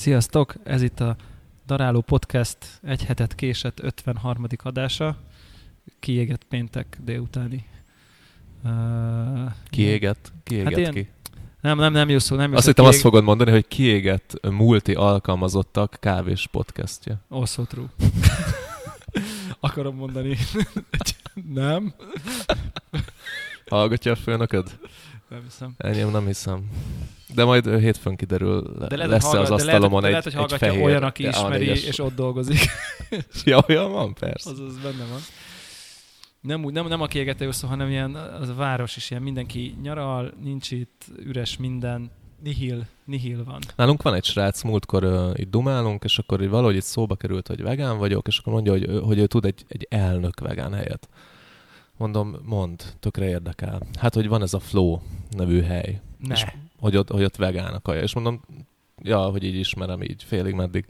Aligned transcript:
Sziasztok! 0.00 0.54
Ez 0.64 0.82
itt 0.82 1.00
a 1.00 1.16
Daráló 1.66 2.00
Podcast 2.00 2.56
egy 2.82 3.04
hetet 3.04 3.34
késett 3.34 3.80
53. 3.82 4.46
adása. 4.62 5.16
Kiégett 5.98 6.44
péntek 6.44 6.98
délutáni. 7.04 7.64
Uh, 8.64 9.50
Kiégett? 9.70 10.32
Kiégett 10.44 10.68
Hát 10.68 10.78
ilyen- 10.78 10.92
ki? 10.92 11.08
Nem, 11.60 11.78
nem, 11.78 11.92
nem 11.92 12.08
jó 12.08 12.18
szó, 12.18 12.36
nem 12.36 12.50
jó 12.50 12.56
Azt 12.56 12.66
hittem 12.66 12.84
azt 12.84 12.92
kiég- 12.92 13.04
fogod 13.06 13.24
mondani, 13.24 13.50
hogy 13.50 13.68
kiégett 13.68 14.48
multi 14.50 14.92
alkalmazottak 14.94 15.96
kávés 16.00 16.48
podcastja. 16.50 17.20
Also 17.28 17.64
true. 17.64 17.86
Akarom 19.60 19.96
mondani. 19.96 20.36
nem. 21.54 21.94
Hallgatja 23.68 24.12
a 24.12 24.16
főnököd? 24.16 24.78
Nem 25.30 25.42
hiszem. 25.42 25.74
Enyém 25.76 26.10
nem 26.10 26.26
hiszem. 26.26 26.70
De 27.34 27.44
majd 27.44 27.78
hétfőn 27.78 28.16
kiderül, 28.16 28.62
De 28.62 28.96
lehet, 28.96 29.10
lesz 29.10 29.24
hogy 29.24 29.40
az 29.40 29.48
hallgat, 29.48 29.58
de 29.58 29.64
lehet, 29.64 29.82
asztalomon 29.82 30.00
de 30.00 30.06
egy, 30.06 30.12
lehet, 30.12 30.32
hogy 30.32 30.52
egy 30.52 30.58
fehér 30.58 30.82
olyan, 30.82 31.02
aki 31.02 31.24
A4-es. 31.26 31.36
ismeri, 31.36 31.66
és 31.66 31.98
ott 31.98 32.14
dolgozik. 32.14 32.58
Ja, 33.44 33.64
olyan 33.68 33.92
van, 33.92 34.14
persze. 34.14 34.50
Az, 34.50 34.58
az 34.60 34.78
benne 34.82 35.04
van. 35.10 35.20
Nem, 36.40 36.64
úgy, 36.64 36.72
nem, 36.72 36.86
nem 36.86 37.00
a 37.00 37.06
kiégető 37.06 37.50
szó, 37.50 37.68
hanem 37.68 37.88
ilyen, 37.88 38.14
az 38.14 38.48
a 38.48 38.54
város 38.54 38.96
is 38.96 39.10
ilyen, 39.10 39.22
mindenki 39.22 39.76
nyaral, 39.82 40.32
nincs 40.42 40.70
itt, 40.70 41.04
üres 41.18 41.56
minden, 41.56 42.10
nihil, 42.42 42.86
nihil 43.04 43.44
van. 43.44 43.58
Nálunk 43.76 44.02
van 44.02 44.14
egy 44.14 44.24
srác, 44.24 44.62
múltkor 44.62 45.04
uh, 45.04 45.30
itt 45.34 45.50
dumálunk, 45.50 46.04
és 46.04 46.18
akkor 46.18 46.42
így 46.42 46.48
valahogy 46.48 46.76
itt 46.76 46.82
szóba 46.82 47.16
került, 47.16 47.46
hogy 47.46 47.62
vegán 47.62 47.98
vagyok, 47.98 48.26
és 48.26 48.38
akkor 48.38 48.52
mondja, 48.52 48.72
hogy, 48.72 49.00
hogy 49.04 49.18
ő 49.18 49.26
tud 49.26 49.44
egy, 49.44 49.64
egy 49.68 49.86
elnök 49.90 50.40
vegán 50.40 50.72
helyet. 50.72 51.08
Mondom, 52.00 52.36
mond, 52.44 52.82
tökre 53.00 53.28
érdekel. 53.28 53.82
Hát, 53.98 54.14
hogy 54.14 54.28
van 54.28 54.42
ez 54.42 54.54
a 54.54 54.58
Flow 54.58 54.98
nevű 55.30 55.62
hely. 55.62 56.00
Ne. 56.18 56.34
És 56.34 56.44
hogy 56.78 56.96
ott, 56.96 57.10
hogy 57.10 57.24
ott 57.24 57.36
vegán 57.36 57.74
a 57.74 57.80
kaja. 57.80 58.02
És 58.02 58.14
mondom, 58.14 58.40
ja, 59.02 59.18
hogy 59.18 59.44
így 59.44 59.54
ismerem 59.54 60.02
így 60.02 60.22
félig 60.26 60.54
meddig. 60.54 60.86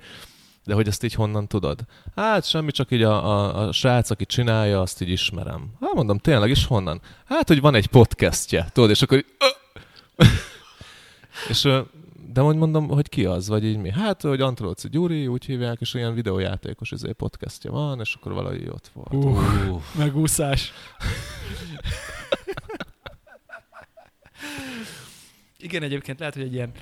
De 0.64 0.74
hogy 0.74 0.86
ezt 0.86 1.05
így 1.05 1.14
honnan 1.14 1.47
tudod? 1.47 1.81
Hát 2.16 2.48
semmi, 2.48 2.70
csak 2.70 2.91
így 2.91 3.03
a, 3.03 3.27
a, 3.27 3.66
a 3.69 3.72
srác, 3.72 4.11
aki 4.11 4.27
csinálja, 4.27 4.81
azt 4.81 5.03
így 5.03 5.08
ismerem. 5.08 5.72
Hát 5.81 5.94
mondom, 5.94 6.19
tényleg 6.19 6.50
is 6.50 6.66
honnan? 6.66 7.00
Hát, 7.25 7.48
hogy 7.48 7.61
van 7.61 7.75
egy 7.75 7.86
podcastje, 7.86 8.69
tudod, 8.72 8.91
és 8.91 9.03
akkor 9.03 9.19
így, 9.19 9.27
és 11.50 11.69
de 12.33 12.41
hogy 12.41 12.56
mondom, 12.56 12.89
hogy 12.89 13.09
ki 13.09 13.25
az, 13.25 13.48
vagy 13.48 13.64
így 13.64 13.77
mi? 13.77 13.91
Hát, 13.91 14.23
hogy 14.23 14.41
Antrolci 14.41 14.89
Gyuri, 14.89 15.27
úgy 15.27 15.45
hívják, 15.45 15.81
és 15.81 15.95
olyan 15.95 16.14
videójátékos 16.14 16.91
izé, 16.91 17.12
podcastja 17.12 17.70
van, 17.70 18.00
és 18.00 18.14
akkor 18.14 18.33
valahogy 18.33 18.69
ott 18.69 18.91
volt. 18.95 19.25
Uh. 19.25 19.70
Uh. 19.70 19.83
Megúszás. 19.98 20.72
Igen, 25.59 25.83
egyébként 25.83 26.19
lehet, 26.19 26.34
hogy 26.34 26.42
egy 26.42 26.53
ilyen 26.53 26.72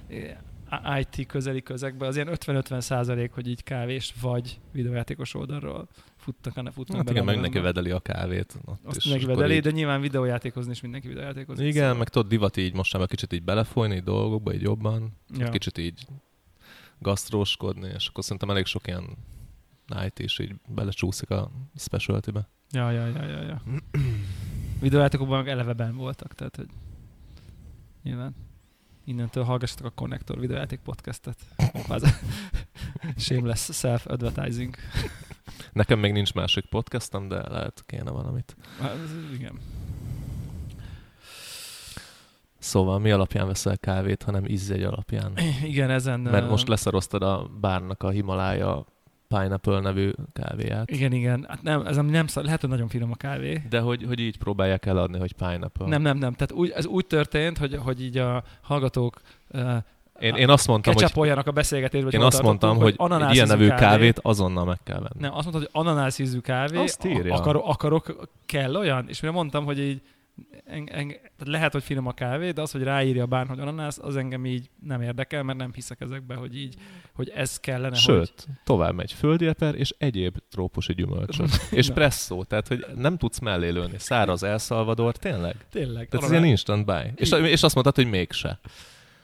eh, 0.70 0.98
IT 1.00 1.26
közeli 1.26 1.62
közegben 1.62 2.08
az 2.08 2.14
ilyen 2.14 2.28
50-50 2.32 2.80
százalék, 2.80 3.32
hogy 3.32 3.48
így 3.48 3.62
kávés 3.62 4.14
vagy 4.20 4.60
videójátékos 4.72 5.34
oldalról 5.34 5.88
futtak, 6.28 6.54
ne 6.62 6.70
futnak 6.70 6.96
Hát 6.96 7.04
bele 7.04 7.10
igen, 7.16 7.24
meg 7.24 7.34
mindenki 7.34 7.58
vedeli 7.58 7.90
a 7.90 8.00
kávét. 8.00 8.58
Ott 8.64 8.78
Azt 8.84 9.06
akkor 9.06 9.26
vedeli, 9.26 9.54
így- 9.54 9.62
de 9.62 9.70
nyilván 9.70 10.00
videójátékozni 10.00 10.70
is 10.70 10.80
mindenki 10.80 11.08
videójátékozni. 11.08 11.66
Igen, 11.66 11.82
szóval- 11.82 11.98
meg 11.98 12.08
tudod, 12.08 12.28
divat 12.28 12.56
így 12.56 12.74
most 12.74 12.96
már 12.96 13.06
kicsit 13.06 13.32
így 13.32 13.42
belefolyni 13.42 13.94
így 13.94 14.02
dolgokba, 14.02 14.54
így 14.54 14.62
jobban, 14.62 15.12
ja. 15.38 15.48
kicsit 15.48 15.78
így 15.78 16.06
gasztróskodni, 16.98 17.90
és 17.94 18.06
akkor 18.06 18.22
szerintem 18.24 18.50
elég 18.50 18.66
sok 18.66 18.86
ilyen 18.86 19.04
night 19.86 20.18
is 20.18 20.38
így 20.38 20.54
belecsúszik 20.68 21.30
a 21.30 21.50
specialty-be. 21.76 22.48
Ja, 22.70 22.90
ja, 22.90 23.06
ja, 23.06 23.24
ja, 23.24 23.42
ja. 23.42 23.62
Videójátékokban 24.80 25.38
meg 25.38 25.48
eleve 25.48 25.72
benn 25.72 25.96
voltak, 25.96 26.34
tehát 26.34 26.56
hogy 26.56 26.68
nyilván 28.02 28.34
innentől 29.04 29.44
hallgassatok 29.44 29.86
a 29.86 29.90
Connector 29.90 30.40
videójáték 30.40 30.78
podcastet. 30.80 31.36
Shameless 33.16 33.68
self-advertising. 33.72 34.74
Nekem 35.72 35.98
még 35.98 36.12
nincs 36.12 36.34
másik 36.34 36.64
podcastem, 36.64 37.28
de 37.28 37.48
lehet 37.48 37.82
kéne 37.86 38.10
valamit. 38.10 38.56
Hát, 38.80 38.96
Igen. 39.34 39.52
Szóval 42.58 42.98
mi 42.98 43.10
alapján 43.10 43.46
veszel 43.46 43.78
kávét, 43.78 44.22
hanem 44.22 44.44
ízjegy 44.46 44.82
alapján? 44.82 45.32
Igen, 45.62 45.90
ezen... 45.90 46.20
Mert 46.20 46.48
most 46.48 46.68
leszaroztad 46.68 47.22
a 47.22 47.50
bárnak 47.60 48.02
a 48.02 48.10
Himalája 48.10 48.86
Pineapple 49.28 49.80
nevű 49.80 50.10
kávéját. 50.32 50.90
Igen, 50.90 51.12
igen. 51.12 51.44
Hát 51.48 51.62
nem, 51.62 51.86
ez 51.86 51.96
nem 51.96 52.26
szar, 52.26 52.44
lehet, 52.44 52.60
hogy 52.60 52.70
nagyon 52.70 52.88
finom 52.88 53.10
a 53.10 53.14
kávé. 53.14 53.62
De 53.68 53.80
hogy, 53.80 54.04
hogy 54.04 54.20
így 54.20 54.38
próbálják 54.38 54.86
eladni, 54.86 55.18
hogy 55.18 55.32
Pineapple. 55.32 55.86
Nem, 55.86 56.02
nem, 56.02 56.18
nem. 56.18 56.32
Tehát 56.32 56.52
úgy, 56.52 56.70
ez 56.70 56.86
úgy 56.86 57.06
történt, 57.06 57.58
hogy, 57.58 57.76
hogy 57.76 58.02
így 58.02 58.18
a 58.18 58.42
hallgatók 58.60 59.20
uh, 59.50 59.76
Én, 60.20 60.34
én 60.34 60.48
azt 60.48 60.66
mondtam, 60.66 60.94
hogy 60.94 61.28
a 61.44 61.50
beszélgetésbe. 61.50 62.04
hogy 62.04 62.14
Én 62.14 62.20
azt 62.20 62.42
mondtam, 62.42 62.78
tartottunk, 62.78 63.12
hogy 63.12 63.22
egy 63.28 63.34
ilyen 63.34 63.46
nevű 63.46 63.68
kávét 63.68 64.18
azonnal 64.22 64.64
meg 64.64 64.78
kell 64.84 64.98
venni. 64.98 65.18
Nem, 65.18 65.34
azt 65.34 65.50
mondtad, 65.50 65.70
hogy 65.72 65.86
ananász 65.86 66.18
ízű 66.18 66.38
kávé, 66.38 66.76
Azt 66.78 67.04
írja. 67.04 67.34
akarok, 67.34 67.62
akarok, 67.66 68.28
kell 68.46 68.74
olyan, 68.74 69.08
és 69.08 69.20
mire 69.20 69.34
mondtam, 69.34 69.64
hogy 69.64 69.78
így 69.78 70.00
en, 70.64 70.88
en, 70.92 71.14
lehet, 71.44 71.72
hogy 71.72 71.82
finom 71.82 72.06
a 72.06 72.12
kávé, 72.12 72.50
de 72.50 72.60
az, 72.60 72.70
hogy 72.70 72.82
ráírja 72.82 73.26
bár, 73.26 73.46
hogy 73.46 73.58
ananász, 73.58 73.98
az 73.98 74.16
engem 74.16 74.46
így 74.46 74.70
nem 74.82 75.02
érdekel, 75.02 75.42
mert 75.42 75.58
nem 75.58 75.72
hiszek 75.72 76.00
ezekbe, 76.00 76.34
hogy 76.34 76.56
így, 76.56 76.74
hogy 77.14 77.28
ez 77.28 77.60
kellene, 77.60 77.88
hogy... 77.88 77.98
Sőt, 77.98 78.46
tovább 78.64 78.94
megy 78.94 79.12
földi 79.12 79.46
eper 79.46 79.74
és 79.74 79.94
egyéb 79.98 80.36
trópusi 80.50 80.94
gyümölcsök. 80.94 81.46
és 81.70 81.90
presszó, 81.90 82.44
tehát 82.44 82.68
hogy 82.68 82.86
nem 82.94 83.16
tudsz 83.16 83.38
mellé 83.38 83.68
lőni. 83.68 83.98
Száraz 83.98 84.42
El 84.42 84.58
Salvador, 84.58 85.16
tényleg? 85.16 85.56
Tényleg. 85.70 86.08
Tehát 86.08 86.26
ez 86.26 86.32
ilyen 86.32 86.44
instant 86.44 86.84
buy. 86.84 87.12
És, 87.14 87.30
és 87.30 87.62
azt 87.62 87.74
mondtad, 87.74 87.94
hogy 87.94 88.06
mégse. 88.06 88.60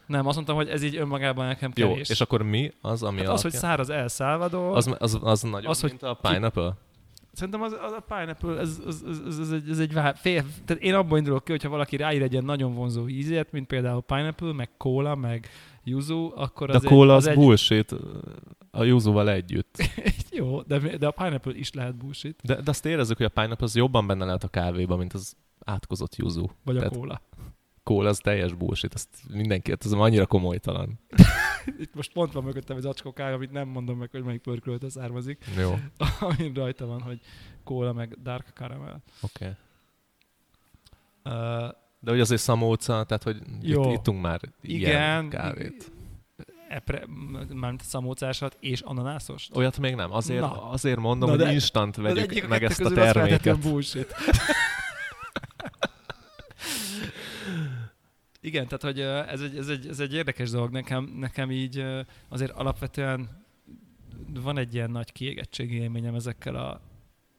Nem, 0.07 0.27
azt 0.27 0.35
mondtam, 0.35 0.57
hogy 0.57 0.69
ez 0.69 0.83
így 0.83 0.97
önmagában 0.97 1.47
nekem 1.47 1.73
Jó, 1.75 1.89
kevés. 1.89 2.09
és 2.09 2.21
akkor 2.21 2.43
mi 2.43 2.73
az, 2.81 3.03
ami 3.03 3.19
hát 3.19 3.29
az, 3.29 3.43
hogy 3.43 3.51
alapján- 3.55 3.77
száraz 3.77 3.91
El 3.91 4.09
Salvador, 4.09 4.77
az, 4.77 4.95
az, 4.99 5.19
az 5.23 5.43
nagyobb, 5.43 5.71
az, 5.71 5.77
az, 5.77 5.81
hogy 5.81 5.91
mint 5.91 6.03
a 6.03 6.15
pineapple? 6.15 6.77
Szerintem 7.33 7.63
az, 7.63 7.73
az 7.73 7.93
a 7.93 8.01
pineapple, 8.09 8.59
ez, 8.61 8.81
ez, 8.87 9.03
ez, 9.09 9.19
ez, 9.27 9.39
ez, 9.39 9.51
egy, 9.51 9.69
ez 9.71 9.79
egy 9.79 9.93
vá... 9.93 10.13
fél, 10.13 10.45
tehát 10.65 10.83
én 10.83 10.95
abban 10.95 11.19
indulok 11.19 11.45
ki, 11.45 11.51
hogyha 11.51 11.69
valaki 11.69 11.97
ráír 11.97 12.23
egy 12.23 12.33
ilyen 12.33 12.45
nagyon 12.45 12.75
vonzó 12.75 13.09
ízét, 13.09 13.53
mint 13.53 13.67
például 13.67 14.03
pineapple, 14.03 14.53
meg 14.53 14.71
cola, 14.77 15.15
meg 15.15 15.49
yuzu, 15.85 16.33
akkor 16.35 16.67
De 16.69 16.77
az 16.77 16.85
a 16.85 16.89
cola 16.89 17.13
egy, 17.13 17.17
az, 17.19 17.25
az 17.25 17.31
egy, 17.31 17.37
bullshit 17.37 17.95
a 18.71 18.83
yuzuval 18.85 19.31
együtt. 19.31 19.77
Jó, 20.31 20.61
de, 20.63 20.79
de 20.79 21.07
a 21.07 21.11
pineapple 21.11 21.53
is 21.55 21.73
lehet 21.73 21.97
bullshit, 21.97 22.41
De, 22.43 22.55
de 22.55 22.71
azt 22.71 22.87
érezzük, 22.87 23.17
hogy 23.17 23.27
a 23.27 23.41
pineapple 23.41 23.65
az 23.67 23.77
jobban 23.77 24.07
benne 24.07 24.25
lehet 24.25 24.45
a 24.45 24.49
kávéban, 24.49 24.99
mint 24.99 25.13
az 25.13 25.37
átkozott 25.65 26.17
yuzu. 26.17 26.47
vagy 26.65 26.77
a 26.77 26.79
Tehát- 26.81 26.97
cola. 26.97 27.21
Cola 27.85 28.09
az 28.09 28.19
teljes 28.19 28.53
bullshit, 28.53 28.95
ezt 28.95 29.09
mindenki, 29.29 29.73
ez 29.85 29.93
annyira 29.93 30.27
komolytalan. 30.27 31.01
Itt 31.79 31.95
most 31.95 32.13
pont 32.13 32.33
van 32.33 32.45
mögöttem 32.45 32.77
egy 32.77 32.87
acskó 32.87 33.13
kávé, 33.13 33.35
amit 33.35 33.51
nem 33.53 33.69
mondom 33.69 33.99
meg, 33.99 34.11
hogy 34.11 34.23
melyik 34.23 34.41
pörköltől 34.41 34.91
származik, 34.91 35.45
Jó, 35.59 35.79
amin 36.29 36.53
rajta 36.55 36.87
van, 36.87 37.01
hogy 37.01 37.21
cola 37.65 37.93
meg 37.93 38.17
dark 38.23 38.49
caramel. 38.55 39.03
oké. 39.21 39.45
Okay. 39.45 39.55
Uh, 41.25 41.69
De 42.01 42.11
hogy 42.11 42.21
azért 42.21 42.41
szamóca, 42.41 43.05
tehát 43.05 43.23
hogy 43.23 43.37
Jó. 43.63 43.91
itt, 43.91 43.99
ittunk 43.99 44.21
már 44.23 44.41
ilyen 44.61 44.81
igen, 44.91 45.29
kávét. 45.29 45.93
epre, 46.69 47.05
mármint 47.53 47.83
szamócásat 47.83 48.57
és 48.61 48.81
ananászos. 48.81 49.49
Olyat 49.55 49.79
még 49.79 49.95
nem. 49.95 50.13
Azért, 50.13 50.41
Na. 50.41 50.71
azért 50.71 50.99
mondom, 50.99 51.29
Na 51.31 51.35
hogy 51.37 51.45
de- 51.45 51.53
instant 51.53 51.97
Az 51.97 52.03
vegyük 52.03 52.31
egyik 52.31 52.49
meg 52.49 52.65
ezt 52.65 52.81
a 52.81 52.85
az 52.85 52.93
terméket. 52.93 53.59
Igen, 58.45 58.67
tehát 58.67 58.83
hogy 58.83 59.01
ez 59.33 59.41
egy, 59.41 59.57
ez, 59.57 59.69
egy, 59.69 59.87
ez 59.87 60.01
egy 60.01 60.15
érdekes 60.15 60.51
dolog. 60.51 60.71
Nekem, 60.71 61.13
nekem 61.19 61.51
így 61.51 61.85
azért 62.29 62.51
alapvetően 62.51 63.45
van 64.43 64.59
egy 64.59 64.75
ilyen 64.75 64.91
nagy 64.91 65.13
kiégettségi 65.13 65.77
élményem 65.77 66.15
ezekkel 66.15 66.55
a 66.55 66.81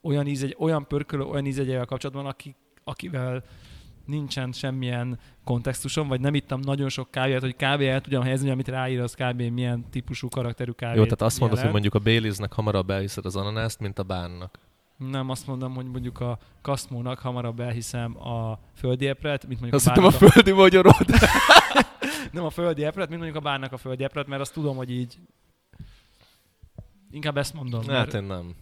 olyan 0.02 0.28
íz, 0.28 0.44
egy, 0.44 0.56
olyan 0.60 0.88
pörkölő, 0.88 1.24
olyan 1.24 1.46
ízegyel 1.46 1.86
kapcsolatban, 1.86 2.26
aki, 2.26 2.56
akivel 2.84 3.44
nincsen 4.06 4.52
semmilyen 4.52 5.20
kontextusom, 5.44 6.08
vagy 6.08 6.20
nem 6.20 6.36
ittam 6.36 6.60
nagyon 6.60 6.90
sok 6.90 7.12
kávét, 7.12 7.40
hogy 7.40 7.56
kávé 7.56 7.88
el 7.88 8.02
tudjam 8.02 8.22
helyezni, 8.22 8.50
amit 8.50 8.68
ráír, 8.68 9.00
az 9.00 9.14
kb. 9.14 9.42
milyen 9.42 9.90
típusú 9.90 10.30
karakterű 10.30 10.72
kávé. 10.72 10.98
Jó, 10.98 11.04
tehát 11.04 11.22
azt 11.22 11.40
mondod, 11.40 11.60
hogy 11.60 11.72
mondjuk 11.72 11.94
a 11.94 12.00
Baileysnek 12.00 12.54
hamarabb 12.54 12.90
elhiszed 12.90 13.26
az 13.26 13.36
ananászt, 13.36 13.80
mint 13.80 14.00
a 14.00 14.04
bánnak. 14.04 14.60
Nem 14.98 15.30
azt 15.30 15.48
mondom, 15.48 15.74
hogy 15.76 15.86
mondjuk 15.86 16.20
a 16.20 16.40
kaszmónak 16.62 17.20
hamarabb 17.20 17.60
elhiszem 17.60 18.28
a 18.28 18.60
földi 18.76 19.08
epret, 19.08 19.48
mint 19.48 19.60
mondjuk 19.60 19.74
Azt 19.74 19.88
a 19.88 19.90
hittem 19.90 20.06
a 20.06 20.10
bárnak 20.10 20.32
földi 20.32 20.52
magyarod. 20.52 21.06
Nem 22.32 22.44
a 22.44 22.50
földi 22.50 22.84
epret, 22.84 23.10
mint 23.10 23.22
mondjuk 23.22 23.44
a 23.44 23.46
bárnak 23.46 23.72
a 23.72 23.78
földi 23.78 24.04
epret, 24.04 24.28
mert 24.28 24.42
azt 24.42 24.54
tudom, 24.54 24.76
hogy 24.76 24.92
így 24.92 25.18
Inkább 27.12 27.38
ezt 27.38 27.54
mondom. 27.54 27.80
Hát 27.80 27.90
mert, 27.90 28.14
én 28.14 28.24
nem. 28.24 28.56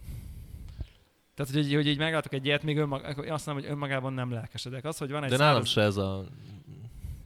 tehát, 1.36 1.52
hogy, 1.54 1.66
így- 1.66 1.74
hogy 1.74 1.88
így 1.88 1.98
meglátok 1.98 2.34
egy 2.34 2.46
ilyet, 2.46 2.64
még 2.64 2.78
önmag, 2.78 3.04
azt 3.30 3.46
mondom, 3.46 3.64
hogy 3.64 3.74
önmagában 3.74 4.14
nem 4.14 4.32
lelkesedek. 4.32 4.86
Az, 4.86 4.98
hogy 4.98 5.12
van 5.12 5.24
egy 5.24 5.30
De 5.30 5.38
nálam 5.38 5.54
száraz... 5.54 5.70
se 5.70 5.82
ez 5.82 5.98
a... 5.98 6.26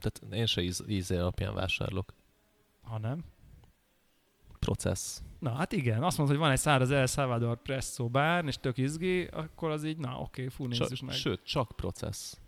Tehát 0.00 0.34
én 0.34 0.46
se 0.46 0.60
íz, 0.62 0.84
ízé 0.88 1.16
alapján 1.16 1.54
vásárolok. 1.54 2.14
Ha 2.82 2.98
nem. 2.98 3.24
Processz. 4.58 5.22
Na 5.38 5.54
hát 5.54 5.72
igen, 5.72 6.02
azt 6.02 6.18
mondod, 6.18 6.36
hogy 6.36 6.44
van 6.44 6.52
egy 6.54 6.60
száraz 6.60 6.90
El 6.90 7.06
Salvador 7.06 7.62
Presso 7.62 8.08
bár, 8.08 8.44
és 8.44 8.56
tök 8.56 8.78
izgi, 8.78 9.24
akkor 9.24 9.70
az 9.70 9.84
így, 9.84 9.96
na 9.96 10.18
oké, 10.20 10.48
fú, 10.48 10.66
nézzük 10.66 10.88
Csak, 10.88 11.06
meg. 11.06 11.16
sőt, 11.16 11.44
csak 11.44 11.72
processz. 11.76 12.38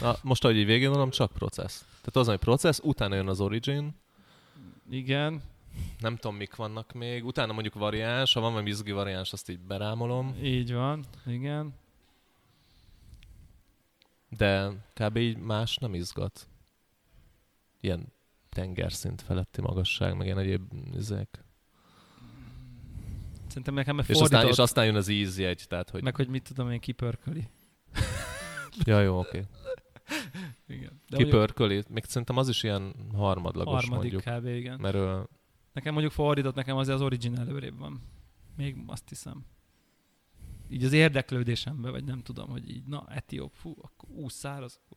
Na, 0.00 0.16
most, 0.22 0.44
ahogy 0.44 0.56
így 0.56 0.66
végén 0.66 0.88
mondom, 0.88 1.10
csak 1.10 1.32
processz. 1.32 1.78
Tehát 1.78 2.16
az, 2.16 2.26
hogy 2.26 2.38
processz, 2.38 2.80
utána 2.82 3.14
jön 3.14 3.28
az 3.28 3.40
origin, 3.40 3.94
Igen. 4.90 5.42
nem 6.00 6.16
tudom, 6.16 6.36
mik 6.36 6.54
vannak 6.54 6.92
még. 6.92 7.24
Utána 7.24 7.52
mondjuk 7.52 7.74
variáns, 7.74 8.32
ha 8.32 8.40
van 8.40 8.50
valami 8.50 8.68
izgi 8.70 8.92
variáns, 8.92 9.32
azt 9.32 9.48
így 9.48 9.60
berámolom. 9.60 10.36
Így 10.42 10.72
van, 10.72 11.04
igen. 11.26 11.74
De 14.28 14.70
kb. 14.94 15.16
így 15.16 15.36
más 15.36 15.76
nem 15.76 15.94
izgat. 15.94 16.48
Ilyen 17.80 18.12
tengerszint 18.56 19.22
feletti 19.22 19.60
magasság, 19.60 20.16
meg 20.16 20.26
ilyen 20.26 20.38
egyéb 20.38 20.72
izek. 20.94 21.44
Szerintem 23.46 23.74
nekem 23.74 23.98
És 24.06 24.20
aztán, 24.20 24.46
és 24.46 24.58
aztán 24.58 24.84
jön 24.84 24.94
az 24.94 25.08
ízjegy, 25.08 25.64
tehát 25.68 25.90
hogy... 25.90 26.02
Meg 26.02 26.16
hogy 26.16 26.28
mit 26.28 26.42
tudom 26.42 26.70
én, 26.70 26.80
kipörköli. 26.80 27.48
Ja, 28.84 29.00
jó, 29.00 29.18
oké. 29.18 29.28
Okay. 29.28 29.46
Igen. 30.66 31.00
De 31.08 31.16
Kipörköli. 31.16 31.82
Még 31.88 32.04
szerintem 32.04 32.36
az 32.36 32.48
is 32.48 32.62
ilyen 32.62 32.94
harmadlagos 33.14 33.72
harmadik 33.72 34.12
mondjuk. 34.12 34.34
kb. 34.34 34.46
igen. 34.46 34.80
Mert 34.80 34.94
ő, 34.94 35.28
Nekem 35.72 35.92
mondjuk 35.92 36.12
fordított, 36.12 36.54
nekem 36.54 36.76
azért 36.76 36.96
az 36.96 37.02
origin 37.02 37.38
előrébb 37.38 37.78
van. 37.78 38.02
Még 38.56 38.76
azt 38.86 39.08
hiszem. 39.08 39.44
Így 40.68 40.84
az 40.84 40.92
érdeklődésemben, 40.92 41.90
vagy 41.90 42.04
nem 42.04 42.22
tudom, 42.22 42.48
hogy 42.48 42.70
így, 42.70 42.86
na, 42.86 43.06
etióp, 43.08 43.52
fú, 43.54 43.74
akkor 43.80 44.08
ú, 44.10 44.28
száraz. 44.28 44.80
Fú, 44.88 44.96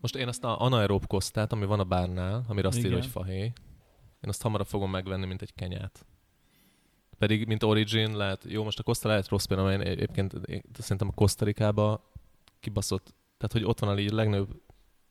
most 0.00 0.16
én 0.16 0.28
azt 0.28 0.44
a 0.44 0.60
anaerób 0.60 1.06
kosztát, 1.06 1.52
ami 1.52 1.64
van 1.64 1.80
a 1.80 1.84
bárnál, 1.84 2.44
amire 2.48 2.68
azt 2.68 2.78
írja, 2.78 2.92
hogy 2.92 3.06
fahéj, 3.06 3.42
én 4.20 4.28
azt 4.28 4.42
hamarabb 4.42 4.66
fogom 4.66 4.90
megvenni, 4.90 5.26
mint 5.26 5.42
egy 5.42 5.54
kenyát. 5.54 6.06
Pedig, 7.18 7.46
mint 7.46 7.62
Origin, 7.62 8.16
lehet, 8.16 8.44
jó, 8.48 8.64
most 8.64 8.78
a 8.78 8.82
Costa 8.82 9.08
lehet 9.08 9.28
rossz 9.28 9.44
például, 9.44 9.68
mert 9.68 9.82
én 9.82 9.90
egyébként 9.90 10.32
én 10.32 10.62
szerintem 10.78 11.08
a 11.08 11.12
Kosztarikába 11.14 12.12
kibaszott, 12.60 13.14
tehát 13.36 13.52
hogy 13.52 13.64
ott 13.64 13.78
van 13.78 13.90
a 13.90 14.14
legnagyobb 14.14 14.62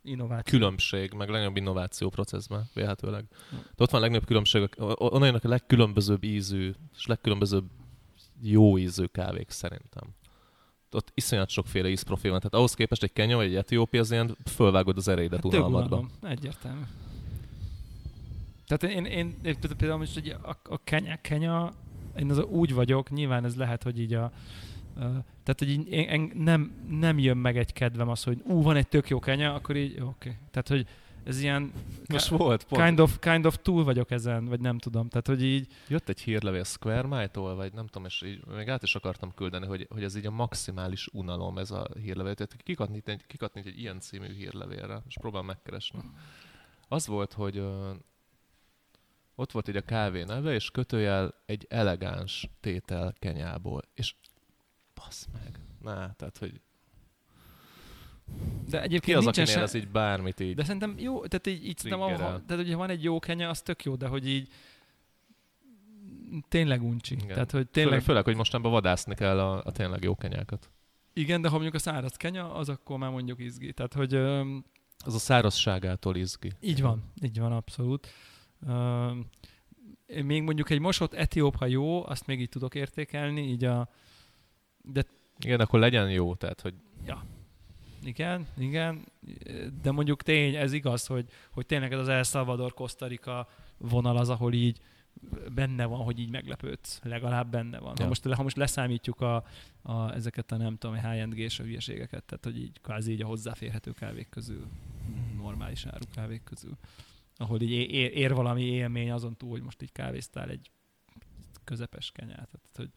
Innováció. 0.04 0.60
különbség, 0.60 1.14
meg 1.14 1.30
legnagyobb 1.30 1.58
innováció 1.58 2.10
processben, 2.10 2.70
vélhetőleg. 2.74 3.26
De 3.52 3.84
ott 3.84 3.90
van 3.90 4.00
a 4.00 4.04
legnagyobb 4.04 4.28
különbség, 4.28 4.70
onnan 4.78 5.26
jönnek 5.26 5.44
a 5.44 5.48
legkülönbözőbb 5.50 6.24
ízű, 6.24 6.74
és 6.96 7.06
legkülönbözőbb 7.06 7.70
jó 8.42 8.78
ízű 8.78 9.06
kávék 9.06 9.50
szerintem. 9.50 10.16
Ott 10.92 11.12
iszonyat 11.14 11.50
sokféle 11.50 11.90
ízprofil 11.90 12.32
van. 12.32 12.40
Tehát 12.40 12.56
ahhoz 12.56 12.74
képest 12.74 13.04
egy 13.04 13.14
Kenya 13.14 13.36
vagy 13.36 13.46
egy 13.46 13.56
Etiópia, 13.56 14.00
az 14.00 14.12
ilyen 14.12 14.38
fölvágod 14.46 14.98
az 14.98 15.08
erédet 15.08 15.42
Hát 15.42 15.52
több 15.52 15.60
unalmadba. 15.60 15.96
unalom, 15.96 16.12
egyértelmű. 16.22 16.82
Tehát 18.68 18.96
én, 18.96 19.06
én, 19.06 19.36
én 19.44 19.58
például 19.78 20.00
most 20.00 20.18
ugye 20.18 20.34
a, 20.34 20.58
a 20.64 20.84
Kenya, 20.84 21.18
Kenya, 21.22 21.74
én 22.18 22.30
az 22.30 22.40
úgy 22.40 22.74
vagyok, 22.74 23.10
nyilván 23.10 23.46
ez 23.46 23.56
lehet, 23.56 23.84
hogy 23.84 24.00
így 24.00 24.14
a, 24.14 24.24
a 24.24 24.32
tehát, 25.44 25.60
hogy 25.60 25.70
így 25.70 25.92
én, 25.92 26.10
én 26.10 26.32
nem, 26.36 26.72
nem 26.90 27.20
jön 27.20 27.38
meg 27.38 27.58
egy 27.58 27.74
kedvem 27.74 28.10
az, 28.10 28.24
hogy 28.24 28.42
ú, 28.46 28.62
van 28.62 28.76
egy 28.76 28.88
tök 28.88 29.10
jó 29.10 29.20
Kenya, 29.20 29.54
akkor 29.54 29.76
így, 29.76 29.92
oké. 29.92 30.04
Okay. 30.04 30.36
Tehát, 30.52 30.68
hogy 30.68 30.88
ez 31.28 31.42
ilyen 31.42 31.72
Most 32.08 32.28
volt, 32.28 32.64
pont. 32.64 32.84
kind 32.84 33.00
of, 33.00 33.20
kind 33.20 33.46
of 33.46 33.58
túl 33.62 33.84
vagyok 33.84 34.12
ezen, 34.12 34.46
vagy 34.46 34.60
nem 34.60 34.78
tudom. 34.78 35.10
Tehát, 35.10 35.28
hogy 35.28 35.44
így, 35.44 35.68
Jött 35.88 36.10
egy 36.10 36.22
hírlevél 36.22 36.64
Square 36.64 37.08
Mile-tól, 37.08 37.56
vagy 37.56 37.74
nem 37.74 37.86
tudom, 37.88 38.06
és 38.06 38.22
így 38.22 38.46
még 38.46 38.70
át 38.70 38.84
is 38.84 38.96
akartam 38.96 39.34
küldeni, 39.34 39.66
hogy, 39.66 39.88
hogy 39.90 40.04
ez 40.04 40.16
így 40.16 40.26
a 40.26 40.32
maximális 40.32 41.08
unalom 41.08 41.58
ez 41.58 41.72
a 41.72 41.88
hírlevél. 42.02 42.34
Tehát 42.34 42.56
kikatnít 42.64 43.08
egy, 43.08 43.26
kikatnít 43.26 43.66
egy 43.66 43.80
ilyen 43.80 44.00
című 44.00 44.34
hírlevélre, 44.34 45.02
és 45.08 45.18
próbál 45.20 45.42
megkeresni. 45.42 46.00
Az 46.88 47.08
volt, 47.08 47.34
hogy 47.34 47.58
ö, 47.58 47.92
ott 49.36 49.52
volt 49.52 49.68
így 49.68 49.78
a 49.78 49.82
kávé 49.82 50.24
neve, 50.24 50.54
és 50.54 50.72
kötőjel 50.72 51.34
egy 51.46 51.66
elegáns 51.70 52.50
tétel 52.60 53.14
kenyából. 53.20 53.82
És 53.94 54.16
basz 54.94 55.28
meg. 55.34 55.60
Na, 55.82 56.14
tehát, 56.14 56.38
hogy 56.38 56.62
de 58.70 58.82
egyébként 58.82 59.04
ki 59.04 59.14
az, 59.14 59.26
akinél 59.28 59.46
se, 59.48 59.62
ez 59.62 59.74
így 59.74 59.88
bármit 59.88 60.40
így. 60.40 60.56
De 60.56 60.64
szerintem 60.64 60.96
jó, 60.98 61.26
tehát 61.26 61.48
így, 61.48 61.66
így 61.68 61.76
Triggerel. 61.76 62.08
ha, 62.10 62.42
tehát 62.46 62.64
hogyha 62.64 62.78
van 62.78 62.90
egy 62.90 63.04
jó 63.04 63.20
kenya, 63.20 63.50
az 63.50 63.62
tök 63.62 63.84
jó, 63.84 63.96
de 63.96 64.08
hogy 64.08 64.28
így 64.28 64.48
tényleg 66.48 66.84
uncsi. 66.84 67.14
Igen. 67.14 67.28
Tehát, 67.28 67.52
hogy 67.52 67.68
Főleg, 67.72 67.72
tényleg, 67.72 68.02
főleg, 68.02 68.24
hogy 68.24 68.36
mostanában 68.36 68.72
vadászni 68.72 69.16
kell 69.16 69.40
a, 69.40 69.62
a 69.66 69.72
tényleg 69.72 70.04
jó 70.04 70.16
kenyákat. 70.16 70.70
igen, 71.14 71.42
de 71.42 71.48
ha 71.48 71.54
mondjuk 71.54 71.76
a 71.76 71.80
száraz 71.80 72.16
kenya, 72.16 72.54
az 72.54 72.70
akkor 72.70 72.98
már 72.98 73.12
mondjuk 73.12 73.40
izgi. 73.40 73.74
Tehát, 73.74 73.94
hogy 73.94 74.14
öm, 74.14 74.66
Az 75.06 75.14
a 75.16 75.20
szárazságától 75.20 76.16
izgi. 76.16 76.52
így 76.60 76.82
van, 76.82 77.04
így 77.22 77.40
van, 77.40 77.52
abszolút. 77.52 78.08
Öm, 78.68 79.26
még 80.24 80.42
mondjuk 80.44 80.70
egy 80.70 80.80
mosott 80.80 81.14
etióp, 81.14 81.56
ha 81.56 81.66
jó, 81.66 82.06
azt 82.06 82.26
még 82.26 82.40
így 82.40 82.50
tudok 82.50 82.76
értékelni, 82.76 83.42
így 83.42 83.64
a, 83.64 83.90
de 84.82 85.06
Igen, 85.40 85.60
akkor 85.60 85.80
legyen 85.80 86.12
jó, 86.12 86.36
tehát, 86.36 86.62
hogy 86.62 86.74
Igen, 88.08 88.48
igen, 88.58 89.06
de 89.82 89.92
mondjuk 89.92 90.24
tény, 90.24 90.56
ez 90.56 90.74
igaz, 90.74 91.06
hogy, 91.06 91.26
hogy 91.52 91.66
tényleg 91.66 91.94
ez 91.94 92.00
az 92.00 92.08
El 92.08 92.24
Salvador, 92.24 92.74
Costa 92.74 93.08
Rica 93.08 93.48
vonal 93.78 94.18
az, 94.18 94.30
ahol 94.30 94.54
így 94.54 94.80
benne 95.54 95.86
van, 95.86 96.04
hogy 96.04 96.20
így 96.20 96.30
meglepődsz, 96.30 97.00
legalább 97.04 97.50
benne 97.50 97.80
van. 97.80 97.94
Ja. 97.98 98.02
Ha, 98.02 98.08
most, 98.08 98.28
ha 98.28 98.44
most 98.44 98.56
leszámítjuk 98.56 99.22
a, 99.22 99.44
a, 99.82 100.14
ezeket 100.14 100.52
a 100.52 100.58
nem 100.58 100.78
tudom, 100.78 100.96
high-end 100.96 101.34
gés 101.34 101.58
hülyeségeket, 101.58 102.24
tehát 102.24 102.44
hogy 102.44 102.58
így 102.58 102.82
kvázi 102.82 103.12
így 103.12 103.22
a 103.22 103.26
hozzáférhető 103.26 103.92
kávék 103.92 104.30
közül, 104.30 104.68
normális 105.36 105.86
áru 105.86 106.06
kávék 106.14 106.44
közül, 106.44 106.78
ahol 107.36 107.62
így 107.62 107.72
ér, 107.72 108.18
ér 108.18 108.34
valami 108.34 108.64
élmény 108.64 109.12
azon 109.12 109.36
túl, 109.38 109.50
hogy 109.50 109.62
most 109.62 109.82
így 109.82 109.92
kávéztál 109.92 110.50
egy 110.50 110.72
közepes 111.64 112.12
kenyát. 112.12 112.50
Tehát, 112.50 112.76
hogy 112.76 112.90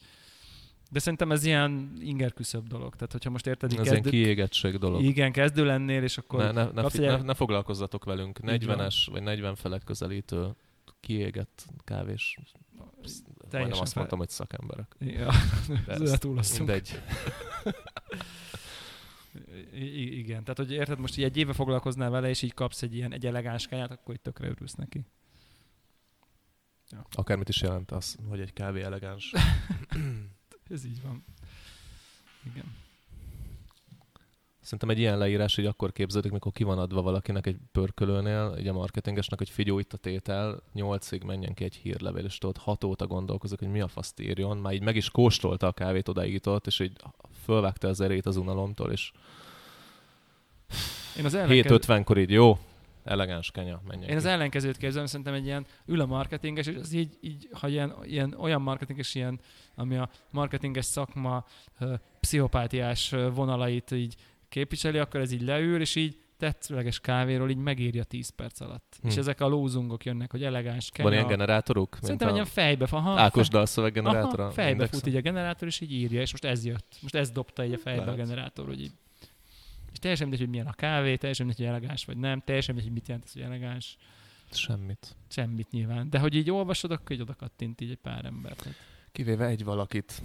de 0.91 0.99
szerintem 0.99 1.33
ez 1.33 1.45
ilyen 1.45 1.93
inger 2.01 2.33
küszöbb 2.33 2.67
dolog. 2.67 2.95
Tehát, 2.95 3.13
hogyha 3.13 3.31
most 3.31 3.47
érted, 3.47 3.73
ez 3.73 3.79
ilyen 3.87 3.95
kezdő, 3.95 4.11
kiégettség 4.11 4.77
dolog. 4.79 5.03
igen, 5.03 5.33
kezdő 5.33 5.65
lennél, 5.65 6.03
és 6.03 6.19
akkor 6.19 6.41
Ne, 6.41 6.51
ne, 6.51 6.71
ne, 6.71 6.91
fi, 6.91 6.99
ne, 6.99 7.17
ne 7.17 7.35
foglalkozzatok 7.35 8.05
velünk. 8.05 8.41
Így 8.53 8.67
van. 8.67 8.79
40-es 8.79 8.95
vagy 9.11 9.23
40 9.23 9.55
felett 9.55 9.85
közelítő 9.85 10.49
kiégett 11.01 11.67
kávés. 11.85 12.39
Majdnem 13.51 13.71
azt 13.81 13.93
fel- 13.93 13.93
mondtam, 13.95 14.19
hogy 14.19 14.29
szakemberek. 14.29 14.97
Ja, 14.99 15.31
De 15.87 15.93
ezt 16.05 16.21
túloztunk. 16.21 16.59
Mindegy. 16.69 17.01
I- 19.75 20.19
igen, 20.19 20.43
tehát 20.43 20.57
hogy 20.57 20.73
érted, 20.73 20.99
most 20.99 21.19
így 21.19 21.25
egy 21.25 21.37
éve 21.37 21.53
foglalkoznál 21.53 22.11
vele, 22.11 22.29
és 22.29 22.43
így 22.43 22.55
kapsz 22.55 22.83
egy 22.83 22.95
ilyen 22.95 23.13
egy 23.13 23.27
elegáns 23.27 23.67
kányát, 23.67 23.91
akkor 23.91 24.15
itt 24.15 24.23
tökre 24.23 24.49
örülsz 24.49 24.75
neki. 24.75 25.05
Akármit 27.13 27.49
is 27.49 27.61
jelent 27.63 27.91
az, 27.91 28.17
hogy 28.29 28.41
egy 28.41 28.53
kávé 28.53 28.83
elegáns. 28.83 29.33
Ez 30.70 30.84
így 30.84 31.02
van. 31.02 31.25
Igen. 32.44 32.78
Szerintem 34.61 34.90
egy 34.90 34.99
ilyen 34.99 35.19
leírás 35.19 35.56
így 35.56 35.67
akkor 35.67 35.93
képződik, 35.93 36.32
mikor 36.32 36.52
ki 36.52 36.64
van 36.64 36.78
adva 36.78 37.02
valakinek 37.02 37.46
egy 37.46 37.56
pörkölőnél, 37.72 38.55
egy 38.56 38.69
a 38.69 38.72
marketingesnek, 38.72 39.38
hogy 39.38 39.50
figyelj 39.50 39.78
itt 39.78 39.93
a 39.93 39.96
tétel, 39.96 40.62
nyolcig 40.72 41.22
menjen 41.22 41.55
ki 41.55 41.65
egy 41.65 41.74
hírlevél, 41.74 42.24
és 42.24 42.39
tudod, 42.39 42.56
hat 42.56 42.84
óta 42.84 43.06
gondolkozok, 43.06 43.58
hogy 43.58 43.69
mi 43.69 43.81
a 43.81 43.89
faszt 43.89 44.20
írjon. 44.20 44.56
Már 44.56 44.72
így 44.72 44.82
meg 44.82 44.96
is 44.96 45.10
kóstolta 45.10 45.67
a 45.67 45.72
kávét, 45.72 46.10
jutott, 46.15 46.67
és 46.67 46.81
így 46.81 46.93
fölvágta 47.44 47.89
az 47.89 48.00
erét 48.00 48.27
az 48.27 48.36
unalomtól, 48.36 48.91
és 48.91 49.12
Én 51.17 51.24
az, 51.24 51.34
ellenkező, 51.34 51.79
7.50-kor 51.79 52.19
így 52.19 52.31
jó, 52.31 52.58
elegáns 53.05 53.51
kenya, 53.51 53.81
menjen 53.87 54.11
én 54.11 54.17
az 54.17 54.23
ki. 54.23 54.29
ellenkezőt 54.29 54.77
képzelem, 54.77 55.07
szerintem 55.07 55.35
egy 55.35 55.45
ilyen 55.45 55.67
ül 55.87 56.01
a 56.01 56.07
marketinges, 56.07 56.67
és 56.67 56.77
az 56.77 56.93
így, 56.93 57.19
így 57.21 57.49
ha 57.53 57.69
ilyen, 57.69 57.95
ilyen, 58.03 58.35
olyan 58.39 58.63
marketinges, 58.63 59.15
ilyen, 59.15 59.41
ami 59.75 59.97
a 59.97 60.11
marketinges 60.31 60.85
szakma 60.85 61.45
pszichopátiás 62.21 63.15
vonalait 63.35 63.91
így 63.91 64.15
képviseli, 64.49 64.99
akkor 64.99 65.21
ez 65.21 65.33
így 65.33 65.43
leül, 65.43 65.81
és 65.81 65.95
így 65.95 66.17
tetszőleges 66.41 67.01
kávéról 67.01 67.51
így 67.51 67.57
megírja 67.57 68.05
10 68.05 68.29
perc 68.29 68.61
alatt. 68.61 68.97
Hm. 69.01 69.07
És 69.09 69.17
ezek 69.17 69.41
a 69.41 69.47
lózungok 69.47 70.05
jönnek, 70.05 70.31
hogy 70.31 70.45
elegáns 70.45 70.91
kenya. 70.91 71.09
Van 71.09 71.19
ilyen 71.19 71.29
generátoruk? 71.31 71.99
Szerintem 72.01 72.29
egy 72.29 72.35
ilyen 72.35 72.47
fejbe 72.47 72.87
van. 72.87 73.03
Ha, 73.03 73.21
Ákos 73.21 73.43
fe- 73.43 73.53
dalszöveg 73.53 73.93
generátora? 73.93 74.43
Aha, 74.43 74.53
fejbe 74.53 74.71
indexen? 74.71 74.99
fut 74.99 75.09
így 75.09 75.17
a 75.17 75.21
generátor, 75.21 75.69
és 75.69 75.81
így 75.81 75.93
írja, 75.93 76.21
és 76.21 76.31
most 76.31 76.45
ez 76.45 76.65
jött. 76.65 76.99
Most 77.03 77.15
ez 77.15 77.31
dobta 77.31 77.65
így 77.65 77.73
a 77.73 77.79
fejbe 77.79 78.05
Lehet. 78.05 78.15
a 78.15 78.23
generátor, 78.23 78.67
hogy 78.67 78.81
így. 78.81 78.93
És 79.93 79.99
teljesen 79.99 80.29
mindegy, 80.29 80.44
hogy 80.44 80.55
milyen 80.55 80.73
a 80.73 80.73
kávé, 80.73 81.17
teljesen 81.17 81.47
mindegy, 81.47 81.67
hogy 81.67 81.75
elegáns 81.77 82.05
vagy 82.05 82.17
nem, 82.17 82.41
teljesen 82.41 82.75
mindegy, 82.75 82.93
hogy 82.93 83.01
mit 83.01 83.09
jelent 83.09 83.27
ez, 83.27 83.32
hogy 83.32 83.43
elegáns. 83.43 83.97
Semmit. 84.51 85.17
Semmit 85.29 85.70
nyilván. 85.70 86.11
De 86.11 86.19
hogy 86.19 86.35
így 86.35 86.51
olvasod, 86.51 86.91
akkor 86.91 87.11
így 87.11 87.20
oda 87.20 87.35
kattint 87.35 87.81
így 87.81 87.91
egy 87.91 87.99
pár 87.99 88.25
ember. 88.25 88.53
Tehát, 88.53 88.79
Kivéve 89.13 89.47
egy 89.47 89.65
valakit. 89.65 90.23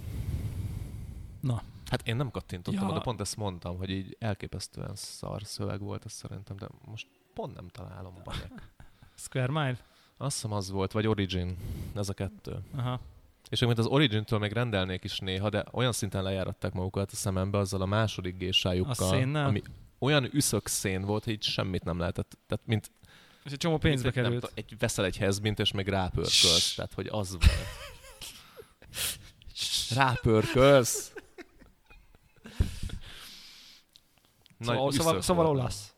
Na. 1.40 1.62
Hát 1.90 2.08
én 2.08 2.16
nem 2.16 2.30
kattintottam, 2.30 2.88
Ja. 2.88 2.94
de 2.94 3.00
pont 3.00 3.20
ezt 3.20 3.36
mondtam, 3.36 3.76
hogy 3.76 3.90
így 3.90 4.16
elképesztően 4.20 4.94
szar 4.94 5.42
szöveg 5.44 5.80
volt, 5.80 6.04
ez 6.04 6.12
szerintem, 6.12 6.56
de 6.56 6.66
most 6.84 7.06
pont 7.34 7.54
nem 7.54 7.68
találom 7.68 8.14
a 8.16 8.22
bajek. 8.30 8.72
Square 9.14 9.52
Mile? 9.52 9.78
Azt 10.16 10.34
hiszem 10.34 10.52
az 10.52 10.70
volt, 10.70 10.92
vagy 10.92 11.06
Origin, 11.06 11.56
ez 11.94 12.08
a 12.08 12.14
kettő. 12.14 12.62
Aha. 12.76 13.00
És 13.48 13.60
még 13.60 13.78
az 13.78 13.86
Origin-től 13.86 14.38
még 14.38 14.52
rendelnék 14.52 15.04
is 15.04 15.18
néha, 15.18 15.48
de 15.48 15.64
olyan 15.72 15.92
szinten 15.92 16.22
lejáratták 16.22 16.72
magukat 16.72 17.10
a 17.12 17.16
szemembe 17.16 17.58
azzal 17.58 17.80
a 17.80 17.86
második 17.86 18.34
A 18.34 18.36
gésájukkal, 18.36 19.08
szénnel? 19.08 19.46
ami 19.46 19.62
olyan 19.98 20.28
üszök 20.32 20.66
szén 20.66 21.02
volt, 21.02 21.24
hogy 21.24 21.42
semmit 21.42 21.84
nem 21.84 21.98
lehetett. 21.98 22.38
Tehát 22.46 22.66
mint, 22.66 22.90
És 23.44 23.52
egy 23.52 23.58
csomó 23.58 23.78
pénzbe 23.78 24.02
mint 24.04 24.14
nem 24.14 24.24
került. 24.24 24.40
tudom, 24.40 24.56
egy, 24.68 24.78
veszel 24.78 25.04
egy 25.04 25.16
hezbint, 25.16 25.58
és 25.58 25.72
még 25.72 25.88
rápörkölsz. 25.88 26.74
Tehát, 26.74 26.92
hogy 26.94 27.06
az 27.06 27.30
volt. 27.30 27.44
Rápörkölsz. 29.94 31.12
Szóval, 34.60 34.88
üszök 34.88 35.00
szóval, 35.02 35.20
szóval 35.22 35.44
volt. 35.44 35.58
olasz. 35.58 35.94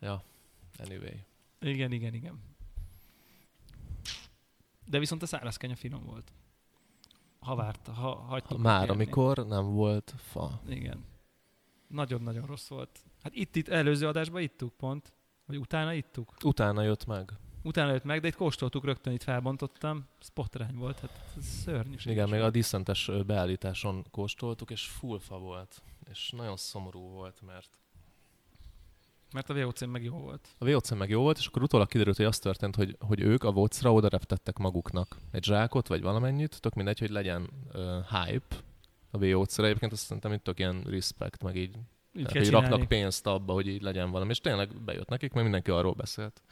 Ja, 0.00 0.22
anyway. 0.84 1.24
Igen, 1.60 1.92
igen, 1.92 2.14
igen. 2.14 2.40
De 4.88 4.98
viszont 4.98 5.22
a 5.22 5.26
száraz 5.26 5.56
kenya 5.56 5.76
finom 5.76 6.04
volt. 6.04 6.32
Ha 7.40 7.54
várt, 7.54 7.86
ha 7.86 8.14
hagytuk. 8.14 8.58
Már 8.58 8.78
kérni. 8.78 8.94
amikor 8.94 9.46
nem 9.46 9.72
volt 9.72 10.14
fa. 10.16 10.60
Igen. 10.68 11.04
Nagyon-nagyon 11.86 12.46
rossz 12.46 12.68
volt. 12.68 12.98
Hát 13.22 13.34
itt, 13.34 13.56
itt 13.56 13.68
előző 13.68 14.06
adásban 14.06 14.42
ittuk 14.42 14.72
pont. 14.76 15.12
Vagy 15.46 15.56
utána 15.56 15.92
ittuk. 15.92 16.34
Utána 16.44 16.82
jött 16.82 17.06
meg. 17.06 17.32
Utána 17.62 17.92
jött 17.92 18.04
meg, 18.04 18.20
de 18.20 18.28
itt 18.28 18.34
kóstoltuk 18.34 18.84
rögtön, 18.84 19.12
itt 19.12 19.22
felbontottam. 19.22 20.06
Spotrány 20.20 20.74
volt, 20.74 20.98
hát 21.00 21.32
ez 21.36 21.44
szörnyű. 21.44 21.96
Igen, 22.04 22.28
még 22.28 22.40
a 22.40 22.50
diszentes 22.50 23.10
beállításon 23.26 24.06
kóstoltuk, 24.10 24.70
és 24.70 24.86
full 24.86 25.18
fa 25.18 25.38
volt. 25.38 25.82
És 26.10 26.30
nagyon 26.30 26.56
szomorú 26.56 27.00
volt, 27.00 27.40
mert 27.42 27.78
Mert 29.32 29.50
a 29.50 29.54
VOC 29.54 29.86
meg 29.86 30.02
jó 30.02 30.16
volt. 30.16 30.48
a 30.58 30.70
VOC 30.70 30.90
meg 30.90 31.08
jó 31.08 31.20
volt, 31.20 31.38
és 31.38 31.46
akkor 31.46 31.62
utólag 31.62 31.88
kiderült, 31.88 32.16
hogy 32.16 32.26
az 32.26 32.38
történt, 32.38 32.76
hogy, 32.76 32.96
hogy 33.00 33.20
ők 33.20 33.44
a 33.44 33.52
vocra 33.52 33.92
oda 33.92 34.08
reptettek 34.08 34.58
maguknak 34.58 35.16
egy 35.30 35.44
zsákot, 35.44 35.88
vagy 35.88 36.02
valamennyit, 36.02 36.60
tök 36.60 36.74
mindegy, 36.74 36.98
hogy 36.98 37.10
legyen 37.10 37.50
uh, 37.74 37.82
hype 38.10 38.56
a 39.10 39.18
VOC-ra. 39.18 39.64
Egyébként 39.64 39.92
azt 39.92 40.04
szerintem 40.04 40.32
itt 40.32 40.44
tök 40.44 40.58
ilyen 40.58 40.82
respect, 40.82 41.42
meg 41.42 41.56
így, 41.56 41.76
Így 42.12 42.26
tehát, 42.26 42.32
hogy 42.32 42.50
raknak 42.50 42.88
pénzt 42.88 43.26
abba, 43.26 43.52
hogy 43.52 43.66
így 43.66 43.82
legyen 43.82 44.10
valami. 44.10 44.30
És 44.30 44.40
tényleg 44.40 44.82
bejött 44.82 45.08
nekik, 45.08 45.30
mert 45.30 45.42
mindenki 45.42 45.70
arról 45.70 45.92
beszélt. 45.92 46.42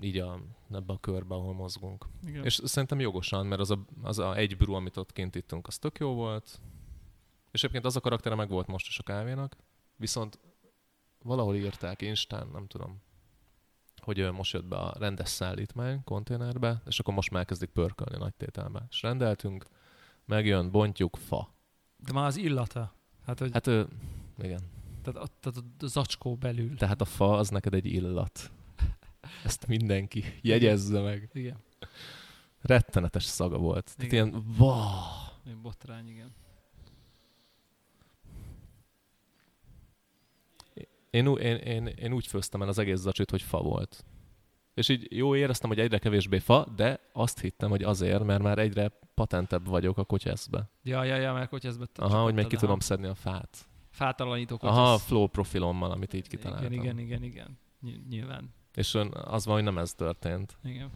Így 0.00 0.18
a, 0.18 0.40
ebbe 0.72 0.92
a 0.92 0.98
körbe, 0.98 1.34
ahol 1.34 1.54
mozgunk. 1.54 2.06
Igen. 2.26 2.44
És 2.44 2.60
szerintem 2.64 3.00
jogosan, 3.00 3.46
mert 3.46 3.60
az 3.60 3.70
a, 3.70 3.84
az 4.02 4.18
a 4.18 4.36
egy 4.36 4.56
brew, 4.56 4.74
amit 4.74 4.96
ott 4.96 5.12
kint 5.12 5.34
ittunk, 5.34 5.66
az 5.66 5.78
tök 5.78 5.98
jó 5.98 6.14
volt. 6.14 6.60
És 7.50 7.60
egyébként 7.60 7.84
az 7.84 7.96
a 7.96 8.00
karaktere 8.00 8.34
meg 8.34 8.48
volt 8.48 8.66
most 8.66 8.88
is 8.88 8.98
a 8.98 9.02
kávénak. 9.02 9.56
Viszont 9.96 10.38
valahol 11.24 11.54
írták 11.56 12.02
Instán, 12.02 12.48
nem 12.52 12.66
tudom, 12.66 13.02
hogy 14.02 14.30
most 14.32 14.52
jött 14.52 14.64
be 14.64 14.76
a 14.76 14.94
rendes 14.98 15.28
szállítmány 15.28 16.04
konténerbe, 16.04 16.82
és 16.86 16.98
akkor 16.98 17.14
most 17.14 17.30
már 17.30 17.40
elkezdik 17.40 17.68
pörkölni 17.68 18.18
nagy 18.18 18.34
tételbe. 18.34 18.86
És 18.90 19.02
rendeltünk, 19.02 19.64
megjön, 20.24 20.70
bontjuk, 20.70 21.16
fa. 21.16 21.54
De 21.96 22.12
már 22.12 22.26
az 22.26 22.36
illata. 22.36 22.94
Hát, 23.26 23.38
hogy 23.38 23.50
Hát, 23.52 23.66
ö, 23.66 23.84
igen. 24.38 24.60
tehát, 25.02 25.22
a, 25.22 25.26
tehát 25.40 25.58
a 25.78 25.86
zacskó 25.86 26.36
belül. 26.36 26.76
Tehát 26.76 27.00
a 27.00 27.04
fa 27.04 27.36
az 27.36 27.48
neked 27.48 27.74
egy 27.74 27.86
illat. 27.86 28.50
Ezt 29.44 29.66
mindenki 29.66 30.24
jegyezze 30.40 31.00
meg. 31.00 31.30
Igen. 31.32 31.56
Rettenetes 32.60 33.24
szaga 33.24 33.58
volt. 33.58 33.96
Tehát 33.96 34.12
Igen. 34.12 34.26
ilyen, 34.26 34.44
wow. 34.58 34.80
Ilyen 35.44 35.62
botrány, 35.62 36.08
igen. 36.08 36.34
Én, 41.14 41.26
én, 41.26 41.56
én, 41.56 41.86
én 41.86 42.12
úgy 42.12 42.26
főztem 42.26 42.62
el 42.62 42.68
az 42.68 42.78
egész 42.78 42.98
zacsit, 42.98 43.30
hogy 43.30 43.42
fa 43.42 43.62
volt. 43.62 44.04
És 44.74 44.88
így 44.88 45.06
jó 45.16 45.36
éreztem, 45.36 45.70
hogy 45.70 45.78
egyre 45.78 45.98
kevésbé 45.98 46.38
fa, 46.38 46.66
de 46.76 47.00
azt 47.12 47.40
hittem, 47.40 47.70
hogy 47.70 47.82
azért, 47.82 48.24
mert 48.24 48.42
már 48.42 48.58
egyre 48.58 48.88
patentebb 49.14 49.66
vagyok 49.66 49.98
a 49.98 50.04
kotyeszbe. 50.04 50.70
Ja, 50.82 51.04
ja, 51.04 51.16
ja, 51.16 51.32
mert 51.32 51.64
ez 51.64 51.78
Aha, 51.94 52.22
hogy 52.22 52.34
még 52.34 52.46
ki 52.46 52.56
tudom 52.56 52.78
szedni 52.78 53.06
a 53.06 53.14
fát. 53.14 53.68
Fátalanítók. 53.90 54.62
Aha, 54.62 54.92
a 54.92 54.98
flow 54.98 55.26
profilommal, 55.26 55.90
amit 55.90 56.12
így 56.12 56.28
kitaláltam. 56.28 56.72
Igen, 56.72 56.84
igen, 56.84 56.98
igen, 56.98 57.22
igen. 57.22 57.58
Ny- 57.78 58.08
Nyilván. 58.08 58.54
És 58.74 58.98
az 59.12 59.44
van, 59.44 59.54
hogy 59.54 59.64
nem 59.64 59.78
ez 59.78 59.94
történt. 59.94 60.58
Igen. 60.64 60.90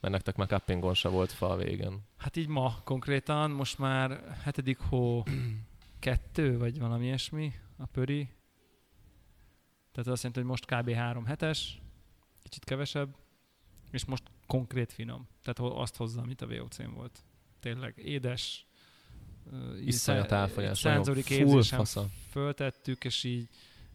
Mert 0.00 0.14
nektek 0.14 0.36
már 0.36 0.48
cuppingon 0.48 0.94
se 0.94 1.08
volt 1.08 1.32
fa 1.32 1.50
a 1.50 1.56
végén. 1.56 2.02
Hát 2.16 2.36
így 2.36 2.48
ma 2.48 2.74
konkrétan, 2.84 3.50
most 3.50 3.78
már 3.78 4.36
hetedik 4.42 4.78
hó 4.78 5.24
kettő, 5.98 6.58
vagy 6.58 6.78
valami 6.78 7.04
ilyesmi 7.04 7.52
a 7.76 7.86
pöri. 7.86 8.28
Tehát 9.98 10.12
azt 10.12 10.22
jelenti, 10.22 10.40
hogy 10.40 10.50
most 10.50 10.64
kb. 10.66 10.90
három 10.90 11.24
hetes, 11.24 11.80
kicsit 12.42 12.64
kevesebb, 12.64 13.16
és 13.90 14.04
most 14.04 14.22
konkrét 14.46 14.92
finom. 14.92 15.28
Tehát 15.42 15.72
azt 15.76 15.96
hozza, 15.96 16.20
amit 16.20 16.42
a 16.42 16.46
VOC-n 16.46 16.90
volt. 16.94 17.24
Tényleg 17.60 17.94
édes, 17.96 18.66
Iszonyat 19.84 20.32
full 20.50 21.16
érzésem 21.16 21.78
fasza. 21.78 22.08
föltettük, 22.30 23.04
és 23.04 23.24
így 23.24 23.48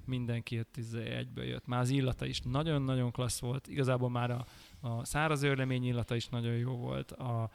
mindenki 0.05 0.55
jött, 0.55 0.77
egyből 0.93 1.45
jött. 1.45 1.67
Már 1.67 1.79
az 1.79 1.89
illata 1.89 2.25
is 2.25 2.41
nagyon-nagyon 2.41 3.12
klassz 3.12 3.39
volt. 3.39 3.67
Igazából 3.67 4.10
már 4.10 4.31
a, 4.31 4.45
a 4.79 5.05
száraz 5.05 5.43
őrlemény 5.43 5.86
illata 5.86 6.15
is 6.15 6.27
nagyon 6.27 6.55
jó 6.55 6.75
volt. 6.75 7.12
A, 7.12 7.41
a 7.41 7.50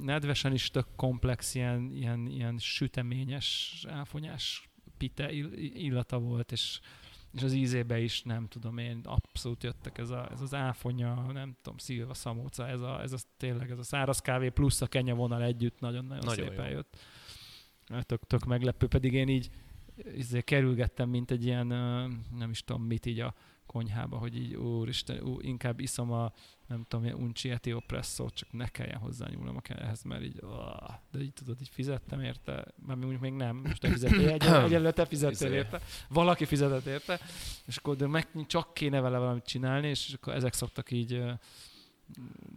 nedvesen 0.00 0.52
is 0.52 0.70
tök 0.70 0.86
komplex, 0.96 1.54
ilyen, 1.54 1.92
ilyen, 1.92 2.26
ilyen 2.26 2.58
süteményes, 2.58 3.76
elfonyás 3.88 4.67
pite 4.98 5.32
ill- 5.32 5.56
illata 5.56 6.18
volt, 6.18 6.52
és, 6.52 6.80
és 7.32 7.42
az 7.42 7.52
ízébe 7.52 8.00
is, 8.00 8.22
nem 8.22 8.46
tudom 8.48 8.78
én, 8.78 9.00
abszolút 9.04 9.62
jöttek 9.62 9.98
ez, 9.98 10.10
a, 10.10 10.28
ez 10.32 10.40
az 10.40 10.54
áfonya, 10.54 11.32
nem 11.32 11.56
tudom, 11.62 11.78
szilva, 11.78 12.14
szamóca, 12.14 12.68
ez 12.68 12.80
a, 12.80 13.02
ez 13.02 13.12
a 13.12 13.16
tényleg 13.36 13.70
ez 13.70 13.78
a 13.78 13.82
száraz 13.82 14.20
kávé 14.20 14.48
plusz 14.48 14.80
a 14.80 14.86
kenya 14.86 15.14
vonal 15.14 15.42
együtt 15.42 15.80
nagyon-nagyon 15.80 16.24
Nagyon 16.24 16.48
szépen 16.48 16.68
jó. 16.68 16.72
jött. 16.72 16.96
Tök, 18.06 18.26
tök 18.26 18.44
meglepő, 18.44 18.86
pedig 18.86 19.12
én 19.12 19.28
így 19.28 19.50
izé, 20.14 20.40
kerülgettem, 20.40 21.08
mint 21.08 21.30
egy 21.30 21.44
ilyen, 21.44 21.66
nem 22.36 22.50
is 22.50 22.64
tudom 22.64 22.82
mit 22.82 23.06
így 23.06 23.20
a 23.20 23.34
konyhába, 23.68 24.16
hogy 24.16 24.36
így 24.36 24.54
úristen, 24.54 25.22
ú, 25.22 25.40
inkább 25.40 25.80
iszom 25.80 26.12
a, 26.12 26.32
nem 26.66 26.84
tudom, 26.88 27.04
ilyen 27.04 27.16
uncsi 27.16 27.50
etiopresszót, 27.50 28.34
csak 28.34 28.52
ne 28.52 28.66
kelljen 28.66 28.98
hozzányúlnom 28.98 29.56
a 29.56 29.80
ehhez, 29.80 30.02
mert 30.02 30.22
így, 30.22 30.38
ah, 30.42 30.94
de 31.10 31.20
így 31.20 31.32
tudod, 31.32 31.60
így 31.60 31.68
fizettem 31.68 32.20
érte, 32.20 32.52
mert 32.86 32.98
mondjuk 32.98 33.20
még 33.20 33.32
nem, 33.32 33.56
most 33.56 33.80
te 33.80 33.88
fizettél, 33.88 34.28
egy, 34.28 34.42
egyelőre 34.66 34.90
te 34.90 35.06
fizettél 35.06 35.52
érte, 35.52 35.80
valaki 36.08 36.44
fizetett 36.44 36.86
érte, 36.86 37.20
és 37.64 37.76
akkor 37.76 37.96
de 37.96 38.06
meg 38.06 38.28
csak 38.46 38.74
kéne 38.74 39.00
vele 39.00 39.18
valamit 39.18 39.44
csinálni, 39.44 39.88
és 39.88 40.12
akkor 40.12 40.34
ezek 40.34 40.52
szoktak 40.52 40.90
így, 40.90 41.22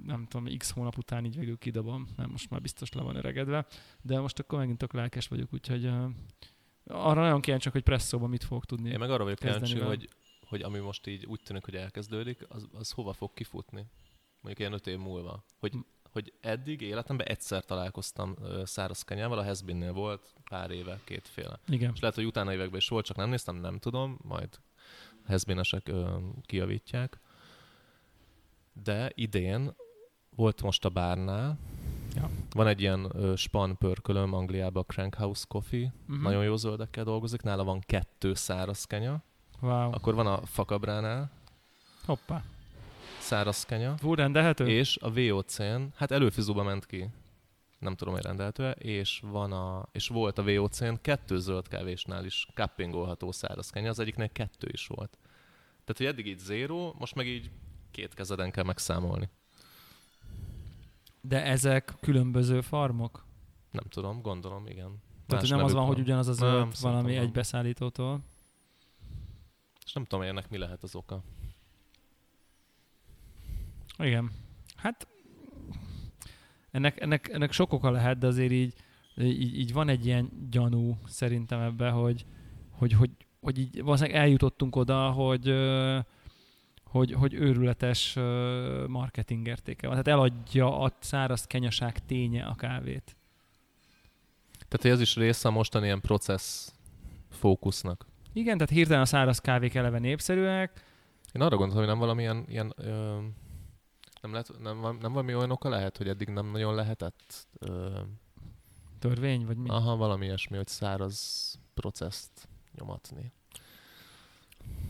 nem 0.06 0.26
tudom, 0.30 0.58
x 0.58 0.72
hónap 0.72 0.98
után 0.98 1.26
így 1.26 1.38
végül 1.38 1.58
kidobom, 1.58 2.08
mert 2.16 2.30
most 2.30 2.50
már 2.50 2.62
biztos 2.62 2.92
le 2.92 3.02
van 3.02 3.16
öregedve, 3.16 3.66
de 4.02 4.20
most 4.20 4.40
akkor 4.40 4.60
megint 4.60 4.78
tök 4.78 4.94
lelkes 4.94 5.28
vagyok, 5.28 5.54
úgyhogy 5.54 5.90
arra 6.86 7.22
nagyon 7.22 7.42
kíváncsi, 7.42 7.70
hogy 7.70 7.84
presszóban 7.84 8.30
mit 8.30 8.44
fogok 8.44 8.66
tudni. 8.66 8.90
Én 8.90 9.00
meg 9.00 9.10
arra 9.10 9.24
vagyok 9.24 9.40
kíváncsi, 9.40 9.80
hogy, 9.80 10.10
hogy 10.52 10.62
ami 10.62 10.80
most 10.80 11.08
így 11.08 11.26
úgy 11.26 11.40
tűnik, 11.44 11.64
hogy 11.66 11.76
elkezdődik, 11.76 12.46
az, 12.50 12.68
az 12.74 12.92
hova 12.92 13.14
fog 13.14 13.34
kifutni? 13.34 13.86
Mondjuk 14.42 14.60
ilyen 14.60 14.74
öt 14.74 14.88
év 14.88 14.98
múlva. 14.98 15.44
Hogy, 15.60 15.74
hogy 16.12 16.34
eddig 16.42 16.82
életemben 16.82 17.28
egyszer 17.28 17.66
találkoztam 17.66 18.36
száraz 18.64 19.02
kenyával, 19.04 19.38
a 19.38 19.44
Hezbinnél 19.44 19.94
volt 19.94 20.34
pár 20.50 20.72
éve, 20.72 21.00
kétféle. 21.04 21.60
Igen. 21.68 21.92
És 21.94 22.00
lehet, 22.00 22.16
hogy 22.16 22.26
utána 22.26 22.54
években 22.54 22.80
is 22.80 22.88
volt, 22.88 23.06
csak 23.06 23.18
nem 23.18 23.30
néztem, 23.30 23.56
nem 23.56 23.80
tudom, 23.80 24.20
majd 24.24 24.60
Hezbinesek 25.26 25.88
ö, 25.88 26.18
kijavítják. 26.46 27.20
De 28.84 29.12
idén 29.16 29.76
volt 30.36 30.62
most 30.62 30.86
a 30.86 30.90
bárnál, 30.90 31.58
Ja. 32.16 32.30
van 32.54 32.68
egy 32.68 32.82
ilyen 32.82 33.10
ö, 33.14 33.36
span 33.36 33.78
pörkölöm 33.78 34.34
Angliában, 34.34 34.84
a 34.88 34.92
Crank 34.94 35.16
House 35.16 35.46
Coffee, 35.48 35.94
Uh-huh. 36.02 36.24
nagyon 36.24 36.44
jó 36.44 36.56
zöldekkel 36.56 37.04
dolgozik, 37.04 37.42
nála 37.42 37.64
van 37.64 37.80
kettő 37.80 38.34
száraz 38.34 38.86
kenya, 38.86 39.24
Wow. 39.62 39.92
akkor 39.92 40.16
van 40.16 40.28
a 40.28 40.46
Fakabránál 40.46 41.32
Hoppá. 42.06 42.44
száraz 43.20 43.66
kenya, 43.66 43.98
Fú, 43.98 44.14
rendelhető? 44.14 44.68
és 44.68 44.98
a 45.02 45.12
VOC-n, 45.14 45.82
hát 45.96 46.12
előfizóba 46.12 46.64
ment 46.64 46.86
ki, 46.86 47.10
nem 47.80 47.96
tudom, 47.96 48.14
hogy 48.14 48.24
rendelhető 48.24 48.70
és 48.70 49.22
van 49.24 49.52
a, 49.52 49.88
és 49.92 50.08
volt 50.08 50.38
a 50.38 50.44
VOC-n 50.44 50.94
kettő 51.02 51.40
zöld 51.40 51.68
kávésnál 51.68 52.26
is 52.26 52.48
cuppingolható 52.54 53.32
száraz 53.32 53.70
kenya, 53.70 53.90
az 53.90 54.00
egyiknél 54.00 54.30
kettő 54.30 54.68
is 54.72 54.88
volt. 54.88 55.18
Tehát, 55.84 55.98
hogy 55.98 56.06
eddig 56.06 56.28
így 56.28 56.40
zéró, 56.40 56.96
most 57.00 57.16
meg 57.16 57.28
így 57.28 57.52
két 57.92 58.14
kezeden 58.14 58.52
kell 58.52 58.64
megszámolni. 58.64 59.30
De 61.22 61.44
ezek 61.44 61.94
különböző 62.00 62.62
farmok? 62.62 63.26
Nem 63.72 63.84
tudom, 63.90 64.22
gondolom, 64.22 64.68
igen. 64.68 65.02
Tehát 65.28 65.48
nem 65.48 65.64
az 65.64 65.74
van, 65.74 65.86
hogy 65.86 66.00
ugyanaz 66.00 66.28
az 66.28 66.40
Nem, 66.40 66.72
valami 66.82 67.16
egy 67.16 67.32
beszállítótól. 67.32 68.22
És 69.86 69.94
nem 69.94 70.04
tudom, 70.04 70.20
hogy 70.20 70.30
ennek 70.30 70.50
mi 70.50 70.58
lehet 70.58 70.84
az 70.84 70.96
oka. 70.96 71.24
Igen. 73.98 74.32
Hát 74.76 75.08
ennek, 76.72 77.02
ennek, 77.02 77.30
ennek 77.30 77.52
sok 77.52 77.74
oka 77.74 77.92
lehet, 77.92 78.18
de 78.18 78.28
azért 78.28 78.52
így, 78.52 78.74
így, 79.18 79.60
így 79.60 79.74
van 79.74 79.90
egy 79.90 80.06
ilyen 80.06 80.48
gyanú 80.50 80.98
szerintem 81.06 81.60
ebbe, 81.60 81.90
hogy, 81.90 82.26
hogy, 82.70 82.94
hogy, 82.94 83.10
hogy 83.42 83.58
így 83.58 83.82
valószínűleg 83.82 84.22
eljutottunk 84.22 84.76
oda, 84.76 85.10
hogy, 85.10 85.54
hogy, 86.84 87.12
hogy 87.12 87.34
őrületes 87.34 88.14
marketing 88.88 89.48
értéke 89.48 89.88
van. 89.88 90.04
Tehát 90.04 90.20
eladja 90.20 90.80
a 90.80 90.92
száraz 91.00 91.48
kenyaság 91.48 92.06
ténye 92.06 92.44
a 92.44 92.56
kávét. 92.56 93.16
Tehát, 94.68 94.96
ez 94.96 95.02
is 95.02 95.16
része 95.16 95.48
a 95.48 95.52
mostani 95.52 95.86
ilyen 95.86 96.02
processz 96.02 96.74
fókusznak. 97.30 98.11
Igen, 98.34 98.58
tehát 98.58 98.74
hirtelen 98.74 99.02
a 99.02 99.06
száraz 99.06 99.40
kávék 99.40 99.76
eleve 99.76 100.00
népszerűek, 100.00 100.86
Én 101.34 101.42
arra 101.42 101.56
gondoltam, 101.56 101.78
hogy 101.78 101.88
nem 101.88 102.00
valamilyen 102.00 102.46
ilyen, 102.48 102.74
ö, 102.76 103.18
nem, 104.22 104.32
lehet, 104.32 104.52
nem, 104.62 104.80
nem 104.80 105.12
valami 105.12 105.36
olyan 105.36 105.52
oka 105.52 105.70
lehet, 105.70 105.98
hogy 105.98 106.08
eddig 106.08 106.28
nem 106.28 106.52
nagyon 106.52 106.76
lehetett 106.76 107.48
ö, 107.60 108.00
törvény, 109.00 109.46
vagy 109.46 109.58
mi? 109.58 109.70
Aha, 109.70 109.96
valami 109.96 110.26
ilyesmi, 110.26 110.58
hogy 110.58 110.68
száraz 110.68 111.56
processzt 111.74 112.48
nyomatni. 112.76 113.32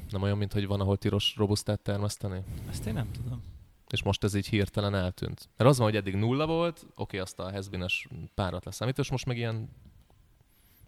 Nem 0.09 0.21
olyan, 0.21 0.37
mint 0.37 0.53
hogy 0.53 0.67
van, 0.67 0.79
ahol 0.79 0.97
tilos 0.97 1.35
robusztát 1.35 1.79
termeszteni? 1.79 2.43
Ezt 2.69 2.85
én 2.85 2.93
nem 2.93 3.11
tudom. 3.11 3.43
És 3.89 4.03
most 4.03 4.23
ez 4.23 4.33
így 4.33 4.47
hirtelen 4.47 4.95
eltűnt. 4.95 5.49
Mert 5.57 5.69
az 5.69 5.77
van, 5.77 5.87
hogy 5.87 5.95
eddig 5.95 6.15
nulla 6.15 6.45
volt, 6.45 6.85
oké, 6.95 7.17
azt 7.17 7.39
a 7.39 7.51
hezbines 7.51 8.07
párat 8.33 8.65
leszámít, 8.65 8.97
és 8.97 9.11
most 9.11 9.25
meg 9.25 9.37
ilyen 9.37 9.69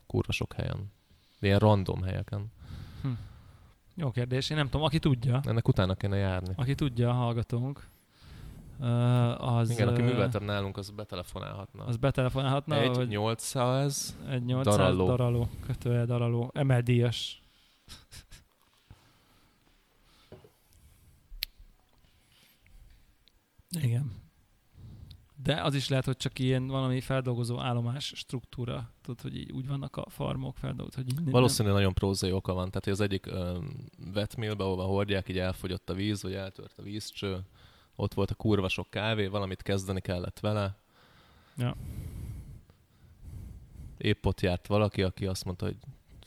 kurva 0.06 0.32
sok 0.32 0.54
helyen. 0.54 0.92
Ilyen 1.44 1.60
random 1.60 2.02
helyeken. 2.02 2.52
Jó 3.96 4.12
kérdés, 4.12 4.50
én 4.50 4.58
nem 4.58 4.66
tudom, 4.70 4.86
aki 4.86 5.00
tudja, 5.00 5.42
Ennek 5.46 5.68
utána 5.68 5.96
kéne 5.96 6.16
járni. 6.18 6.54
aki 6.56 6.76
tudja, 6.76 7.14
uh, 8.80 9.56
az, 9.56 9.70
Igen, 9.70 9.88
aki 9.88 10.02
műveltebb 10.02 10.42
nálunk, 10.42 10.78
az 10.78 10.90
betelefonálhatna. 10.90 11.84
az 11.84 11.98
betelefonálhatna, 11.98 12.80
egy 12.82 12.96
hogy 12.96 13.08
800, 13.08 14.18
egy 14.30 14.44
800 14.46 14.76
daráló. 14.76 15.06
daraló, 15.06 15.50
kötője 15.66 16.06
daraló, 16.06 16.52
emeldíjas. 16.54 17.42
Igen. 23.82 24.12
De 25.44 25.62
az 25.62 25.76
is 25.76 25.90
lehet, 25.90 26.06
hogy 26.06 26.18
csak 26.18 26.40
ilyen 26.40 26.68
valami 26.68 27.02
feldolgozó 27.02 27.60
állomás 27.60 28.14
struktúra. 28.16 28.90
Tudod, 29.02 29.22
hogy 29.22 29.38
így 29.38 29.52
úgy 29.52 29.68
vannak 29.68 29.96
a 29.96 30.10
farmok 30.10 30.58
feldolgozó, 30.58 30.96
hogy 31.02 31.10
így 31.10 31.16
nem- 31.16 31.32
valószínűleg 31.32 31.78
nagyon 31.78 31.94
prózai 31.94 32.32
oka 32.32 32.54
van. 32.54 32.68
Tehát 32.68 32.84
hogy 32.84 32.94
az 32.94 33.02
egyik 33.02 33.30
vetmélbe, 34.14 34.64
ahova 34.64 34.84
hordják, 34.84 35.30
így 35.30 35.38
elfogyott 35.38 35.90
a 35.90 35.94
víz, 35.94 36.24
vagy 36.24 36.34
eltört 36.34 36.78
a 36.78 36.82
vízcső, 36.82 37.40
ott 37.96 38.14
volt 38.14 38.32
a 38.32 38.36
kurva 38.36 38.68
sok 38.68 38.90
kávé, 38.90 39.28
valamit 39.28 39.62
kezdeni 39.62 40.02
kellett 40.02 40.40
vele. 40.40 40.78
Ja. 41.58 41.76
Épp 43.98 44.26
ott 44.26 44.42
járt 44.42 44.68
valaki, 44.68 45.04
aki 45.04 45.26
azt 45.26 45.46
mondta, 45.46 45.66
hogy 45.66 45.78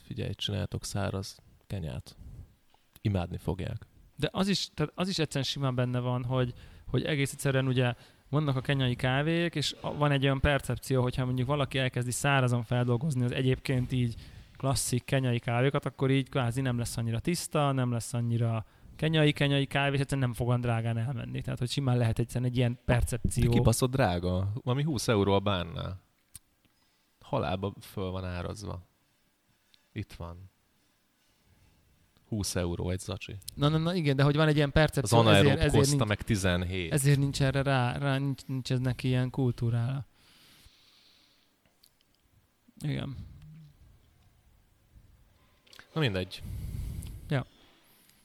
figyelj, 0.01 0.33
csináljatok 0.33 0.83
száraz 0.83 1.37
kenyát. 1.67 2.15
Imádni 3.01 3.37
fogják. 3.37 3.87
De 4.15 4.29
az 4.31 4.47
is, 4.47 4.69
tehát 4.73 4.91
az 4.95 5.07
is 5.07 5.19
egyszerűen 5.19 5.45
simán 5.45 5.75
benne 5.75 5.99
van, 5.99 6.23
hogy, 6.23 6.53
hogy 6.85 7.03
egész 7.03 7.31
egyszerűen 7.31 7.67
ugye 7.67 7.93
vannak 8.29 8.55
a 8.55 8.61
kenyai 8.61 8.95
kávék, 8.95 9.55
és 9.55 9.75
van 9.81 10.11
egy 10.11 10.23
olyan 10.23 10.39
percepció, 10.39 11.01
hogyha 11.01 11.25
mondjuk 11.25 11.47
valaki 11.47 11.77
elkezdi 11.77 12.11
szárazon 12.11 12.63
feldolgozni 12.63 13.23
az 13.23 13.31
egyébként 13.31 13.91
így 13.91 14.15
klasszik 14.57 15.03
kenyai 15.03 15.39
kávékat, 15.39 15.85
akkor 15.85 16.11
így 16.11 16.29
kvázi 16.29 16.61
nem 16.61 16.77
lesz 16.77 16.97
annyira 16.97 17.19
tiszta, 17.19 17.71
nem 17.71 17.91
lesz 17.91 18.13
annyira 18.13 18.65
kenyai, 18.95 19.31
kenyai 19.31 19.65
kávé, 19.65 19.93
és 19.93 19.99
egyszerűen 19.99 20.27
nem 20.27 20.37
fog 20.37 20.47
olyan 20.47 20.61
drágán 20.61 20.97
elmenni. 20.97 21.41
Tehát, 21.41 21.59
hogy 21.59 21.69
simán 21.69 21.97
lehet 21.97 22.19
egyszerűen 22.19 22.49
egy 22.49 22.57
ilyen 22.57 22.79
percepció. 22.85 23.51
kibaszott 23.51 23.91
drága. 23.91 24.51
Valami 24.63 24.83
20 24.83 25.07
euró 25.07 25.33
a 25.33 25.39
bánnál. 25.39 26.01
Halálba 27.19 27.73
föl 27.81 28.09
van 28.09 28.25
árazva. 28.25 28.87
Itt 29.91 30.13
van. 30.13 30.51
20 32.27 32.55
euró 32.55 32.89
egy 32.89 32.99
zacsi. 32.99 33.37
Na, 33.53 33.67
na, 33.67 33.77
na, 33.77 33.93
igen, 33.93 34.15
de 34.15 34.23
hogy 34.23 34.35
van 34.35 34.47
egy 34.47 34.55
ilyen 34.55 34.67
Az 34.67 34.73
percepció, 34.73 35.17
anaerob 35.17 35.45
ezért, 35.45 35.59
ezért, 35.59 35.75
Costa 35.75 35.95
nincs, 35.95 36.07
meg 36.07 36.21
17. 36.21 36.91
ezért 36.91 37.19
nincs 37.19 37.41
erre 37.41 37.61
rá, 37.61 37.97
rá 37.97 38.17
nincs, 38.17 38.45
nincs 38.45 38.71
ez 38.71 38.79
neki 38.79 39.07
ilyen 39.07 39.29
kultúrára. 39.29 40.05
Igen. 42.79 43.15
Na 45.93 45.99
mindegy. 45.99 46.41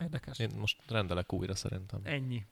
Érdekes. 0.03 0.39
Én 0.39 0.51
most 0.59 0.83
rendelek 0.89 1.33
újra 1.33 1.55
szerintem. 1.55 2.01
Ennyi. 2.03 2.45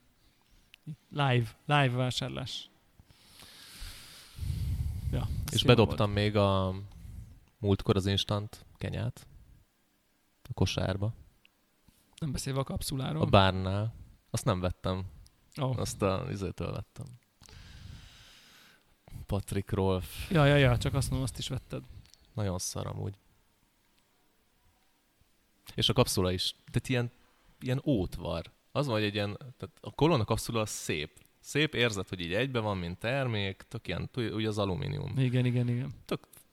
Live, 1.08 1.46
live 1.64 1.88
vásárlás. 1.88 2.70
Ja, 5.12 5.28
És 5.50 5.62
bedobtam 5.62 6.10
még 6.10 6.36
a 6.36 6.74
múltkor 7.58 7.96
az 7.96 8.06
instant 8.06 8.64
kenyát 8.76 9.26
a 10.42 10.52
kosárba, 10.54 11.06
Volt. 11.06 11.19
Nem 12.20 12.32
beszélve 12.32 12.60
a 12.60 12.64
kapszuláról. 12.64 13.22
a 13.22 13.26
bárnál. 13.26 13.94
Azt 14.30 14.44
nem 14.44 14.60
vettem, 14.60 15.04
oh. 15.56 15.78
azt 15.78 16.02
a 16.02 16.26
izétől 16.30 16.72
vettem. 16.72 17.06
Patrick 19.26 19.70
Rolf. 19.70 20.30
Ja, 20.30 20.44
ja, 20.44 20.56
ja, 20.56 20.78
csak 20.78 20.94
azt 20.94 21.08
mondom, 21.08 21.28
azt 21.28 21.38
is 21.38 21.48
vetted. 21.48 21.84
Nagyon 22.34 22.58
szar 22.58 22.86
amúgy. 22.86 23.14
És 25.74 25.88
a 25.88 25.92
kapszula 25.92 26.32
is. 26.32 26.54
Tehát 26.70 26.88
ilyen, 26.88 27.10
ilyen 27.60 27.82
ótvar. 27.84 28.50
Az 28.72 28.86
van, 28.86 28.94
hogy 28.94 29.04
egy 29.04 29.14
ilyen, 29.14 29.36
tehát 29.36 29.76
a 29.80 29.90
kolonna 29.90 30.24
kapszula 30.24 30.60
az 30.60 30.70
szép. 30.70 31.20
Szép 31.40 31.74
érzet, 31.74 32.08
hogy 32.08 32.20
így 32.20 32.34
egybe 32.34 32.58
van, 32.58 32.78
mint 32.78 32.98
termék, 32.98 33.62
tök 33.68 33.88
ilyen, 33.88 34.10
tök- 34.10 34.34
ugye 34.34 34.48
az 34.48 34.58
alumínium. 34.58 35.18
Igen, 35.18 35.44
igen, 35.44 35.68
igen. 35.68 35.92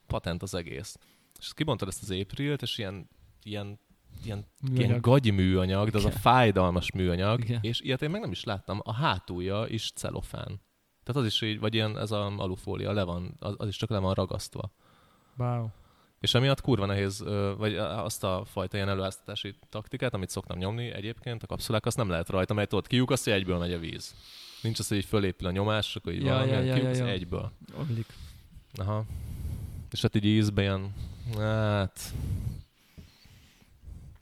Patent 0.05 0.41
az 0.41 0.53
egész. 0.53 0.97
És 1.39 1.53
kibontad 1.53 1.87
ezt 1.87 2.01
az 2.01 2.09
éprilt, 2.09 2.61
és 2.61 2.77
ilyen, 2.77 3.09
ilyen, 3.43 3.79
ilyen, 4.23 4.45
ilyen 4.61 4.77
Műanyag. 4.77 5.01
gagyi 5.01 5.29
műanyag, 5.29 5.89
de 5.89 5.97
az 5.97 6.05
a 6.05 6.07
Igen. 6.07 6.19
fájdalmas 6.19 6.91
műanyag, 6.91 7.39
Igen. 7.39 7.59
és 7.61 7.81
ilyet 7.81 8.01
én 8.01 8.09
meg 8.09 8.21
nem 8.21 8.31
is 8.31 8.43
láttam. 8.43 8.79
A 8.83 8.93
hátulja 8.93 9.65
is 9.67 9.91
celofán. 9.95 10.61
Tehát 11.03 11.21
az 11.21 11.25
is 11.25 11.41
így, 11.41 11.59
vagy 11.59 11.73
ilyen, 11.73 11.97
ez 11.97 12.11
a 12.11 12.25
alufólia, 12.37 12.91
le 12.91 13.03
van, 13.03 13.35
az, 13.39 13.55
az 13.57 13.67
is 13.67 13.75
csak 13.75 13.89
le 13.89 13.97
van 13.97 14.13
ragasztva. 14.13 14.71
Wow. 15.37 15.67
És 16.19 16.33
emiatt 16.33 16.61
kurva 16.61 16.85
nehéz, 16.85 17.23
vagy 17.57 17.75
azt 17.77 18.23
a 18.23 18.43
fajta 18.45 18.75
ilyen 18.77 18.89
előáztatási 18.89 19.55
taktikát, 19.69 20.13
amit 20.13 20.29
szoktam 20.29 20.57
nyomni 20.57 20.91
egyébként, 20.91 21.43
a 21.43 21.47
kapszulák, 21.47 21.85
azt 21.85 21.97
nem 21.97 22.09
lehet 22.09 22.29
rajta, 22.29 22.53
mert 22.53 22.69
tudod, 22.69 22.87
kiukasztja, 22.87 23.33
egyből 23.33 23.57
megy 23.57 23.73
a 23.73 23.79
víz. 23.79 24.15
Nincs 24.61 24.79
az, 24.79 24.87
hogy 24.87 24.97
így 24.97 25.05
fölépül 25.05 25.47
a 25.47 25.51
nyomás, 25.51 25.95
akkor 25.95 26.13
így 26.13 26.23
Ja, 26.23 26.31
valami, 26.33 26.51
ja, 26.51 26.59
ja, 26.59 26.63
ja, 26.65 26.73
kiukasztja 26.73 27.05
ja. 27.05 27.11
egyből. 27.11 27.51
Omlik. 27.79 28.05
Aha. 28.73 29.05
És 29.91 30.01
hát 30.01 30.15
így 30.15 30.25
ízben 30.25 30.63
ilyen, 30.63 30.93
hát... 31.37 32.13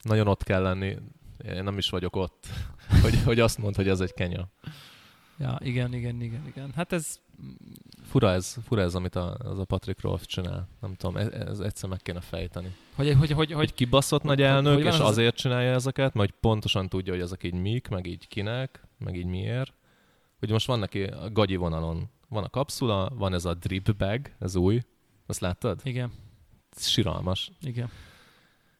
Nagyon 0.05 0.27
ott 0.27 0.43
kell 0.43 0.61
lenni. 0.61 0.97
Én 1.45 1.63
nem 1.63 1.77
is 1.77 1.89
vagyok 1.89 2.15
ott, 2.15 2.45
hogy, 3.03 3.23
hogy 3.23 3.39
azt 3.39 3.57
mondd, 3.57 3.75
hogy 3.75 3.87
ez 3.87 3.99
egy 3.99 4.13
kenya. 4.13 4.47
Ja, 5.37 5.57
igen, 5.63 5.93
igen, 5.93 6.21
igen, 6.21 6.43
igen. 6.47 6.71
Hát 6.75 6.91
ez 6.93 7.19
Fura 8.03 8.31
ez, 8.31 8.55
fura 8.67 8.81
ez 8.81 8.95
amit 8.95 9.15
a, 9.15 9.33
az 9.39 9.59
a 9.59 9.65
Patrick 9.65 10.01
Rolf 10.01 10.25
csinál. 10.25 10.67
Nem 10.81 10.93
tudom, 10.93 11.17
ez, 11.17 11.27
ez 11.27 11.59
egyszer 11.59 11.89
meg 11.89 11.99
kéne 12.01 12.21
fejteni. 12.21 12.75
hogy, 12.95 13.07
hogy, 13.07 13.17
hogy, 13.17 13.31
hogy 13.31 13.53
Hogy 13.53 13.73
kibaszott 13.73 14.23
nagy 14.23 14.37
hogy- 14.37 14.45
elnök, 14.45 14.73
hogy 14.73 14.83
van 14.83 14.93
és 14.93 14.99
az- 14.99 15.07
azért 15.07 15.35
csinálja 15.35 15.71
ezeket, 15.73 16.13
mert 16.13 16.29
hogy 16.29 16.39
pontosan 16.39 16.89
tudja, 16.89 17.13
hogy 17.13 17.21
ezek 17.21 17.43
így 17.43 17.53
mik, 17.53 17.87
meg 17.87 18.05
így 18.05 18.27
kinek, 18.27 18.87
meg 18.97 19.15
így 19.15 19.25
miért. 19.25 19.73
Hogy 20.39 20.49
most 20.51 20.67
van 20.67 20.79
neki 20.79 21.03
a 21.03 21.29
gagyi 21.31 21.55
vonalon, 21.55 22.09
van 22.29 22.43
a 22.43 22.49
kapszula, 22.49 23.09
van 23.13 23.33
ez 23.33 23.45
a 23.45 23.53
drip 23.53 23.95
bag, 23.95 24.31
ez 24.39 24.55
új, 24.55 24.81
azt 25.25 25.39
láttad? 25.39 25.79
igen, 25.83 26.11
Ez 26.75 26.87
siralmas. 26.87 27.51
igen. 27.61 27.89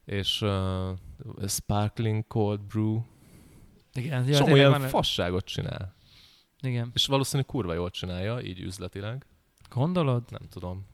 És 0.05 0.41
uh, 0.41 0.89
Sparkling 1.47 2.27
Cold 2.27 2.59
Brew, 2.61 3.01
Igen, 3.93 4.31
csomó 4.31 4.55
van- 4.69 4.81
fasságot 4.81 5.45
csinál. 5.45 5.95
Igen. 6.61 6.91
És 6.93 7.05
valószínűleg 7.05 7.45
kurva 7.51 7.73
jól 7.73 7.89
csinálja, 7.89 8.41
így 8.41 8.59
üzletileg. 8.59 9.25
Gondolod? 9.69 10.23
Nem 10.31 10.41
tudom. 10.49 10.85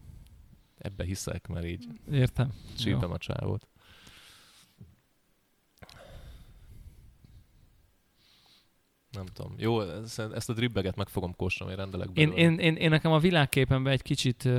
Ebbe 0.78 1.04
hiszek, 1.04 1.48
mert 1.48 1.66
így 1.66 1.88
Értem. 2.12 2.54
csípem 2.78 3.12
a 3.12 3.18
csávót. 3.18 3.68
Nem 9.12 9.26
tudom. 9.26 9.54
Jó, 9.58 9.82
ezt 10.34 10.50
a 10.50 10.54
dribbeget 10.54 10.96
meg 10.96 11.08
fogom 11.08 11.36
kóstolni, 11.36 11.76
rendelek 11.76 12.08
Én, 12.14 12.30
belőle. 12.30 12.42
én, 12.52 12.60
én, 12.60 12.76
én 12.76 12.90
nekem 12.90 13.12
a 13.12 13.20
világképemben 13.20 13.94
egy 13.94 14.02
kicsit 14.02 14.50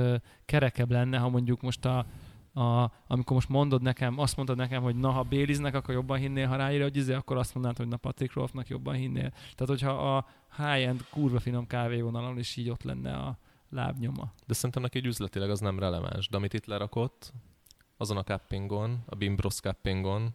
kerekebb 0.45 0.91
lenne, 0.91 1.17
ha 1.17 1.29
mondjuk 1.29 1.61
most 1.61 1.85
a, 1.85 2.05
a, 2.53 2.91
amikor 3.07 3.35
most 3.35 3.49
mondod 3.49 3.81
nekem, 3.81 4.19
azt 4.19 4.35
mondod 4.35 4.57
nekem, 4.57 4.81
hogy 4.83 4.95
na, 4.95 5.11
ha 5.11 5.23
Béliznek, 5.23 5.75
akkor 5.75 5.93
jobban 5.93 6.17
hinnél, 6.17 6.47
ha 6.47 6.55
ráírja, 6.55 6.83
hogy 6.83 6.95
izé, 6.95 7.13
akkor 7.13 7.37
azt 7.37 7.53
mondanád, 7.53 7.77
hogy 7.77 7.87
na 7.87 7.97
Patrick 7.97 8.33
Rolfnak 8.33 8.67
jobban 8.67 8.95
hinnél. 8.95 9.29
Tehát, 9.29 9.67
hogyha 9.67 10.15
a 10.15 10.27
high-end 10.57 11.05
kurva 11.09 11.39
finom 11.39 11.67
kávévonalon 11.67 12.37
is 12.37 12.55
így 12.55 12.69
ott 12.69 12.83
lenne 12.83 13.13
a 13.13 13.37
lábnyoma. 13.69 14.33
De 14.47 14.53
szerintem 14.53 14.81
neki 14.81 14.97
egy 14.97 15.05
üzletileg 15.05 15.49
az 15.49 15.59
nem 15.59 15.79
releváns. 15.79 16.27
De 16.27 16.37
amit 16.37 16.53
itt 16.53 16.65
lerakott, 16.65 17.33
azon 17.97 18.17
a 18.17 18.23
cuppingon, 18.23 19.03
a 19.05 19.15
Bimbros 19.15 19.55
cuppingon, 19.55 20.33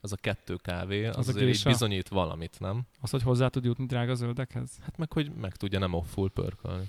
az 0.00 0.12
a 0.12 0.16
kettő 0.16 0.56
kávé, 0.56 1.06
az, 1.06 1.16
Az 1.16 1.28
azért 1.28 1.54
így 1.54 1.62
bizonyít 1.64 2.08
valamit, 2.08 2.60
nem? 2.60 2.86
Az, 3.00 3.10
hogy 3.10 3.22
hozzá 3.22 3.48
tud 3.48 3.64
jutni 3.64 3.86
drága 3.86 4.14
zöldekhez. 4.14 4.78
Hát 4.80 4.96
meg, 4.96 5.12
hogy 5.12 5.30
meg 5.30 5.56
tudja 5.56 5.78
nem 5.78 5.92
off-full 5.92 6.30
pörkölni. 6.30 6.88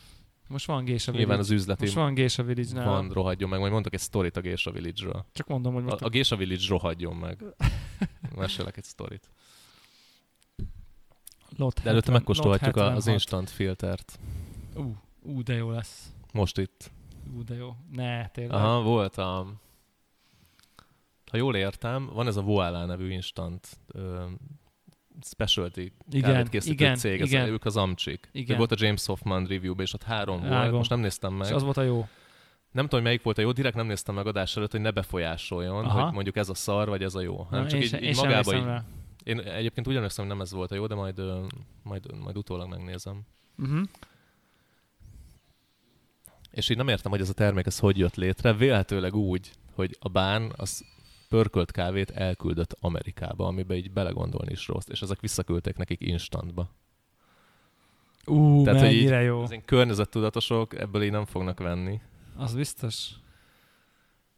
Most 0.49 0.65
van 0.65 0.83
Gésa 0.85 1.11
Nyilván 1.11 1.27
Village. 1.37 1.53
az 1.53 1.59
üzleti 1.61 1.83
Most 1.83 1.95
van 1.95 2.13
Gésa 2.13 2.43
Village 2.43 2.83
van, 2.83 3.09
rohadjon 3.09 3.49
meg. 3.49 3.59
Majd 3.59 3.71
mondok 3.71 3.93
egy 3.93 3.99
sztorit 3.99 4.37
a 4.37 4.41
Gésa 4.41 4.71
Village-ről. 4.71 5.25
Csak 5.33 5.47
mondom, 5.47 5.73
hogy 5.73 5.83
most 5.83 6.01
A, 6.01 6.05
a 6.05 6.09
Gésa 6.09 6.35
Village 6.35 6.65
rohadjon 6.67 7.15
meg. 7.15 7.43
Mesélek 8.35 8.77
egy 8.77 8.83
sztorit. 8.83 9.29
Lot 11.57 11.73
De 11.81 11.89
előtte 11.89 12.11
70 12.11 12.13
megkóstolhatjuk 12.15 12.75
a- 12.75 12.79
az 12.81 12.85
76. 13.05 13.13
instant 13.13 13.49
filtert. 13.49 14.19
Ú, 14.75 14.95
ú, 15.21 15.43
de 15.43 15.53
jó 15.53 15.71
lesz. 15.71 16.11
Most 16.33 16.57
itt. 16.57 16.91
Ú, 17.35 17.43
de 17.43 17.55
jó. 17.55 17.75
Ne, 17.91 18.27
tényleg. 18.27 18.57
Aha, 18.57 18.81
volt 18.81 19.17
a... 19.17 19.53
Ha 21.31 21.37
jól 21.37 21.55
értem, 21.55 22.09
van 22.13 22.27
ez 22.27 22.35
a 22.35 22.41
Voila 22.41 22.85
nevű 22.85 23.11
instant 23.11 23.79
ö, 23.87 24.25
specialty 25.21 25.91
Igen, 26.11 26.47
készítő 26.47 26.73
igen, 26.73 26.95
cég, 26.95 27.21
ez, 27.21 27.27
igen. 27.27 27.47
ők 27.47 27.65
az 27.65 27.77
Amcsik. 27.77 28.29
Igen. 28.31 28.57
Volt 28.57 28.71
a 28.71 28.75
James 28.79 29.05
Hoffman 29.05 29.45
review 29.45 29.73
és 29.75 29.93
ott 29.93 30.03
három 30.03 30.39
volt, 30.39 30.49
Vágom. 30.49 30.77
most 30.77 30.89
nem 30.89 30.99
néztem 30.99 31.31
És 31.31 31.37
meg. 31.37 31.53
az 31.53 31.63
volt 31.63 31.77
a 31.77 31.83
jó. 31.83 32.07
Nem 32.71 32.87
tudom, 32.87 33.03
melyik 33.03 33.23
volt 33.23 33.37
a 33.37 33.41
jó, 33.41 33.51
direkt 33.51 33.75
nem 33.75 33.87
néztem 33.87 34.15
meg 34.15 34.27
adás 34.27 34.57
előtt, 34.57 34.71
hogy 34.71 34.81
ne 34.81 34.91
befolyásoljon, 34.91 35.85
Aha. 35.85 36.03
hogy 36.03 36.13
mondjuk 36.13 36.35
ez 36.35 36.49
a 36.49 36.53
szar, 36.53 36.87
vagy 36.87 37.03
ez 37.03 37.15
a 37.15 37.21
jó. 37.21 37.47
Nem, 37.49 37.61
Na, 37.61 37.67
csak 37.69 37.79
én 37.79 37.85
így, 37.85 38.03
így 38.03 38.15
sem 38.15 38.27
magába 38.27 38.51
emlékszem 38.51 38.59
így, 38.59 38.65
rá. 38.65 38.83
Én 39.23 39.39
egyébként 39.39 39.87
emlékszem, 39.87 40.25
hogy 40.25 40.33
nem 40.33 40.43
ez 40.43 40.51
volt 40.51 40.71
a 40.71 40.75
jó, 40.75 40.87
de 40.87 40.95
majd, 40.95 41.21
majd, 41.83 42.19
majd 42.19 42.37
utólag 42.37 42.69
megnézem. 42.69 43.21
Uh-huh. 43.57 43.81
És 46.51 46.69
így 46.69 46.77
nem 46.77 46.87
értem, 46.87 47.11
hogy 47.11 47.21
ez 47.21 47.29
a 47.29 47.33
termék 47.33 47.65
ez 47.65 47.79
hogy 47.79 47.97
jött 47.97 48.15
létre. 48.15 48.53
Vélhetőleg 48.53 49.15
úgy, 49.15 49.51
hogy 49.73 49.97
a 49.99 50.09
bán 50.09 50.51
az 50.55 50.85
pörkölt 51.29 51.71
kávét 51.71 52.09
elküldött 52.11 52.75
Amerikába, 52.79 53.47
amiben 53.47 53.77
így 53.77 53.91
belegondolni 53.91 54.51
is 54.51 54.67
rossz, 54.67 54.87
és 54.89 55.01
ezek 55.01 55.19
visszaküldték 55.19 55.77
nekik 55.77 56.01
instantba. 56.01 56.69
Ú, 58.25 58.63
Tehát, 58.63 58.81
hogy 58.81 58.91
így- 58.93 59.09
jó. 59.09 59.41
Az 59.41 59.51
én 59.51 59.65
környezettudatosok 59.65 60.79
ebből 60.79 61.03
így 61.03 61.11
nem 61.11 61.25
fognak 61.25 61.59
venni. 61.59 61.99
Az 62.37 62.55
biztos. 62.55 63.09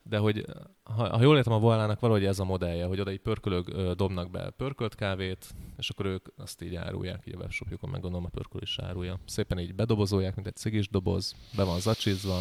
De 0.04 0.17
hogy, 0.17 0.45
ha, 0.84 1.10
ha 1.17 1.21
jól 1.21 1.38
értem, 1.38 1.54
a 1.54 1.60
Voalának 1.60 1.99
valahogy 1.99 2.25
ez 2.25 2.39
a 2.39 2.43
modellje, 2.43 2.86
hogy 2.86 2.99
oda 2.99 3.10
egy 3.12 3.19
pörkölők 3.19 3.69
ö, 3.69 3.93
dobnak 3.95 4.32
be 4.32 4.49
pörkölt 4.49 4.95
kávét, 4.95 5.45
és 5.77 5.89
akkor 5.89 6.06
ők 6.06 6.25
azt 6.38 6.62
így 6.62 6.75
árulják, 6.75 7.23
így 7.27 7.34
a 7.34 7.38
webshopjukon, 7.38 7.89
meg 7.89 8.01
gondolom 8.01 8.25
a 8.25 8.30
pörkölő 8.30 8.62
is 8.63 8.80
árulja. 8.80 9.19
Szépen 9.25 9.60
így 9.60 9.75
bedobozolják, 9.75 10.36
mint 10.36 10.47
egy 10.47 10.56
cigis 10.56 10.89
doboz, 10.89 11.36
be 11.56 11.63
van 11.63 11.80
zacsizva, 11.80 12.39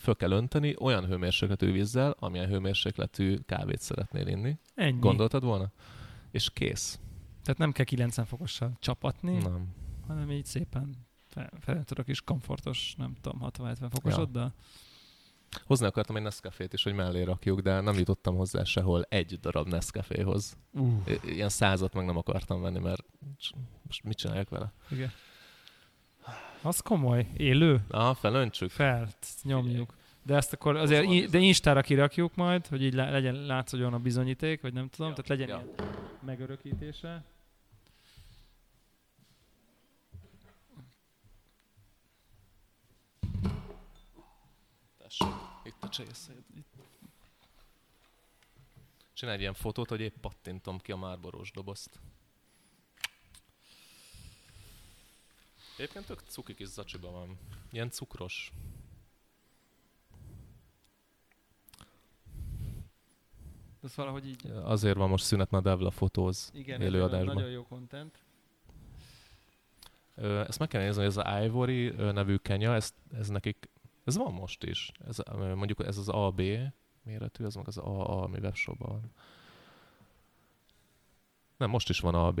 föl 0.00 0.16
kell 0.16 0.30
önteni 0.30 0.74
olyan 0.78 1.06
hőmérsékletű 1.06 1.72
vízzel, 1.72 2.14
amilyen 2.18 2.48
hőmérsékletű 2.48 3.38
kávét 3.46 3.80
szeretnél 3.80 4.26
inni. 4.26 4.58
Ennyi. 4.74 4.98
Gondoltad 4.98 5.44
volna? 5.44 5.72
És 6.30 6.50
kész. 6.50 6.98
Tehát 7.42 7.58
nem 7.58 7.72
kell 7.72 7.84
90 7.84 8.24
fokossal 8.24 8.72
csapatni, 8.78 9.36
Nem. 9.36 9.74
hanem 10.06 10.30
így 10.30 10.44
szépen 10.44 11.06
fel, 11.28 11.50
fel 11.60 11.84
tudok 11.84 12.08
is 12.08 12.20
komfortos, 12.22 12.94
nem 12.96 13.14
tudom, 13.20 13.50
60-70 13.58 13.86
fokosoddal. 13.90 14.54
Hozni 15.64 15.86
akartam 15.86 16.16
egy 16.16 16.22
Nescafét 16.22 16.72
is, 16.72 16.82
hogy 16.82 16.94
mellé 16.94 17.22
rakjuk, 17.22 17.60
de 17.60 17.80
nem 17.80 17.98
jutottam 17.98 18.36
hozzá 18.36 18.64
sehol 18.64 19.02
egy 19.02 19.38
darab 19.40 19.68
Nescaféhoz. 19.68 20.56
Uh, 20.72 20.92
I- 21.06 21.32
Ilyen 21.32 21.48
százat 21.48 21.94
meg 21.94 22.04
nem 22.04 22.16
akartam 22.16 22.60
venni, 22.60 22.78
mert 22.78 23.04
most 23.82 24.04
mit 24.04 24.16
csináljak 24.16 24.48
vele? 24.48 24.72
igen. 24.90 25.10
Az 26.62 26.80
komoly. 26.80 27.26
Élő? 27.36 27.80
Aha, 27.90 28.14
felöntsük. 28.14 28.70
Fel, 28.70 29.08
nyomjuk. 29.42 29.94
De 30.22 30.36
ezt 30.36 30.52
akkor 30.52 30.76
azért, 30.76 31.30
de 31.30 31.38
Instára 31.38 31.80
kirakjuk 31.80 32.34
majd, 32.34 32.66
hogy 32.66 32.82
így 32.82 32.94
le- 32.94 33.10
legyen 33.10 33.34
látszódjon 33.34 33.92
a 33.94 33.98
bizonyíték, 33.98 34.60
vagy 34.60 34.72
nem 34.72 34.88
tudom, 34.88 35.08
Ja, 35.08 35.14
tehát 35.14 35.28
legyen 35.28 35.48
ja. 35.48 35.54
ilyen 35.64 35.88
megörökítése. 36.24 37.24
Tessék, 44.98 45.28
itt 45.64 45.82
a 45.84 45.88
csészéd. 45.88 46.42
Csinálj 49.12 49.36
egy 49.36 49.42
ilyen 49.42 49.54
fotót, 49.54 49.88
hogy 49.88 50.00
épp 50.00 50.14
pattintom 50.20 50.78
ki 50.78 50.92
a 50.92 50.96
márboros 50.96 51.50
dobozt. 51.50 52.00
Egyébként 55.80 56.06
tök 56.06 56.20
cuki 56.26 56.54
kis 56.54 56.66
zacsiba 56.68 57.10
van. 57.10 57.38
Ilyen 57.70 57.90
cukros. 57.90 58.52
Ez 63.82 63.94
valahogy 63.94 64.26
így... 64.26 64.46
Azért 64.50 64.96
van 64.96 65.08
most 65.08 65.24
szünet, 65.24 65.50
mert 65.50 65.64
Devla 65.64 65.90
fotóz 65.90 66.50
Igen, 66.54 66.80
élőadásban. 66.80 67.34
nagyon 67.34 67.50
jó 67.50 67.62
content. 67.66 68.18
Ö, 70.14 70.40
Ezt 70.48 70.58
meg 70.58 70.68
kell 70.68 70.82
nézni, 70.82 70.96
hogy 71.02 71.10
ez 71.10 71.16
a 71.16 71.42
Ivory 71.44 71.90
nevű 71.90 72.36
kenya, 72.36 72.74
ez, 72.74 72.94
ez 73.12 73.28
nekik, 73.28 73.68
ez 74.04 74.16
van 74.16 74.32
most 74.32 74.62
is. 74.64 74.92
Ez, 75.08 75.16
mondjuk 75.36 75.86
ez 75.86 75.98
az 75.98 76.08
AB 76.08 76.42
méretű, 77.02 77.44
ez 77.44 77.54
meg 77.54 77.66
az 77.66 77.78
AA, 77.78 78.22
ami 78.22 78.38
webshopban 78.38 78.88
van. 78.88 79.12
Nem, 81.56 81.70
most 81.70 81.88
is 81.88 82.00
van 82.00 82.14
AB. 82.14 82.40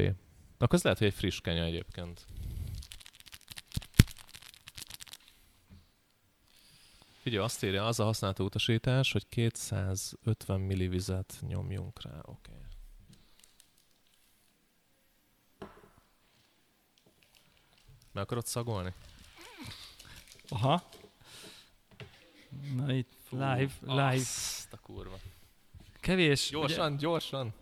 Akkor 0.58 0.74
ez 0.74 0.82
lehet, 0.82 0.98
hogy 0.98 1.06
egy 1.06 1.14
friss 1.14 1.40
kenya 1.40 1.64
egyébként. 1.64 2.26
Figyelj, 7.20 7.44
azt 7.44 7.62
írja, 7.64 7.86
az 7.86 8.00
a 8.00 8.04
használható 8.04 8.44
utasítás, 8.44 9.12
hogy 9.12 9.28
250 9.28 10.60
millivizet 10.60 11.38
nyomjunk 11.46 12.02
rá. 12.02 12.18
Oké. 12.22 12.50
Okay. 12.50 12.64
Meg 18.12 18.22
akarod 18.22 18.46
szagolni? 18.46 18.92
Aha. 20.48 20.88
Na 22.74 22.92
itt 22.92 23.12
live, 23.30 23.70
live. 23.80 24.12
Azt 24.12 24.72
a 24.72 24.78
kurva. 24.78 25.18
Kevés. 26.00 26.48
Gyorsan, 26.50 26.96
gyorsan. 26.96 27.52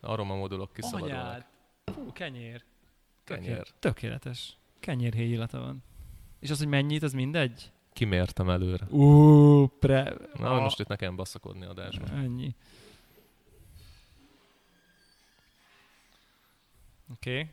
Aroma 0.00 0.34
modulok 0.34 0.70
Ugye, 0.70 0.80
kiszabadulnak. 0.80 1.24
anyád. 1.24 1.46
Fú, 1.84 2.12
kenyér. 2.12 2.64
Kenyér. 3.24 3.48
Tökéletes. 3.48 3.74
Tökéletes. 3.78 4.56
Kenyérhéj 4.80 5.30
illata 5.30 5.60
van. 5.60 5.82
És 6.38 6.50
az, 6.50 6.58
hogy 6.58 6.68
mennyit, 6.68 7.02
az 7.02 7.12
mindegy? 7.12 7.72
Kimértem 7.94 8.50
előre. 8.50 8.86
Ú, 8.90 9.66
pre... 9.66 10.14
Na, 10.38 10.50
a- 10.56 10.60
most 10.60 10.80
itt 10.80 10.86
nekem 10.88 11.16
baszakodni 11.16 11.64
adásban. 11.64 12.10
Ennyi. 12.18 12.54
Oké. 17.12 17.38
Okay. 17.38 17.50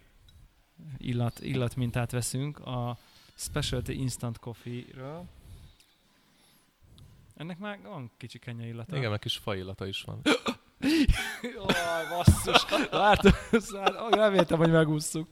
Illat, 0.98 1.40
illat 1.40 1.76
mintát 1.76 2.12
veszünk 2.12 2.60
a 2.60 2.98
Specialty 3.36 3.94
Instant 3.94 4.38
Coffee-ről. 4.38 5.24
Ennek 7.36 7.58
már 7.60 7.80
van 7.84 8.12
kicsi 8.18 8.40
kenya 8.40 8.66
illata. 8.68 8.98
Igen, 8.98 9.10
meg 9.10 9.20
kis 9.20 9.38
faillata 9.38 9.86
is 9.88 10.02
van. 10.02 10.22
Jaj, 11.56 12.08
basszus. 12.10 12.66
Vártam, 12.92 13.32
szár- 13.70 14.14
reméltem, 14.14 14.58
hogy 14.58 14.72
megússzuk. 14.72 15.30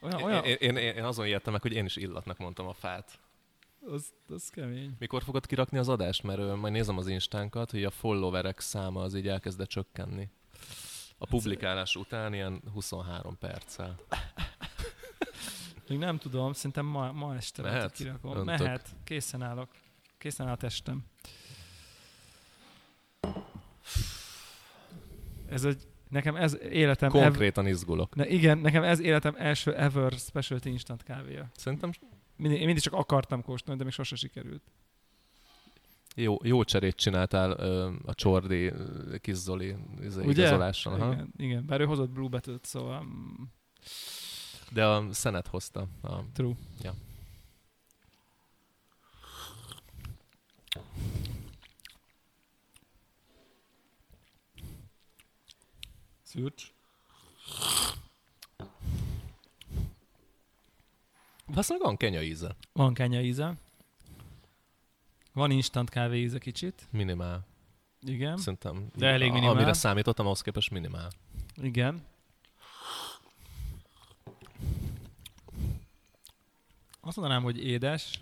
Olyan, 0.00 0.22
olyan, 0.22 0.44
Én, 0.44 0.56
én, 0.60 0.76
én, 0.76 0.94
én 0.94 1.04
azon 1.04 1.26
ijedtem 1.26 1.52
meg, 1.52 1.62
hogy 1.62 1.72
én 1.72 1.84
is 1.84 1.96
illatnak 1.96 2.38
mondtam 2.38 2.66
a 2.66 2.72
fát. 2.72 3.18
az, 3.80 4.12
az 4.28 4.48
kemény. 4.48 4.96
Mikor 4.98 5.22
fogod 5.22 5.46
kirakni 5.46 5.78
az 5.78 5.88
adást? 5.88 6.22
Mert 6.22 6.38
ö, 6.38 6.54
majd 6.54 6.72
nézem 6.72 6.98
az 6.98 7.08
instánkat, 7.08 7.70
hogy 7.70 7.84
a 7.84 7.90
followerek 7.90 8.60
száma 8.60 9.02
az 9.02 9.14
így 9.14 9.28
elkezdett 9.28 9.68
csökkenni. 9.68 10.28
A 11.18 11.26
publikálás 11.26 11.96
után 11.96 12.34
ilyen 12.34 12.62
23 12.72 13.38
perccel. 13.38 13.98
Még 15.88 15.98
nem 15.98 16.18
tudom, 16.18 16.52
szerintem 16.52 16.86
ma, 16.86 17.12
ma 17.12 17.34
este 17.34 17.62
Mehet? 17.62 17.76
lehet, 17.76 17.92
kirakom. 17.92 18.36
Öntök. 18.36 18.58
Mehet, 18.58 18.88
készen 19.04 19.42
állok. 19.42 19.70
Készen 20.18 20.46
áll 20.46 20.52
a 20.52 20.56
testem. 20.56 21.04
Ez 25.48 25.64
egy, 25.64 25.86
nekem 26.10 26.36
ez 26.36 26.58
életem... 26.70 27.10
ev- 27.12 27.22
Konkrétan 27.22 27.66
izgulok. 27.66 28.14
ne, 28.14 28.26
igen, 28.28 28.58
nekem 28.58 28.82
ez 28.82 29.00
életem 29.00 29.34
első 29.38 29.74
ever 29.74 30.12
specialty 30.12 30.68
instant 30.68 31.02
kávéja. 31.02 31.50
Szerintem 31.56 31.90
Mindig, 32.36 32.58
én 32.60 32.64
mindig 32.64 32.82
csak 32.82 32.92
akartam 32.92 33.42
kóstolni, 33.42 33.78
de 33.78 33.84
még 33.84 33.92
sose 33.94 34.16
sikerült. 34.16 34.62
jó, 36.14 36.36
jó 36.42 36.64
cserét 36.64 36.96
csináltál 36.96 37.50
ö, 37.50 37.90
a 38.04 38.14
Csordi 38.14 38.72
kis 39.20 39.34
Zoli 39.34 39.74
izé, 40.02 40.22
igazolással. 40.28 41.00
Aha. 41.00 41.12
Igen, 41.12 41.32
igen, 41.36 41.66
bár 41.66 41.80
ő 41.80 41.84
hozott 41.84 42.10
Blue 42.10 42.28
Battle-t, 42.28 42.64
szóval 42.64 43.02
mm, 43.02 43.42
De 44.72 44.86
a 44.86 45.12
szenet 45.12 45.46
hozta. 45.46 45.86
A, 46.02 46.14
true. 46.32 46.54
Ja. 46.82 46.94
Szürcs. 56.28 56.72
Aztán 61.54 61.78
van 61.78 61.96
kenya 61.96 62.22
íze. 62.22 62.56
Van 62.72 62.94
kenya 62.94 63.20
íze. 63.20 63.54
Van 65.32 65.50
instant 65.50 65.90
kávé 65.90 66.20
íze 66.20 66.38
kicsit. 66.38 66.86
Minimál. 66.90 67.46
Igen. 68.00 68.36
Szerintem. 68.36 68.86
De 68.94 69.06
elég 69.06 69.32
minimál. 69.32 69.54
Amire 69.54 69.72
számítottam, 69.72 70.26
ahhoz 70.26 70.40
képest 70.40 70.70
minimál. 70.70 71.10
Igen. 71.62 72.04
Azt 77.00 77.16
mondanám, 77.16 77.42
hogy 77.42 77.64
édes. 77.64 78.20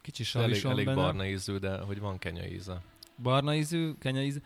Kicsi 0.00 0.24
sav 0.24 0.42
Elég, 0.42 0.64
elég 0.64 0.84
benne. 0.84 1.02
barna 1.02 1.26
ízű, 1.26 1.56
de 1.56 1.80
hogy 1.80 2.00
van 2.00 2.18
kenya 2.18 2.46
íze. 2.46 2.82
Barna 3.22 3.54
ízű, 3.54 3.94
kenya 3.98 4.22
ízű. 4.22 4.38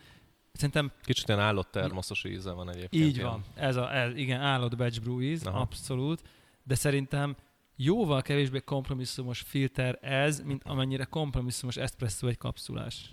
Szerintem 0.53 0.91
Kicsit 1.03 1.27
ilyen 1.27 1.39
állott 1.39 1.71
termoszos 1.71 2.23
íze 2.23 2.51
van 2.51 2.69
egyébként. 2.69 3.03
így 3.03 3.21
van. 3.21 3.43
Ez, 3.55 3.75
a, 3.75 3.95
ez 3.95 4.15
igen, 4.15 4.41
állott 4.41 4.75
batch 4.75 5.01
brew 5.01 5.21
íz, 5.21 5.45
Aha. 5.45 5.59
abszolút. 5.59 6.21
De 6.63 6.75
szerintem 6.75 7.35
jóval 7.75 8.21
kevésbé 8.21 8.59
kompromisszumos 8.59 9.39
filter 9.41 9.97
ez, 10.01 10.39
mint 10.41 10.63
amennyire 10.63 11.03
kompromisszumos 11.03 11.77
espresso 11.77 12.27
egy 12.27 12.37
kapszulás. 12.37 13.09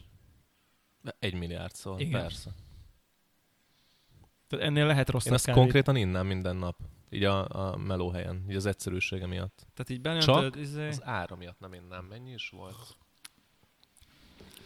De 1.03 1.16
Egy 1.18 1.35
milliárd 1.35 1.74
szól, 1.74 2.00
Igen. 2.00 2.20
persze. 2.20 2.50
Tehát 4.48 4.64
ennél 4.66 4.87
lehet 4.87 5.09
Én 5.09 5.14
rosszabb 5.14 5.33
azt 5.33 5.44
kávét. 5.44 5.61
konkrétan 5.61 5.96
innám 5.96 6.26
minden 6.26 6.57
nap. 6.57 6.79
Így 7.11 7.24
a, 7.24 7.48
a 7.70 7.76
melóhelyen, 7.76 8.44
így 8.48 8.57
az 8.57 8.66
egyszerűsége 8.66 9.26
miatt. 9.26 9.66
Tehát 9.74 9.90
így 10.16 10.20
Csak 10.20 10.57
izé, 10.57 10.88
Az 10.88 11.05
ára 11.05 11.37
miatt 11.37 11.59
nem 11.61 11.72
innám. 11.74 12.05
Mennyi 12.05 12.33
is 12.33 12.48
volt? 12.48 12.96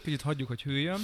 kicsit 0.03 0.21
hagyjuk, 0.21 0.47
hogy 0.47 0.61
hűljön. 0.61 0.99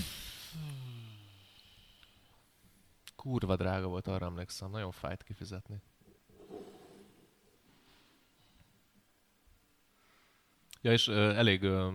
Kurva 3.22 3.56
drága 3.56 3.88
volt, 3.88 4.08
arra 4.08 4.26
emlékszem. 4.26 4.70
Nagyon 4.70 4.92
fájt 4.92 5.24
kifizetni. 5.24 5.82
Ja, 10.82 10.92
és 10.92 11.08
ö, 11.08 11.36
elég, 11.36 11.64
ö, 11.64 11.90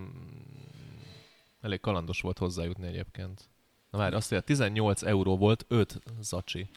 elég 1.61 1.81
kalandos 1.81 2.21
volt 2.21 2.39
hozzájutni 2.39 2.87
egyébként. 2.87 3.49
Na 3.91 3.99
várj, 3.99 4.15
azt 4.15 4.31
mondja, 4.31 4.49
18 4.49 5.03
euró 5.03 5.37
volt 5.37 5.65
5 5.69 6.03
zacsi. 6.21 6.69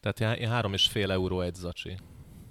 Tehát 0.00 0.38
három 0.48 0.72
és 0.72 0.86
fél 0.86 1.10
euró 1.10 1.40
egy 1.40 1.54
zacsi. 1.54 1.98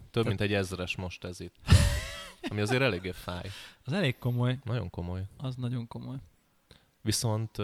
Több, 0.09 0.25
mint 0.25 0.41
egy 0.41 0.53
ezres 0.53 0.95
most 0.95 1.23
ez 1.23 1.39
itt. 1.39 1.55
Ami 2.49 2.61
azért 2.61 2.81
eléggé 2.81 3.11
fáj. 3.11 3.49
Az 3.83 3.93
elég 3.93 4.17
komoly. 4.17 4.59
Nagyon 4.63 4.89
komoly. 4.89 5.23
Az 5.37 5.55
nagyon 5.55 5.87
komoly. 5.87 6.17
Viszont, 7.01 7.57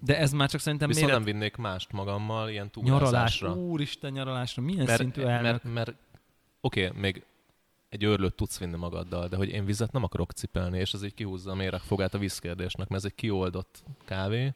De 0.00 0.18
ez 0.18 0.32
már 0.32 0.50
csak 0.50 0.60
szerintem 0.60 0.88
viszont 0.88 1.06
méret... 1.06 1.24
nem 1.24 1.32
vinnék 1.32 1.56
mást 1.56 1.92
magammal 1.92 2.50
ilyen 2.50 2.70
Nyaralás. 2.74 3.08
túrázásra. 3.08 3.54
Úristen, 3.54 4.12
nyaralásra. 4.12 4.62
Milyen 4.62 4.84
mert, 4.84 5.00
szintű 5.00 5.22
elnök? 5.22 5.42
mert, 5.42 5.74
mert 5.74 5.94
oké, 6.60 6.86
okay, 6.86 7.00
még 7.00 7.24
egy 7.88 8.04
örlőt 8.04 8.34
tudsz 8.34 8.58
vinni 8.58 8.76
magaddal, 8.76 9.28
de 9.28 9.36
hogy 9.36 9.48
én 9.48 9.64
vizet 9.64 9.92
nem 9.92 10.02
akarok 10.02 10.32
cipelni, 10.32 10.78
és 10.78 10.92
ez 10.92 11.04
így 11.04 11.14
kihúzza 11.14 11.50
a 11.50 11.54
méregfogát 11.54 12.14
a 12.14 12.18
vízkérdésnek, 12.18 12.88
mert 12.88 13.04
ez 13.04 13.10
egy 13.10 13.16
kioldott 13.16 13.82
kávé, 14.04 14.54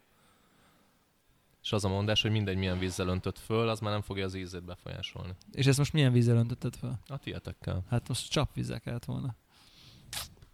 és 1.62 1.72
az 1.72 1.84
a 1.84 1.88
mondás, 1.88 2.22
hogy 2.22 2.30
mindegy 2.30 2.56
milyen 2.56 2.78
vízzel 2.78 3.08
öntött 3.08 3.38
föl, 3.38 3.68
az 3.68 3.80
már 3.80 3.92
nem 3.92 4.00
fogja 4.00 4.24
az 4.24 4.34
ízét 4.34 4.64
befolyásolni. 4.64 5.32
És 5.52 5.66
ezt 5.66 5.78
most 5.78 5.92
milyen 5.92 6.12
vízzel 6.12 6.36
öntötted 6.36 6.76
fel? 6.76 7.00
A 7.06 7.18
tietekkel. 7.18 7.84
Hát 7.88 8.08
most 8.08 8.30
csapvízzel 8.30 8.80
kellett 8.80 9.04
volna. 9.04 9.34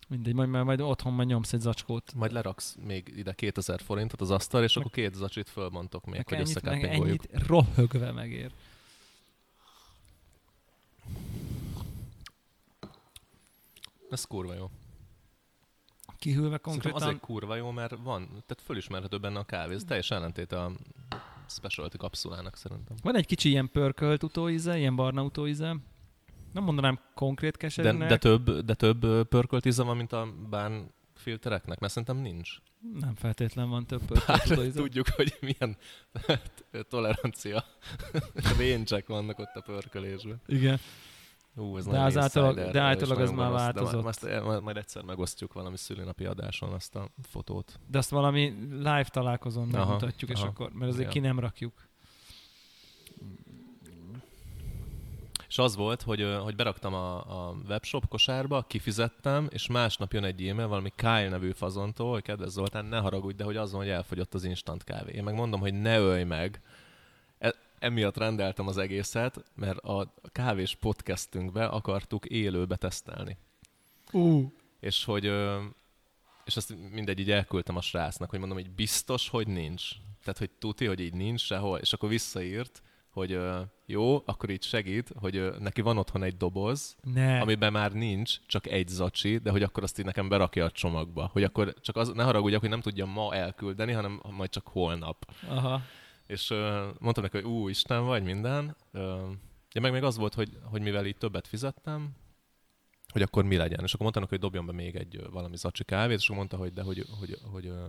Mindegy, 0.08 0.34
majd, 0.34 0.48
majd, 0.48 0.64
majd 0.64 0.80
otthon 0.80 1.12
majd 1.12 1.28
nyomsz 1.28 1.52
egy 1.52 1.60
zacskót. 1.60 2.14
Majd 2.14 2.32
leraksz 2.32 2.76
még 2.86 3.12
ide 3.16 3.32
2000 3.32 3.80
forintot 3.80 4.20
az 4.20 4.30
asztal, 4.30 4.62
és 4.62 4.76
akkor 4.76 4.90
két 4.90 5.14
zacsit 5.14 5.48
fölbontok 5.48 6.04
még, 6.04 6.14
Meg 6.14 6.28
hogy 6.28 6.38
ennyit, 6.38 6.62
meg 6.62 6.72
összekappingoljuk. 6.72 7.24
ennyit 7.32 7.46
rohögve 7.46 8.12
megér. 8.12 8.50
Ez 14.10 14.24
kurva 14.24 14.54
jó. 14.54 14.70
Kihűlve 16.18 16.42
Szerintem 16.48 16.72
konkrétan... 16.72 17.02
azért 17.02 17.20
kurva 17.20 17.54
jó, 17.54 17.70
mert 17.70 17.96
van, 18.02 18.26
tehát 18.26 18.62
fölismerhető 18.64 19.18
benne 19.18 19.38
a 19.38 19.44
kávé. 19.44 19.74
Ez 19.74 19.84
teljes 19.84 20.10
ellentéte 20.10 20.60
a 20.62 20.72
specialty 21.48 21.96
kapszulának 21.96 22.56
szerintem. 22.56 22.96
Van 23.02 23.16
egy 23.16 23.26
kicsi 23.26 23.48
ilyen 23.48 23.70
pörkölt 23.70 24.22
utóíze, 24.22 24.78
ilyen 24.78 24.96
barna 24.96 25.22
utóíze. 25.22 25.76
Nem 26.58 26.66
mondanám 26.66 26.98
konkrét 27.14 27.52
De, 27.52 27.58
keserűnek. 27.58 28.08
de, 28.08 28.16
több, 28.16 28.50
de 28.50 28.74
több 28.74 29.28
pörkölt 29.28 29.64
íze 29.66 29.82
van, 29.82 29.96
mint 29.96 30.12
a 30.12 30.28
bán 30.50 30.90
filtereknek? 31.14 31.78
Mert 31.78 31.92
szerintem 31.92 32.16
nincs. 32.16 32.50
Nem 33.00 33.14
feltétlen 33.14 33.68
van 33.68 33.86
több 33.86 34.00
pörkölt 34.06 34.74
tudjuk, 34.74 35.08
hogy 35.08 35.36
milyen 35.40 35.76
tolerancia 36.90 37.64
réncsek 38.58 39.06
vannak 39.06 39.38
ott 39.38 39.54
a 39.54 39.60
pörkölésben. 39.60 40.40
Igen. 40.46 40.78
Ú, 41.54 41.76
ez 41.76 41.84
De 41.86 42.00
az 42.00 42.16
általag- 42.16 42.70
de 42.70 42.80
általag 42.80 43.20
ez 43.20 43.30
már 43.30 43.50
változott. 43.50 44.20
De 44.20 44.30
majd, 44.30 44.44
majd, 44.44 44.62
majd, 44.62 44.76
egyszer 44.76 45.02
megosztjuk 45.02 45.52
valami 45.52 45.76
szülinapi 45.76 46.24
adáson 46.24 46.72
azt 46.72 46.96
a 46.96 47.08
fotót. 47.22 47.80
De 47.86 47.98
azt 47.98 48.10
valami 48.10 48.54
live 48.70 49.06
találkozón 49.10 49.74
Aha, 49.74 49.84
megmutatjuk, 49.84 50.30
és 50.30 50.38
aha. 50.40 50.48
akkor, 50.48 50.70
mert 50.72 50.90
azért 50.92 51.06
Ja. 51.06 51.12
ki 51.12 51.18
nem 51.26 51.38
rakjuk. 51.38 51.87
És 55.48 55.58
az 55.58 55.76
volt, 55.76 56.02
hogy, 56.02 56.36
hogy 56.42 56.56
beraktam 56.56 56.94
a, 56.94 57.16
a 57.16 57.56
webshop 57.68 58.08
kosárba, 58.08 58.62
kifizettem, 58.62 59.48
és 59.50 59.66
másnap 59.66 60.12
jön 60.12 60.24
egy 60.24 60.48
e-mail 60.48 60.68
valami 60.68 60.92
Kyle 60.96 61.28
nevű 61.28 61.50
fazontól, 61.50 62.12
hogy 62.12 62.22
kedves 62.22 62.48
Zoltán, 62.48 62.84
ne 62.84 62.98
haragudj, 62.98 63.36
de 63.36 63.44
hogy 63.44 63.56
az 63.56 63.72
van, 63.72 63.80
hogy 63.80 63.90
elfogyott 63.90 64.34
az 64.34 64.44
instant 64.44 64.84
kávé. 64.84 65.12
Én 65.12 65.22
meg 65.22 65.34
mondom, 65.34 65.60
hogy 65.60 65.74
ne 65.74 65.98
ölj 65.98 66.24
meg. 66.24 66.60
E- 67.38 67.54
emiatt 67.78 68.16
rendeltem 68.16 68.66
az 68.66 68.76
egészet, 68.76 69.44
mert 69.54 69.78
a 69.78 70.14
kávés 70.32 70.74
podcastünkbe 70.74 71.66
akartuk 71.66 72.24
élőbe 72.24 72.76
tesztelni. 72.76 73.36
Ú, 74.12 74.52
És 74.80 75.04
hogy 75.04 75.32
és 76.44 76.56
azt 76.56 76.74
mindegy, 76.90 77.18
így 77.18 77.30
elküldtem 77.30 77.76
a 77.76 77.80
srácnak, 77.80 78.30
hogy 78.30 78.38
mondom, 78.38 78.58
hogy 78.58 78.70
biztos, 78.70 79.28
hogy 79.28 79.46
nincs. 79.46 79.90
Tehát, 80.20 80.38
hogy 80.38 80.50
tuti, 80.50 80.86
hogy 80.86 81.00
így 81.00 81.14
nincs 81.14 81.40
sehol, 81.40 81.78
és 81.78 81.92
akkor 81.92 82.08
visszaírt, 82.08 82.82
hogy 83.18 83.38
jó, 83.86 84.22
akkor 84.26 84.50
így 84.50 84.62
segít, 84.62 85.12
hogy 85.20 85.52
neki 85.58 85.80
van 85.80 85.98
otthon 85.98 86.22
egy 86.22 86.36
doboz, 86.36 86.96
ne. 87.02 87.40
amiben 87.40 87.72
már 87.72 87.92
nincs, 87.92 88.36
csak 88.46 88.66
egy 88.66 88.88
zacsi, 88.88 89.38
de 89.38 89.50
hogy 89.50 89.62
akkor 89.62 89.82
azt 89.82 89.98
így 89.98 90.04
nekem 90.04 90.28
berakja 90.28 90.64
a 90.64 90.70
csomagba. 90.70 91.30
Hogy 91.32 91.42
akkor 91.42 91.74
csak 91.80 91.96
az, 91.96 92.08
ne 92.08 92.22
haragudjak, 92.22 92.60
hogy 92.60 92.70
nem 92.70 92.80
tudja 92.80 93.06
ma 93.06 93.34
elküldeni, 93.34 93.92
hanem 93.92 94.20
majd 94.30 94.50
csak 94.50 94.68
holnap. 94.68 95.30
Aha. 95.48 95.80
És 96.26 96.48
mondtam 96.98 97.22
neki, 97.22 97.36
hogy 97.36 97.46
ú, 97.46 97.68
Isten 97.68 98.04
vagy, 98.04 98.22
minden. 98.22 98.76
Ja, 99.72 99.80
meg 99.80 99.92
még 99.92 100.02
az 100.02 100.16
volt, 100.16 100.34
hogy, 100.34 100.58
hogy 100.62 100.82
mivel 100.82 101.06
így 101.06 101.16
többet 101.16 101.46
fizettem, 101.46 102.10
hogy 103.12 103.22
akkor 103.22 103.44
mi 103.44 103.56
legyen. 103.56 103.80
És 103.82 103.92
akkor 103.92 104.00
mondtam 104.00 104.22
neki, 104.22 104.34
hogy 104.34 104.44
dobjon 104.44 104.66
be 104.66 104.72
még 104.72 104.96
egy 104.96 105.30
valami 105.30 105.56
zacsi 105.56 105.84
kávét, 105.84 106.18
és 106.18 106.24
akkor 106.24 106.36
mondta, 106.36 106.56
hogy 106.56 106.72
de 106.72 106.82
hogy, 106.82 107.04
hogy, 107.18 107.38
hogy, 107.52 107.66
ö, 107.66 107.84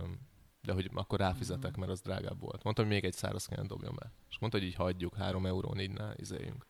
de 0.62 0.72
hogy 0.72 0.90
akkor 0.94 1.18
ráfizetek, 1.18 1.76
mert 1.76 1.90
az 1.90 2.00
drágább 2.00 2.40
volt. 2.40 2.62
Mondtam, 2.62 2.84
hogy 2.84 2.94
még 2.94 3.04
egy 3.04 3.12
száraz 3.12 3.46
kenyeret 3.46 3.70
dobjon 3.70 3.94
be. 3.94 4.10
És 4.30 4.38
mondta, 4.38 4.58
hogy 4.58 4.66
így 4.66 4.74
hagyjuk, 4.74 5.16
három 5.16 5.46
eurón 5.46 5.80
így 5.80 5.90
ne 5.90 6.12
izéljünk. 6.16 6.66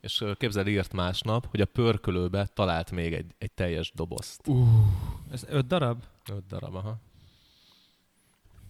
És 0.00 0.20
ö, 0.20 0.32
képzeld, 0.34 0.66
írt 0.66 0.92
másnap, 0.92 1.46
hogy 1.46 1.60
a 1.60 1.66
pörkölőbe 1.66 2.46
talált 2.46 2.90
még 2.90 3.12
egy, 3.12 3.34
egy 3.38 3.52
teljes 3.52 3.92
dobozt. 3.94 4.48
Uh, 4.48 4.68
ez 5.30 5.44
öt 5.48 5.66
darab? 5.66 6.02
Öt 6.30 6.46
darab, 6.46 6.74
aha. 6.74 7.00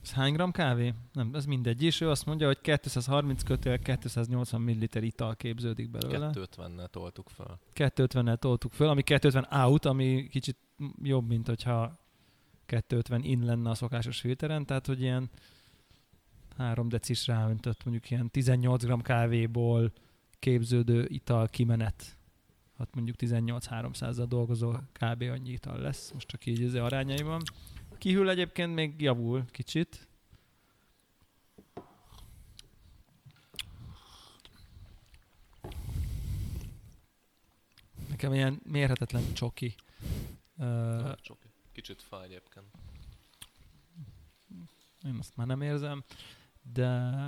Ez 0.02 0.12
hány 0.12 0.32
gram 0.32 0.50
kávé? 0.50 0.94
Nem, 1.12 1.30
ez 1.34 1.44
mindegy. 1.44 1.82
És 1.82 2.00
ő 2.00 2.10
azt 2.10 2.26
mondja, 2.26 2.46
hogy 2.46 2.60
230 2.60 3.42
kötél 3.42 3.78
280 3.78 4.60
ml 4.60 5.02
ital 5.02 5.36
képződik 5.36 5.90
belőle. 5.90 6.30
250-nel 6.34 6.86
toltuk 6.86 7.28
fel. 7.28 7.58
250-nel 7.74 8.36
toltuk 8.36 8.72
föl, 8.72 8.88
ami 8.88 9.02
250 9.02 9.62
out, 9.64 9.84
ami 9.84 10.28
kicsit 10.30 10.56
jobb, 11.02 11.28
mint 11.28 11.46
hogyha 11.46 12.01
250 12.72 13.22
in 13.24 13.44
lenne 13.44 13.70
a 13.70 13.74
szokásos 13.74 14.20
filteren, 14.20 14.66
tehát 14.66 14.86
hogy 14.86 15.00
ilyen 15.00 15.30
3 16.56 16.88
decis 16.88 17.26
ráöntött 17.26 17.84
mondjuk 17.84 18.10
ilyen 18.10 18.30
18 18.30 18.84
g 18.84 19.02
kávéból 19.02 19.92
képződő 20.38 21.06
ital 21.08 21.48
kimenet. 21.48 22.16
Hát 22.78 22.94
mondjuk 22.94 23.16
18-300-zal 23.20 24.24
dolgozó 24.28 24.72
kb. 24.72 25.22
annyi 25.22 25.50
ital 25.50 25.78
lesz, 25.78 26.10
most 26.12 26.28
csak 26.28 26.46
így 26.46 26.62
az 26.62 26.74
arányaiban. 26.74 27.42
Kihűl 27.98 28.30
egyébként 28.30 28.74
még 28.74 29.00
javul 29.00 29.44
kicsit. 29.50 30.06
Nekem 38.08 38.34
ilyen 38.34 38.60
mérhetetlen 38.64 39.32
csoki. 39.32 39.74
Uh, 40.56 41.12
Csoki. 41.14 41.41
Kicsit 41.72 42.02
fáj 42.02 42.24
egyébként. 42.24 42.66
én 45.04 45.16
azt 45.18 45.36
már 45.36 45.46
nem 45.46 45.62
érzem, 45.62 46.04
de... 46.72 47.24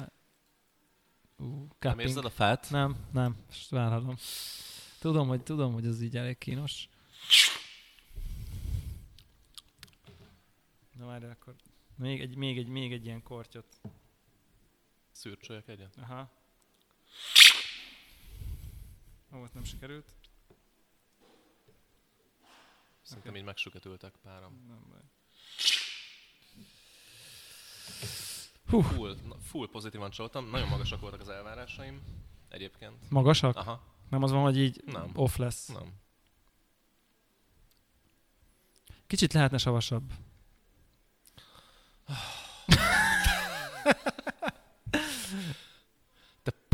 Uh, 1.37 1.69
Nem 1.79 1.99
érzed 1.99 2.25
a 2.25 2.31
fát? 2.31 2.71
Nem, 2.71 2.97
nem, 3.13 3.37
most 3.47 3.71
vállalom. 3.71 4.17
Tudom, 4.99 5.29
hogy 5.29 5.43
tudom, 5.43 5.73
hogy 5.73 5.87
ez 5.87 6.03
így 6.03 6.17
elég 6.17 6.39
kínos. 6.39 6.89
Na 10.99 11.07
várj, 11.07 11.25
akkor 11.25 11.55
még 11.97 12.21
egy, 12.21 12.37
még 12.37 12.59
egy, 12.59 12.69
még 12.69 12.93
egy 12.93 13.05
ilyen 13.05 13.23
kortyot. 13.23 13.81
Szürcsöljek 15.11 15.69
egyet? 15.69 15.97
Aha. 15.97 16.31
Ó, 19.33 19.43
ott 19.43 19.55
nem 19.55 19.65
sikerült. 19.65 20.15
Szerintem 23.05 23.37
így 23.37 23.45
megsüketültek 23.45 24.13
páram. 24.23 24.65
Nem 24.67 24.85
baj. 24.91 25.01
Hú. 28.67 28.81
Full, 28.81 29.17
full 29.43 29.69
pozitívan 29.69 30.11
csaltam. 30.11 30.51
Nagyon 30.51 30.69
magasak 30.69 31.01
voltak 31.01 31.21
az 31.21 31.29
elvárásaim. 31.29 32.03
Egyébként. 32.49 33.11
Magasak? 33.11 33.57
Aha, 33.57 33.83
Nem 34.11 34.23
az 34.23 34.31
van, 34.31 34.43
hogy 34.43 34.59
így 34.59 34.83
Nem. 34.85 35.11
off 35.15 35.37
lesz. 35.37 35.67
nem. 35.67 35.93
Kicsit 39.07 39.33
lehetne 39.33 39.59
savasabb. 39.59 40.13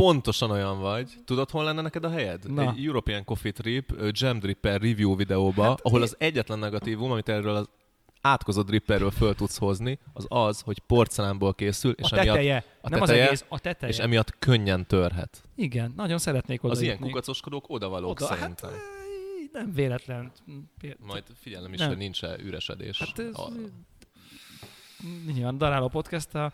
Pontosan 0.01 0.51
olyan 0.51 0.81
vagy. 0.81 1.11
Tudod, 1.25 1.51
hol 1.51 1.65
lenne 1.65 1.81
neked 1.81 2.05
a 2.05 2.11
helyed? 2.11 2.53
Na. 2.53 2.71
Egy 2.71 2.85
European 2.85 3.25
Coffee 3.25 3.53
Trip 3.53 3.93
Jam 4.11 4.39
Dripper 4.39 4.81
review 4.81 5.17
videóba, 5.17 5.63
Hát 5.63 5.81
ahol 5.81 5.99
én- 5.99 6.05
az 6.05 6.15
egyetlen 6.19 6.59
negatívum, 6.59 7.11
amit 7.11 7.29
erről 7.29 7.55
az 7.55 7.69
átkozott 8.21 8.67
dripperről 8.67 9.11
föl 9.11 9.35
tudsz 9.35 9.59
hozni, 9.59 9.99
az 10.13 10.27
az, 10.29 10.61
hogy 10.61 10.79
porcelánból 10.79 11.55
készül, 11.55 11.93
és 11.93 12.13
a 12.13 12.19
emiatt, 12.19 12.35
teteje, 12.37 12.65
a 12.81 12.89
nem 12.89 13.01
teteje, 13.01 13.23
az 13.23 13.29
egész, 13.29 13.45
a 13.49 13.59
teteje. 13.59 13.93
és 13.93 13.99
emiatt 13.99 14.39
könnyen 14.39 14.87
törhet. 14.87 15.43
Igen, 15.57 15.93
nagyon 15.97 16.19
szeretnék 16.19 16.65
oda 16.65 16.73
Az 16.73 16.81
ilyen 16.81 16.99
kukacoskodók 16.99 17.65
odavalók 17.69 18.11
Oda, 18.11 18.27
szerintem. 18.27 18.71
Hát, 18.71 18.81
nem 19.53 19.73
véletlen. 19.73 20.33
Majd 20.99 21.25
figyelem 21.35 21.73
is, 21.73 21.79
Nem. 21.79 21.89
hogy 21.89 21.97
nincs-e 21.97 22.37
üresedés. 22.39 22.99
Hát 22.99 23.19
ez, 23.19 23.35
A- 23.39 23.51
nyilván 25.27 25.59
Daráló 25.59 25.89
Podcast 25.89 26.35
a 26.35 26.53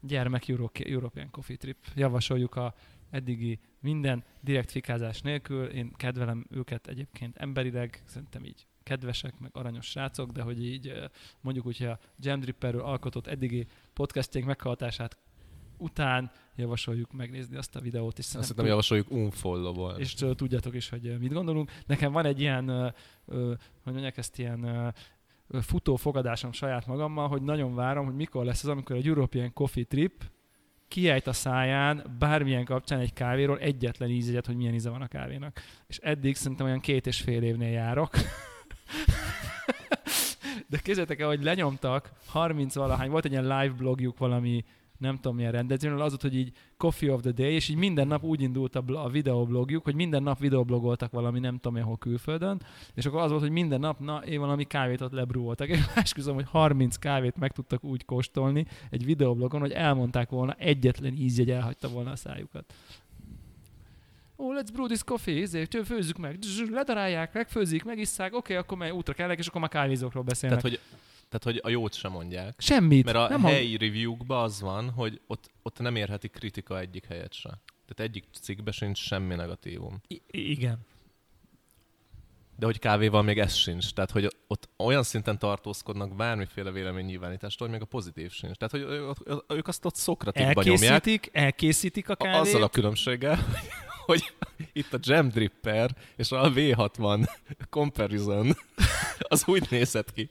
gyermek 0.00 0.48
Euro- 0.48 0.78
European 0.78 1.30
Coffee 1.30 1.56
Trip. 1.56 1.76
Javasoljuk 1.94 2.56
a 2.56 2.74
eddigi 3.10 3.58
minden 3.80 4.24
direkt 4.40 4.70
fikázás 4.70 5.20
nélkül. 5.20 5.66
Én 5.66 5.92
kedvelem 5.92 6.46
őket 6.50 6.86
egyébként 6.86 7.36
emberileg, 7.36 8.02
szerintem 8.04 8.44
így 8.44 8.66
kedvesek, 8.82 9.38
meg 9.38 9.50
aranyos 9.52 9.86
srácok, 9.86 10.30
de 10.30 10.42
hogy 10.42 10.64
így 10.64 10.92
mondjuk 11.40 11.66
úgy, 11.66 11.78
hogy 11.78 11.86
a 11.86 11.98
Jam 12.18 12.40
Dripperről 12.40 12.82
alkotott 12.82 13.26
eddigi 13.26 13.66
podcastjénk 13.92 14.46
meghallgatását 14.46 15.16
után 15.76 16.30
javasoljuk 16.56 17.12
megnézni 17.12 17.56
azt 17.56 17.76
a 17.76 17.80
videót, 17.80 18.18
és 18.18 18.34
Azt 18.34 18.48
hiszem 18.48 18.66
javasoljuk 18.66 19.10
unfollow 19.10 19.96
és 19.96 20.14
tudjátok 20.14 20.74
is, 20.74 20.88
hogy 20.88 21.18
mit 21.18 21.32
gondolunk. 21.32 21.70
Nekem 21.86 22.12
van 22.12 22.24
egy 22.24 22.40
ilyen, 22.40 22.94
hogy 23.82 23.92
mondják 23.92 24.16
ezt, 24.16 24.38
ilyen 24.38 24.94
futó 25.60 25.96
fogadásom 25.96 26.52
saját 26.52 26.86
magammal, 26.86 27.28
hogy 27.28 27.42
nagyon 27.42 27.74
várom, 27.74 28.04
hogy 28.04 28.14
mikor 28.14 28.44
lesz 28.44 28.62
az, 28.62 28.68
amikor 28.68 28.96
egy 28.96 29.06
European 29.06 29.52
Coffee 29.52 29.84
Trip 29.84 30.12
kiejt 30.88 31.26
a 31.26 31.32
száján 31.32 32.16
bármilyen 32.18 32.64
kapcsán 32.64 33.00
egy 33.00 33.12
kávéról 33.12 33.58
egyetlen 33.58 34.08
ízegyet, 34.08 34.46
hogy 34.46 34.56
milyen 34.56 34.74
íze 34.74 34.90
van 34.90 35.02
a 35.02 35.06
kávénak. 35.06 35.60
És 35.86 35.98
eddig 35.98 36.36
szerintem 36.36 36.66
olyan 36.66 36.80
két 36.80 37.06
és 37.06 37.20
fél 37.20 37.42
évnél 37.42 37.70
járok. 37.70 38.10
De 40.68 40.78
képzeljétek 40.78 41.20
el, 41.20 41.26
hogy 41.26 41.42
lenyomtak 41.42 42.12
30 42.26 42.74
valahány, 42.74 43.10
volt 43.10 43.24
egy 43.24 43.30
ilyen 43.30 43.42
live 43.42 43.74
blogjuk 43.76 44.18
valami 44.18 44.64
nem 45.02 45.16
tudom 45.16 45.36
milyen 45.36 45.52
rendezvényről, 45.52 46.00
az 46.00 46.08
volt, 46.08 46.22
hogy 46.22 46.36
így 46.36 46.52
Coffee 46.76 47.12
of 47.12 47.20
the 47.20 47.30
Day, 47.30 47.52
és 47.52 47.68
így 47.68 47.76
minden 47.76 48.06
nap 48.06 48.22
úgy 48.24 48.40
indult 48.40 48.76
a, 48.76 48.80
blo- 48.80 49.04
a 49.04 49.08
videoblogjuk, 49.08 49.84
hogy 49.84 49.94
minden 49.94 50.22
nap 50.22 50.38
videoblogoltak 50.38 51.12
valami 51.12 51.38
nem 51.38 51.58
tudom 51.58 51.76
én 51.76 51.98
külföldön, 51.98 52.62
és 52.94 53.06
akkor 53.06 53.20
az 53.20 53.30
volt, 53.30 53.42
hogy 53.42 53.50
minden 53.50 53.80
nap, 53.80 53.98
na, 53.98 54.18
én 54.24 54.40
valami 54.40 54.64
kávét 54.64 55.00
ott 55.00 55.12
lebrúoltak, 55.12 55.68
és 55.68 55.80
esküszöm, 55.94 56.34
hogy 56.34 56.46
30 56.48 56.96
kávét 56.96 57.36
meg 57.36 57.52
tudtak 57.52 57.84
úgy 57.84 58.04
kóstolni 58.04 58.66
egy 58.90 59.04
videoblogon, 59.04 59.60
hogy 59.60 59.72
elmondták 59.72 60.30
volna, 60.30 60.52
egyetlen 60.52 61.12
ízjegy 61.12 61.50
elhagyta 61.50 61.88
volna 61.88 62.10
a 62.10 62.16
szájukat. 62.16 62.74
Oh, 64.36 64.54
let's 64.58 64.72
brew 64.72 64.86
this 64.86 65.04
coffee, 65.04 65.42
ezért 65.42 65.86
főzzük 65.86 66.18
meg, 66.18 66.38
ledarálják, 66.70 67.32
megfőzik, 67.34 67.84
megisszák, 67.84 68.34
oké, 68.34 68.54
akkor 68.54 68.78
mely 68.78 68.90
útra 68.90 69.12
kellek, 69.12 69.38
és 69.38 69.46
akkor 69.46 69.60
már 69.60 69.70
kávézókról 69.70 70.22
beszélnek. 70.22 70.60
Tehát 70.60 70.78
hogy, 70.78 70.98
tehát, 71.32 71.44
hogy 71.58 71.60
a 71.62 71.68
jót 71.68 71.94
sem 71.94 72.10
mondják. 72.12 72.54
Semmit. 72.58 73.04
Mert 73.04 73.16
a 73.16 73.28
nem 73.28 73.42
helyi 73.42 73.76
review-kban 73.76 74.42
az 74.42 74.60
van, 74.60 74.90
hogy 74.90 75.20
ott, 75.26 75.50
ott 75.62 75.78
nem 75.78 75.96
érheti 75.96 76.28
kritika 76.28 76.78
egyik 76.78 77.04
helyet 77.06 77.32
se. 77.32 77.48
Tehát 77.86 78.10
egyik 78.10 78.24
cikkben 78.40 78.72
sincs 78.72 78.98
semmi 78.98 79.34
negatívum. 79.34 80.00
I- 80.08 80.22
igen. 80.30 80.78
De 82.56 82.66
hogy 82.66 82.78
kávéval 82.78 83.22
még 83.22 83.38
ez 83.38 83.54
sincs. 83.54 83.92
Tehát, 83.92 84.10
hogy 84.10 84.36
ott 84.46 84.68
olyan 84.76 85.02
szinten 85.02 85.38
tartózkodnak 85.38 86.16
bármiféle 86.16 86.70
véleménynyilvánítástól, 86.70 87.68
hogy 87.68 87.76
még 87.76 87.86
a 87.86 87.90
pozitív 87.90 88.30
sincs. 88.32 88.56
Tehát, 88.56 88.70
hogy 88.70 89.56
ők 89.56 89.68
azt 89.68 89.84
ott 89.84 89.94
szokratikba 89.94 90.62
nyomják. 90.62 91.30
Elkészítik, 91.32 92.08
A- 92.08 92.14
kávét. 92.14 92.40
Azzal 92.40 92.62
a 92.62 92.68
különbséggel, 92.68 93.38
hogy 94.06 94.32
itt 94.72 94.92
a 94.92 94.98
Jam 95.00 95.28
Dripper 95.28 95.90
és 96.16 96.32
a 96.32 96.50
V60 96.52 97.28
comparison 97.70 98.56
az 99.18 99.42
úgy 99.46 99.66
nézett 99.70 100.12
ki. 100.12 100.28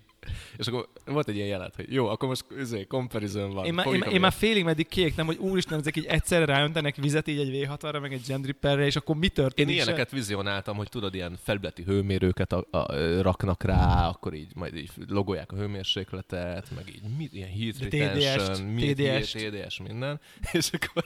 És 0.58 0.68
akkor 0.68 0.88
volt 1.06 1.28
egy 1.28 1.36
ilyen 1.36 1.48
jelenet, 1.48 1.76
hogy 1.76 1.94
jó, 1.94 2.08
akkor 2.08 2.28
most 2.28 2.46
üzé, 2.56 2.84
comparison 2.84 3.54
van. 3.54 3.66
Én 3.66 3.74
már, 3.74 3.86
én, 3.88 4.02
a 4.02 4.10
én 4.10 4.20
már 4.20 4.32
félig 4.32 4.64
meddig 4.64 4.88
kéknem, 4.88 5.26
hogy 5.26 5.38
úristen, 5.38 5.80
ezek 5.80 5.96
így 5.96 6.06
egyszerre 6.06 6.46
ráöntenek 6.46 6.96
vizet 6.96 7.28
így 7.28 7.40
egy 7.40 7.68
V60-ra, 7.70 8.02
meg 8.02 8.14
egy 8.14 8.22
Gendripperre, 8.28 8.86
és 8.86 8.96
akkor 8.96 9.16
mi 9.16 9.26
Én 9.26 9.32
történik? 9.32 9.78
se? 9.78 9.84
ilyeneket 9.84 10.12
vizionáltam, 10.12 10.76
hogy 10.76 10.90
tudod, 10.90 11.14
ilyen 11.14 11.38
felületi 11.44 11.84
hőmérőket 11.84 12.52
a, 12.52 12.68
a, 12.72 12.78
a, 12.78 13.22
raknak 13.22 13.64
rá, 13.64 14.08
akkor 14.08 14.34
így 14.34 14.56
majd 14.56 14.76
így 14.76 14.92
logolják 15.08 15.52
a 15.52 15.56
hőmérsékletet, 15.56 16.72
meg 16.76 16.90
így 16.90 17.18
mit, 17.18 17.34
ilyen 17.34 17.50
heat 17.50 17.80
retention, 17.80 18.68
mi, 18.68 18.94
TDS-t. 18.94 19.38
TDS, 19.38 19.80
minden, 19.80 20.20
és 20.52 20.70
akkor 20.72 21.04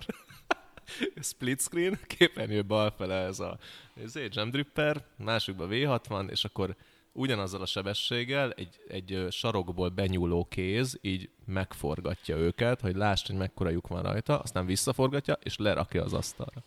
split 1.32 1.62
screen, 1.62 2.00
képernyő 2.08 2.64
balfele 2.64 3.16
ez 3.16 3.40
a 3.40 3.58
ez 4.04 4.16
egy 4.16 4.36
jam 4.36 4.50
dripper, 4.50 5.04
másikban 5.18 5.70
V60, 5.72 6.30
és 6.30 6.44
akkor 6.44 6.76
ugyanazzal 7.16 7.62
a 7.62 7.66
sebességgel 7.66 8.52
egy, 8.52 8.80
egy 8.88 9.28
sarokból 9.30 9.90
benyúló 9.90 10.46
kéz 10.50 10.98
így 11.02 11.30
megforgatja 11.46 12.36
őket, 12.38 12.82
hogy 12.82 12.96
lásd, 12.96 13.28
hogy 13.28 13.36
mekkora 13.36 13.70
lyuk 13.70 13.88
van 13.88 14.02
rajta, 14.02 14.40
aztán 14.40 14.66
visszaforgatja, 14.66 15.38
és 15.44 15.58
lerakja 15.58 16.04
az 16.04 16.14
asztalra. 16.14 16.64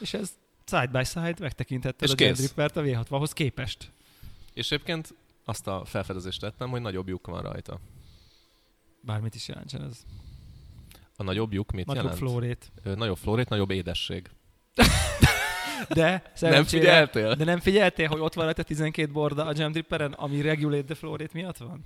És 0.00 0.14
ez 0.14 0.32
side 0.66 0.86
by 0.86 1.04
side 1.04 1.34
megtekintetted 1.38 2.08
És 2.08 2.12
a. 2.12 2.14
Gendrippert 2.14 2.76
a 2.76 2.82
V60-hoz 2.82 3.32
képest. 3.32 3.90
És 4.54 4.70
egyébként 4.70 5.14
azt 5.44 5.66
a 5.66 5.84
felfedezést 5.84 6.40
tettem, 6.40 6.68
hogy 6.70 6.80
nagyobb 6.80 7.08
lyuk 7.08 7.26
van 7.26 7.42
rajta. 7.42 7.80
Bármit 9.00 9.34
is 9.34 9.48
jelentsen 9.48 9.82
ez. 9.82 10.02
A 11.16 11.22
nagyobb 11.22 11.52
lyuk 11.52 11.70
mit 11.70 11.86
Nagyobb 11.86 12.02
jelent? 12.02 12.20
flórét. 12.20 12.72
Ö, 12.82 12.94
nagyobb 12.94 13.16
flórét, 13.16 13.48
nagyobb 13.48 13.70
édesség. 13.70 14.30
De 15.88 16.32
Nem 16.40 16.64
figyeltél? 16.64 17.34
De 17.34 17.44
nem 17.44 17.58
figyeltél, 17.58 18.08
hogy 18.08 18.20
ott 18.20 18.34
van 18.34 18.44
rajta 18.44 18.62
12 18.62 19.12
borda 19.12 19.44
a 19.44 19.52
Jam 19.56 19.72
Dripperen, 19.72 20.12
ami 20.12 20.40
regulate 20.40 20.84
the 20.84 20.94
flow 20.94 21.16
rate 21.16 21.30
miatt 21.32 21.56
van? 21.56 21.84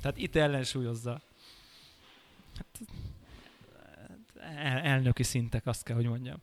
Tehát 0.00 0.18
itt 0.18 0.36
ellensúlyozza. 0.36 1.20
Hát, 2.56 2.80
el, 4.56 4.78
elnöki 4.78 5.22
szintek, 5.22 5.66
azt 5.66 5.82
kell, 5.82 5.96
hogy 5.96 6.06
mondjam. 6.06 6.36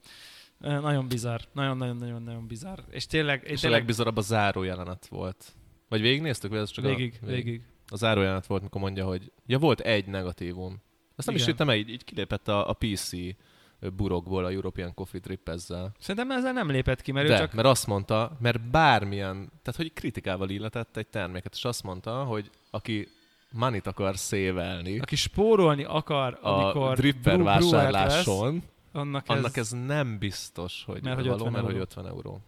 Nagyon 0.58 1.08
bizarr. 1.08 1.42
Nagyon-nagyon-nagyon-nagyon 1.52 2.48
bizarr. 2.48 2.80
És 2.90 3.06
tényleg, 3.06 3.44
én 3.44 3.52
És 3.52 3.58
a 3.58 3.62
tényleg 3.62 3.80
legbizarabb 3.80 4.18
a 4.18 4.22
záró 4.22 4.64
jelenet 4.64 5.08
volt. 5.08 5.54
Vagy 5.90 6.02
végignéztük, 6.02 6.50
vagy 6.52 6.60
ez 6.60 6.70
csak 6.70 6.86
végig, 6.86 7.20
a... 7.22 7.26
végig. 7.26 7.62
A 7.88 7.96
záró 7.96 8.22
jelenet 8.22 8.46
volt, 8.46 8.62
mikor 8.62 8.82
mondja, 8.82 9.06
hogy 9.06 9.32
ja, 9.46 9.60
volt 9.60 9.80
egy 9.80 10.06
negatívum. 10.06 10.82
Azt 11.16 11.28
nem 11.28 11.36
is 11.36 11.42
Igen. 11.42 11.54
hittem 11.54 11.70
el, 11.70 11.76
így, 11.76 11.90
így 11.90 12.04
kilépett 12.04 12.48
a, 12.48 12.70
a 12.70 12.74
PC 12.74 13.12
burokból 13.90 14.46
a 14.46 14.52
European 14.52 14.94
Coffee 14.94 15.22
Trip 15.22 15.50
ezzel. 15.50 15.92
Szerintem 16.00 16.32
ezzel 16.32 16.54
nem 16.54 16.70
lépett 16.70 17.02
ki, 17.02 17.12
mert 17.12 17.28
De, 17.28 17.34
ő 17.34 17.38
csak... 17.38 17.54
mert 17.54 17.68
azt 17.68 17.88
mondta, 17.88 18.38
mert 18.40 18.62
bármilyen, 18.62 19.36
tehát 19.36 19.76
hogy 19.76 19.94
kritikával 19.94 20.50
illetett 20.50 20.98
egy 20.98 21.08
terméket, 21.08 21.54
és 21.56 21.66
azt 21.66 21.84
mondta, 21.84 22.24
hogy 22.24 22.50
aki 22.70 23.08
manit 23.52 23.88
akar 23.88 24.18
szévelni 24.18 25.00
Aki 25.00 25.16
spórolni 25.16 25.84
akar, 25.84 26.40
a 26.42 26.50
amikor 26.50 26.96
dripper 26.96 27.38
brew- 27.38 27.58
brewer 27.58 27.92
lesz, 27.92 27.92
vásárláson, 27.92 28.64
annak, 28.92 29.24
annak 29.28 29.58
ez, 29.58 29.74
ez 29.74 29.86
nem 29.86 30.18
biztos, 30.18 30.84
hogy 30.86 31.04
Mert 31.04 31.16
hogy 31.16 31.28
való, 31.28 31.46
50 31.46 31.52
mert 31.52 31.66
hogy 31.66 31.74
euró. 31.74 31.84
50 31.84 32.08
euró. 32.08 32.40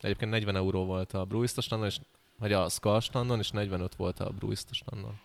Egyébként 0.00 0.30
40 0.30 0.56
euró 0.56 0.84
volt 0.84 1.12
a 1.12 1.24
Bruista 1.24 1.60
standon, 1.60 1.88
és, 1.88 2.00
vagy 2.38 2.52
a 2.52 2.68
Skull 2.68 3.00
standon, 3.00 3.38
és 3.38 3.50
45 3.50 3.94
volt 3.94 4.20
a 4.20 4.30
Bruista 4.30 4.74
standon. 4.74 5.18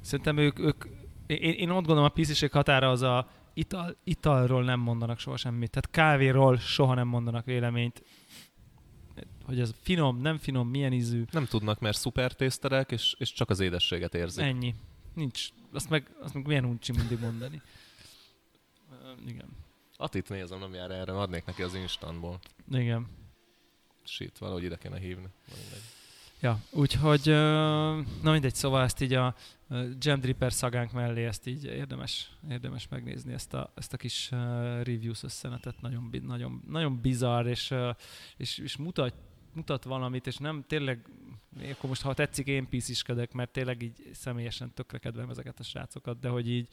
Szerintem 0.00 0.36
ők, 0.36 0.58
ők 0.58 0.84
én, 1.28 1.52
én 1.52 1.68
ott 1.70 1.76
gondolom 1.76 2.04
a 2.04 2.08
pisziség 2.08 2.50
határa 2.50 2.90
az 2.90 3.02
a 3.02 3.28
ital, 3.54 3.96
italról 4.04 4.64
nem 4.64 4.80
mondanak 4.80 5.18
soha 5.18 5.36
semmit. 5.36 5.70
Tehát 5.70 5.90
kávéról 5.90 6.58
soha 6.58 6.94
nem 6.94 7.08
mondanak 7.08 7.44
véleményt. 7.44 8.02
Hogy 9.44 9.60
ez 9.60 9.74
finom, 9.82 10.20
nem 10.20 10.38
finom, 10.38 10.68
milyen 10.68 10.92
ízű. 10.92 11.24
Nem 11.30 11.44
tudnak, 11.44 11.80
mert 11.80 11.96
szuper 11.96 12.32
tészterek, 12.32 12.92
és, 12.92 13.14
és 13.18 13.32
csak 13.32 13.50
az 13.50 13.60
édességet 13.60 14.14
érzik. 14.14 14.44
Ennyi. 14.44 14.74
Nincs. 15.14 15.48
Azt 15.72 15.90
meg, 15.90 16.10
azt 16.20 16.34
meg 16.34 16.46
milyen 16.46 16.64
uncsi 16.64 16.92
mindig 16.92 17.20
mondani. 17.20 17.62
Ö, 18.90 19.10
Igen. 19.26 19.48
Atit 19.96 20.28
nézem, 20.28 20.58
nem 20.58 20.74
jár 20.74 20.90
erre, 20.90 21.12
adnék 21.12 21.44
neki 21.44 21.62
az 21.62 21.74
instantból. 21.74 22.38
Igen. 22.70 23.06
Shit, 24.04 24.38
valahogy 24.38 24.62
ide 24.62 24.76
kéne 24.76 24.98
hívni. 24.98 25.28
Mindegy. 25.46 25.82
Ja, 26.40 26.62
úgyhogy, 26.70 27.26
na 28.22 28.32
mindegy, 28.32 28.54
szóval 28.54 28.82
ezt 28.82 29.00
így 29.00 29.12
a 29.12 29.34
Jam 29.98 30.20
Dripper 30.20 30.52
szagánk 30.52 30.92
mellé 30.92 31.24
ezt 31.24 31.46
így 31.46 31.64
érdemes, 31.64 32.30
érdemes 32.50 32.88
megnézni 32.88 33.32
ezt 33.32 33.54
a, 33.54 33.72
ezt 33.74 33.92
a 33.92 33.96
kis 33.96 34.30
reviews 34.82 35.22
összenetet, 35.22 35.80
nagyon, 35.80 36.10
nagyon, 36.22 36.62
nagyon 36.68 37.00
bizarr, 37.00 37.46
és, 37.46 37.74
és, 38.36 38.58
és 38.58 38.76
mutat, 38.76 39.14
mutat 39.52 39.84
valamit, 39.84 40.26
és 40.26 40.36
nem 40.36 40.64
tényleg, 40.66 41.08
akkor 41.70 41.88
most 41.88 42.02
ha 42.02 42.14
tetszik, 42.14 42.46
én 42.46 42.68
pisziskedek, 42.68 43.32
mert 43.32 43.50
tényleg 43.50 43.82
így 43.82 44.10
személyesen 44.12 44.74
tökre 44.74 44.98
kedvelem 44.98 45.30
ezeket 45.30 45.60
a 45.60 45.62
srácokat, 45.62 46.20
de 46.20 46.28
hogy 46.28 46.50
így 46.50 46.68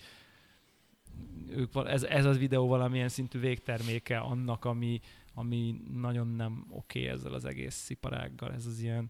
ők, 1.50 1.72
ez, 1.86 2.04
ez 2.04 2.26
az 2.26 2.38
videó 2.38 2.68
valamilyen 2.68 3.10
szintű 3.10 3.40
végterméke 3.40 4.18
annak, 4.18 4.66
ami, 4.66 5.00
ami 5.34 5.82
nagyon 5.94 6.28
nem 6.28 6.66
oké 6.70 7.08
ezzel 7.08 7.34
az 7.34 7.46
egész 7.46 7.90
iparággal, 7.90 8.54
ez 8.54 8.66
az 8.66 8.80
ilyen 8.80 9.10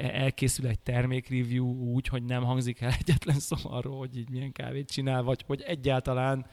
elkészül 0.00 0.66
egy 0.66 0.78
termékreview 0.80 1.66
úgy, 1.66 2.06
hogy 2.06 2.22
nem 2.22 2.42
hangzik 2.44 2.80
el 2.80 2.92
egyetlen 2.98 3.38
szó 3.38 3.56
arról, 3.62 3.98
hogy 3.98 4.16
így 4.18 4.30
milyen 4.30 4.52
kávét 4.52 4.90
csinál, 4.90 5.22
vagy 5.22 5.44
hogy 5.46 5.60
egyáltalán, 5.62 6.46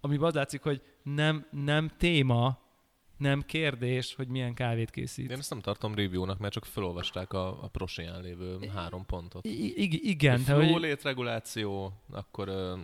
ami 0.00 0.16
az 0.16 0.34
látszik, 0.34 0.62
hogy 0.62 0.82
nem, 1.02 1.46
nem 1.50 1.90
téma 1.98 2.58
nem 3.16 3.42
kérdés, 3.42 4.14
hogy 4.14 4.28
milyen 4.28 4.54
kávét 4.54 4.90
készít. 4.90 5.30
Én 5.30 5.38
ezt 5.38 5.50
nem 5.50 5.60
tartom 5.60 5.94
review-nak, 5.94 6.38
mert 6.38 6.52
csak 6.52 6.64
felolvasták 6.64 7.32
a, 7.32 7.62
a 7.62 7.68
prosiján 7.68 8.22
lévő 8.22 8.58
három 8.74 9.06
pontot. 9.06 9.44
I- 9.46 9.82
I- 9.82 10.08
igen, 10.10 10.38
Flow 10.38 10.72
hogy 10.72 10.80
létreguláció, 10.82 11.92
akkor 12.10 12.48
a, 12.48 12.78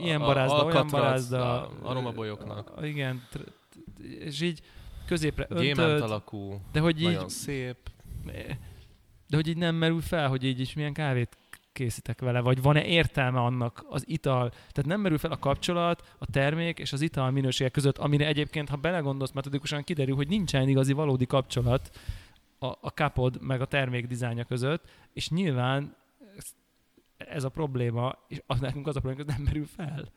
ilyen 0.00 0.20
a- 0.20 0.24
barázda, 0.26 0.64
olyan 0.64 0.86
barázda. 0.90 1.62
a 1.68 1.72
aromabolyoknak. 1.82 2.70
a- 2.76 2.86
Igen, 2.86 3.26
tr- 3.30 3.52
és 4.20 4.40
így 4.40 4.60
középre 5.06 5.46
Gyémánt 5.50 5.78
öntött, 5.78 6.00
alakú, 6.08 6.60
de 6.72 6.80
hogy 6.80 6.98
így, 7.00 7.04
nagyon 7.04 7.28
szép. 7.28 7.76
De 9.30 9.36
hogy 9.36 9.48
így 9.48 9.56
nem 9.56 9.74
merül 9.74 10.00
fel, 10.00 10.28
hogy 10.28 10.44
így 10.44 10.60
is 10.60 10.74
milyen 10.74 10.92
kávét 10.92 11.36
készítek 11.72 12.20
vele, 12.20 12.40
vagy 12.40 12.62
van-e 12.62 12.84
értelme 12.84 13.40
annak 13.40 13.84
az 13.88 14.04
ital, 14.08 14.48
tehát 14.48 14.84
nem 14.86 15.00
merül 15.00 15.18
fel 15.18 15.30
a 15.30 15.38
kapcsolat, 15.38 16.14
a 16.18 16.30
termék 16.30 16.78
és 16.78 16.92
az 16.92 17.00
ital 17.00 17.30
minősége 17.30 17.70
között, 17.70 17.98
amire 17.98 18.26
egyébként, 18.26 18.68
ha 18.68 18.76
belegondolsz, 18.76 19.32
metodikusan 19.32 19.82
kiderül, 19.82 20.14
hogy 20.14 20.28
nincsen 20.28 20.68
igazi 20.68 20.92
valódi 20.92 21.26
kapcsolat 21.26 21.98
a, 22.58 22.66
a 22.66 22.92
kapod 22.94 23.42
meg 23.42 23.60
a 23.60 23.66
termék 23.66 24.06
dizájnja 24.06 24.44
között, 24.44 24.90
és 25.12 25.28
nyilván 25.28 25.96
ez- 27.16 27.44
a 27.44 27.48
probléma, 27.48 28.18
és 28.28 28.42
az 28.46 28.60
nekünk 28.60 28.86
az 28.86 28.96
a 28.96 29.00
probléma, 29.00 29.24
hogy 29.24 29.32
ez 29.32 29.36
nem 29.36 29.46
merül 29.46 29.66
fel. 29.66 30.12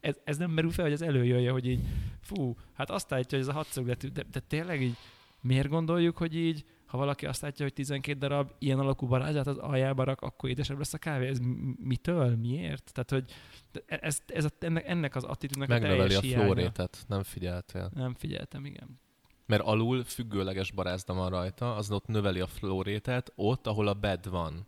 Ez, 0.00 0.18
ez 0.24 0.36
nem 0.36 0.50
merül 0.50 0.70
fel, 0.70 0.84
hogy 0.84 0.94
ez 0.94 1.02
előjöjje, 1.02 1.50
hogy 1.50 1.66
így, 1.66 1.80
fú, 2.20 2.56
hát 2.72 2.90
azt 2.90 3.12
állítja, 3.12 3.38
hogy 3.38 3.46
ez 3.46 3.54
a 3.54 3.56
hatszögletű, 3.56 4.08
de, 4.08 4.24
de 4.32 4.40
tényleg 4.40 4.82
így, 4.82 4.96
miért 5.40 5.68
gondoljuk, 5.68 6.16
hogy 6.16 6.36
így, 6.36 6.64
ha 6.88 6.98
valaki 6.98 7.26
azt 7.26 7.40
látja, 7.40 7.64
hogy 7.64 7.74
12 7.74 8.18
darab 8.18 8.50
ilyen 8.58 8.78
alakú 8.78 9.06
barázsát 9.06 9.46
az 9.46 9.56
aljába 9.58 10.04
rak, 10.04 10.20
akkor 10.20 10.48
édesebb 10.50 10.78
lesz 10.78 10.92
a 10.94 10.98
kávé. 10.98 11.28
Ez 11.28 11.38
mitől? 11.82 12.36
Miért? 12.36 12.90
Tehát, 12.92 13.10
hogy 13.10 13.32
de 13.72 13.82
ez, 13.86 14.22
ez 14.26 14.44
a, 14.44 14.48
ennek, 14.58 14.88
ennek 14.88 15.14
az 15.16 15.24
attitűdnek 15.24 15.68
a 15.68 15.72
Megnöveli 15.72 15.98
teljes 15.98 16.16
a 16.16 16.20
hiánya. 16.20 16.44
flórétet, 16.44 17.04
nem 17.08 17.22
figyeltél. 17.22 17.90
Nem 17.94 18.14
figyeltem, 18.14 18.64
igen. 18.64 19.00
Mert 19.46 19.62
alul 19.62 20.04
függőleges 20.04 20.72
barázda 20.72 21.14
van 21.14 21.30
rajta, 21.30 21.74
az 21.74 21.90
ott 21.90 22.06
növeli 22.06 22.40
a 22.40 22.46
flórétet, 22.46 23.32
ott, 23.36 23.66
ahol 23.66 23.88
a 23.88 23.94
bed 23.94 24.28
van. 24.28 24.66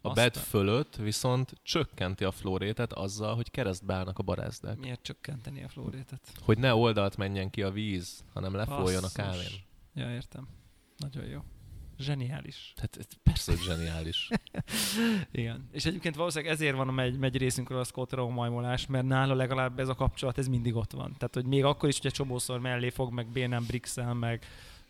A 0.00 0.08
Aztán. 0.08 0.24
bed 0.24 0.36
fölött 0.42 0.96
viszont 0.96 1.52
csökkenti 1.62 2.24
a 2.24 2.30
flórétet 2.30 2.92
azzal, 2.92 3.34
hogy 3.34 3.50
keresztbe 3.50 3.94
állnak 3.94 4.18
a 4.18 4.22
barázdák. 4.22 4.78
Miért 4.78 5.02
csökkenteni 5.02 5.62
a 5.64 5.68
flórétet? 5.68 6.20
Hogy 6.44 6.58
ne 6.58 6.74
oldalt 6.74 7.16
menjen 7.16 7.50
ki 7.50 7.62
a 7.62 7.70
víz, 7.70 8.24
hanem 8.32 8.54
lefolyjon 8.54 8.82
a 8.96 9.00
Basszus. 9.00 9.12
kávén. 9.12 9.50
Ja, 9.94 10.14
értem. 10.14 10.48
Nagyon 10.98 11.24
jó. 11.24 11.40
Zseniális. 11.98 12.72
Tehát 12.74 12.96
ez 12.96 13.06
persze, 13.22 13.52
hogy 13.52 13.60
zseniális. 13.60 14.28
Igen. 15.32 15.68
És 15.72 15.84
egyébként 15.84 16.16
valószínűleg 16.16 16.54
ezért 16.54 16.76
van 16.76 16.88
a 16.88 16.92
megy, 16.92 17.18
megy 17.18 17.36
részünkről 17.36 17.78
a 17.78 17.84
Scott 17.84 18.12
Rowe 18.12 18.32
majmolás, 18.32 18.86
mert 18.86 19.06
nála 19.06 19.34
legalább 19.34 19.78
ez 19.78 19.88
a 19.88 19.94
kapcsolat, 19.94 20.38
ez 20.38 20.48
mindig 20.48 20.74
ott 20.74 20.92
van. 20.92 21.14
Tehát, 21.18 21.34
hogy 21.34 21.46
még 21.46 21.64
akkor 21.64 21.88
is, 21.88 21.96
hogy 21.96 22.06
egy 22.06 22.12
csomószor 22.12 22.60
mellé 22.60 22.90
fog, 22.90 23.12
meg 23.12 23.26
bénán 23.26 23.64
brixel, 23.66 24.14
meg 24.14 24.44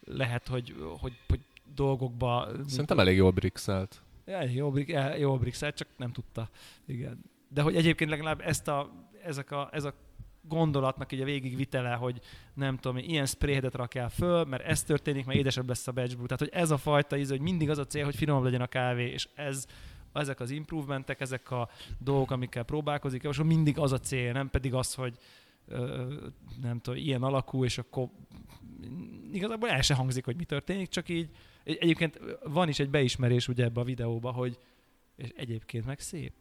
lehet, 0.05 0.49
hogy, 0.49 0.75
hogy, 0.99 1.13
hogy 1.29 1.41
dolgokba... 1.75 2.49
Szerintem 2.67 2.99
elég 2.99 3.17
jól 3.17 3.31
brixelt. 3.31 4.03
Ja, 4.27 4.43
jó, 4.43 4.71
brik, 4.71 4.93
eh, 4.93 5.19
jó 5.19 5.39
brixel, 5.39 5.73
csak 5.73 5.89
nem 5.97 6.13
tudta. 6.13 6.49
Igen. 6.87 7.25
De 7.49 7.63
hogy 7.63 7.77
egyébként 7.77 8.11
legalább 8.11 8.41
ezt 8.41 8.69
a, 8.69 8.91
ezek 9.25 9.51
a, 9.51 9.69
ez 9.73 9.85
a 9.85 9.95
gondolatnak 10.49 11.13
így 11.13 11.21
a 11.21 11.25
végigvitele, 11.25 11.93
hogy 11.95 12.21
nem 12.55 12.77
tudom, 12.77 12.97
ilyen 12.99 13.27
sprayheadet 13.27 13.75
rakjál 13.75 14.09
föl, 14.09 14.45
mert 14.45 14.63
ez 14.65 14.83
történik, 14.83 15.25
mert 15.27 15.39
édesebb 15.39 15.69
lesz 15.69 15.87
a 15.87 15.93
batch. 15.93 16.15
Tehát, 16.15 16.39
hogy 16.39 16.51
ez 16.53 16.71
a 16.71 16.77
fajta 16.77 17.17
íz, 17.17 17.31
hogy 17.31 17.41
mindig 17.41 17.71
az 17.71 17.79
a 17.79 17.87
cél, 17.87 18.05
hogy 18.05 18.17
finomabb 18.17 18.45
legyen 18.45 18.61
a 18.61 18.67
kávé, 18.67 19.11
és 19.11 19.29
ez 19.35 19.67
ezek 20.13 20.41
az 20.41 20.51
improvementek, 20.51 21.21
ezek 21.21 21.51
a 21.51 21.69
dolgok, 21.99 22.31
amikkel 22.31 22.63
próbálkozik, 22.63 23.23
és 23.23 23.41
mindig 23.43 23.79
az 23.79 23.93
a 23.93 23.99
cél, 23.99 24.33
nem 24.33 24.51
pedig 24.51 24.75
az, 24.75 24.95
hogy 24.95 25.17
ö, 25.69 26.15
nem 26.63 26.81
tudom, 26.81 26.99
ilyen 27.01 27.23
alakú, 27.23 27.65
és 27.65 27.79
akkor 27.79 28.09
igazából 29.33 29.69
el 29.69 29.81
se 29.83 29.95
hangzik, 29.95 30.25
hogy 30.25 30.37
mi 30.37 30.45
történik, 30.45 30.89
csak 30.89 31.09
így 31.09 31.31
egy- 31.65 31.77
egyébként 31.81 32.21
van 32.45 32.69
is 32.69 32.79
egy 32.79 32.91
beismerés 32.91 33.49
ugye 33.49 33.65
ebbe 33.65 33.81
a 33.81 33.85
videóba, 33.85 34.31
hogy 34.33 34.59
és 35.17 35.29
egyébként 35.37 35.87
meg 35.87 36.01
szép. 36.01 36.33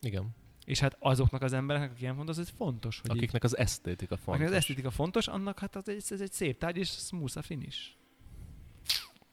Igen. 0.00 0.28
És 0.66 0.78
hát 0.80 0.96
azoknak 1.00 1.42
az 1.42 1.52
embereknek, 1.52 1.90
akik 1.90 2.02
ilyen 2.02 2.14
fontos, 2.16 2.38
ez 2.38 2.48
fontos, 2.56 3.00
hogy 3.00 3.10
így, 3.10 3.16
Akiknek 3.16 3.44
az 3.44 3.56
esztétika 3.56 4.16
fontos. 4.16 4.46
az 4.46 4.52
esztétika 4.52 4.90
fontos, 4.90 5.28
annak 5.28 5.58
hát 5.58 5.76
az 5.76 5.88
egy, 5.88 6.04
ez 6.10 6.20
egy 6.20 6.32
szép 6.32 6.58
tárgy, 6.58 6.76
és 6.76 6.88
smooth 6.88 7.36
a 7.36 7.42
finish. 7.42 7.78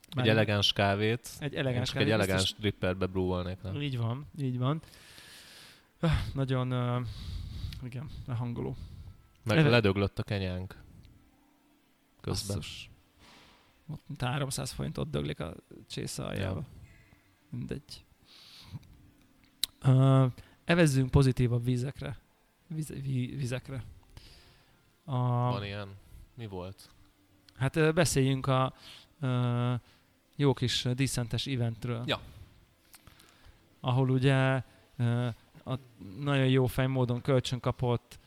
Egy 0.10 0.16
Már- 0.16 0.28
elegáns 0.28 0.74
kávét. 0.74 1.30
egy 1.40 1.54
elegáns 1.56 1.88
csak 1.88 1.96
egy 1.98 2.02
kávét, 2.08 2.14
elegáns 2.20 2.42
biztos- 2.42 2.60
dripperbe 2.60 3.06
brewolnék 3.06 3.62
le. 3.62 3.82
Így 3.82 3.98
van, 3.98 4.26
így 4.38 4.58
van. 4.58 4.82
Ah, 6.00 6.12
Nagyon, 6.34 6.74
uh, 6.74 7.06
igen, 7.84 8.10
hangoló. 8.28 8.76
Meg 9.44 9.58
Ele- 9.58 9.70
ledöglött 9.70 10.20
a 10.20 10.24
kenyánk. 10.24 10.82
Közben. 12.22 12.56
Basszus. 12.58 12.90
Ott 13.88 14.02
mint 14.08 14.22
300 14.22 14.72
forint 14.72 14.98
ott 14.98 15.12
döglik 15.12 15.40
a 15.40 15.56
csésze 15.90 16.24
aljába. 16.26 16.60
Ja. 16.60 16.66
Mindegy. 17.50 18.04
Uh, 19.86 20.32
evezzünk 20.66 21.11
pozitívabb 21.11 21.64
vízekre. 21.64 22.18
Víz, 22.68 22.88
ví, 23.01 23.36
vizekre. 23.36 23.84
A, 25.05 25.18
Van 25.18 25.64
ilyen. 25.64 25.88
Mi 26.36 26.47
volt? 26.47 26.89
hát 27.55 27.93
beszéljünk 27.93 28.47
a 28.47 28.74
uh, 29.22 29.74
jó 30.36 30.53
kis 30.53 30.88
díszentes 30.95 31.45
eventről. 31.45 32.03
Ja. 32.05 32.20
Ahol 33.80 34.09
ugye 34.09 34.61
uh, 34.97 35.28
a 35.66 35.80
nagyon 36.20 36.47
jó 36.47 36.66
fej 36.66 36.88
módon 36.88 37.22
kölcsön 37.22 37.59
kapott 37.59 38.20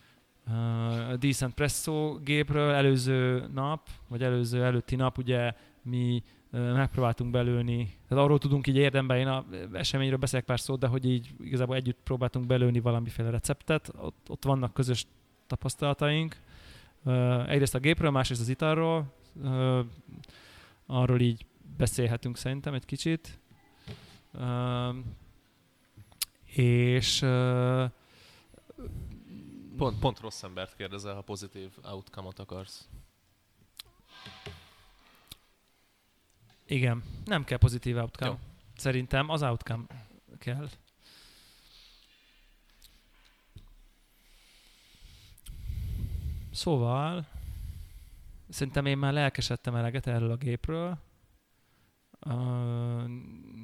uh, 0.47 1.13
Decent 1.15 1.55
Presso 1.55 2.19
gépről 2.19 2.71
előző 2.71 3.47
nap, 3.53 3.89
vagy 4.09 4.23
előző 4.23 4.65
előtti 4.65 4.97
nap 4.97 5.19
ugye 5.19 5.53
mi 5.83 6.23
megpróbáltunk 6.51 7.31
belőni, 7.31 7.99
tehát 8.09 8.25
arról 8.25 8.39
tudunk 8.39 8.67
így 8.67 8.77
érdemben, 8.77 9.19
én 9.19 9.27
a 9.27 9.45
eseményről 9.73 10.19
beszélek 10.19 10.45
pár 10.45 10.61
szót, 10.61 10.79
de 10.79 10.87
hogy 10.87 11.05
így 11.05 11.35
igazából 11.41 11.77
együtt 11.77 11.99
próbáltunk 12.05 12.47
belőni 12.47 12.81
valamiféle 12.81 13.31
receptet, 13.31 13.93
ott, 13.97 14.27
ott 14.29 14.45
vannak 14.45 14.75
közös 14.75 15.07
tapasztalataink, 15.47 16.37
egyrészt 17.47 17.75
a 17.75 17.79
gépről, 17.79 18.11
másrészt 18.11 18.41
az 18.41 18.49
italról, 18.49 19.13
arról 20.87 21.21
így 21.21 21.47
beszélhetünk 21.77 22.37
szerintem 22.37 22.75
egy 22.75 22.85
kicsit. 22.85 23.39
És 26.45 27.25
Pont, 29.77 29.99
pont 29.99 30.21
rossz 30.21 30.43
embert 30.43 30.77
kérdezel, 30.77 31.15
ha 31.15 31.21
pozitív 31.21 31.71
outcome-ot 31.83 32.39
akarsz. 32.39 32.89
Igen, 36.67 37.03
nem 37.25 37.45
kell 37.45 37.59
pozitív 37.59 37.97
outcome. 37.97 38.31
Jó. 38.31 38.39
Szerintem 38.77 39.29
az 39.29 39.43
outcome 39.43 39.85
kell. 40.39 40.69
Szóval, 46.51 47.27
szerintem 48.49 48.87
én 48.87 48.99
már 48.99 49.13
lelkesedtem 49.13 49.75
eleget 49.75 50.07
erről 50.07 50.31
a 50.31 50.37
gépről. 50.37 50.99
Uh, 52.27 53.05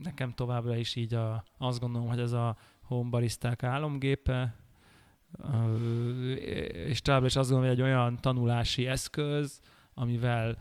nekem 0.03 0.33
továbbra 0.35 0.77
is 0.77 0.95
így 0.95 1.15
a, 1.15 1.45
azt 1.59 1.81
gondolom, 1.81 2.09
hogy 2.09 2.21
ez 2.21 2.33
a 2.33 2.57
home 2.83 3.11
baristák 3.11 3.63
álomgépe, 3.63 4.57
uh, 5.39 6.37
és 6.73 7.01
továbbra 7.01 7.27
is 7.27 7.37
azt 7.37 7.51
gondolom, 7.51 7.75
hogy 7.75 7.81
egy 7.81 7.91
olyan 7.91 8.21
tanulási 8.21 8.87
eszköz, 8.87 9.61
amivel 9.95 10.59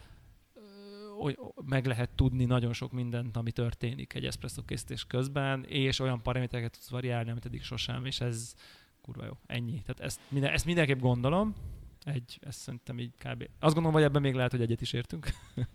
meg 1.66 1.86
lehet 1.86 2.10
tudni 2.10 2.46
nagyon 2.46 2.74
sok 2.74 2.92
mindent, 2.92 3.38
ami 3.38 3.52
történik 3.52 4.14
egy 4.14 4.26
espresso 4.26 4.62
készítés 4.62 5.06
közben, 5.06 5.64
és 5.64 6.00
olyan 6.00 6.22
paramétereket 6.22 6.72
tudsz 6.72 6.90
variálni, 6.90 7.30
amit 7.32 7.46
eddig 7.46 7.64
sosem, 7.64 8.06
és 8.06 8.20
ez 8.22 8.54
kurva 9.02 9.26
jó. 9.26 9.38
Ennyi. 9.46 9.82
Tehát 9.82 10.00
ezt, 10.00 10.20
minden, 10.30 10.54
ezt 10.54 10.66
mindenképp 10.66 11.00
gondolom. 11.00 11.56
Egy, 12.04 12.40
ezt 12.42 12.60
szerintem 12.60 13.00
így 13.00 13.14
kb. 13.18 13.50
Azt 13.60 13.74
gondolom, 13.74 13.94
hogy 13.94 14.04
ebben 14.04 14.22
még 14.22 14.34
lehet, 14.34 14.52
hogy 14.52 14.62
egyet 14.62 14.82
is 14.82 14.94
értünk. 14.94 15.30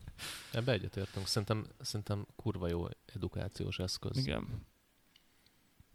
Ebbe 0.52 0.72
egyetértünk. 0.72 1.26
Szerintem, 1.26 1.66
szerintem 1.80 2.26
kurva 2.36 2.68
jó 2.68 2.84
edukációs 3.14 3.78
eszköz. 3.78 4.16
Igen. 4.16 4.66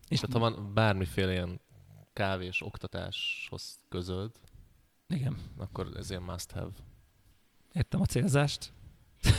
És 0.08 0.20
Tehát 0.20 0.34
ha 0.34 0.40
van 0.40 0.74
bármiféle 0.74 1.32
ilyen 1.32 1.62
kávés 2.14 2.62
oktatáshoz 2.62 3.80
közöd, 3.90 4.32
Igen. 5.08 5.38
akkor 5.58 5.92
ez 5.96 6.10
ilyen 6.10 6.22
must 6.22 6.52
have. 6.52 6.72
Értem 7.74 8.02
a 8.02 8.06
célzást. 8.06 8.74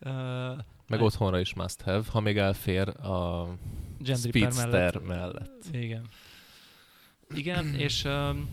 uh, 0.00 0.58
Meg 0.88 1.00
otthonra 1.00 1.40
is 1.40 1.54
must 1.54 1.80
have, 1.80 2.02
ha 2.10 2.20
még 2.20 2.38
elfér 2.38 2.88
a 2.88 3.48
Speedster 4.14 4.98
mellett. 4.98 5.64
Igen. 5.72 6.06
Igen, 7.34 7.74
és, 7.74 8.04
um, 8.04 8.48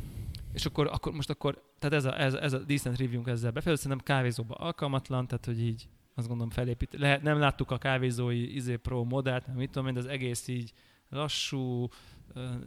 és 0.53 0.65
akkor, 0.65 0.87
akkor, 0.87 1.13
most 1.13 1.29
akkor, 1.29 1.63
tehát 1.79 1.95
ez 1.95 2.05
a, 2.05 2.19
ez, 2.19 2.33
ez 2.33 2.53
a 2.53 2.57
decent 2.57 2.97
review 2.97 3.21
ezzel 3.25 3.51
befejező, 3.51 3.81
szerintem 3.81 4.15
kávézóba 4.15 4.55
alkalmatlan, 4.55 5.27
tehát 5.27 5.45
hogy 5.45 5.61
így 5.61 5.87
azt 6.15 6.27
gondolom 6.27 6.51
felépít. 6.51 6.93
Le, 6.97 7.19
nem 7.21 7.39
láttuk 7.39 7.71
a 7.71 7.77
kávézói 7.77 8.55
izé 8.55 8.75
pro 8.75 9.03
modellt, 9.03 9.47
nem 9.47 9.55
mit 9.55 9.71
tudom 9.71 9.87
én, 9.87 9.93
de 9.93 9.99
az 9.99 10.05
egész 10.05 10.47
így 10.47 10.73
lassú, 11.09 11.87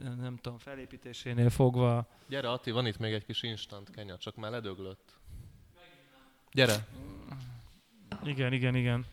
nem 0.01 0.39
tudom, 0.41 0.59
felépítésénél 0.59 1.51
fogva. 1.51 2.09
Gyere 2.29 2.51
Ati, 2.51 2.71
van 2.71 2.87
itt 2.87 2.99
még 2.99 3.13
egy 3.13 3.25
kis 3.25 3.43
instant 3.43 3.91
kenya, 3.91 4.19
csak 4.19 4.37
már 4.37 4.51
ledöglött. 4.51 5.19
Gyere. 6.57 6.87
Igen, 8.25 8.53
igen, 8.53 8.75
igen. 8.75 9.07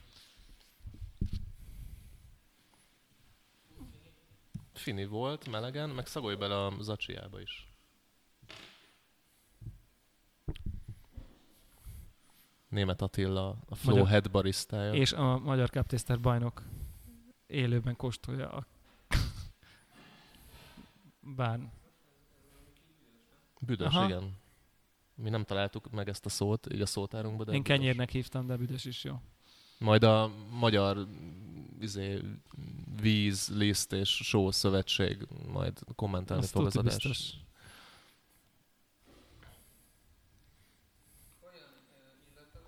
Fini 4.74 5.06
volt, 5.06 5.50
melegen, 5.50 5.90
meg 5.90 6.08
szagolj 6.08 6.36
bele 6.36 6.66
a 6.66 6.74
zacsiába 6.82 7.42
is. 7.42 7.68
Német 12.68 13.02
Attila, 13.02 13.58
a 13.66 13.76
Flow 13.76 13.96
Magyar- 13.96 14.12
Head 14.12 14.32
barisztája. 14.32 14.94
És 14.94 15.14
a 15.14 15.38
Magyar 15.38 15.70
Cup 15.70 16.20
bajnok 16.20 16.64
élőben 17.48 17.96
kóstolja 17.96 18.52
a 18.52 18.66
bár 21.38 21.60
Büdös, 23.60 23.94
Aha. 23.94 24.06
igen. 24.06 24.42
Mi 25.16 25.30
nem 25.30 25.44
találtuk 25.44 25.92
meg 25.92 26.10
ezt 26.10 26.26
a 26.26 26.30
szót, 26.30 26.74
így 26.74 26.82
a 26.82 26.86
szótárunkba, 26.86 27.44
de 27.44 27.52
Én 27.52 27.62
büdös. 27.62 27.78
kenyérnek 27.78 28.10
hívtam, 28.10 28.48
de 28.48 28.56
büdös 28.58 28.86
is 28.86 29.04
jó. 29.04 29.16
Majd 29.80 30.04
a 30.04 30.32
magyar 30.52 31.08
izé, 31.80 32.20
víz, 33.02 33.50
liszt 33.56 33.94
és 33.94 34.10
só 34.10 34.52
szövetség 34.52 35.28
majd 35.52 35.80
kommentálni 35.96 36.44
Azt 36.44 36.52
fog 36.52 36.66
az 36.66 36.78
adást. 36.78 36.96
biztos. 37.08 37.34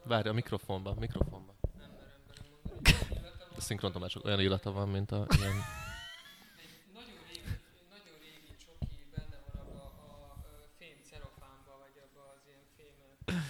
Várj, 0.03 0.27
a 0.29 0.33
mikrofonba, 0.33 0.95
mikrofonba. 0.99 1.53
A 3.57 3.61
szinkrontomások 3.61 4.25
olyan 4.25 4.39
illata 4.39 4.71
van, 4.71 4.89
mint 4.89 5.11
a 5.11 5.25
ilyen... 5.37 5.53
Nagyon 6.93 7.17
régi, 7.27 7.41
nagyon 7.89 8.15
régi 8.21 8.55
csoki 8.65 9.05
benne 9.15 9.39
van 9.53 9.61
abba 9.67 9.83
a, 9.83 10.31
a 10.33 10.67
fém 10.77 10.97
celofánba, 11.09 11.71
vagy 11.79 11.95
abba 12.05 12.21
az 12.35 12.41
ilyen 12.47 12.65
fém... 12.77 13.43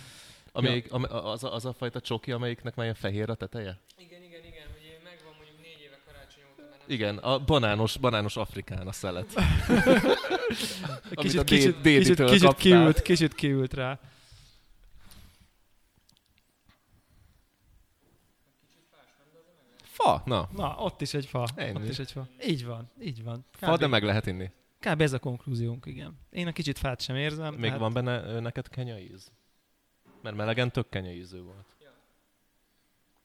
Amelyik, 0.55 0.93
am, 0.93 1.03
az, 1.09 1.43
a, 1.43 1.53
az 1.53 1.65
a 1.65 1.73
fajta 1.73 1.99
csoki, 2.01 2.31
amelyiknek 2.31 2.75
már 2.75 2.85
ilyen 2.85 2.97
fehér 2.97 3.29
a 3.29 3.35
teteje? 3.35 3.79
Igen, 3.97 4.23
igen, 4.23 4.43
igen, 4.45 4.67
hogy 4.71 4.83
én 4.83 4.99
megvan 5.03 5.33
mondjuk 5.37 5.57
négy 5.61 5.81
éve 5.81 5.99
karácsony 6.05 6.43
óta, 6.51 6.61
nem 6.69 6.79
Igen, 6.87 7.17
a 7.17 7.39
banános, 7.39 7.97
banános 7.97 8.37
afrikán 8.37 8.87
a 8.87 8.91
szelet. 8.91 9.33
Kicsit, 11.09 11.39
a 11.39 11.43
kicsit, 11.43 11.81
kicsit, 11.81 12.23
kicsit, 12.23 12.53
kiült, 12.55 13.01
kicsit 13.01 13.33
kiült 13.35 13.73
rá. 13.73 13.99
Fa, 19.83 20.21
na. 20.25 20.49
Na, 20.55 20.75
ott 20.79 21.01
is 21.01 21.13
egy 21.13 21.25
fa. 21.25 21.47
Ennyi. 21.55 21.75
Ott 21.75 21.89
is 21.89 21.99
egy 21.99 22.11
fa. 22.11 22.27
Így 22.47 22.65
van, 22.65 22.91
így 23.01 23.23
van. 23.23 23.45
Fa, 23.51 23.73
Kb. 23.73 23.79
de 23.79 23.87
meg 23.87 24.03
lehet 24.03 24.25
inni. 24.25 24.51
Kb. 24.79 25.01
ez 25.01 25.13
a 25.13 25.19
konklúziónk, 25.19 25.85
igen. 25.85 26.19
Én 26.29 26.47
a 26.47 26.51
kicsit 26.51 26.77
fát 26.77 27.01
sem 27.01 27.15
érzem. 27.15 27.53
Még 27.53 27.61
tehát- 27.61 27.79
van 27.79 27.93
benne 27.93 28.39
neked 28.39 28.69
kenyaíz? 28.69 29.31
Mert 30.25 30.37
melegen 30.37 30.71
tök 30.71 30.89
kenyaízű 30.89 31.41
volt. 31.41 31.65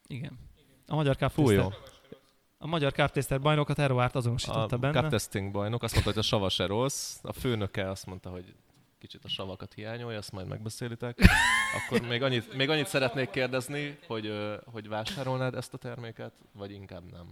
Igen. 0.07 0.39
A 0.87 0.95
magyar. 0.95 1.17
Cup 1.17 1.75
A 2.59 2.67
magyar 2.67 2.93
Cup 2.93 3.41
bajnokat 3.41 3.79
Eroárt 3.79 4.15
azonosította 4.15 4.77
A 4.77 4.79
benne. 4.79 5.01
cup 5.01 5.11
testing 5.11 5.53
bajnok 5.53 5.83
azt 5.83 5.93
mondta, 5.93 6.11
hogy 6.13 6.21
a 6.21 6.25
sava 6.27 6.49
se 6.49 6.67
rossz, 6.67 7.19
a 7.23 7.33
főnöke 7.33 7.91
azt 7.91 8.07
mondta, 8.07 8.31
hogy 8.31 8.55
kicsit 8.99 9.25
a 9.25 9.29
savakat 9.29 9.75
hiányolja, 9.75 10.19
azt 10.19 10.33
majd 10.33 10.47
megbeszélitek. 10.47 11.19
Akkor 11.77 12.09
még 12.09 12.23
annyit, 12.23 12.55
még 12.57 12.69
annyit 12.71 12.87
szeretnék 12.87 13.31
kérdezni, 13.31 13.99
hogy, 14.07 14.33
hogy 14.65 14.89
vásárolnád 14.89 15.55
ezt 15.55 15.75
a 15.75 15.79
terméket, 15.79 16.33
vagy 16.53 16.71
inkább 16.71 17.11
nem? 17.11 17.29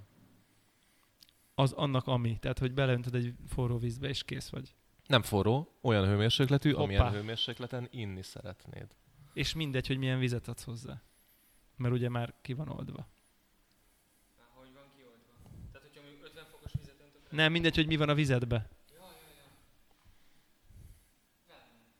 Az 1.54 1.72
annak 1.72 2.06
ami. 2.06 2.38
Tehát, 2.38 2.58
hogy 2.58 2.72
beleöntöd 2.72 3.14
egy 3.14 3.34
forró 3.48 3.78
vízbe, 3.78 4.08
és 4.08 4.24
kész 4.24 4.48
vagy. 4.48 4.74
Nem 5.06 5.22
forró, 5.22 5.68
olyan 5.80 6.06
hőmérsékletű, 6.06 6.70
Hoppá. 6.70 6.82
amilyen 6.82 7.10
hőmérsékleten 7.10 7.88
inni 7.90 8.22
szeretnéd. 8.22 8.86
És 9.38 9.54
mindegy, 9.54 9.86
hogy 9.86 9.98
milyen 9.98 10.18
vizet 10.18 10.48
adsz 10.48 10.64
hozzá. 10.64 11.02
Mert 11.76 11.94
ugye 11.94 12.08
már 12.08 12.34
ki 12.42 12.52
van 12.52 12.68
oldva. 12.68 13.08
Már 14.38 14.46
hogy 14.54 14.68
van 14.74 14.84
kioldva. 14.96 15.32
Tehát, 15.72 15.86
hogyha 15.86 16.02
mondjuk 16.02 16.24
50 16.24 16.44
fokos 16.50 16.72
vizet 16.78 16.94
öntök, 17.00 17.30
Nem, 17.30 17.52
mindegy, 17.52 17.74
hogy 17.74 17.86
mi 17.86 17.96
van 17.96 18.08
a 18.08 18.14
vizedbe. 18.14 18.68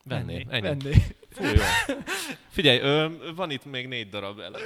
Venné, 0.05 0.47
ennyi. 0.49 0.61
Venné. 0.61 0.93
Fú, 1.30 1.45
jó. 1.45 1.62
Figyelj, 2.49 2.78
ö, 2.78 3.09
van 3.34 3.51
itt 3.51 3.64
még 3.64 3.89
négy 3.89 4.09
darab 4.09 4.39
eladó. 4.39 4.64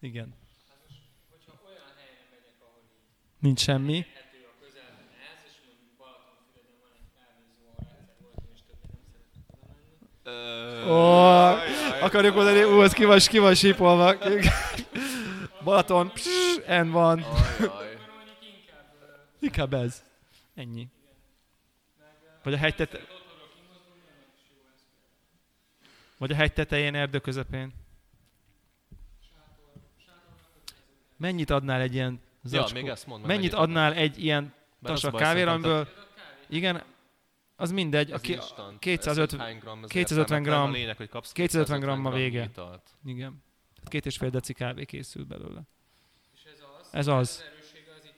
Igen. 0.00 0.34
hogyha 1.30 1.60
olyan 1.66 1.92
helyen 1.96 2.26
megyek, 2.30 2.54
ahol 2.60 2.80
így 2.82 3.38
Nincs 3.38 3.60
semmi. 3.60 4.06
hető 4.14 4.38
a 4.44 4.64
közelben 4.64 5.06
ez, 5.30 5.40
és 5.50 5.56
mondjuk 5.66 5.96
Balatonfüreden 5.98 6.78
van 6.82 6.92
egy 7.00 7.08
kávézó, 7.16 7.64
ahol 7.76 7.90
egyszer 8.00 8.16
voltam, 8.22 8.44
és 8.54 8.60
többé 8.66 8.86
nem 8.92 9.02
Ó, 10.88 10.92
akarjuk 12.00 12.34
mondani, 12.34 12.62
ú, 12.64 12.82
ez 12.82 12.92
ki 12.92 13.04
van, 13.04 13.18
ki 13.18 13.38
van 13.38 13.54
sípolva. 13.54 14.14
Balaton, 15.64 16.12
pss, 16.12 16.58
en 16.66 16.90
van. 16.90 17.24
Inkább 19.40 19.74
ez. 19.74 20.02
Ennyi. 20.54 20.88
Vagy 22.42 22.52
a 22.52 22.56
hegy. 22.56 22.88
Vagy 26.18 26.30
a 26.30 26.34
hegy 26.34 26.52
tetején, 26.52 26.94
erdő 26.94 27.18
közepén. 27.18 27.72
Mennyit 31.16 31.50
adnál 31.50 31.80
egy 31.80 31.94
ilyen 31.94 32.20
Ja, 32.42 32.48
zacskó? 32.48 32.74
még 32.80 32.88
ezt 32.88 33.06
mondd 33.06 33.20
meg. 33.26 33.36
mennyit 33.36 33.52
adnál 33.52 33.92
egy 33.94 34.24
ilyen 34.24 34.54
tasak 34.82 35.16
kávéra, 35.16 35.52
amiből... 35.52 35.88
Igen, 36.48 36.82
az 37.62 37.70
mindegy. 37.72 38.10
Ez 38.10 38.18
Aki, 38.18 38.32
instant. 38.32 38.78
250 38.78 39.40
Ez 39.40 39.46
hány 39.46 39.58
gram, 39.58 39.82
ez 39.84 39.88
250 39.90 40.18
értelmetlen. 40.18 40.42
gram. 40.42 40.70
A 40.70 40.72
lényeg, 40.72 40.96
hogy 40.96 41.08
kapsz 41.08 41.32
250 41.32 41.80
gram 41.80 42.06
a 42.06 42.10
vége. 42.10 42.42
Italt. 42.44 42.90
igen. 43.04 43.42
Két 43.84 44.06
és 44.06 44.16
fél 44.16 44.30
deci 44.30 44.52
kávé 44.52 44.84
készül 44.84 45.24
belőle. 45.24 45.62
És 46.34 46.42
ez 46.44 46.58
az, 46.80 46.88
Ez 46.92 47.06
az. 47.06 47.16
az 47.18 47.42
erőssége 47.52 47.92
az 47.98 48.10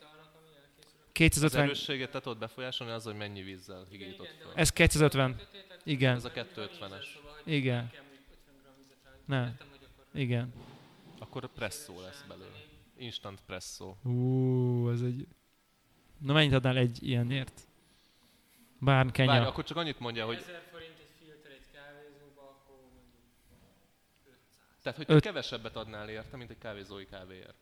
250, 1.12 1.62
erősséget 1.62 2.10
te 2.10 2.20
tudod 2.20 2.38
befolyásolni 2.38 2.92
az, 2.92 3.04
hogy 3.04 3.14
mennyi 3.16 3.42
vízzel 3.42 3.86
higított 3.90 4.26
fel. 4.42 4.52
ez 4.54 4.70
250. 4.72 5.40
Igen, 5.84 6.14
Ez 6.16 6.24
a 6.24 6.30
250-es. 6.30 7.04
igen, 7.44 7.90
Kell 7.90 8.02
mondjuk 8.02 8.26
50 8.32 8.54
gram 8.62 8.74
vizet 8.78 8.96
rá. 9.04 9.10
ne, 9.26 9.46
Értem, 9.46 9.66
hogy 9.70 9.78
akkor 9.92 10.20
igen. 10.20 10.52
Akkor 11.18 11.48
presszó 11.52 12.00
lesz 12.00 12.24
belőle. 12.28 12.62
Instant 12.96 13.40
presszó. 13.46 13.96
Ú, 14.02 14.90
ez 14.90 15.00
egy... 15.00 15.26
Na 16.18 16.32
mennyit 16.32 16.52
adnál 16.52 16.76
egy 16.76 16.98
ilyenért? 17.02 17.60
Várj, 18.84 19.10
Kenya. 19.10 19.46
akkor 19.46 19.64
csak 19.64 19.76
annyit 19.76 19.98
mondja, 19.98 20.26
hogy 20.26 20.36
1000 20.36 20.62
forint 20.70 20.98
egy 20.98 21.10
filter 21.18 21.50
egy 21.50 21.70
kávézóba, 21.72 22.40
akkor 22.40 22.76
mondjuk 22.76 24.42
Tehát, 24.82 24.98
hogy 24.98 25.06
Öt- 25.08 25.22
kevesebbet 25.22 25.76
adnál 25.76 26.08
érte, 26.08 26.36
mint 26.36 26.50
egy 26.50 26.58
kávézói 26.58 27.06
kávéért. 27.06 27.54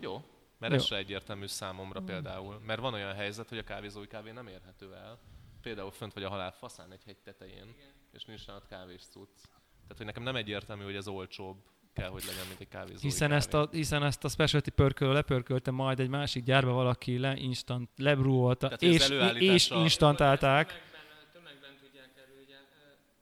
Jó, 0.00 0.24
mert 0.58 0.72
Jó. 0.72 0.78
ez 0.78 0.84
se 0.84 0.96
egyértelmű 0.96 1.46
számomra 1.46 2.00
például. 2.00 2.58
Mert 2.58 2.80
van 2.80 2.94
olyan 2.94 3.14
helyzet, 3.14 3.48
hogy 3.48 3.58
a 3.58 3.64
kávézói 3.64 4.06
kávé 4.06 4.30
nem 4.30 4.46
érhető 4.46 4.94
el. 4.94 5.18
Például 5.62 5.90
fönt 5.90 6.12
vagy 6.12 6.22
a 6.22 6.28
halál 6.28 6.52
faszán 6.52 6.92
egy 6.92 7.02
hegy 7.04 7.18
tetején, 7.18 7.74
és 8.12 8.24
nincs 8.24 8.46
nálad 8.46 8.66
kávés 8.66 9.02
cucc. 9.02 9.36
Tehát, 9.72 9.96
hogy 9.96 10.06
nekem 10.06 10.22
nem 10.22 10.36
egyértelmű, 10.36 10.84
hogy 10.84 10.96
ez 10.96 11.08
olcsóbb 11.08 11.56
kell, 11.92 12.08
hogy 12.08 12.24
legyen, 12.26 12.46
mint 12.46 12.60
egy 12.60 12.68
kávézói 12.68 13.00
Hiszen 13.00 13.28
kávé. 13.28 13.38
ezt, 13.40 13.54
a, 13.54 13.68
hiszen 13.70 14.02
ezt 14.02 14.24
a 14.24 14.28
specialty 14.28 14.70
pörkölő 14.70 15.12
lepörkölte 15.12 15.70
majd 15.70 16.00
egy 16.00 16.08
másik 16.08 16.44
gyárba 16.44 16.72
valaki 16.72 17.18
le, 17.18 17.36
instant, 17.36 17.90
lebrúolta, 17.96 18.66
Tehát, 18.66 18.82
és, 18.82 19.08
és 19.38 19.70
instantálták. 19.70 20.66
Tömegben, 20.66 21.32
tömegben 21.32 21.76
tudják 21.80 22.10
előgyár, 22.26 22.62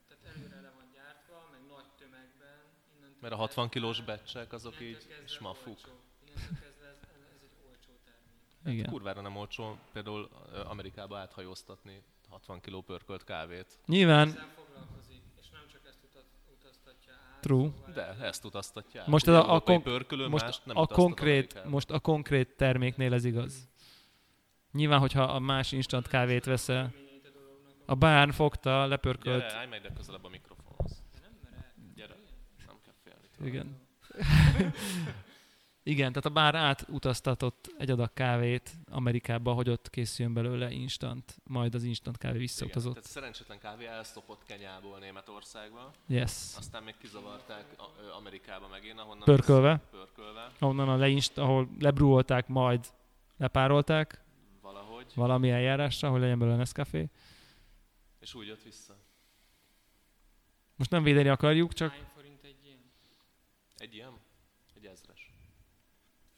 tehát 0.07 0.35
előre 0.37 0.61
le 0.61 0.71
van 0.75 0.85
gyártva, 0.93 1.47
meg 1.51 1.59
nagy 1.69 1.85
tömegben. 1.99 2.57
Mert 3.21 3.33
a 3.33 3.37
60 3.37 3.69
kilós 3.69 4.01
becsek 4.01 4.53
azok 4.53 4.81
így 4.81 4.97
smafuk. 5.25 5.79
termék. 8.63 8.79
Igen. 8.79 8.91
Kurvára 8.91 9.21
nem 9.21 9.35
olcsó 9.37 9.77
például 9.93 10.29
Amerikába 10.67 11.17
áthajóztatni 11.17 12.03
60 12.29 12.59
kiló 12.61 12.81
pörkölt 12.81 13.23
kávét. 13.23 13.77
Nyilván, 13.85 14.27
Ezzel 14.27 14.47
foglalkozik, 14.55 15.21
és 15.41 15.49
nem 15.49 15.61
csak 15.71 15.81
ezt 15.87 15.99
utat, 16.09 16.25
utaztatja 16.59 17.13
át. 17.13 17.30
True. 17.41 17.69
De 17.93 18.15
ezt 18.21 18.45
utaztatják. 18.45 19.05
Most 19.07 19.27
ez 19.27 19.33
a- 19.33 19.53
a 19.53 19.59
konk- 19.59 19.83
pörkölő 19.83 20.27
most 20.27 20.61
a 20.67 20.85
konkrét, 20.87 21.51
Amerikába. 21.51 21.69
most 21.69 21.91
a 21.91 21.99
konkrét 21.99 22.55
terméknél 22.57 23.13
ez 23.13 23.25
igaz. 23.25 23.69
Nyilván, 24.71 24.99
hogyha 24.99 25.23
a 25.23 25.39
más 25.39 25.71
instant 25.71 26.07
kávét 26.07 26.45
veszel, 26.45 26.93
a 27.85 27.95
Bárn 27.95 28.31
fogta, 28.31 28.85
lepörkölt, 28.85 29.41
Gyere, 29.41 29.55
állj 29.57 29.67
meg 29.67 29.79
ide 29.79 29.93
közelebb 29.93 30.23
a 30.25 30.29
mikrofonhoz. 30.29 31.03
Gyere, 31.95 32.15
nem 32.67 32.75
kell 32.85 32.93
félni. 33.03 33.47
igen. 33.49 33.77
Igen, 35.83 36.07
tehát 36.09 36.25
a 36.25 36.29
bár 36.29 36.55
átutaztatott 36.55 37.73
egy 37.77 37.91
adag 37.91 38.13
kávét 38.13 38.71
Amerikába, 38.89 39.53
hogy 39.53 39.69
ott 39.69 39.89
készüljön 39.89 40.33
belőle 40.33 40.71
instant, 40.71 41.37
majd 41.43 41.75
az 41.75 41.83
instant 41.83 42.17
kávé 42.17 42.33
Igen, 42.33 42.45
visszautazott. 42.47 42.93
tehát 42.93 43.09
szerencsétlen 43.09 43.59
kávé 43.59 43.85
elszopott 43.85 44.43
Kenyából 44.43 44.99
Németországba, 44.99 45.93
Yes. 46.07 46.31
aztán 46.57 46.83
még 46.83 46.95
kizavarták 46.97 47.75
Amerikába 48.17 48.67
megint, 48.67 48.99
ahonnan 48.99 49.23
Pörkölve. 49.23 49.81
pörkölve 49.91 50.51
Onnan 50.59 50.89
a 50.89 50.95
leinst, 50.95 51.37
ahol 51.37 51.69
lebrúolták, 51.79 52.47
majd 52.47 52.87
lepárolták 53.37 54.23
valahogy, 54.61 55.11
valami 55.15 55.49
eljárásra, 55.49 56.09
hogy 56.09 56.19
legyen 56.21 56.39
belőle 56.39 56.57
Nescafé. 56.57 57.09
és 58.19 58.33
úgy 58.33 58.47
jött 58.47 58.63
vissza. 58.63 58.95
Most 60.75 60.91
nem 60.91 61.03
védeni 61.03 61.29
akarjuk, 61.29 61.73
csak 61.73 61.91
Hány 61.91 62.05
forint 62.13 62.43
egy 62.43 62.57
ilyen? 62.63 62.79
Egy 63.77 63.93
ilyen? 63.93 64.11
Egy 64.75 64.85
ezres. 64.85 65.29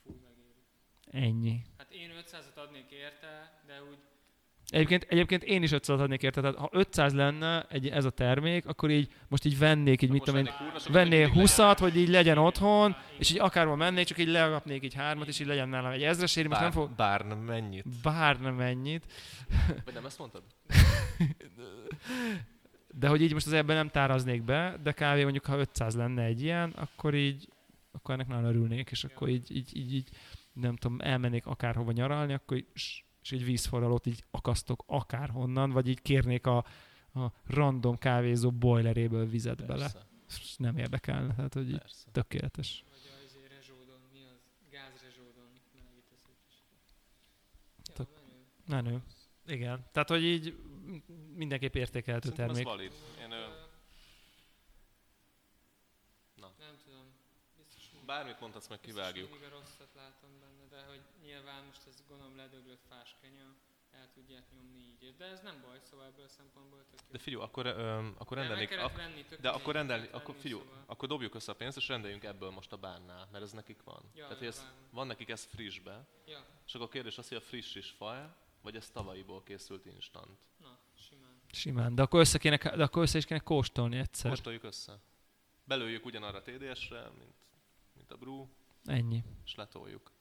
Fú, 0.03 0.19
megéri. 0.23 0.53
Ennyi. 1.13 1.61
Hát 1.77 1.91
én 1.91 2.09
500-at 2.25 2.55
adnék 2.55 2.91
érte, 2.91 3.61
de 3.67 3.83
úgy 3.89 3.97
Egyébként, 4.73 5.05
egyébként 5.09 5.43
én 5.43 5.63
is 5.63 5.71
500 5.71 5.99
adnék 5.99 6.23
érte, 6.23 6.41
tehát 6.41 6.55
ha 6.55 6.69
500 6.71 7.13
lenne 7.13 7.65
egy, 7.69 7.89
ez 7.89 8.05
a 8.05 8.09
termék, 8.09 8.65
akkor 8.65 8.89
így 8.89 9.07
most 9.27 9.45
így 9.45 9.57
vennék, 9.57 10.01
így 10.01 10.09
mit 10.09 10.23
tudom 10.23 10.45
én, 10.45 10.49
vennél 10.89 11.31
20-at, 11.35 11.77
hogy 11.79 11.97
így 11.97 12.09
legyen 12.09 12.37
otthon, 12.37 12.95
és 13.17 13.31
így 13.31 13.39
akárhol 13.39 13.75
mennék, 13.75 14.05
csak 14.05 14.17
így 14.17 14.27
leagapnék 14.27 14.83
így 14.83 14.93
hármat, 14.93 15.27
és 15.27 15.39
így 15.39 15.47
legyen 15.47 15.69
nálam 15.69 15.91
egy 15.91 16.03
ezresért, 16.03 16.47
most 16.47 16.61
nem 16.61 16.71
fog... 16.71 16.95
bár 16.95 17.25
nem 17.25 17.37
mennyit. 17.37 17.85
Bár 18.01 18.39
nem 18.39 18.55
mennyit, 18.55 19.05
Vagy 19.85 19.93
nem 19.93 20.05
ezt 20.05 20.19
mondtad? 20.19 20.43
de 22.99 23.07
hogy 23.07 23.21
így 23.21 23.33
most 23.33 23.45
az 23.45 23.53
ebben 23.53 23.75
nem 23.75 23.89
táraznék 23.89 24.43
be, 24.43 24.79
de 24.83 24.91
kávé 24.91 25.23
mondjuk, 25.23 25.45
ha 25.45 25.57
500 25.57 25.95
lenne 25.95 26.23
egy 26.23 26.41
ilyen, 26.41 26.69
akkor 26.69 27.13
így, 27.13 27.49
akkor 27.91 28.13
ennek 28.13 28.27
nagyon 28.27 28.45
örülnék, 28.45 28.91
és 28.91 29.03
akkor 29.03 29.29
így, 29.29 29.55
így, 29.55 29.77
így, 29.77 29.93
így 29.93 30.09
nem 30.53 30.75
tudom, 30.75 30.99
elmennék 31.01 31.45
akárhova 31.45 31.91
nyaralni, 31.91 32.33
akkor 32.33 32.57
így, 32.57 32.67
és 32.73 33.31
egy 33.31 33.45
vízforralót 33.45 34.05
így 34.05 34.23
akasztok 34.31 34.83
akárhonnan, 34.87 35.71
vagy 35.71 35.87
így 35.87 36.01
kérnék 36.01 36.45
a, 36.47 36.57
a 37.13 37.31
random 37.45 37.97
kávézó 37.97 38.51
boileréből 38.51 39.25
vizet 39.25 39.65
bele. 39.65 39.91
Persze, 39.91 40.07
És 40.27 40.55
Nem 40.57 40.77
érdekelne, 40.77 41.35
tehát 41.35 41.53
hogy 41.53 41.69
így 41.69 41.77
persze. 41.77 42.11
tökéletes. 42.11 42.83
Vagy 42.89 43.11
a 43.19 43.23
izé. 43.25 43.41
Menő. 48.67 49.03
Igen. 49.45 49.85
Tehát, 49.91 50.09
hogy 50.09 50.23
így 50.23 50.57
mindenképp 51.35 51.75
értékelhető 51.75 52.29
Szerintem 52.29 52.49
ez 52.49 52.55
termék. 52.55 52.73
valid. 52.75 52.91
Én, 53.21 53.31
ö, 53.31 53.45
Nem 56.57 56.77
tudom. 56.83 57.05
Biztos 57.57 57.89
hogy 57.91 57.92
bármit 58.05 58.39
mondhatsz, 58.39 58.67
meg 58.67 58.79
biztos 58.79 58.95
kivágjuk. 59.03 59.33
a 59.45 59.49
rosszat 59.49 59.89
látom 59.95 60.29
benne, 60.39 60.65
de 60.69 60.89
hogy 60.89 61.01
nyilván 61.23 61.63
most 61.65 61.81
ez 61.87 62.03
gondolom 62.07 62.35
ledöglött 62.35 62.81
fáskenya, 62.89 63.53
el 63.91 64.09
tudják 64.13 64.43
nyomni 64.53 64.77
így. 64.79 65.15
De 65.17 65.25
ez 65.25 65.41
nem 65.41 65.61
baj, 65.61 65.79
szóval 65.89 66.05
ebből 66.05 66.25
a 66.25 66.27
szempontból 66.27 66.79
tök 66.91 66.99
jó. 67.01 67.07
De 67.11 67.17
figyelj, 67.17 67.43
akkor, 67.43 67.65
ö, 67.65 68.07
akkor 68.17 68.35
De 68.37 68.41
rendelnék, 68.41 68.67
kellett 68.69 68.85
ak- 68.85 68.95
venni, 68.95 69.25
de 69.41 69.49
akkor 69.49 69.73
rendelni, 69.73 70.07
akkor 70.11 70.35
figyelj, 70.35 70.61
szóval- 70.61 70.83
akkor 70.85 71.07
dobjuk 71.07 71.35
össze 71.35 71.51
a 71.51 71.55
pénzt, 71.55 71.77
és 71.77 71.87
rendeljünk 71.87 72.23
ebből 72.23 72.49
most 72.49 72.71
a 72.71 72.77
bánnál, 72.77 73.27
mert 73.31 73.43
ez 73.43 73.51
nekik 73.51 73.83
van. 73.83 74.01
Ja, 74.15 74.21
Tehát, 74.23 74.37
hogy 74.37 74.47
ez, 74.47 74.65
van 74.91 75.07
nekik 75.07 75.29
ez 75.29 75.43
frissbe, 75.45 76.05
Ja, 76.27 76.45
és 76.65 76.73
akkor 76.73 76.87
a 76.87 76.89
kérdés 76.89 77.17
az, 77.17 77.27
hogy 77.27 77.37
a 77.37 77.41
friss 77.41 77.75
is 77.75 77.89
faj, 77.89 78.27
vagy 78.61 78.75
ez 78.75 78.89
tavalyiból 78.89 79.43
készült 79.43 79.85
instant. 79.85 80.37
na, 80.57 80.77
simán. 80.97 81.41
Simán. 81.51 81.95
De 81.95 82.01
akkor 82.01 82.19
össze, 82.19 82.37
kéne, 82.37 82.57
de 82.57 82.83
akkor 82.83 83.01
össze 83.01 83.17
is 83.17 83.25
kéne 83.25 83.39
kóstolni 83.39 83.97
egyszer. 83.97 84.29
Kóstoljuk 84.31 84.63
össze. 84.63 84.99
Belőjük 85.65 86.05
ugyanarra 86.05 86.37
a 86.37 86.41
TDS-re, 86.41 87.09
mint 87.17 87.33
a 88.13 88.17
brew, 88.17 88.45
Ennyi. 88.85 89.23
és 89.45 89.55
letoljuk. 89.55 90.11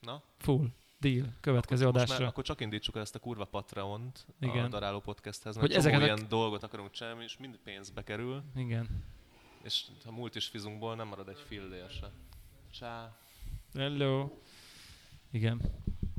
Na? 0.00 0.22
Full. 0.38 0.68
Deal. 1.00 1.26
Következő 1.40 1.84
Most 1.84 1.96
adásra. 1.96 2.18
Már, 2.18 2.28
akkor 2.28 2.44
csak 2.44 2.60
indítsuk 2.60 2.94
el 2.96 3.02
ezt 3.02 3.14
a 3.14 3.18
kurva 3.18 3.44
Patreont 3.44 4.26
Igen. 4.40 4.64
a 4.64 4.68
Daráló 4.68 5.00
Podcasthez, 5.00 5.56
Hogy 5.56 5.68
mert 5.70 5.82
csomó 5.82 5.94
ezeket 5.94 6.00
a- 6.10 6.14
ilyen 6.14 6.28
dolgot 6.28 6.62
akarunk 6.62 6.90
csinálni, 6.90 7.22
és 7.24 7.36
mind 7.36 7.56
pénzbe 7.64 8.02
kerül, 8.04 8.42
Igen. 8.56 9.04
és 9.62 9.84
ha 10.04 10.10
múlt 10.12 10.34
is 10.34 10.46
fizunkból 10.46 10.94
nem 10.96 11.08
marad 11.08 11.28
egy 11.28 11.38
fillér 11.46 11.90
se. 11.90 12.10
Csá. 12.70 13.16
Hello. 13.74 14.30
Igen. 15.30 15.60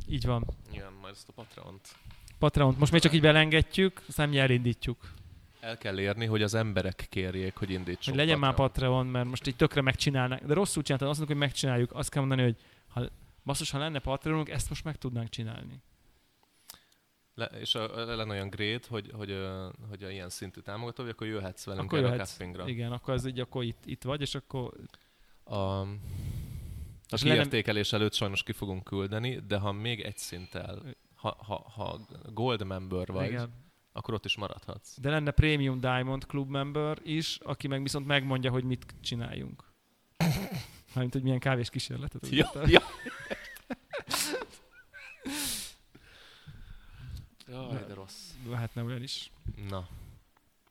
Így 0.08 0.26
van. 0.26 0.46
Igen, 0.72 0.94
majd 0.94 1.14
ezt 1.14 1.30
a 1.30 1.34
Patreont. 1.34 1.96
Patreon. 2.40 2.76
Most 2.80 2.92
még 2.92 3.02
csak 3.02 3.14
így 3.14 3.22
belengedjük, 3.22 4.04
aztán 4.08 4.30
mi 4.30 4.38
elindítjuk. 4.38 5.14
El 5.62 5.78
kell 5.78 6.00
érni, 6.00 6.26
hogy 6.26 6.42
az 6.42 6.54
emberek 6.54 7.06
kérjék, 7.10 7.56
hogy 7.56 7.70
indítsuk 7.70 8.14
Hogy 8.14 8.24
legyen 8.24 8.40
már 8.40 8.54
Patreont. 8.54 8.74
Patreon, 8.74 9.08
mert 9.08 9.28
most 9.28 9.48
így 9.48 9.56
tökre 9.56 9.82
megcsinálnánk. 9.82 10.44
De 10.44 10.54
rosszul 10.54 10.84
csináltad, 10.84 11.10
azt 11.10 11.18
mondjuk, 11.20 11.40
hogy 11.40 11.48
megcsináljuk. 11.48 11.92
Azt 11.94 12.10
kell 12.10 12.22
mondani, 12.26 12.42
hogy 12.48 12.58
ha, 12.88 13.02
basszus, 13.46 13.72
ha 13.72 13.78
lenne 13.78 14.00
Patreonunk, 14.00 14.50
ezt 14.50 14.70
most 14.70 14.84
meg 14.84 14.96
tudnánk 14.96 15.30
csinálni. 15.30 15.82
Le, 17.34 17.46
és 17.46 17.76
a, 17.76 18.06
lenne 18.16 18.32
olyan 18.32 18.50
great, 18.50 18.86
hogy, 18.86 19.12
hogy, 19.14 19.38
hogy 19.90 20.04
a 20.04 20.10
ilyen 20.10 20.30
szintű 20.30 20.62
támogató, 20.62 21.04
akkor 21.04 21.28
jöhetsz 21.28 21.64
velünk 21.66 21.84
Akkor 21.86 21.98
erre 21.98 22.08
a 22.08 22.12
jöhetsz. 22.12 22.32
cuppingra. 22.32 22.68
Igen, 22.68 22.92
akkor 22.92 23.14
az 23.14 23.26
így, 23.26 23.40
akkor 23.40 23.64
itt, 23.64 23.82
itt 23.86 24.04
vagy, 24.04 24.22
és 24.22 24.36
akkor 24.36 24.74
A, 25.44 25.56
a 25.56 25.88
És 27.12 27.22
lenne- 27.24 27.36
kiértékelés 27.36 27.94
előtt 27.94 28.14
sajnos 28.14 28.44
ki 28.44 28.52
fogunk 28.52 28.84
küldeni, 28.84 29.40
de 29.48 29.58
ha 29.58 29.72
még 29.72 30.00
egy 30.02 30.18
szinttel, 30.18 30.82
ha, 31.16 31.38
ha, 31.46 31.70
ha 31.76 32.00
gold 32.34 32.66
member 32.66 33.08
vagy, 33.08 33.28
igen. 33.28 33.50
Akkor 33.92 34.14
ott 34.14 34.26
is 34.26 34.36
maradhatsz. 34.36 35.00
De 35.00 35.10
lenne 35.10 35.32
Premium 35.32 35.80
Diamond 35.80 36.26
Club 36.26 36.50
member 36.50 36.98
is, 37.04 37.38
aki 37.42 37.68
meg 37.68 37.82
viszont 37.82 38.06
megmondja, 38.06 38.52
hogy 38.52 38.64
mit 38.64 38.86
csináljunk. 39.02 39.64
Mármint, 40.94 41.14
hogy 41.14 41.24
milyen 41.24 41.40
kávés 41.40 41.70
kísérletet. 41.70 42.28
Ja, 42.28 42.52
ja. 42.66 42.82
Jaj, 47.48 47.86
de 47.88 47.94
rossz. 47.94 48.30
Lehetne 48.50 48.84
olyan 48.84 49.02
is. 49.02 49.32
Na, 49.70 49.88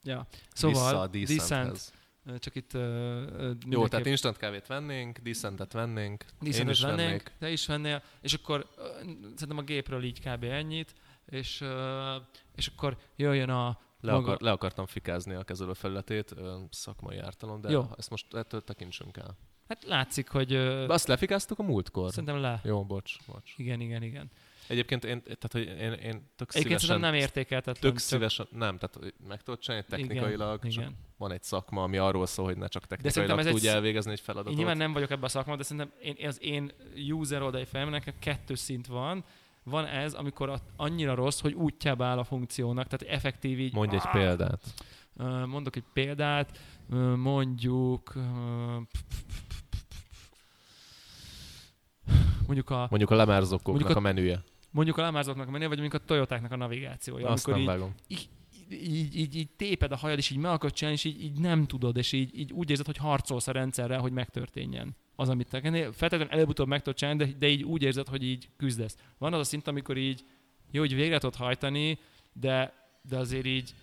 Ja. 0.03 0.27
Vissza 0.31 0.47
Szóval, 0.55 1.01
a 1.01 1.07
Decent, 1.07 1.93
csak 2.39 2.55
itt 2.55 2.75
uh, 2.75 3.51
Jó, 3.69 3.89
tehát 3.89 4.07
instant 4.07 4.37
kávét 4.37 4.67
vennénk, 4.67 5.19
Decentet 5.19 5.73
vennénk, 5.73 6.23
én 6.23 6.51
Decent 6.51 6.71
is 6.71 6.81
vennénk, 6.81 6.99
vennék. 6.99 7.33
te 7.39 7.51
is 7.51 7.67
vennél, 7.67 8.03
és 8.21 8.33
akkor 8.35 8.67
ö, 8.77 8.83
szerintem 9.23 9.59
a 9.59 9.63
gépről 9.63 10.03
így 10.05 10.21
kb. 10.21 10.45
ennyit, 10.45 10.95
és, 11.31 11.65
és 12.57 12.67
akkor 12.67 12.97
jöjjön 13.17 13.51
a 13.51 13.79
Le, 14.01 14.13
maga- 14.13 14.27
akar, 14.29 14.41
le 14.41 14.51
akartam 14.51 14.87
fikázni 14.87 15.35
a 15.35 15.43
kezelő 15.43 15.73
felületét, 15.73 16.33
ö, 16.37 16.59
szakmai 16.71 17.19
ártalom, 17.19 17.61
de 17.61 17.71
Jó. 17.71 17.87
ezt 17.97 18.11
most 18.11 18.35
ettől 18.35 18.65
tekintsünk 18.65 19.17
el. 19.17 19.37
Hát 19.69 19.85
látszik, 19.85 20.29
hogy 20.29 20.49
De 20.49 20.93
azt 20.93 21.07
lefikáztuk 21.07 21.59
a 21.59 21.63
múltkor? 21.63 22.11
szerintem 22.11 22.41
le. 22.41 22.61
Jó, 22.65 22.85
bocs, 22.85 23.17
bocs. 23.27 23.55
Igen, 23.57 23.81
igen, 23.81 24.03
igen. 24.03 24.31
Egyébként 24.69 25.05
én, 25.05 25.23
tehát, 25.23 25.53
hogy 25.53 25.63
én, 25.67 25.93
én 25.93 26.31
tök 26.37 26.55
Egyébként 26.55 26.81
szívesen, 26.81 27.01
nem 27.01 27.15
értékeltetlen. 27.15 27.75
tök 27.81 27.91
csak- 27.93 27.99
szívesen, 28.01 28.47
nem, 28.51 28.79
tehát 28.79 29.15
meg 29.29 29.43
tudod 29.43 29.61
csinálni 29.61 29.87
technikailag, 29.89 30.65
igen, 30.65 30.79
igen. 30.81 30.97
van 31.17 31.33
egy 31.33 31.43
szakma, 31.43 31.83
ami 31.83 31.97
arról 31.97 32.27
szól, 32.27 32.45
hogy 32.45 32.57
ne 32.57 32.67
csak 32.69 32.87
technikailag 32.87 33.39
ez 33.39 33.47
egy 33.47 33.53
tudja 33.53 33.71
sz- 33.71 33.75
elvégezni 33.77 34.11
egy 34.11 34.19
Én 34.19 34.25
feladatot. 34.25 34.57
nyilván 34.57 34.77
nem 34.77 34.93
vagyok 34.93 35.11
ebben 35.11 35.25
a 35.25 35.29
szakmában, 35.29 35.59
de 35.59 35.65
szerintem 35.65 35.93
én, 36.01 36.27
az 36.29 36.43
én 36.43 36.73
user 37.11 37.43
oldali 37.43 37.65
fejemnek 37.65 38.15
kettő 38.19 38.55
szint 38.55 38.87
van. 38.87 39.25
Van 39.65 39.87
ez, 39.87 40.13
amikor 40.15 40.61
annyira 40.77 41.15
rossz, 41.15 41.41
hogy 41.41 41.53
útjába 41.53 42.05
áll 42.05 42.19
a 42.19 42.25
funkciónak, 42.25 42.87
tehát 42.87 43.15
effektív 43.17 43.59
így... 43.59 43.73
Mondj 43.75 43.95
egy 43.95 44.03
Ah! 44.05 44.13
példát. 44.13 44.63
Mondok 45.47 45.77
egy 45.77 45.85
példát, 45.93 46.59
mondjuk... 47.17 48.15
Mondjuk 52.47 52.71
a, 52.71 52.87
Mondjuk 52.91 53.11
a 53.11 53.15
lemárzókóknak 53.15 53.67
Mondjuk 53.75 53.97
a 53.97 53.99
a- 54.09 54.13
menüje. 54.13 54.43
mondjuk 54.71 54.97
a 54.99 55.03
Lamázoknak 55.03 55.49
a 55.49 55.51
menő, 55.51 55.69
vagy 55.69 55.79
mondjuk 55.79 56.03
a 56.03 56.05
Toyotáknak 56.05 56.53
a 56.53 56.57
navigációja. 56.57 57.29
Azt 57.29 57.49
amikor 57.49 57.53
nem 57.53 57.61
így, 57.63 57.67
vágom. 57.81 57.95
így, 58.09 58.29
így, 58.73 59.37
így 59.37 59.49
téped 59.57 59.93
a 59.93 59.97
hajad, 59.97 60.19
és 60.19 60.31
így 60.31 60.39
meg 60.39 60.53
akarod 60.53 60.75
csinálni, 60.75 60.99
és 60.99 61.05
így, 61.05 61.23
így 61.23 61.39
nem 61.39 61.67
tudod, 61.67 61.97
és 61.97 62.13
így, 62.13 62.39
így 62.39 62.53
úgy 62.53 62.71
érzed, 62.71 62.87
hogy 62.87 62.97
harcolsz 62.97 63.49
a 63.49 63.53
rendszerrel, 63.53 64.01
hogy 64.01 64.13
megtörténjen 64.13 64.97
az, 65.17 65.29
amit 65.29 65.49
te 65.49 65.61
Feltétlenül 65.93 66.29
előbb-utóbb 66.29 66.69
meg 66.69 66.83
tudod 66.83 66.99
csinálni, 66.99 67.25
de, 67.25 67.33
de 67.39 67.49
így 67.49 67.63
úgy 67.63 67.83
érzed, 67.83 68.09
hogy 68.09 68.23
így 68.23 68.49
küzdesz. 68.57 68.97
Van 69.19 69.33
az 69.33 69.41
a 69.41 69.45
szint, 69.45 69.69
amikor 69.69 69.97
így 69.97 70.25
jó, 70.71 70.81
hogy 70.81 70.95
végre 70.95 71.19
tudod 71.19 71.37
hajtani, 71.37 71.99
de, 72.33 72.73
de 73.03 73.17
azért 73.17 73.47
így 73.47 73.75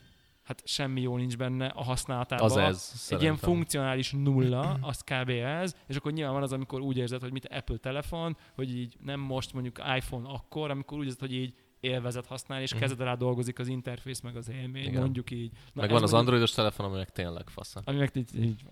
hát 0.43 0.61
semmi 0.65 1.01
jó 1.01 1.17
nincs 1.17 1.37
benne 1.37 1.65
a 1.65 1.83
használatában. 1.83 2.45
Az 2.45 2.57
ez, 2.57 2.65
Egy 2.65 2.67
ilyen 2.67 3.35
szerintem. 3.35 3.35
funkcionális 3.35 4.11
nulla, 4.11 4.77
az 4.81 5.01
kb. 5.01 5.29
ez, 5.29 5.75
és 5.87 5.95
akkor 5.95 6.11
nyilván 6.11 6.33
van 6.33 6.43
az, 6.43 6.51
amikor 6.51 6.81
úgy 6.81 6.97
érzed, 6.97 7.21
hogy 7.21 7.31
mit 7.31 7.47
Apple 7.47 7.77
telefon, 7.77 8.37
hogy 8.55 8.77
így 8.77 8.95
nem 9.03 9.19
most 9.19 9.53
mondjuk 9.53 9.77
iPhone 9.95 10.29
akkor, 10.29 10.71
amikor 10.71 10.97
úgy 10.97 11.05
érzed, 11.05 11.19
hogy 11.19 11.33
így 11.33 11.53
élvezet 11.79 12.25
használni, 12.25 12.63
és 12.63 12.71
Mhm. 12.71 12.81
kezed 12.81 13.01
alá 13.01 13.15
dolgozik 13.15 13.59
az 13.59 13.67
interfész, 13.67 14.19
meg 14.19 14.35
az 14.35 14.49
élmény, 14.49 14.85
Igen. 14.85 15.01
mondjuk 15.01 15.31
így. 15.31 15.51
Na, 15.73 15.81
Meg 15.81 15.89
van 15.89 16.03
az 16.03 16.13
androidos 16.13 16.51
telefon, 16.51 16.85
ami 16.85 16.95
meg 16.97 17.09
tényleg 17.09 17.49
fasza. 17.49 17.81
Ami 17.85 17.97
meg 17.97 18.11
így, 18.15 18.43
így. 18.43 18.63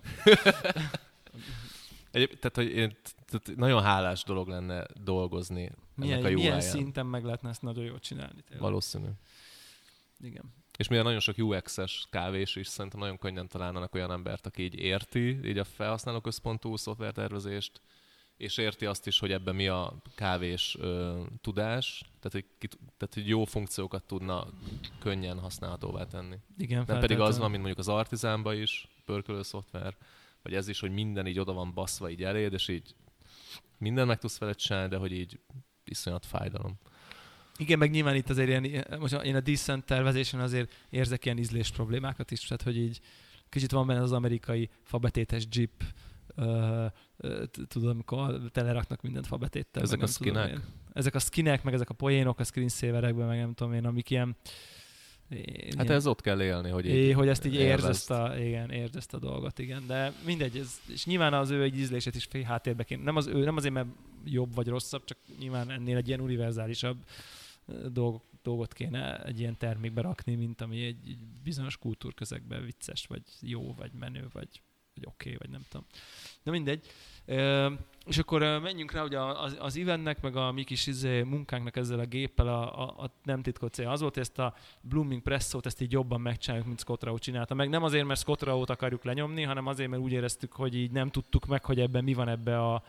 Egyéb, 2.10 2.28
tehát, 2.38 2.56
hogy 2.56 2.70
én, 2.76 2.96
tehát 3.26 3.56
nagyon 3.56 3.82
hálás 3.82 4.22
dolog 4.24 4.48
lenne 4.48 4.86
dolgozni 5.04 5.70
Milyen, 5.94 6.18
ennek 6.18 6.30
a 6.30 6.34
milyen 6.34 6.60
szinten 6.60 7.06
meg 7.06 7.24
lehetne 7.24 7.48
ezt 7.48 7.62
nagyon 7.62 7.84
jól 7.84 7.98
csinálni. 7.98 8.40
Tényleg. 8.42 8.60
Valószínű. 8.60 9.08
Igen. 10.20 10.44
És 10.78 10.88
mivel 10.88 11.04
nagyon 11.04 11.20
sok 11.20 11.38
UX-es 11.38 12.06
kávés 12.10 12.56
is, 12.56 12.66
szerintem 12.66 13.00
nagyon 13.00 13.18
könnyen 13.18 13.48
találnának 13.48 13.94
olyan 13.94 14.10
embert, 14.10 14.46
aki 14.46 14.62
így 14.62 14.74
érti 14.74 15.38
így 15.44 15.58
a 15.58 15.64
felhasználó 15.64 16.20
központú 16.20 16.76
szoftvertervezést, 16.76 17.80
és 18.36 18.56
érti 18.56 18.86
azt 18.86 19.06
is, 19.06 19.18
hogy 19.18 19.32
ebben 19.32 19.54
mi 19.54 19.68
a 19.68 19.94
kávés 20.14 20.76
ö, 20.80 21.22
tudás, 21.40 21.98
tehát 21.98 22.32
hogy, 22.32 22.44
ki, 22.58 22.68
tehát 22.96 23.14
hogy 23.14 23.28
jó 23.28 23.44
funkciókat 23.44 24.04
tudna 24.04 24.46
könnyen 24.98 25.38
használhatóvá 25.38 26.06
tenni. 26.06 26.36
Igen, 26.58 26.84
Nem 26.86 27.00
pedig 27.00 27.20
az 27.20 27.38
van, 27.38 27.50
mint 27.50 27.62
mondjuk 27.62 27.86
az 27.86 27.94
Artisanban 27.94 28.60
is, 28.60 28.88
pörkölő 29.04 29.42
szoftver, 29.42 29.96
vagy 30.42 30.54
ez 30.54 30.68
is, 30.68 30.80
hogy 30.80 30.90
minden 30.90 31.26
így 31.26 31.38
oda 31.38 31.52
van 31.52 31.74
baszva 31.74 32.10
így 32.10 32.22
eléd, 32.22 32.52
és 32.52 32.68
így 32.68 32.94
minden 33.78 34.06
meg 34.06 34.18
tudsz 34.18 34.38
vele 34.38 34.52
csinálni, 34.52 34.88
de 34.88 34.96
hogy 34.96 35.12
így 35.12 35.40
iszonyat 35.84 36.26
fájdalom. 36.26 36.78
Igen, 37.56 37.78
meg 37.78 37.90
nyilván 37.90 38.14
itt 38.14 38.30
azért 38.30 38.48
ilyen, 38.48 38.84
most 38.98 39.14
én 39.14 39.36
a 39.36 39.40
Decent 39.40 39.84
tervezésen 39.84 40.40
azért 40.40 40.72
érzek 40.90 41.24
ilyen 41.24 41.38
ízlés 41.38 41.70
problémákat 41.70 42.30
is, 42.30 42.40
tehát 42.40 42.62
hogy 42.62 42.76
így 42.76 43.00
kicsit 43.48 43.70
van 43.70 43.86
benne 43.86 44.02
az 44.02 44.12
amerikai 44.12 44.70
fabetétes 44.82 45.46
jeep, 45.50 45.82
tudod, 47.68 47.88
amikor 47.88 48.40
teleraknak 48.52 49.02
mindent 49.02 49.26
fabetéttel. 49.26 49.82
Ezek 49.82 50.02
a 50.02 50.06
skinek? 50.06 50.60
Ezek 50.92 51.14
a 51.14 51.18
skinek, 51.18 51.62
meg 51.62 51.74
ezek 51.74 51.90
a 51.90 51.94
poénok 51.94 52.40
a 52.40 52.44
screensaverekben, 52.44 53.26
meg 53.26 53.38
nem 53.38 53.54
tudom 53.54 53.72
én, 53.72 53.84
amik 53.84 54.10
ilyen... 54.10 54.36
Hát 55.76 55.90
ez 55.90 56.06
ott 56.06 56.20
kell 56.20 56.42
élni, 56.42 56.70
hogy 56.70 56.86
így 56.86 57.12
hogy 57.12 57.28
ezt 57.28 57.44
így 57.44 57.54
érz 57.54 57.84
ezt 57.84 58.10
a, 58.10 58.38
igen, 58.38 58.70
érz 58.70 58.96
ezt 58.96 59.14
a 59.14 59.18
dolgot, 59.18 59.58
igen. 59.58 59.86
De 59.86 60.12
mindegy, 60.24 60.56
ez, 60.56 60.80
és 60.88 61.06
nyilván 61.06 61.34
az 61.34 61.50
ő 61.50 61.62
egy 61.62 61.78
ízlését 61.78 62.14
is 62.14 62.28
háttérbe 62.44 62.84
kéne. 62.84 63.02
Nem, 63.02 63.16
az 63.16 63.26
ő, 63.26 63.44
nem 63.44 63.56
azért, 63.56 63.74
mert 63.74 63.88
jobb 64.24 64.54
vagy 64.54 64.68
rosszabb, 64.68 65.04
csak 65.04 65.18
nyilván 65.38 65.70
ennél 65.70 65.96
egy 65.96 66.08
ilyen 66.08 66.20
univerzálisabb 66.20 66.96
dolg, 67.92 68.20
dolgot 68.42 68.72
kéne 68.72 69.24
egy 69.24 69.40
ilyen 69.40 69.56
termékbe 69.56 70.00
rakni, 70.00 70.34
mint 70.34 70.60
ami 70.60 70.84
egy, 70.84 71.08
egy 71.08 71.26
bizonyos 71.42 71.76
kultúrközegben 71.76 72.64
vicces, 72.64 73.06
vagy 73.06 73.22
jó, 73.40 73.74
vagy 73.74 73.90
menő, 73.92 74.28
vagy, 74.32 74.62
vagy 74.96 75.06
oké, 75.06 75.32
okay, 75.32 75.36
vagy 75.38 75.50
nem 75.50 75.62
tudom. 75.68 75.86
De 76.42 76.50
mindegy. 76.50 76.86
Ö, 77.24 77.72
és 78.06 78.18
akkor 78.18 78.40
menjünk 78.40 78.92
rá, 78.92 79.02
ugye 79.04 79.20
az, 79.20 79.56
az 79.58 79.76
eventnek, 79.76 80.22
meg 80.22 80.36
a 80.36 80.52
mi 80.52 80.64
kis 80.64 80.86
izé, 80.86 81.22
munkánknak 81.22 81.76
ezzel 81.76 81.98
a 81.98 82.04
géppel 82.04 82.48
a, 82.48 82.82
a, 82.82 83.02
a 83.02 83.10
nem 83.22 83.42
titkolt 83.42 83.74
cél 83.74 83.88
az 83.88 84.00
volt, 84.00 84.14
hogy 84.14 84.22
ezt 84.22 84.38
a 84.38 84.54
Blooming 84.80 85.22
Presszót 85.22 85.66
ezt 85.66 85.80
így 85.80 85.92
jobban 85.92 86.20
megcsináljuk, 86.20 86.66
mint 86.66 86.80
Scott 86.80 87.02
Rao 87.02 87.18
csinálta. 87.18 87.54
Meg 87.54 87.68
nem 87.68 87.82
azért, 87.82 88.06
mert 88.06 88.20
Scott 88.20 88.42
Rao-t 88.42 88.70
akarjuk 88.70 89.04
lenyomni, 89.04 89.42
hanem 89.42 89.66
azért, 89.66 89.90
mert 89.90 90.02
úgy 90.02 90.12
éreztük, 90.12 90.52
hogy 90.52 90.74
így 90.74 90.90
nem 90.90 91.10
tudtuk 91.10 91.46
meg, 91.46 91.64
hogy 91.64 91.80
ebben 91.80 92.04
mi 92.04 92.14
van 92.14 92.28
ebbe 92.28 92.62
a 92.62 92.82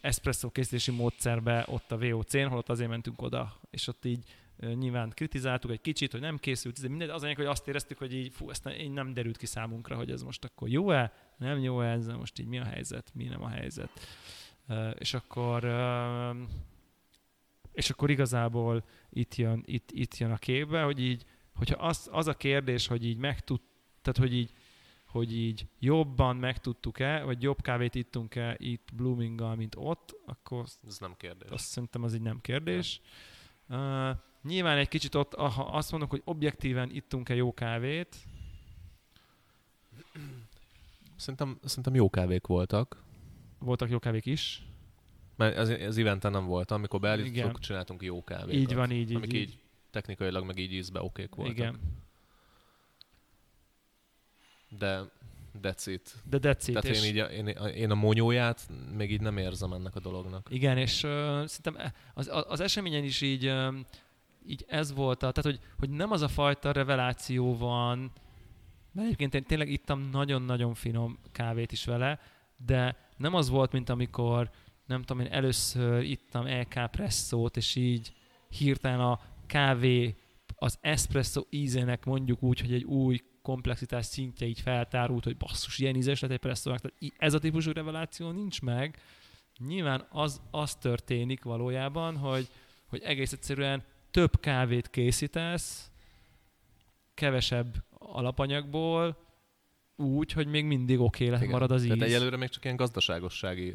espresso 0.00 0.50
készítési 0.50 0.90
módszerbe 0.90 1.64
ott 1.68 1.92
a 1.92 1.98
VOC-n, 1.98 2.46
holott 2.46 2.68
azért 2.68 2.90
mentünk 2.90 3.22
oda, 3.22 3.60
és 3.70 3.88
ott 3.88 4.04
így 4.04 4.24
nyilván 4.58 5.10
kritizáltuk 5.10 5.70
egy 5.70 5.80
kicsit, 5.80 6.12
hogy 6.12 6.20
nem 6.20 6.36
készült, 6.38 6.80
de 6.80 6.88
mindegy, 6.88 7.08
az 7.08 7.20
a 7.20 7.22
lényeg, 7.22 7.36
hogy 7.36 7.46
azt 7.46 7.68
éreztük, 7.68 7.98
hogy 7.98 8.14
így, 8.14 8.34
fú, 8.34 8.50
ezt 8.50 8.68
így 8.78 8.90
nem 8.90 9.14
derült 9.14 9.36
ki 9.36 9.46
számunkra, 9.46 9.96
hogy 9.96 10.10
ez 10.10 10.22
most 10.22 10.44
akkor 10.44 10.68
jó-e, 10.68 11.12
nem 11.36 11.58
jó-e, 11.58 11.90
ez 11.90 12.06
most 12.06 12.38
így 12.38 12.46
mi 12.46 12.58
a 12.58 12.64
helyzet, 12.64 13.10
mi 13.14 13.24
nem 13.24 13.42
a 13.42 13.48
helyzet. 13.48 13.90
És 14.98 15.14
akkor 15.14 15.64
és 17.76 17.90
akkor 17.90 18.10
igazából 18.10 18.84
itt 19.10 19.34
jön, 19.34 19.62
itt, 19.66 19.90
itt 19.92 20.16
jön 20.16 20.30
a 20.30 20.36
képbe, 20.36 20.82
hogy 20.82 21.00
így, 21.00 21.24
hogyha 21.54 21.86
az, 21.86 22.08
az 22.12 22.26
a 22.26 22.34
kérdés, 22.34 22.86
hogy 22.86 23.04
így 23.04 23.16
megtud, 23.16 23.60
tehát 24.02 24.18
hogy 24.18 24.34
így, 24.34 24.52
hogy 25.06 25.36
így 25.36 25.66
jobban 25.78 26.36
megtudtuk-e, 26.36 27.22
vagy 27.22 27.42
jobb 27.42 27.60
kávét 27.62 27.94
ittunk-e 27.94 28.54
itt 28.58 28.88
Bloominggal, 28.94 29.54
mint 29.54 29.74
ott, 29.78 30.16
akkor 30.26 30.64
Ez 30.86 30.98
nem 30.98 31.14
kérdés. 31.16 31.50
azt 31.50 31.64
szerintem 31.64 32.02
az 32.02 32.14
így 32.14 32.20
nem 32.20 32.40
kérdés. 32.40 33.00
Uh, 33.68 34.10
nyilván 34.46 34.78
egy 34.78 34.88
kicsit 34.88 35.14
ott, 35.14 35.34
ha 35.34 35.62
azt 35.62 35.90
mondok, 35.90 36.10
hogy 36.10 36.22
objektíven 36.24 36.90
ittunk-e 36.90 37.34
jó 37.34 37.54
kávét, 37.54 38.16
Szerintem, 41.16 41.58
szerintem 41.64 41.94
jó 41.94 42.10
kávék 42.10 42.46
voltak. 42.46 43.02
voltak 43.58 43.90
jó 43.90 43.98
kávék 43.98 44.26
is. 44.26 44.62
Mert 45.36 45.56
az, 45.56 45.68
az 45.68 45.98
eventen 45.98 46.30
nem 46.30 46.46
voltam, 46.46 46.76
amikor 46.78 47.00
beállítottuk, 47.00 47.58
csináltunk 47.58 48.02
jó 48.02 48.24
kávékat. 48.24 48.52
Így 48.60 48.74
van, 48.74 48.90
így, 48.90 49.10
így. 49.10 49.16
Amik 49.16 49.32
így. 49.32 49.40
így 49.40 49.58
technikailag 49.90 50.44
meg 50.44 50.58
így 50.58 50.72
ízbe 50.72 51.02
okék 51.02 51.34
voltak. 51.34 51.56
Igen, 51.56 51.80
De 54.78 55.02
that's 55.62 55.82
it. 55.86 56.14
de 56.24 56.38
that's 56.40 56.64
it. 56.66 56.74
Tehát 56.74 56.84
és- 56.84 57.04
én, 57.04 57.16
így 57.16 57.30
én, 57.30 57.46
én 57.74 57.90
a 57.90 57.94
monyóját 57.94 58.68
még 58.96 59.10
így 59.12 59.20
nem 59.20 59.36
érzem 59.36 59.72
ennek 59.72 59.94
a 59.94 60.00
dolognak. 60.00 60.46
Igen, 60.50 60.78
és 60.78 61.02
uh, 61.02 61.10
szerintem 61.46 61.76
e- 61.76 61.94
az, 62.14 62.30
az, 62.48 62.60
eseményen 62.60 63.04
is 63.04 63.20
így, 63.20 63.46
um, 63.48 63.84
így 64.46 64.64
ez 64.68 64.94
volt, 64.94 65.22
a, 65.22 65.32
tehát 65.32 65.58
hogy, 65.58 65.68
hogy 65.78 65.90
nem 65.90 66.10
az 66.10 66.22
a 66.22 66.28
fajta 66.28 66.72
reveláció 66.72 67.56
van, 67.56 68.12
mert 68.92 69.06
egyébként 69.06 69.34
én 69.34 69.44
tényleg 69.44 69.70
ittam 69.70 70.08
nagyon-nagyon 70.10 70.74
finom 70.74 71.18
kávét 71.32 71.72
is 71.72 71.84
vele, 71.84 72.20
de 72.66 72.96
nem 73.16 73.34
az 73.34 73.48
volt, 73.48 73.72
mint 73.72 73.88
amikor, 73.88 74.50
nem 74.86 75.02
tudom 75.02 75.26
én, 75.26 75.32
először 75.32 76.02
ittam 76.02 76.46
LK 76.46 76.90
presszót, 76.90 77.56
és 77.56 77.74
így 77.74 78.12
hirtelen 78.48 79.00
a 79.00 79.20
kávé 79.46 80.14
az 80.54 80.78
espresso 80.80 81.42
ízének 81.50 82.04
mondjuk 82.04 82.42
úgy, 82.42 82.60
hogy 82.60 82.72
egy 82.72 82.84
új 82.84 83.20
komplexitás 83.42 84.06
szintje 84.06 84.46
így 84.46 84.60
feltárult, 84.60 85.24
hogy 85.24 85.36
basszus, 85.36 85.78
ilyen 85.78 85.96
ízes 85.96 86.20
lett 86.20 86.30
egy 86.30 86.38
presszónak. 86.38 86.80
Tehát 86.80 87.14
ez 87.16 87.34
a 87.34 87.38
típusú 87.38 87.72
reveláció 87.72 88.30
nincs 88.30 88.62
meg, 88.62 88.98
nyilván 89.58 90.06
az, 90.10 90.40
az 90.50 90.74
történik 90.74 91.42
valójában, 91.42 92.16
hogy, 92.16 92.48
hogy 92.86 93.02
egész 93.02 93.32
egyszerűen 93.32 93.84
több 94.16 94.40
kávét 94.40 94.90
készítesz, 94.90 95.90
kevesebb 97.14 97.84
alapanyagból, 97.98 99.16
úgy, 99.96 100.32
hogy 100.32 100.46
még 100.46 100.64
mindig 100.64 101.00
oké 101.00 101.30
okay 101.30 101.46
marad 101.46 101.70
az 101.70 101.82
íz. 101.82 101.88
Tehát 101.88 102.04
egyelőre 102.04 102.36
még 102.36 102.48
csak 102.48 102.64
ilyen 102.64 102.76
gazdaságossági 102.76 103.74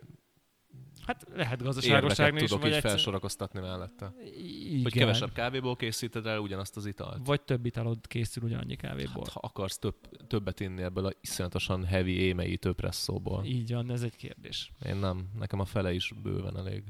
Hát 1.06 1.22
lehet 1.22 1.40
érveket 1.40 1.62
gazdaságosságni 1.62 2.42
is, 2.42 2.50
tudok 2.50 2.66
így 2.66 2.74
egyszer... 2.74 2.90
felsorakoztatni 2.90 3.60
mellette. 3.60 4.14
Igen. 4.36 4.82
Hogy 4.84 4.94
kevesebb 4.94 5.32
kávéból 5.34 5.76
készíted 5.76 6.26
el 6.26 6.40
ugyanazt 6.40 6.78
az 6.78 6.86
italt. 6.86 7.26
Vagy 7.26 7.42
több 7.42 7.66
italod 7.66 8.08
készül 8.08 8.44
ugyannyi 8.44 8.76
kávéból. 8.76 9.24
Hát, 9.24 9.34
ha 9.34 9.40
akarsz 9.44 9.78
több, 9.78 9.96
többet 10.28 10.60
inni 10.60 10.82
ebből 10.82 11.06
a 11.06 11.12
iszonyatosan 11.22 11.86
heavy, 11.86 12.20
émeítő 12.20 12.74
presszóból. 12.74 13.46
Így 13.46 13.74
van, 13.74 13.92
ez 13.92 14.02
egy 14.02 14.16
kérdés. 14.16 14.72
Én 14.86 14.96
nem. 14.96 15.30
Nekem 15.40 15.60
a 15.60 15.66
fele 15.66 15.94
is 15.94 16.14
bőven 16.24 16.58
elég. 16.58 16.84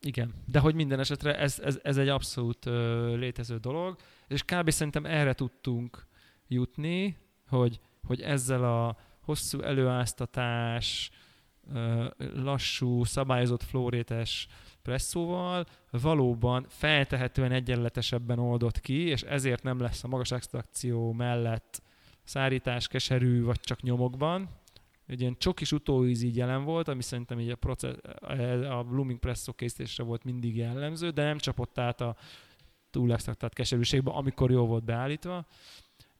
Igen, 0.00 0.34
de 0.46 0.58
hogy 0.58 0.74
minden 0.74 1.00
esetre 1.00 1.38
ez, 1.38 1.58
ez, 1.58 1.78
ez 1.82 1.96
egy 1.96 2.08
abszolút 2.08 2.66
ö, 2.66 3.16
létező 3.16 3.56
dolog, 3.56 3.96
és 4.28 4.42
kb. 4.42 4.70
szerintem 4.70 5.06
erre 5.06 5.32
tudtunk 5.32 6.06
jutni, 6.48 7.16
hogy, 7.48 7.80
hogy 8.06 8.20
ezzel 8.20 8.64
a 8.64 8.96
hosszú 9.20 9.60
előáztatás, 9.60 11.10
ö, 11.74 12.06
lassú, 12.34 13.04
szabályozott 13.04 13.62
flórétes 13.62 14.48
presszóval 14.82 15.66
valóban 15.90 16.66
feltehetően 16.68 17.52
egyenletesebben 17.52 18.38
oldott 18.38 18.80
ki, 18.80 19.00
és 19.00 19.22
ezért 19.22 19.62
nem 19.62 19.80
lesz 19.80 20.04
a 20.04 20.08
magas 20.08 20.30
extrakció 20.30 21.12
mellett 21.12 21.82
szárítás 22.24 22.88
keserű, 22.88 23.42
vagy 23.42 23.60
csak 23.60 23.82
nyomokban, 23.82 24.48
egy 25.08 25.20
ilyen 25.20 25.36
csokis 25.38 25.72
utóíz 25.72 26.22
így 26.22 26.36
jelen 26.36 26.64
volt, 26.64 26.88
ami 26.88 27.02
szerintem 27.02 27.40
így 27.40 27.50
a, 27.50 27.56
process, 27.56 27.94
a 28.70 28.82
Blooming 28.82 29.18
Presso 29.18 29.52
készítésre 29.52 30.04
volt 30.04 30.24
mindig 30.24 30.56
jellemző, 30.56 31.10
de 31.10 31.22
nem 31.22 31.38
csapott 31.38 31.78
át 31.78 32.00
a 32.00 32.16
túl 32.90 33.12
extraktált 33.12 33.52
keserűségbe, 33.52 34.10
amikor 34.10 34.50
jól 34.50 34.66
volt 34.66 34.84
beállítva. 34.84 35.46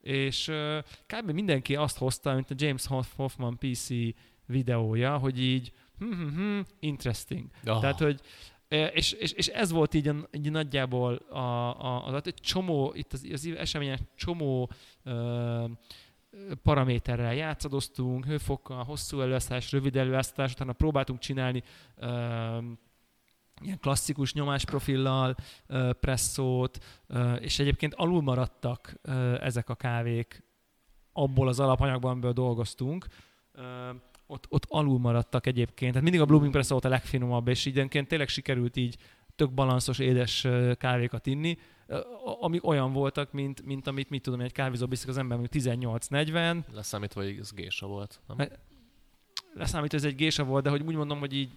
És 0.00 0.48
uh, 0.48 0.78
kb. 1.06 1.30
mindenki 1.30 1.76
azt 1.76 1.98
hozta, 1.98 2.34
mint 2.34 2.50
a 2.50 2.54
James 2.56 2.86
Hoffman 3.16 3.58
PC 3.58 3.88
videója, 4.46 5.18
hogy 5.18 5.40
így 5.40 5.72
hm, 5.98 6.12
hm, 6.12 6.36
hm, 6.36 6.60
interesting. 6.80 7.50
Oh, 7.66 7.80
Tehát, 7.80 7.98
hogy 7.98 8.20
és, 8.68 9.12
és, 9.12 9.32
és, 9.32 9.46
ez 9.46 9.70
volt 9.70 9.94
így, 9.94 10.08
a, 10.08 10.14
így 10.32 10.50
nagyjából 10.50 11.14
a, 11.14 11.38
a, 11.84 12.06
az, 12.06 12.26
egy 12.26 12.34
csomó, 12.34 12.92
itt 12.94 13.12
az, 13.12 13.26
az 13.32 13.46
eseményen 13.46 13.98
csomó 14.14 14.70
ö, 15.02 15.64
paraméterrel 16.62 17.34
játszadoztunk, 17.34 18.24
hőfokkal, 18.24 18.84
hosszú 18.84 19.20
előasztás, 19.20 19.72
rövid 19.72 19.96
előasztás, 19.96 20.52
utána 20.52 20.72
próbáltunk 20.72 21.18
csinálni 21.18 21.62
ilyen 23.60 23.78
klasszikus 23.80 24.32
nyomásprofillal 24.32 25.34
presszót, 26.00 26.78
és 27.38 27.58
egyébként 27.58 27.94
alul 27.94 28.22
maradtak 28.22 28.94
ezek 29.40 29.68
a 29.68 29.74
kávék 29.74 30.42
abból 31.12 31.48
az 31.48 31.60
alapanyagban, 31.60 32.10
amiből 32.10 32.32
dolgoztunk. 32.32 33.06
Ott, 34.26 34.46
ott 34.48 34.64
alul 34.68 34.98
maradtak 34.98 35.46
egyébként. 35.46 35.90
Tehát 35.92 36.02
mindig 36.02 36.20
a 36.20 36.26
Blooming 36.26 36.52
Press 36.52 36.68
volt 36.68 36.84
a 36.84 36.88
legfinomabb, 36.88 37.48
és 37.48 37.66
időnként 37.66 38.08
tényleg 38.08 38.28
sikerült 38.28 38.76
így 38.76 38.96
tök 39.36 39.52
balanszos, 39.52 39.98
édes 39.98 40.46
kávékat 40.78 41.26
inni, 41.26 41.58
amik 42.40 42.66
olyan 42.66 42.92
voltak, 42.92 43.32
mint, 43.32 43.64
mint 43.64 43.86
amit 43.86 44.10
mit 44.10 44.22
tudom, 44.22 44.40
egy 44.40 44.52
kávézó 44.52 44.86
biztos 44.86 45.10
az 45.10 45.18
ember 45.18 45.38
mondjuk 45.38 45.64
18-40, 45.64 46.62
Leszámítva, 46.72 47.22
hogy 47.22 47.38
ez 47.38 47.52
gésa 47.52 47.86
volt. 47.86 48.20
Nem? 48.26 48.38
Hát- 48.38 48.58
leszámít, 49.54 49.90
hogy 49.90 50.00
ez 50.00 50.06
egy 50.06 50.14
gésa 50.14 50.44
volt, 50.44 50.64
de 50.64 50.70
hogy 50.70 50.82
úgy 50.82 50.94
mondom, 50.94 51.18
hogy 51.18 51.32
így 51.32 51.50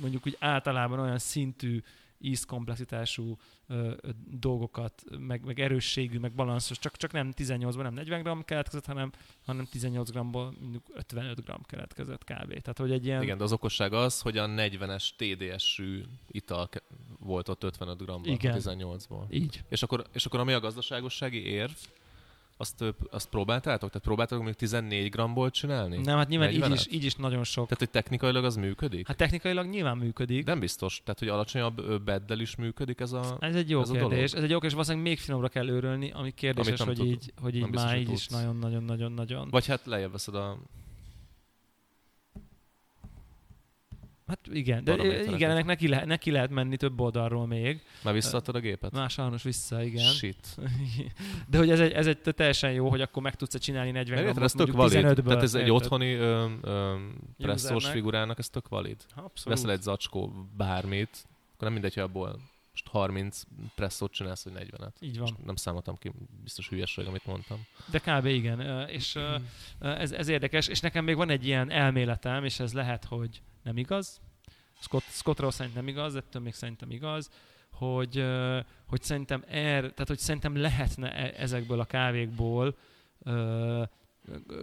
mondjuk 0.00 0.26
úgy 0.26 0.36
általában 0.40 0.98
olyan 0.98 1.18
szintű 1.18 1.82
ízkomplexitású 2.20 3.36
ö, 3.66 3.92
ö, 4.00 4.08
dolgokat, 4.30 5.02
meg, 5.18 5.44
meg 5.44 5.60
erősségű, 5.60 6.18
meg 6.18 6.32
balanszos, 6.32 6.78
csak, 6.78 6.96
csak 6.96 7.12
nem 7.12 7.32
18-ban 7.36 7.82
nem 7.82 7.94
40 7.94 8.40
g 8.40 8.44
keletkezett, 8.44 8.86
hanem, 8.86 9.12
hanem 9.44 9.64
18 9.64 10.10
g-ból 10.10 10.54
mondjuk 10.60 10.84
55 10.92 11.44
g 11.44 11.66
keletkezett 11.66 12.24
kávé. 12.24 12.58
Tehát, 12.58 12.78
hogy 12.78 12.92
egy 12.92 13.06
ilyen... 13.06 13.22
Igen, 13.22 13.38
de 13.38 13.44
az 13.44 13.52
okosság 13.52 13.92
az, 13.92 14.20
hogy 14.20 14.38
a 14.38 14.46
40-es 14.46 15.08
TDS-ű 15.16 16.02
ital 16.26 16.68
volt 17.18 17.48
ott 17.48 17.64
55 17.64 18.02
g-ban 18.02 18.24
Igen. 18.24 18.54
a 18.54 18.56
18-ból. 18.56 19.24
Így. 19.30 19.62
És 19.68 19.82
akkor, 19.82 20.06
és 20.12 20.26
akkor 20.26 20.40
ami 20.40 20.52
a 20.52 20.60
gazdaságossági 20.60 21.46
érv, 21.46 21.72
azt, 22.60 22.84
azt 23.10 23.28
próbáltátok? 23.28 23.88
Tehát 23.90 24.06
próbáltatok 24.06 24.44
még 24.44 24.54
14 24.54 25.10
gramból 25.10 25.50
csinálni? 25.50 25.96
Nem, 25.96 26.16
hát 26.16 26.28
nyilván 26.28 26.50
így 26.50 26.60
40-et? 26.62 26.72
is, 26.72 26.86
így 26.90 27.04
is 27.04 27.14
nagyon 27.14 27.44
sok. 27.44 27.64
Tehát, 27.64 27.78
hogy 27.78 27.90
technikailag 27.90 28.44
az 28.44 28.56
működik? 28.56 29.06
Hát 29.06 29.16
technikailag 29.16 29.66
nyilván 29.66 29.96
működik. 29.96 30.46
Nem 30.46 30.60
biztos. 30.60 31.00
Tehát, 31.04 31.18
hogy 31.18 31.28
alacsonyabb 31.28 32.02
beddel 32.02 32.40
is 32.40 32.56
működik 32.56 33.00
ez 33.00 33.12
a... 33.12 33.36
Ez 33.40 33.54
egy 33.54 33.70
jó 33.70 33.80
Ez 33.80 33.90
kérdés. 33.90 34.32
Ez 34.32 34.42
egy 34.42 34.50
jó 34.50 34.58
kérdés, 34.58 34.72
valószínűleg 34.72 35.06
még 35.06 35.18
finomra 35.18 35.48
kell 35.48 35.68
őrölni, 35.68 36.10
ami 36.10 36.30
kérdéses, 36.30 36.80
hogy 36.80 36.96
tud- 36.96 37.06
így, 37.06 37.32
hogy 37.40 37.56
így 37.56 37.70
már 37.70 37.98
így 37.98 38.10
is 38.10 38.26
nagyon-nagyon-nagyon-nagyon. 38.26 39.48
Vagy 39.50 39.66
hát 39.66 39.86
lejjebb 39.86 40.12
veszed 40.12 40.34
a... 40.34 40.58
Hát 44.28 44.38
igen, 44.52 44.84
de 44.84 45.22
igen, 45.22 45.50
ennek 45.50 45.64
neki, 45.64 45.88
lehet, 45.88 46.06
neki 46.06 46.30
lehet 46.30 46.50
menni 46.50 46.76
több 46.76 47.00
oldalról 47.00 47.46
még. 47.46 47.82
Már 48.02 48.14
visszaadtad 48.14 48.54
a 48.54 48.60
gépet? 48.60 48.92
Már 48.92 49.10
sajnos 49.10 49.42
vissza, 49.42 49.82
igen. 49.82 50.04
Shit. 50.04 50.56
De 51.50 51.58
hogy 51.58 51.70
ez 51.70 51.80
egy, 51.80 51.92
ez 51.92 52.06
egy 52.06 52.18
teljesen 52.18 52.72
jó, 52.72 52.88
hogy 52.88 53.00
akkor 53.00 53.22
meg 53.22 53.34
tudsz 53.34 53.58
csinálni 53.58 53.90
40 53.90 54.14
Mert 54.14 54.26
grammot 54.26 54.44
ez 54.44 54.52
tök 54.52 54.72
valid. 54.72 55.04
15-ből. 55.04 55.26
Tehát 55.26 55.42
ez 55.42 55.54
egy 55.54 55.70
otthoni 55.70 56.12
ö, 56.12 56.46
ö, 56.62 56.94
presszós 57.38 57.88
figurának, 57.88 58.38
ez 58.38 58.48
tök 58.48 58.68
valid. 58.68 58.96
Abszolút. 59.14 59.58
Veszel 59.58 59.70
egy 59.70 59.82
zacskó 59.82 60.32
bármit, 60.56 61.26
akkor 61.54 61.64
nem 61.64 61.72
mindegy, 61.72 61.94
hogy 61.94 62.02
abból 62.02 62.40
most 62.78 62.88
30 62.88 63.42
presszót 63.74 64.12
csinálsz, 64.12 64.44
vagy 64.44 64.68
40-et. 64.70 64.92
Így 65.00 65.18
van. 65.18 65.28
Most 65.30 65.44
nem 65.44 65.56
számoltam 65.56 65.96
ki, 65.98 66.12
biztos 66.42 66.68
hülyeség, 66.68 67.06
amit 67.06 67.26
mondtam. 67.26 67.66
De 67.90 67.98
kb. 67.98 68.26
igen. 68.26 68.88
És 68.88 69.18
ez, 69.80 70.12
ez 70.12 70.28
érdekes, 70.28 70.68
és 70.68 70.80
nekem 70.80 71.04
még 71.04 71.16
van 71.16 71.30
egy 71.30 71.46
ilyen 71.46 71.70
elméletem, 71.70 72.44
és 72.44 72.60
ez 72.60 72.72
lehet, 72.72 73.04
hogy 73.04 73.42
nem 73.62 73.76
igaz. 73.76 74.20
Scott, 74.80 75.02
Scottra 75.02 75.50
szerint 75.50 75.74
nem 75.74 75.88
igaz, 75.88 76.14
ettől 76.16 76.42
még 76.42 76.54
szerintem 76.54 76.90
igaz, 76.90 77.30
hogy, 77.72 78.24
hogy 78.86 79.02
szerintem 79.02 79.44
er, 79.46 79.80
tehát 79.80 80.08
hogy 80.08 80.18
szerintem 80.18 80.56
lehetne 80.56 81.14
e- 81.14 81.42
ezekből 81.42 81.80
a 81.80 81.84
kávékból 81.84 82.76
ö, 83.22 83.82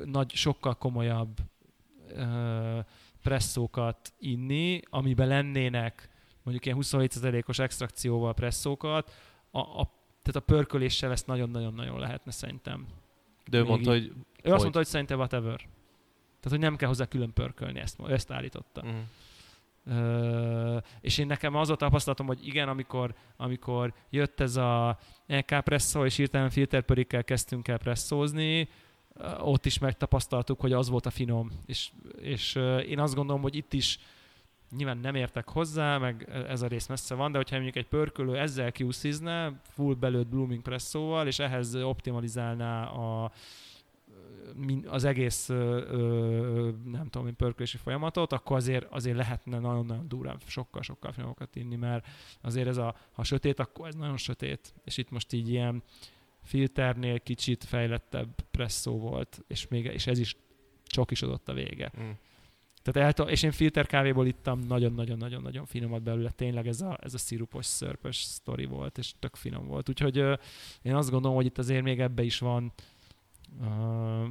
nagy, 0.06 0.32
sokkal 0.34 0.78
komolyabb 0.78 1.38
ö, 2.10 2.80
presszókat 3.22 4.14
inni, 4.20 4.82
amiben 4.90 5.28
lennének 5.28 6.10
mondjuk 6.46 6.66
ilyen 6.66 6.78
27%-os 6.82 7.60
extrakcióval 7.60 8.34
presszókat, 8.34 9.14
a, 9.52 9.60
a, 9.60 9.92
tehát 10.22 10.36
a 10.36 10.40
pörköléssel 10.40 11.12
ezt 11.12 11.28
nagyon-nagyon-nagyon 11.28 12.00
lehetne 12.00 12.32
szerintem. 12.32 12.86
De 13.50 13.58
ő 13.58 13.62
Még 13.62 13.70
mondta, 13.70 13.96
így. 13.96 14.02
hogy... 14.02 14.26
Ő 14.44 14.52
azt 14.52 14.62
mondta, 14.62 14.78
hogy 14.78 14.88
szerintem 14.88 15.18
whatever. 15.18 15.58
Tehát, 16.40 16.50
hogy 16.50 16.60
nem 16.60 16.76
kell 16.76 16.88
hozzá 16.88 17.06
külön 17.06 17.34
pörkölni, 17.34 17.80
ezt, 17.80 18.00
ezt 18.08 18.32
állította. 18.32 18.84
Ö, 19.86 20.78
és 21.02 21.18
én 21.18 21.28
nekem 21.28 21.56
az 21.56 21.70
a 21.70 21.76
tapasztalatom, 21.76 22.28
hogy 22.28 22.48
igen, 22.48 22.70
amikor, 22.70 23.16
amikor 23.38 23.94
jött 24.10 24.40
ez 24.40 24.56
a 24.56 24.98
EK 25.26 25.62
presszó, 25.64 26.06
és 26.06 26.16
hirtelen 26.16 26.50
filterpörikkel 26.50 27.24
kezdtünk 27.24 27.68
el 27.68 27.78
presszózni, 27.78 28.70
ott 29.40 29.66
is 29.66 29.78
megtapasztaltuk, 29.78 30.60
hogy 30.60 30.74
az 30.74 30.90
volt 30.90 31.06
a 31.06 31.10
finom. 31.10 31.52
És, 31.66 31.92
és 32.22 32.56
én 32.88 33.00
azt 33.00 33.16
gondolom, 33.16 33.42
hogy 33.42 33.56
itt 33.56 33.74
is 33.74 34.00
nyilván 34.72 34.98
nem 34.98 35.16
értek 35.16 35.50
hozzá, 35.50 35.98
meg 35.98 36.30
ez 36.48 36.62
a 36.62 36.68
rész 36.68 36.88
messze 36.88 37.16
van, 37.16 37.32
de 37.32 37.38
hogyha 37.38 37.56
mondjuk 37.56 37.76
egy 37.76 37.88
pörkölő 37.88 38.38
ezzel 38.38 38.72
kiúszizne, 38.72 39.62
full 39.64 39.94
belőtt 39.94 40.28
blooming 40.28 40.62
presszóval, 40.62 41.28
és 41.28 41.40
ehhez 41.40 41.76
optimalizálná 41.76 42.86
a, 42.86 43.32
az 44.86 45.04
egész 45.04 45.48
nem 46.84 47.08
tudom, 47.10 47.28
én, 47.28 47.36
pörkölési 47.36 47.78
folyamatot, 47.78 48.34
akkor 48.34 48.58
azért, 48.58 48.92
azért 48.92 49.18
lehetne 49.18 49.60
nagyon-nagyon 49.60 50.08
durán 50.08 50.38
sokkal-sokkal 50.46 51.12
finomokat 51.12 51.56
inni, 51.56 51.76
mert 51.76 52.08
azért 52.42 52.68
ez 52.68 52.78
a, 52.78 52.96
ha 53.12 53.24
sötét, 53.24 53.60
akkor 53.60 53.88
ez 53.88 53.96
nagyon 53.96 54.18
sötét. 54.18 54.74
És 54.84 54.98
itt 54.98 55.10
most 55.10 55.34
így 55.34 55.50
ilyen 55.50 55.84
filternél 56.44 57.20
kicsit 57.20 57.64
fejlettebb 57.64 58.42
presszó 58.52 59.00
volt, 59.00 59.44
és, 59.48 59.68
még, 59.68 59.86
és 59.86 60.08
ez 60.08 60.20
is 60.20 60.36
csokisodott 60.86 61.50
a 61.50 61.54
vége. 61.54 61.92
Mm. 62.02 62.10
Tehát 62.86 63.08
elta, 63.08 63.32
és 63.32 63.44
én 63.44 63.52
filter 63.52 63.86
kávéból 63.86 64.28
ittam 64.28 64.60
nagyon-nagyon-nagyon-nagyon 64.60 65.66
finomat 65.66 66.04
belőle. 66.04 66.30
Tényleg 66.30 66.68
ez 66.68 66.82
a, 66.82 66.98
ez 67.02 67.14
a 67.14 67.18
szirupos, 67.18 67.66
szörpös 67.66 68.16
sztori 68.16 68.66
volt, 68.66 68.98
és 68.98 69.14
tök 69.20 69.36
finom 69.36 69.68
volt. 69.68 69.90
Úgyhogy 69.90 70.18
ö, 70.18 70.34
én 70.82 70.96
azt 70.96 71.10
gondolom, 71.10 71.36
hogy 71.36 71.46
itt 71.46 71.58
azért 71.58 71.84
még 71.84 72.00
ebbe 72.00 72.24
is 72.24 72.40
van 72.40 72.74
ö, 73.62 74.24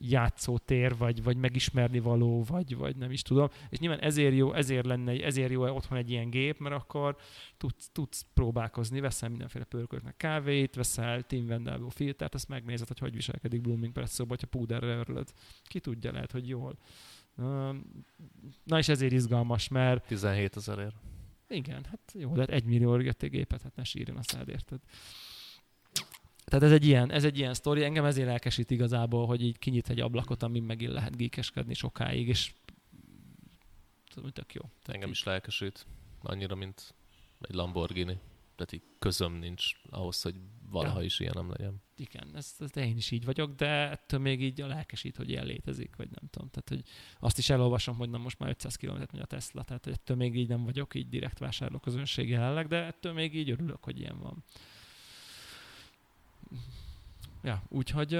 játszótér, 0.00 0.96
vagy, 0.96 1.22
vagy 1.22 1.36
megismerni 1.36 1.98
való, 1.98 2.42
vagy, 2.42 2.76
vagy 2.76 2.96
nem 2.96 3.10
is 3.10 3.22
tudom. 3.22 3.48
És 3.68 3.78
nyilván 3.78 4.00
ezért 4.00 4.34
jó, 4.34 4.52
ezért 4.52 4.86
lenne, 4.86 5.24
ezért 5.24 5.50
jó 5.50 5.74
otthon 5.74 5.98
egy 5.98 6.10
ilyen 6.10 6.30
gép, 6.30 6.58
mert 6.58 6.74
akkor 6.74 7.16
tudsz, 7.56 7.88
tudsz 7.92 8.26
próbálkozni, 8.34 9.00
veszel 9.00 9.28
mindenféle 9.28 9.64
pörköltnek 9.64 10.16
kávét, 10.16 10.74
veszel 10.74 11.22
Tim 11.22 11.46
Wendelből 11.46 11.90
filtert, 11.90 12.34
azt 12.34 12.48
megnézed, 12.48 12.88
hogy 12.88 12.98
hogy 12.98 13.14
viselkedik 13.14 13.60
Blooming 13.60 13.92
Presszóba, 13.92 14.28
hogyha 14.28 14.46
púderre 14.46 14.96
örlöd. 14.96 15.32
Ki 15.62 15.80
tudja, 15.80 16.12
lehet, 16.12 16.32
hogy 16.32 16.48
jól. 16.48 16.78
Na 18.64 18.78
és 18.78 18.88
ezért 18.88 19.12
izgalmas, 19.12 19.68
mert 19.68 20.06
17 20.06 20.56
ezerért. 20.56 20.94
igen, 21.48 21.84
hát 21.84 22.12
jó, 22.14 22.32
de 22.32 22.40
hát 22.40 22.50
egy 22.50 22.64
millió 22.64 22.94
egy 22.98 23.30
gépet, 23.30 23.62
hát 23.62 23.76
ne 23.76 23.84
sírjon 23.84 24.16
a 24.16 24.22
szád, 24.22 24.48
érted? 24.48 24.80
Tehát 26.44 26.64
ez 26.64 26.72
egy 26.72 26.86
ilyen, 26.86 27.10
ez 27.10 27.24
egy 27.24 27.38
ilyen 27.38 27.54
sztori, 27.54 27.84
engem 27.84 28.04
ezért 28.04 28.26
lelkesít 28.26 28.70
igazából, 28.70 29.26
hogy 29.26 29.42
így 29.42 29.58
kinyit 29.58 29.88
egy 29.90 30.00
ablakot, 30.00 30.42
amin 30.42 30.62
megint 30.62 30.92
lehet 30.92 31.16
geekeskedni 31.16 31.74
sokáig, 31.74 32.28
és 32.28 32.52
tudom, 34.14 34.30
tök 34.30 34.54
jó. 34.54 34.60
Tehát 34.60 34.88
Engem 34.88 35.08
így- 35.08 35.14
is 35.14 35.22
lelkesít. 35.22 35.86
Annyira, 36.22 36.54
mint 36.54 36.94
egy 37.40 37.54
Lamborghini. 37.54 38.18
Tehát 38.56 38.72
így 38.72 38.82
közöm 38.98 39.32
nincs 39.32 39.64
ahhoz, 39.90 40.22
hogy 40.22 40.34
valaha 40.70 40.98
Ja. 40.98 41.04
is 41.04 41.20
ilyenem 41.20 41.50
legyen. 41.50 41.82
Igen, 41.96 42.30
ezt, 42.34 42.62
ezt 42.62 42.76
én 42.76 42.96
is 42.96 43.10
így 43.10 43.24
vagyok, 43.24 43.54
de 43.54 43.90
ettől 43.90 44.20
még 44.20 44.42
így 44.42 44.60
a 44.60 44.66
lelkesít, 44.66 45.16
hogy 45.16 45.30
ilyen 45.30 45.46
létezik, 45.46 45.96
vagy 45.96 46.08
nem 46.10 46.28
tudom. 46.30 46.48
Tehát, 46.50 46.68
hogy 46.68 46.82
azt 47.20 47.38
is 47.38 47.50
elolvasom, 47.50 47.96
hogy 47.96 48.10
na 48.10 48.18
most 48.18 48.38
már 48.38 48.48
500 48.50 48.76
km 48.76 48.96
megy 48.96 49.20
a 49.20 49.24
Tesla, 49.24 49.62
tehát 49.62 49.84
hogy 49.84 49.92
ettől 49.92 50.16
még 50.16 50.36
így 50.36 50.48
nem 50.48 50.64
vagyok 50.64 50.94
így 50.94 51.08
direkt 51.08 51.38
vásárló 51.38 51.78
közönség 51.78 52.28
jelenleg, 52.28 52.66
de 52.66 52.84
ettől 52.84 53.12
még 53.12 53.34
így 53.34 53.50
örülök, 53.50 53.84
hogy 53.84 53.98
ilyen 54.00 54.18
van. 54.18 54.44
Ja, 57.42 57.62
úgyhogy, 57.68 58.10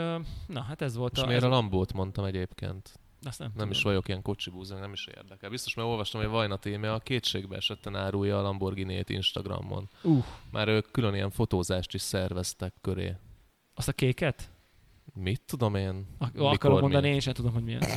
na 0.46 0.62
hát 0.62 0.82
ez 0.82 0.96
volt 0.96 1.16
És 1.16 1.22
a... 1.22 1.26
miért 1.26 1.42
a 1.42 1.48
Lambót 1.48 1.92
mondtam 1.92 2.24
egyébként? 2.24 2.98
Azt 3.24 3.38
nem, 3.38 3.48
Nem 3.48 3.56
tudom. 3.56 3.70
is 3.70 3.82
vagyok 3.82 4.08
ilyen 4.08 4.22
kocsibúzó, 4.22 4.76
nem 4.76 4.92
is 4.92 5.06
érdekel. 5.06 5.50
Biztos, 5.50 5.74
mert 5.74 5.88
olvastam, 5.88 6.20
hogy 6.20 6.30
Vajna 6.30 6.56
téme 6.56 6.92
a 6.92 6.98
kétségbe 6.98 7.56
esetten 7.56 7.96
árulja 7.96 8.38
a 8.38 8.42
Lamborghini-ét 8.42 9.08
Instagramon. 9.10 9.90
Uh, 10.02 10.24
Már 10.50 10.68
ők 10.68 10.90
külön 10.90 11.14
ilyen 11.14 11.30
fotózást 11.30 11.94
is 11.94 12.00
szerveztek 12.02 12.74
köré. 12.80 13.16
azt 13.74 13.88
a 13.88 13.92
kéket? 13.92 14.50
Mit 15.14 15.42
tudom 15.46 15.74
én? 15.74 16.06
A, 16.18 16.24
Mikor, 16.26 16.52
akarom 16.52 16.80
mondani, 16.80 17.08
mi? 17.08 17.14
én 17.14 17.20
sem 17.20 17.32
tudom, 17.32 17.52
hogy 17.52 17.64
milyen. 17.64 17.82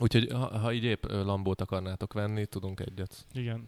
Úgyhogy 0.00 0.28
ha, 0.32 0.58
ha 0.58 0.72
így 0.72 0.84
épp 0.84 1.04
Lambót 1.10 1.60
akarnátok 1.60 2.12
venni, 2.12 2.46
tudunk 2.46 2.80
egyet. 2.80 3.26
Igen. 3.32 3.66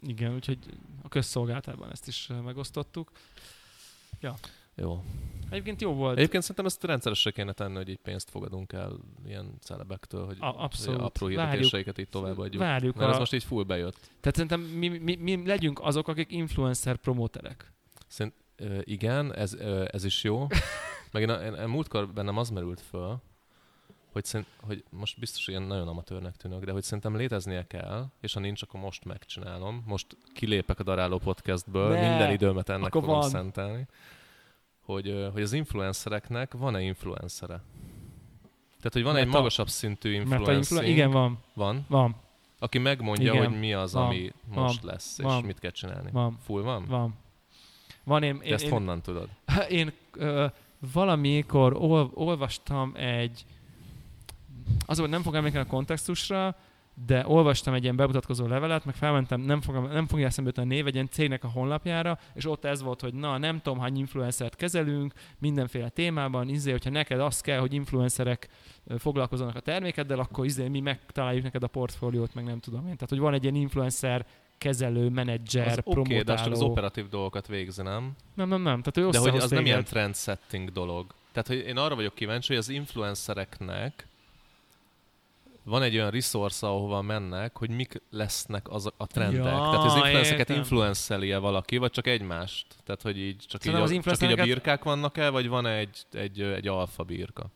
Igen, 0.00 0.34
úgyhogy 0.34 0.58
a 1.02 1.08
közszolgáltában 1.08 1.90
ezt 1.90 2.08
is 2.08 2.28
megosztottuk. 2.44 3.10
Jó. 4.74 5.02
Egyébként 5.50 5.80
jó 5.80 5.92
volt. 5.94 6.16
Egyébként 6.18 6.42
szerintem 6.42 6.66
ezt 6.66 6.84
rendszeresre 6.84 7.30
kéne 7.30 7.52
tenni, 7.52 7.74
hogy 7.76 7.88
így 7.88 7.98
pénzt 8.02 8.30
fogadunk 8.30 8.72
el 8.72 8.92
ilyen 9.26 9.54
celebektől, 9.60 10.26
hogy 10.26 10.36
A- 10.40 10.62
abszolút. 10.62 11.00
apró 11.00 11.26
hirdetéseiket 11.26 11.98
így 11.98 12.08
továbbadjuk. 12.08 12.62
Várjuk 12.62 12.96
Mert 12.96 13.08
a... 13.08 13.12
ez 13.12 13.18
most 13.18 13.32
így 13.32 13.44
full 13.44 13.64
bejött. 13.64 13.96
Tehát 14.20 14.34
szerintem 14.34 14.60
mi, 14.60 14.88
mi, 14.88 15.14
mi 15.14 15.46
legyünk 15.46 15.80
azok, 15.80 16.08
akik 16.08 16.30
influencer 16.32 16.96
promóterek. 16.96 17.72
Szerint, 18.06 18.34
ö, 18.56 18.78
igen, 18.84 19.34
ez, 19.34 19.54
ö, 19.54 19.84
ez 19.92 20.04
is 20.04 20.24
jó. 20.24 20.46
Meg 21.12 21.22
én, 21.22 21.28
a, 21.30 21.34
én, 21.44 21.52
én 21.54 21.68
múltkor 21.68 22.08
bennem 22.08 22.36
az 22.38 22.50
merült 22.50 22.80
föl, 22.80 23.16
hogy, 24.12 24.24
szerint, 24.24 24.48
hogy 24.60 24.84
most 24.90 25.18
biztos 25.18 25.46
ilyen 25.48 25.62
nagyon 25.62 25.88
amatőrnek 25.88 26.36
tűnök, 26.36 26.64
de 26.64 26.72
hogy 26.72 26.82
szerintem 26.82 27.16
léteznie 27.16 27.66
kell, 27.66 28.06
és 28.20 28.32
ha 28.34 28.40
nincs, 28.40 28.62
akkor 28.62 28.80
most 28.80 29.04
megcsinálom. 29.04 29.82
Most 29.86 30.06
kilépek 30.34 30.78
a 30.80 30.82
Daráló 30.82 31.18
podcastből, 31.18 31.88
Ne! 31.92 32.08
minden 32.08 32.30
időmet 32.32 32.68
ennek 32.68 32.86
Akkor 32.86 33.00
fogom 33.02 33.18
van. 33.18 33.28
szentelni. 33.28 33.86
Hogy, 34.84 35.28
hogy 35.32 35.42
az 35.42 35.52
influencereknek 35.52 36.52
van-e 36.52 36.80
influencere? 36.80 37.62
Tehát, 38.76 38.92
hogy 38.92 39.02
van 39.02 39.12
Mert 39.12 39.26
egy 39.26 39.32
magasabb 39.32 39.68
szintű 39.68 40.12
influencing, 40.12 40.56
influ- 40.56 40.82
igen, 40.86 41.10
van, 41.10 41.38
van, 41.54 41.84
van, 41.88 42.16
aki 42.58 42.78
megmondja, 42.78 43.32
Igen. 43.32 43.46
hogy 43.48 43.58
mi 43.58 43.72
az, 43.72 43.92
Van. 43.92 44.04
ami 44.04 44.32
most 44.54 44.82
lesz, 44.82 45.18
és 45.18 45.24
Van. 45.24 45.44
mit 45.44 45.58
kell 45.58 45.70
csinálni. 45.70 46.10
van, 46.10 46.38
Full 46.44 46.62
van? 46.62 46.84
van. 46.88 47.14
Van, 48.04 48.22
én, 48.22 48.40
én, 48.42 48.52
ezt 48.52 48.64
én, 48.64 48.70
honnan 48.70 49.02
tudod? 49.02 49.28
én 49.68 49.92
ö, 50.12 50.46
valamikor 50.92 51.76
ol, 51.76 52.10
olvastam 52.14 52.92
egy, 52.96 53.44
az 54.86 54.98
volt, 54.98 55.10
nem 55.10 55.22
fog 55.22 55.34
emlékezni 55.34 55.68
a 55.68 55.70
kontextusra, 55.70 56.56
de 57.06 57.24
olvastam 57.26 57.74
egy 57.74 57.82
ilyen 57.82 57.96
bemutatkozó 57.96 58.46
levelet, 58.46 58.84
meg 58.84 58.94
felmentem, 58.94 59.40
nem, 59.40 59.60
fog, 59.60 59.88
nem 59.92 60.06
fogja 60.06 60.26
eszembe 60.26 60.50
jutni 60.56 60.72
a 60.72 60.74
név, 60.74 60.86
egy 60.86 60.94
ilyen 60.94 61.08
cégnek 61.10 61.44
a 61.44 61.48
honlapjára, 61.48 62.18
és 62.34 62.46
ott 62.46 62.64
ez 62.64 62.82
volt, 62.82 63.00
hogy 63.00 63.14
na, 63.14 63.38
nem 63.38 63.60
tudom, 63.60 63.78
hány 63.78 63.98
influencert 63.98 64.56
kezelünk, 64.56 65.12
mindenféle 65.38 65.88
témában, 65.88 66.48
izé, 66.48 66.70
hogyha 66.70 66.90
neked 66.90 67.20
az 67.20 67.40
kell, 67.40 67.58
hogy 67.58 67.72
influencerek 67.74 68.48
foglalkozzanak 68.98 69.56
a 69.56 69.60
termékeddel, 69.60 70.18
akkor 70.18 70.44
izé, 70.44 70.68
mi 70.68 70.80
megtaláljuk 70.80 71.42
neked 71.42 71.62
a 71.62 71.66
portfóliót, 71.66 72.34
meg 72.34 72.44
nem 72.44 72.60
tudom 72.60 72.80
én. 72.80 72.94
Tehát, 72.94 73.08
hogy 73.08 73.18
van 73.18 73.34
egy 73.34 73.42
ilyen 73.42 73.54
influencer 73.54 74.26
kezelő, 74.58 75.08
menedzser, 75.08 75.66
Az 75.66 75.78
oké, 75.84 76.00
okay, 76.00 76.22
de 76.22 76.32
az 76.32 76.40
promotáló. 76.40 76.70
operatív 76.70 77.08
dolgokat 77.08 77.46
végzi, 77.46 77.82
nem? 77.82 78.12
Nem, 78.34 78.48
nem, 78.48 78.62
nem. 78.62 78.82
Tehát 78.82 78.96
ő 78.96 79.10
De 79.10 79.30
hogy 79.30 79.40
az 79.40 79.50
nem 79.50 79.64
ilyen 79.64 79.76
téged. 79.76 79.90
trendsetting 79.92 80.72
dolog. 80.72 81.06
Tehát, 81.32 81.48
hogy 81.48 81.56
én 81.56 81.76
arra 81.76 81.94
vagyok 81.94 82.14
kíváncsi, 82.14 82.48
hogy 82.48 82.56
az 82.56 82.68
influencereknek 82.68 84.06
van 85.64 85.82
egy 85.82 85.94
olyan 85.94 86.10
resource, 86.10 86.66
ahova 86.66 87.02
mennek, 87.02 87.58
hogy 87.58 87.70
mik 87.70 88.02
lesznek 88.10 88.68
az 88.68 88.90
a 88.96 89.06
trendek. 89.06 89.44
Ja, 89.44 89.50
Tehát 89.50 89.84
az 89.84 89.94
influencereket 89.94 90.38
értem. 90.38 90.56
influenceli-e 90.56 91.38
valaki, 91.38 91.76
vagy 91.76 91.90
csak 91.90 92.06
egymást? 92.06 92.66
Tehát, 92.84 93.02
hogy 93.02 93.18
így 93.18 93.36
csak, 93.36 93.64
így 93.66 93.72
Szerintem 93.72 93.80
a, 93.80 94.10
az 94.10 94.18
csak 94.18 94.30
így 94.30 94.38
a 94.38 94.44
birkák 94.44 94.82
vannak-e, 94.82 95.28
vagy 95.28 95.48
van 95.48 95.66
egy, 95.66 95.98
egy, 96.12 96.40
egy 96.40 96.68
alfa 96.68 97.02
birka? 97.02 97.50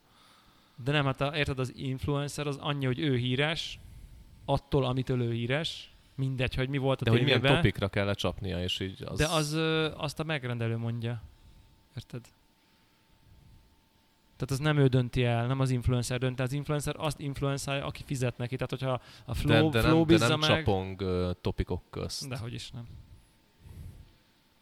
De 0.84 0.92
nem, 0.92 1.04
hát 1.04 1.20
a, 1.20 1.36
érted, 1.36 1.59
az 1.59 1.72
influencer 1.76 2.46
az 2.46 2.57
annyi, 2.61 2.86
hogy 2.86 2.98
ő 2.98 3.16
híres, 3.16 3.78
attól, 4.44 4.84
amitől 4.84 5.22
ő 5.22 5.32
híres, 5.32 5.90
mindegy, 6.14 6.54
hogy 6.54 6.68
mi 6.68 6.78
volt 6.78 7.00
a 7.00 7.04
De 7.04 7.11
hogy 7.11 7.22
milyen 7.22 7.40
topikra 7.40 7.88
kell 7.88 8.04
lecsapnia, 8.04 8.62
és 8.62 8.80
így 8.80 9.02
az... 9.04 9.18
de 9.18 9.26
az, 9.26 9.52
ö, 9.52 9.90
azt 9.96 10.20
a 10.20 10.24
megrendelő 10.24 10.76
mondja. 10.76 11.22
Érted? 11.96 12.20
Tehát 14.37 14.51
az 14.51 14.59
nem 14.59 14.78
ő 14.78 14.87
dönti 14.87 15.24
el, 15.24 15.47
nem 15.47 15.61
az 15.61 15.70
influencer 15.70 16.18
dönt 16.18 16.41
el. 16.41 16.47
Az 16.47 16.53
influencer 16.53 16.95
azt 16.99 17.20
influencálja, 17.20 17.87
aki 17.87 18.03
fizet 18.07 18.37
neki. 18.37 18.57
Tehát, 18.57 18.70
hogyha 18.70 19.01
a 19.24 19.34
flow, 19.34 19.70
de, 19.70 19.80
de, 19.80 19.89
flow 19.89 20.05
nem, 20.05 20.18
de 20.18 20.28
nem 20.28 20.39
meg... 20.39 20.49
csapong 20.49 21.01
uh, 21.01 21.30
topikok 21.41 21.82
közt. 21.91 22.28
Dehogy 22.28 22.53
is 22.53 22.70
nem. 22.70 22.87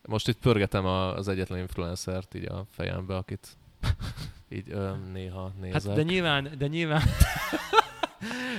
Most 0.08 0.28
itt 0.28 0.38
pörgetem 0.38 0.84
a, 0.84 1.14
az 1.14 1.28
egyetlen 1.28 1.58
influencert 1.58 2.34
így 2.34 2.44
a 2.44 2.66
fejembe, 2.70 3.16
akit 3.16 3.56
így 4.48 4.70
ö, 4.70 4.96
néha 5.12 5.52
nézek. 5.60 5.82
Hát 5.82 5.94
de 5.94 6.02
nyilván, 6.02 6.50
de 6.58 6.66
nyilván, 6.66 7.02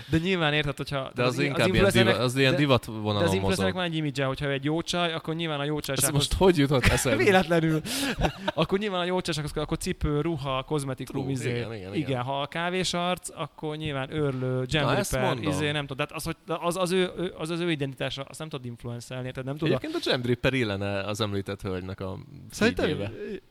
de 0.09 0.18
nyilván 0.18 0.53
érted, 0.53 0.78
hogyha... 0.78 1.11
de 1.16 1.24
az, 1.24 1.39
i- 1.39 1.43
inkább 1.45 1.74
ilyen, 1.74 1.89
diva, 1.91 2.11
az 2.11 2.36
ilyen 2.36 2.51
de- 2.51 2.57
divat 2.57 2.86
De 2.86 2.91
vonalon 2.91 3.16
az 3.16 3.22
mozog. 3.22 3.34
influencernek 3.36 3.74
van 3.74 3.84
egy 3.84 3.95
image 3.95 4.26
hogyha 4.26 4.49
egy 4.49 4.63
jó 4.63 4.82
csaj, 4.82 5.13
akkor 5.13 5.36
nyilván 5.36 5.59
a 5.59 5.63
jó 5.63 5.78
Ez 5.78 5.84
csajsághoz... 5.86 6.13
most 6.20 6.34
hogy 6.34 6.57
jutott 6.57 6.86
eszembe? 6.86 7.24
Véletlenül. 7.24 7.82
akkor 8.53 8.80
nyilván 8.80 8.99
a 8.99 9.05
jó 9.05 9.22
csajsághoz, 9.22 9.57
akkor 9.57 9.78
cipő, 9.78 10.22
ruha, 10.22 10.63
kozmetikum, 10.63 11.30
izé. 11.30 11.49
igen, 11.49 11.74
igen, 11.74 11.93
igen, 11.93 11.93
igen. 12.09 12.22
ha 12.22 12.41
a 12.41 12.45
kávés 12.47 12.93
arc, 12.93 13.30
akkor 13.36 13.76
nyilván 13.78 14.16
örlő, 14.16 14.63
Jam 14.68 14.86
Na, 14.86 14.95
ezt 14.95 15.11
Ripper, 15.11 15.28
mondom. 15.28 15.51
izé, 15.51 15.72
nem 15.72 15.86
tudom. 15.86 16.05
Tehát 16.07 16.11
az, 16.11 16.24
hogy 16.24 16.36
az, 16.66 16.76
az, 16.78 16.91
ő, 16.91 17.11
az, 17.38 17.49
az 17.49 17.59
ő 17.59 17.72
identitása, 17.72 18.24
azt 18.24 18.39
nem 18.39 18.49
tudod 18.49 18.66
influencelni, 18.66 19.30
tehát 19.32 19.45
nem 19.45 19.57
tudod. 19.57 19.74
Egyébként 19.84 20.05
a 20.05 20.09
Jam 20.11 20.22
Dripper 20.22 20.53
illene 20.53 20.99
az 21.03 21.22
említett 21.22 21.61
hölgynek 21.61 21.99
a 21.99 22.18
Szerintem, 22.51 22.97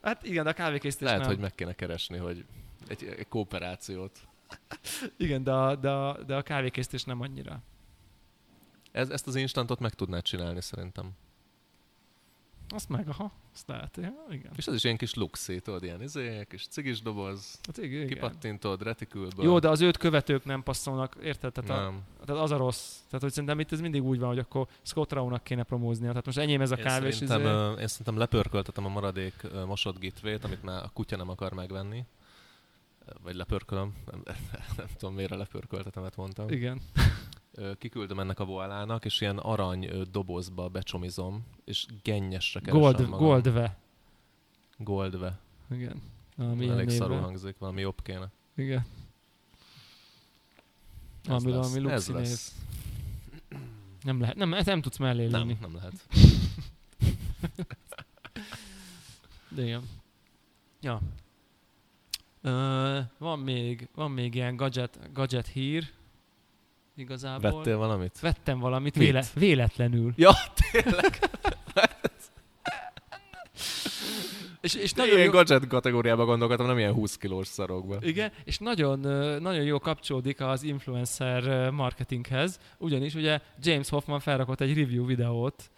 hát 0.02 0.26
igen, 0.26 0.44
de 0.44 0.50
a 0.50 0.52
kávékészítés 0.52 1.04
Lehet, 1.06 1.20
nem. 1.20 1.28
hogy 1.28 1.38
meg 1.38 1.54
kéne 1.54 1.72
keresni, 1.72 2.16
hogy 2.18 2.44
egy, 2.88 3.14
egy 3.18 3.28
kooperációt. 3.28 4.18
Igen, 5.16 5.42
de 5.44 5.52
a, 5.52 5.76
de, 5.76 5.90
a, 5.90 6.22
de 6.22 6.36
a 6.36 6.42
kávékészítés 6.42 7.04
nem 7.04 7.20
annyira. 7.20 7.62
Ez, 8.92 9.10
ezt 9.10 9.26
az 9.26 9.34
instantot 9.34 9.78
meg 9.78 9.94
tudnád 9.94 10.22
csinálni 10.22 10.60
szerintem. 10.60 11.10
Azt 12.68 12.88
meg, 12.88 13.08
aha, 13.08 13.32
azt 13.54 13.68
lehet, 13.68 13.96
igen. 14.30 14.52
És 14.56 14.66
ez 14.66 14.74
is 14.74 14.84
ilyen 14.84 14.96
kis 14.96 15.14
luxi, 15.14 15.60
tudod, 15.60 15.82
ilyen 15.82 16.02
izé, 16.02 16.44
kis 16.48 16.66
cigis 16.66 17.02
doboz, 17.02 17.58
Hát 17.66 17.78
igen, 17.78 18.06
kipattintod, 18.06 18.82
retikülből. 18.82 19.44
Jó, 19.44 19.58
de 19.58 19.68
az 19.68 19.80
őt 19.80 19.96
követők 19.96 20.44
nem 20.44 20.62
passzolnak, 20.62 21.16
érted? 21.22 21.52
Tehát, 21.52 21.70
a, 21.70 21.82
nem. 21.82 22.02
tehát 22.24 22.42
az 22.42 22.50
a 22.50 22.56
rossz. 22.56 22.96
Tehát, 23.06 23.20
hogy 23.20 23.30
szerintem 23.32 23.60
itt 23.60 23.72
ez 23.72 23.80
mindig 23.80 24.02
úgy 24.04 24.18
van, 24.18 24.28
hogy 24.28 24.38
akkor 24.38 24.66
Scott 24.82 25.12
Rao-nak 25.12 25.44
kéne 25.44 25.62
promóznia. 25.62 26.08
Tehát 26.08 26.26
most 26.26 26.38
enyém 26.38 26.60
ez 26.60 26.70
a 26.70 26.76
Én 26.76 26.84
kávés. 26.84 27.14
szerintem, 27.14 27.40
izé. 27.72 27.80
én 27.80 27.86
szerintem 27.86 28.16
lepörköltetem 28.16 28.84
a 28.84 28.88
maradék 28.88 29.34
mosott 29.66 29.98
gitvét, 29.98 30.44
amit 30.44 30.62
már 30.62 30.82
a 30.82 30.90
kutya 30.94 31.16
nem 31.16 31.28
akar 31.28 31.52
megvenni. 31.52 32.04
Vagy 33.22 33.34
lepörkölöm, 33.34 33.94
nem, 34.10 34.22
nem 34.76 34.86
tudom 34.98 35.14
miért 35.14 35.30
a 35.30 35.36
lepörköltetemet 35.36 36.16
mondtam. 36.16 36.48
Igen. 36.48 36.80
Kiküldöm 37.78 38.20
ennek 38.20 38.40
a 38.40 38.44
voalának, 38.44 39.04
és 39.04 39.20
ilyen 39.20 39.38
arany 39.38 39.90
dobozba 40.10 40.68
becsomizom, 40.68 41.46
és 41.64 41.86
gennyesre 42.02 42.60
keresem 42.60 42.80
Gold, 42.80 43.08
magam. 43.08 43.26
Goldve. 43.26 43.78
Goldve. 44.76 45.38
Igen. 45.70 46.02
Valami 46.36 46.62
ilyen 46.62 46.74
Elég 46.74 46.88
szarul 46.90 47.20
hangzik, 47.20 47.58
valami 47.58 47.80
jobb 47.80 48.02
kéne. 48.02 48.30
Igen. 48.54 48.86
Ez 51.24 51.44
Valami, 51.44 51.50
lesz, 51.50 51.72
valami 51.74 51.92
ez 51.92 52.08
lesz. 52.08 52.54
Nem 54.02 54.20
lehet, 54.20 54.36
nem, 54.36 54.48
nem 54.64 54.80
tudsz 54.80 54.96
mellé 54.96 55.26
Nem, 55.26 55.40
lőni. 55.40 55.58
nem 55.60 55.74
lehet. 55.74 55.92
De 59.48 59.62
igen. 59.62 59.88
Ja. 60.80 61.00
Ö, 62.46 62.98
van 63.18 63.38
még, 63.38 63.88
van 63.94 64.10
még 64.10 64.34
ilyen 64.34 64.56
gadget, 64.56 64.98
gadget 65.12 65.46
hír. 65.46 65.84
Igazából. 66.96 67.50
Vettél 67.50 67.76
valamit? 67.76 68.20
Vettem 68.20 68.58
valamit 68.58 68.96
Mit? 68.96 69.06
véle, 69.06 69.24
véletlenül. 69.34 70.12
Ja, 70.16 70.32
tényleg. 70.72 71.18
És, 74.60 74.74
és 74.74 74.92
nagyon 74.92 75.14
ilyen 75.14 75.24
jó, 75.24 75.30
gadget 75.30 75.66
kategóriába 75.66 76.24
gondolkodtam, 76.24 76.66
nem 76.66 76.78
ilyen 76.78 76.92
20 76.92 77.16
kilós 77.16 77.46
szarokba. 77.46 77.96
igen, 78.00 78.32
és 78.44 78.58
nagyon, 78.58 78.98
nagyon 79.42 79.64
jó 79.64 79.78
kapcsolódik 79.78 80.40
az 80.40 80.62
influencer 80.62 81.70
marketinghez, 81.70 82.58
ugyanis 82.78 83.14
ugye 83.14 83.40
James 83.62 83.88
Hoffman 83.88 84.20
felrakott 84.20 84.60
egy 84.60 84.76
review 84.78 85.06
videót 85.06 85.70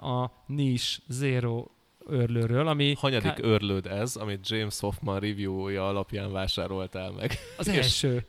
a 0.00 0.30
Niche 0.46 1.02
Zero 1.08 1.66
örlőről, 2.06 2.68
ami 2.68 2.94
Hanyadik 2.98 3.30
ká- 3.30 3.42
örlőd 3.44 3.86
ez, 3.86 4.16
amit 4.16 4.48
James 4.48 4.80
Hoffman 4.80 5.20
review-ja 5.20 5.88
alapján 5.88 6.32
vásároltál 6.32 7.10
meg? 7.10 7.32
az 7.58 7.68
első. 7.68 8.26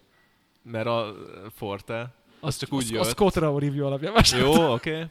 Mert 0.64 0.86
a 0.88 1.16
Forte, 1.56 2.14
az 2.40 2.58
csak 2.58 2.74
úgy 2.74 2.84
az, 2.84 2.90
jött. 2.90 3.02
A 3.02 3.06
Scott 3.06 3.36
Rao 3.36 3.60
review 3.60 3.86
alapján 3.86 4.14
vásároltam. 4.14 4.64
Jó, 4.64 4.74
oké. 4.74 4.92
Okay. 4.94 5.06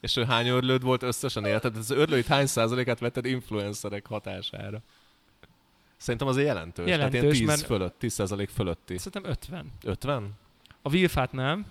És 0.00 0.16
ő 0.16 0.24
hány 0.24 0.46
örlőd 0.48 0.82
volt 0.82 1.02
összesen 1.02 1.44
életed? 1.44 1.76
Az 1.76 1.90
örlőid 1.90 2.26
hány 2.26 2.46
százalékát 2.46 2.98
vetted 2.98 3.24
influencerek 3.24 4.06
hatására? 4.06 4.80
Szerintem 5.96 6.28
azért 6.28 6.46
jelentős. 6.46 6.86
Jelentős, 6.86 7.20
Tehát 7.20 7.34
ilyen 7.34 7.46
10 7.46 7.46
mert- 7.56 7.66
fölött, 7.66 7.98
10 7.98 8.12
százalék 8.12 8.48
fölötti. 8.48 8.98
Szerintem 8.98 9.30
50. 9.30 9.72
50? 9.84 10.30
A 10.82 10.90
Wilfát 10.90 11.32
nem. 11.32 11.66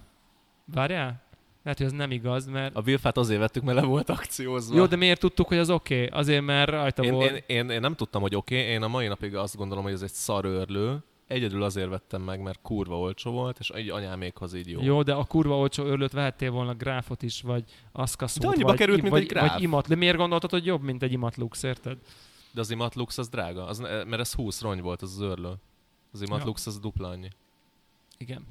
Várjál? 0.66 1.22
Lehet, 1.64 1.78
hogy 1.78 1.88
ez 1.88 1.94
nem 1.94 2.12
igaz, 2.12 2.48
mert... 2.48 2.76
A 2.76 2.82
Wilfát 2.86 3.18
azért 3.18 3.40
vettük, 3.40 3.64
mert 3.64 3.80
le 3.80 3.86
volt 3.86 4.10
akciózva. 4.10 4.76
Jó, 4.76 4.86
de 4.86 4.96
miért 4.96 5.20
tudtuk, 5.20 5.48
hogy 5.48 5.58
az 5.58 5.70
oké? 5.70 6.06
Okay? 6.06 6.20
Azért, 6.20 6.46
mert 6.46 6.70
rajta 6.70 7.04
én, 7.04 7.14
volt. 7.14 7.32
én, 7.32 7.44
én, 7.58 7.70
én, 7.70 7.80
nem 7.80 7.96
tudtam, 7.96 8.22
hogy 8.22 8.36
oké, 8.36 8.60
okay. 8.60 8.68
én 8.68 8.82
a 8.82 8.88
mai 8.88 9.08
napig 9.08 9.36
azt 9.36 9.58
gondolom, 9.58 9.84
hogy 9.84 9.94
ez 9.94 10.02
egy 10.02 10.12
szar 10.12 10.46
örlő. 10.46 11.04
Egyedül 11.28 11.64
azért 11.64 11.90
vettem 11.90 12.22
meg, 12.22 12.42
mert 12.42 12.60
kurva 12.62 13.00
olcsó 13.00 13.32
volt, 13.32 13.60
és 13.60 13.72
így 13.78 13.90
anyámékhoz 13.90 14.54
így 14.54 14.70
jó. 14.70 14.82
Jó. 14.82 15.04
de 15.04 15.14
a 15.14 15.24
kurva 15.24 15.58
olcsó 15.58 15.84
örlőt 15.84 16.12
vehettél 16.12 16.52
volna 16.52 16.74
gráfot 16.74 17.22
is, 17.22 17.42
vagy 17.42 17.64
aszkaszót, 17.92 18.42
De 18.42 18.48
annyiba 18.48 18.68
vagy, 18.68 18.78
került, 18.78 19.02
mint 19.02 19.12
vagy, 19.14 19.22
egy 19.22 19.28
gráf. 19.28 19.54
vagy 19.54 19.62
imat. 19.62 19.88
De 19.88 19.96
miért 19.96 20.18
gondoltad, 20.18 20.50
hogy 20.50 20.66
jobb, 20.66 20.82
mint 20.82 21.04
egy 21.04 21.12
imatlux, 21.12 21.64
érted? 21.64 21.98
De 22.52 22.62
az 22.62 22.72
Imatlux 22.72 23.18
az 23.18 23.30
drága, 23.30 23.66
az, 23.66 23.80
mert 23.80 24.20
ez 24.20 24.34
20 24.34 24.62
rony 24.62 24.82
volt 24.82 25.02
az, 25.02 25.12
az 25.14 25.22
örlő. 25.22 25.54
Az 26.14 26.22
Imatlux 26.22 26.68
az 26.68 26.80
dupla 26.80 27.08
annyi. 27.08 27.30
Igen. 28.18 28.46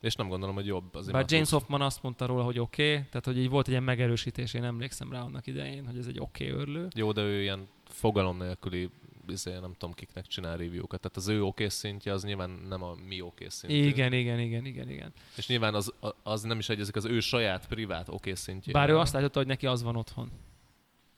És 0.00 0.14
nem 0.14 0.28
gondolom, 0.28 0.54
hogy 0.54 0.66
jobb 0.66 0.94
az 0.94 1.10
Bár. 1.10 1.24
James 1.28 1.50
Hoffman 1.50 1.80
azt 1.80 2.02
mondta 2.02 2.26
róla, 2.26 2.42
hogy 2.42 2.58
oké, 2.58 2.92
okay, 2.92 3.04
tehát 3.08 3.24
hogy 3.24 3.38
így 3.38 3.48
volt 3.48 3.66
egy 3.66 3.72
ilyen 3.72 3.82
megerősítés, 3.82 4.54
én 4.54 4.64
emlékszem 4.64 5.12
rá 5.12 5.20
annak 5.20 5.46
idején, 5.46 5.86
hogy 5.86 5.98
ez 5.98 6.06
egy 6.06 6.20
oké 6.20 6.50
okay 6.50 6.60
örlő. 6.60 6.88
Jó, 6.94 7.12
de 7.12 7.20
ő 7.20 7.40
ilyen 7.40 7.68
fogalom 7.84 8.36
nélküli, 8.36 8.90
izé, 9.28 9.52
nem 9.52 9.72
tudom 9.78 9.94
kiknek 9.94 10.26
csinál 10.26 10.56
review-kat. 10.56 11.00
Tehát 11.00 11.16
az 11.16 11.28
ő 11.28 11.42
oké 11.42 11.68
szintje 11.68 12.12
az 12.12 12.24
nyilván 12.24 12.50
nem 12.50 12.82
a 12.82 12.94
mi 13.06 13.20
oké 13.20 13.48
szintje. 13.48 13.78
Igen, 13.78 14.12
igen, 14.12 14.40
igen, 14.40 14.64
igen, 14.64 14.88
igen. 14.90 15.12
És 15.36 15.46
nyilván 15.46 15.74
az, 15.74 15.92
az 16.22 16.42
nem 16.42 16.58
is 16.58 16.68
egyezik 16.68 16.96
az 16.96 17.04
ő 17.04 17.20
saját 17.20 17.66
privát 17.66 18.08
oké 18.08 18.34
szintje. 18.34 18.72
Bár 18.72 18.88
ő 18.90 18.98
azt 18.98 19.14
állította, 19.14 19.38
hogy 19.38 19.48
neki 19.48 19.66
az 19.66 19.82
van 19.82 19.96
otthon. 19.96 20.30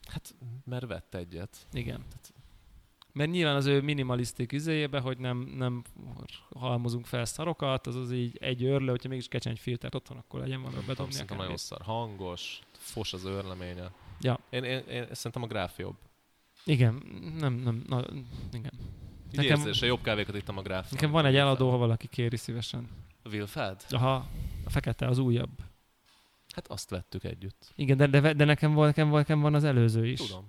Hát, 0.07 0.35
mert 0.65 0.87
vett 0.87 1.15
egyet. 1.15 1.57
Igen. 1.73 2.05
Mert 3.13 3.31
nyilván 3.31 3.57
az 3.57 3.67
ő 3.67 3.81
minimalisztik 3.81 4.53
üzéjébe, 4.53 5.01
hogy 5.01 5.19
nem, 5.19 5.39
nem 5.39 5.83
halmozunk 6.55 7.07
fel 7.07 7.25
szarokat, 7.25 7.87
az 7.87 7.97
az 7.97 8.13
így 8.13 8.37
egy 8.41 8.65
örlő, 8.65 8.91
hogyha 8.91 9.09
mégis 9.09 9.29
kecseny 9.29 9.57
filtert 9.57 9.95
otthon, 9.95 10.17
akkor 10.17 10.41
legyen 10.41 10.63
valami 10.63 10.85
bedobni 10.87 11.13
szerintem 11.13 11.37
nagyon 11.37 11.57
szar. 11.57 11.81
Hangos, 11.83 12.59
fos 12.73 13.13
az 13.13 13.25
őrleménye. 13.25 13.91
Ja. 14.21 14.39
Én, 14.51 14.65
én, 14.65 14.79
én, 14.79 15.07
szerintem 15.13 15.43
a 15.43 15.47
gráf 15.47 15.79
jobb. 15.79 15.97
Igen, 16.65 17.03
nem, 17.39 17.55
nem, 17.55 17.85
na, 17.89 18.05
igen. 18.53 18.73
Így 19.31 19.37
Nekem- 19.37 19.59
érzése, 19.59 19.87
jobb 19.87 20.03
kávékat 20.03 20.37
ittam 20.37 20.59
a 20.59 20.63
gráf. 20.63 20.91
Nekem 20.91 21.11
van 21.11 21.25
egy 21.25 21.37
eladó, 21.37 21.71
ha 21.71 21.77
valaki 21.77 22.07
kéri 22.07 22.37
szívesen. 22.37 22.89
Wilfed? 23.25 23.85
Aha, 23.91 24.15
a 24.65 24.71
fekete, 24.71 25.07
az 25.07 25.19
újabb. 25.19 25.51
Hát 26.55 26.67
azt 26.67 26.91
vettük 26.91 27.25
együtt. 27.25 27.73
Igen, 27.77 27.97
de, 27.97 28.07
de, 28.07 28.33
de 28.33 28.45
nekem, 28.45 28.75
van, 28.75 28.87
nekem, 28.87 29.09
van, 29.09 29.19
nekem 29.19 29.41
van 29.41 29.55
az 29.55 29.65
előző 29.65 30.07
is. 30.07 30.21
Tudom, 30.21 30.49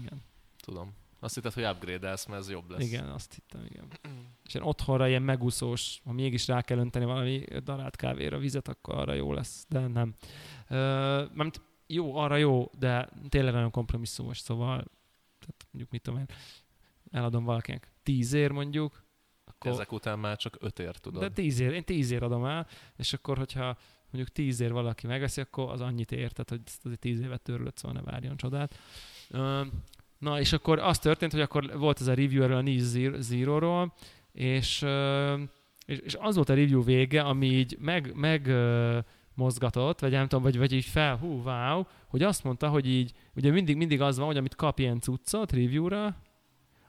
Igen, 0.00 0.22
tudom. 0.62 0.94
Azt 1.20 1.34
hitted, 1.34 1.52
hogy 1.52 1.64
upgrade-elsz, 1.64 2.26
mert 2.26 2.40
ez 2.40 2.50
jobb 2.50 2.70
lesz. 2.70 2.82
igen, 2.82 3.08
azt 3.08 3.34
hittem, 3.34 3.64
igen. 3.64 3.86
És 4.46 4.54
ilyen 4.54 4.66
otthonra 4.66 5.08
ilyen 5.08 5.22
megúszós, 5.22 6.00
ha 6.04 6.12
mégis 6.12 6.46
rá 6.46 6.62
kell 6.62 6.78
önteni 6.78 7.04
valami 7.04 7.44
darált 7.64 7.96
kávéra 7.96 8.38
vizet, 8.38 8.68
akkor 8.68 8.94
arra 8.94 9.12
jó 9.14 9.32
lesz, 9.32 9.64
de 9.68 9.86
nem. 9.86 10.14
Ö, 10.68 11.24
mert 11.32 11.60
jó, 11.86 12.16
arra 12.16 12.36
jó, 12.36 12.70
de 12.78 13.08
tényleg 13.28 13.52
nagyon 13.52 13.70
kompromisszumos, 13.70 14.38
szóval 14.38 14.76
tehát 15.38 15.66
mondjuk 15.70 15.90
mit 15.90 16.02
tudom 16.02 16.18
én, 16.18 16.26
eladom 17.10 17.44
valakinek 17.44 17.92
tízért 18.02 18.52
mondjuk, 18.52 19.04
akkor, 19.44 19.70
Ezek 19.70 19.92
után 19.92 20.18
már 20.18 20.36
csak 20.36 20.56
ötért 20.60 21.00
tudod. 21.00 21.20
de 21.20 21.30
tízért, 21.30 21.74
én 21.74 21.84
tízért 21.84 22.22
adom 22.22 22.44
el, 22.44 22.66
és 22.96 23.12
akkor, 23.12 23.38
hogyha 23.38 23.76
mondjuk 24.10 24.28
tíz 24.34 24.60
ér 24.60 24.72
valaki 24.72 25.06
megveszi, 25.06 25.40
akkor 25.40 25.70
az 25.70 25.80
annyit 25.80 26.12
ér, 26.12 26.32
tehát 26.32 26.48
hogy 26.48 26.60
ezt 26.66 26.84
azért 26.84 27.00
tíz 27.00 27.20
évet 27.20 27.42
törlött, 27.42 27.76
szóval 27.76 28.02
ne 28.02 28.10
várjon 28.10 28.36
csodát. 28.36 28.78
Ö, 29.30 29.62
Na, 30.22 30.40
és 30.40 30.52
akkor 30.52 30.78
az 30.78 30.98
történt, 30.98 31.32
hogy 31.32 31.40
akkor 31.40 31.78
volt 31.78 32.00
ez 32.00 32.06
a 32.06 32.14
review 32.14 32.42
erről 32.42 32.56
a 32.56 32.60
Niche 32.60 32.84
Zero- 32.84 33.20
Zero-ról, 33.22 33.92
és, 34.32 34.84
és, 35.86 35.98
és 35.98 36.16
az 36.20 36.34
volt 36.34 36.48
a 36.48 36.54
review 36.54 36.82
vége, 36.82 37.22
ami 37.22 37.46
így 37.46 37.76
meg, 37.80 38.12
meg 38.14 38.52
mozgatott, 39.34 40.00
vagy 40.00 40.10
nem 40.10 40.28
tudom, 40.28 40.42
vagy, 40.42 40.58
vagy 40.58 40.72
így 40.72 40.84
fel, 40.84 41.16
hú, 41.16 41.42
wow, 41.44 41.82
hogy 42.06 42.22
azt 42.22 42.44
mondta, 42.44 42.68
hogy 42.68 42.86
így, 42.86 43.12
ugye 43.34 43.50
mindig, 43.50 43.76
mindig 43.76 44.00
az 44.00 44.16
van, 44.16 44.26
hogy 44.26 44.36
amit 44.36 44.54
kap 44.54 44.78
ilyen 44.78 45.00
cuccot 45.00 45.52
review-ra, 45.52 46.16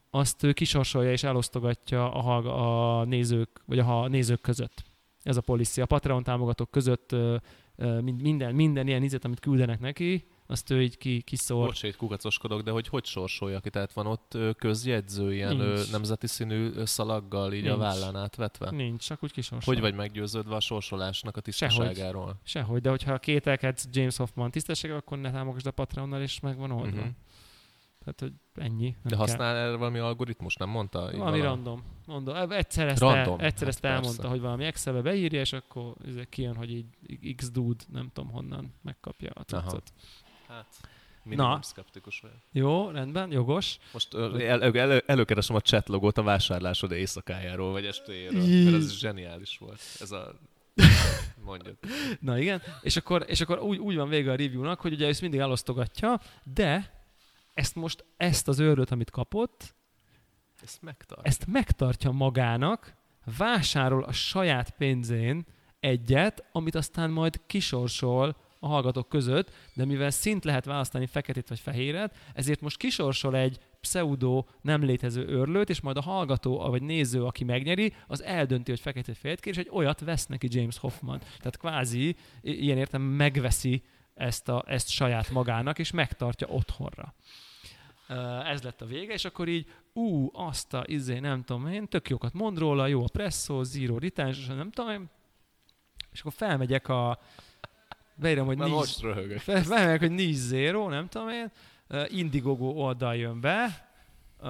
azt 0.09 0.43
ő 0.43 0.53
kisorsolja 0.53 1.11
és 1.11 1.23
elosztogatja 1.23 2.11
a, 2.13 2.21
hallg- 2.21 2.47
a 2.47 3.03
nézők, 3.03 3.61
vagy 3.65 3.79
a, 3.79 4.01
a 4.01 4.07
nézők 4.07 4.41
között. 4.41 4.83
Ez 5.23 5.37
a 5.37 5.41
policy. 5.41 5.81
A 5.81 5.85
Patreon 5.85 6.23
támogatók 6.23 6.71
között 6.71 7.11
ö, 7.11 7.35
ö, 7.75 7.99
mind- 7.99 8.21
minden, 8.21 8.55
minden 8.55 8.87
ilyen 8.87 9.03
izet, 9.03 9.25
amit 9.25 9.39
küldenek 9.39 9.79
neki, 9.79 10.27
azt 10.53 10.69
ő 10.69 10.81
így 10.81 10.97
ki, 10.97 11.21
kiszór. 11.21 11.65
Bocs, 11.65 11.83
itt 11.83 11.95
kukacoskodok, 11.95 12.61
de 12.61 12.71
hogy 12.71 12.87
hogy 12.87 13.05
sorsolja 13.05 13.59
ki? 13.59 13.69
Tehát 13.69 13.93
van 13.93 14.07
ott 14.07 14.37
közjegyző, 14.57 15.33
ilyen 15.33 15.55
Nincs. 15.55 15.91
nemzeti 15.91 16.27
színű 16.27 16.71
szalaggal 16.85 17.53
így 17.53 17.65
a 17.67 17.69
Nincs. 17.69 17.81
vállán 17.81 18.15
átvetve? 18.15 18.71
Nincs, 18.71 19.03
csak 19.05 19.23
úgy 19.23 19.31
kisorsol. 19.31 19.73
Hogy 19.73 19.83
vagy 19.83 19.93
meggyőződve 19.95 20.55
a 20.55 20.59
sorsolásnak 20.59 21.37
a 21.37 21.41
Sehogy. 21.51 21.77
tisztaságáról? 21.77 22.35
Sehogy, 22.43 22.81
de 22.81 22.89
hogyha 22.89 23.19
kételkedsz 23.19 23.87
James 23.91 24.17
Hoffman 24.17 24.51
tisztessége, 24.51 24.95
akkor 24.95 25.17
ne 25.17 25.31
támogasd 25.31 25.67
a 25.67 25.71
Patreonnal, 25.71 26.21
és 26.21 26.39
meg 26.39 26.57
van 26.57 26.71
oldva. 26.71 26.97
Uh-huh. 26.97 27.13
Tehát, 28.05 28.19
hogy 28.19 28.63
ennyi. 28.63 28.83
Nem 28.89 28.99
De 29.03 29.09
kell. 29.09 29.17
használ 29.17 29.55
erre 29.55 29.75
valami 29.75 29.99
algoritmus, 29.99 30.55
nem 30.55 30.69
mondta? 30.69 30.99
Valami 30.99 31.19
vala- 31.21 31.43
random. 31.43 31.83
Mondom, 32.05 32.51
egyszer 32.51 32.87
ezt, 32.87 32.99
Random, 32.99 33.39
el, 33.39 33.45
egyszer 33.45 33.59
hát 33.65 33.75
ezt 33.75 33.85
elmondta, 33.85 34.15
persze. 34.15 34.27
hogy 34.27 34.39
valami 34.41 34.63
Excelbe 34.65 35.01
beírja, 35.01 35.39
és 35.39 35.53
akkor 35.53 35.93
ez 36.07 36.15
kijön, 36.29 36.55
hogy 36.55 36.71
így 36.71 37.35
X 37.35 37.51
dude, 37.51 37.83
nem 37.91 38.09
tudom 38.13 38.31
honnan 38.31 38.73
megkapja 38.81 39.31
a 39.31 39.43
Aha. 39.55 39.79
Hát, 40.53 40.77
minimum 41.23 41.49
Na. 41.51 41.61
szkeptikus 41.61 42.19
vagyok. 42.19 42.37
Jó, 42.51 42.89
rendben, 42.89 43.31
jogos. 43.31 43.77
Most 43.93 44.13
el, 44.13 44.41
el, 44.41 44.61
elő, 44.77 45.03
előkeresem 45.05 45.55
a 45.55 45.59
chat 45.61 45.87
logót 45.87 46.17
a 46.17 46.23
vásárlásod 46.23 46.91
éjszakájáról, 46.91 47.71
vagy 47.71 47.85
estéjéről, 47.85 48.41
Jí. 48.43 48.63
mert 48.63 48.75
ez 48.75 48.97
zseniális 48.97 49.57
volt. 49.57 49.81
Ez 49.99 50.11
a... 50.11 50.35
Mondjuk. 51.45 51.77
Na 52.19 52.37
igen, 52.39 52.61
és 52.81 52.95
akkor, 52.97 53.25
és 53.27 53.41
akkor 53.41 53.59
úgy, 53.59 53.77
úgy 53.77 53.95
van 53.95 54.09
vége 54.09 54.31
a 54.31 54.35
reviewnak, 54.35 54.79
hogy 54.81 54.93
ugye 54.93 55.07
ezt 55.07 55.21
mindig 55.21 55.39
elosztogatja, 55.39 56.19
de 56.43 57.01
ezt 57.53 57.75
most, 57.75 58.05
ezt 58.17 58.47
az 58.47 58.59
őröt, 58.59 58.91
amit 58.91 59.09
kapott, 59.09 59.75
Ezt 60.63 60.81
megtart. 60.81 61.27
ezt 61.27 61.45
megtartja 61.47 62.11
magának, 62.11 62.93
vásárol 63.37 64.03
a 64.03 64.11
saját 64.11 64.69
pénzén 64.69 65.45
egyet, 65.79 66.45
amit 66.51 66.75
aztán 66.75 67.09
majd 67.09 67.41
kisorsol 67.47 68.35
a 68.63 68.67
hallgatók 68.67 69.09
között, 69.09 69.51
de 69.73 69.85
mivel 69.85 70.09
szint 70.09 70.43
lehet 70.43 70.65
választani 70.65 71.05
feketét 71.05 71.49
vagy 71.49 71.59
fehéret, 71.59 72.15
ezért 72.33 72.61
most 72.61 72.77
kisorsol 72.77 73.35
egy 73.35 73.59
pseudo 73.81 74.43
nem 74.61 74.83
létező 74.83 75.27
örlőt, 75.27 75.69
és 75.69 75.81
majd 75.81 75.97
a 75.97 76.01
hallgató 76.01 76.57
vagy 76.57 76.81
néző, 76.81 77.25
aki 77.25 77.43
megnyeri, 77.43 77.93
az 78.07 78.23
eldönti, 78.23 78.71
hogy 78.71 78.79
fekete 78.79 79.07
vagy 79.07 79.17
fehéret 79.17 79.39
kér, 79.39 79.53
és 79.53 79.59
egy 79.59 79.69
olyat 79.71 79.99
vesz 79.99 80.25
neki 80.25 80.47
James 80.49 80.77
Hoffman. 80.77 81.19
Tehát 81.19 81.57
kvázi 81.57 82.15
ilyen 82.41 82.77
értem 82.77 83.01
megveszi 83.01 83.83
ezt, 84.13 84.49
a, 84.49 84.63
ezt 84.67 84.89
saját 84.89 85.29
magának, 85.29 85.79
és 85.79 85.91
megtartja 85.91 86.47
otthonra. 86.47 87.13
Ez 88.45 88.61
lett 88.61 88.81
a 88.81 88.85
vége, 88.85 89.13
és 89.13 89.25
akkor 89.25 89.47
így, 89.47 89.67
ú, 89.93 90.29
azt 90.33 90.73
a, 90.73 90.83
izé, 90.85 91.19
nem 91.19 91.43
tudom 91.43 91.67
én, 91.67 91.87
tök 91.87 92.09
jókat 92.09 92.33
mond 92.33 92.57
róla, 92.57 92.87
jó 92.87 93.03
a 93.03 93.09
presszó, 93.11 93.63
zero 93.63 93.97
retention, 93.97 94.57
nem 94.57 94.71
tudom 94.71 94.91
én, 94.91 95.09
és 96.11 96.19
akkor 96.19 96.33
felmegyek 96.33 96.87
a, 96.87 97.19
beírom, 98.15 98.45
hogy 98.45 98.57
Már 98.57 98.67
nincs, 98.67 98.79
most 98.79 99.01
röhögök. 99.01 99.39
fel- 99.39 99.63
felmegyek, 99.63 99.99
hogy 99.99 100.11
nincs 100.11 100.35
zero, 100.35 100.89
nem 100.89 101.07
tudom 101.07 101.29
én, 101.29 101.51
uh, 101.89 102.17
Indiegogo 102.17 102.65
oldal 102.65 103.15
jön 103.15 103.41
be, 103.41 103.89
uh, 104.41 104.49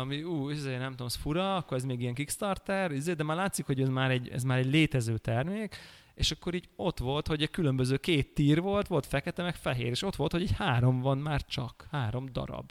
ami, 0.00 0.22
ú, 0.22 0.50
izé, 0.50 0.76
nem 0.76 0.90
tudom, 0.90 1.06
ez 1.06 1.14
fura, 1.14 1.56
akkor 1.56 1.76
ez 1.76 1.84
még 1.84 2.00
ilyen 2.00 2.14
Kickstarter, 2.14 2.90
izé, 2.90 3.12
de 3.12 3.22
már 3.24 3.36
látszik, 3.36 3.66
hogy 3.66 3.80
ez 3.80 3.88
már 3.88 4.10
egy, 4.10 4.28
ez 4.28 4.42
már 4.42 4.58
egy 4.58 4.70
létező 4.70 5.18
termék, 5.18 5.76
és 6.14 6.30
akkor 6.30 6.54
így 6.54 6.68
ott 6.76 6.98
volt, 6.98 7.26
hogy 7.26 7.42
egy 7.42 7.50
különböző 7.50 7.96
két 7.96 8.34
tír 8.34 8.60
volt, 8.60 8.86
volt 8.86 9.06
fekete 9.06 9.42
meg 9.42 9.54
fehér, 9.54 9.90
és 9.90 10.02
ott 10.02 10.16
volt, 10.16 10.32
hogy 10.32 10.42
így 10.42 10.56
három 10.56 11.00
van 11.00 11.18
már 11.18 11.44
csak, 11.44 11.86
három 11.90 12.26
darab. 12.32 12.70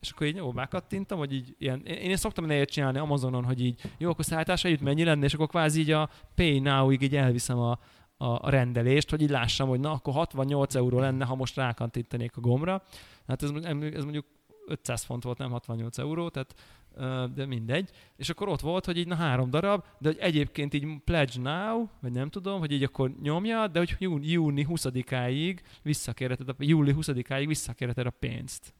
És 0.00 0.10
akkor 0.10 0.26
így 0.26 0.36
jó, 0.36 0.52
megkattintam, 0.52 1.18
hogy 1.18 1.32
így 1.32 1.54
ilyen, 1.58 1.80
én, 1.84 1.94
én 1.96 2.16
szoktam 2.16 2.50
ilyet 2.50 2.70
csinálni 2.70 2.98
Amazonon, 2.98 3.44
hogy 3.44 3.60
így 3.64 3.80
jó, 3.98 4.10
akkor 4.10 4.24
szállítás 4.24 4.64
együtt 4.64 4.80
mennyi 4.80 5.04
lenne, 5.04 5.24
és 5.24 5.34
akkor 5.34 5.48
kvázi 5.48 5.80
így 5.80 5.90
a 5.90 6.10
Pay 6.34 6.58
Now-ig 6.58 7.02
így 7.02 7.16
elviszem 7.16 7.58
a, 7.58 7.78
a, 8.32 8.50
rendelést, 8.50 9.10
hogy 9.10 9.22
így 9.22 9.30
lássam, 9.30 9.68
hogy 9.68 9.80
na, 9.80 9.90
akkor 9.92 10.12
68 10.12 10.74
euró 10.74 10.98
lenne, 10.98 11.24
ha 11.24 11.34
most 11.34 11.56
rákantintanék 11.56 12.36
a 12.36 12.40
gombra. 12.40 12.82
Hát 13.26 13.42
ez, 13.42 13.50
ez 13.92 14.02
mondjuk 14.02 14.26
500 14.66 15.02
font 15.02 15.22
volt, 15.22 15.38
nem 15.38 15.50
68 15.50 15.98
euró, 15.98 16.28
tehát 16.28 16.54
de 17.34 17.46
mindegy. 17.46 17.90
És 18.16 18.28
akkor 18.30 18.48
ott 18.48 18.60
volt, 18.60 18.84
hogy 18.84 18.96
így 18.96 19.06
na 19.06 19.14
három 19.14 19.50
darab, 19.50 19.84
de 19.98 20.08
hogy 20.08 20.18
egyébként 20.18 20.74
így 20.74 20.86
pledge 21.04 21.40
now, 21.40 21.86
vagy 22.00 22.12
nem 22.12 22.28
tudom, 22.28 22.58
hogy 22.58 22.72
így 22.72 22.82
akkor 22.82 23.14
nyomja, 23.22 23.66
de 23.68 23.78
hogy 23.78 23.96
júni, 23.98 24.26
júni 24.26 24.66
20-áig 24.68 25.58
visszakérheted, 25.82 26.48
a, 26.48 26.54
júli 26.58 26.94
20-áig 26.96 27.44
visszakérheted 27.46 28.06
a 28.06 28.10
pénzt. 28.10 28.74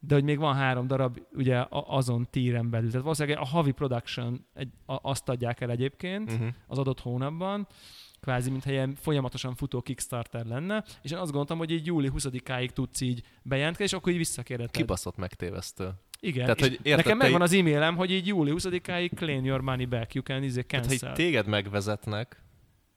De 0.00 0.14
hogy 0.14 0.24
még 0.24 0.38
van 0.38 0.54
három 0.54 0.86
darab 0.86 1.20
ugye 1.32 1.64
azon 1.68 2.26
tíren 2.30 2.70
belül. 2.70 2.88
Tehát 2.88 3.02
valószínűleg 3.02 3.38
a 3.38 3.44
havi 3.46 3.70
production 3.70 4.44
egy, 4.54 4.68
a, 4.86 4.98
azt 5.02 5.28
adják 5.28 5.60
el 5.60 5.70
egyébként 5.70 6.32
Uh-huh. 6.32 6.48
az 6.66 6.78
adott 6.78 7.00
hónapban, 7.00 7.66
kvázi, 8.22 8.50
mintha 8.50 8.70
ilyen 8.70 8.94
folyamatosan 9.00 9.54
futó 9.54 9.80
Kickstarter 9.80 10.46
lenne, 10.46 10.84
és 11.02 11.10
én 11.10 11.18
azt 11.18 11.30
gondoltam, 11.30 11.58
hogy 11.58 11.70
így 11.70 11.86
júli 11.86 12.10
20-áig 12.14 12.68
tudsz 12.68 13.00
így 13.00 13.22
bejelentkezni, 13.42 13.84
és 13.84 13.92
akkor 13.92 14.12
így 14.12 14.18
visszakérheted. 14.18 14.72
Kibaszott 14.74 15.16
megtévesztő. 15.16 15.90
Igen, 16.20 16.42
Tehát, 16.42 16.60
hogy 16.60 16.72
érted, 16.72 16.96
nekem 16.96 17.16
megvan 17.16 17.42
az 17.42 17.52
e-mailem, 17.52 17.96
hogy 17.96 18.10
így 18.10 18.26
júli 18.26 18.52
20-áig 18.54 19.10
claim 19.14 19.44
your 19.44 19.60
money 19.60 19.86
back, 19.86 20.14
you 20.14 20.24
can 20.24 20.42
izé 20.42 20.62
Tehát, 20.62 20.86
hogy 20.86 20.98
cancel. 20.98 21.16
téged 21.16 21.46
megvezetnek, 21.46 22.42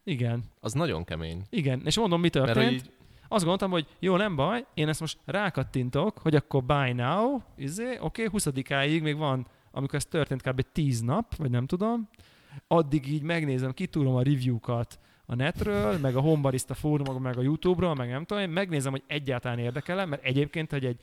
Igen, 0.03 0.43
az 0.59 0.73
nagyon 0.73 1.03
kemény. 1.03 1.41
igen, 1.49 1.81
és 1.85 1.97
mondom, 1.97 2.19
mi 2.19 2.29
történt. 2.29 2.55
Mert 2.55 2.71
így, 2.71 2.91
Azt 3.27 3.43
gondoltam, 3.43 3.71
hogy 3.71 3.87
jó, 3.99 4.15
nem 4.15 4.35
baj, 4.35 4.65
én 4.73 4.87
ezt 4.87 4.99
most 4.99 5.17
rákattintok, 5.25 6.17
hogy 6.17 6.35
akkor 6.35 6.63
buy 6.63 6.91
now, 6.91 7.39
izé, 7.57 7.97
oké, 7.99 8.25
okay, 8.25 8.41
20-áig 8.41 9.01
még 9.01 9.17
van, 9.17 9.47
amikor 9.71 9.95
ez 9.95 10.05
történt 10.05 10.41
kb. 10.41 10.61
10 10.71 11.01
nap, 11.01 11.35
vagy 11.35 11.49
nem 11.49 11.65
tudom, 11.65 12.09
addig 12.67 13.07
így 13.07 13.21
megnézem, 13.21 13.71
kitúrom 13.71 14.15
a 14.15 14.21
review-kat 14.21 14.99
a 15.25 15.35
netről, 15.35 15.97
meg 15.97 16.15
a 16.15 16.19
Hombarista 16.19 16.73
fórumokon, 16.73 17.21
meg 17.21 17.37
a 17.37 17.41
YouTube-ról, 17.41 17.95
meg 17.95 18.09
nem 18.09 18.25
tudom, 18.25 18.43
én 18.43 18.49
megnézem, 18.49 18.91
hogy 18.91 19.03
egyáltalán 19.07 19.59
érdekel 19.59 20.05
mert 20.05 20.23
egyébként, 20.23 20.71
hogy 20.71 20.85
egy, 20.85 20.99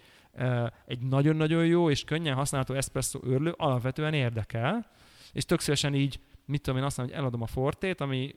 egy 0.87 0.99
nagyon-nagyon 1.01 1.67
jó 1.67 1.91
és 1.91 2.05
könnyen 2.05 2.35
használható 2.35 2.75
espresso 2.75 3.21
őrlő 3.25 3.55
alapvetően 3.57 4.15
érdekel, 4.15 4.87
és 5.33 5.45
tök 5.45 5.61
szívesen 5.61 5.95
így, 5.95 6.21
mit 6.45 6.63
tudom 6.63 6.81
én, 6.81 6.87
azt 6.87 6.97
mondom, 6.97 7.15
hogy 7.15 7.25
eladom 7.25 7.43
a 7.43 7.47
Fortét, 7.47 8.01
ami 8.01 8.35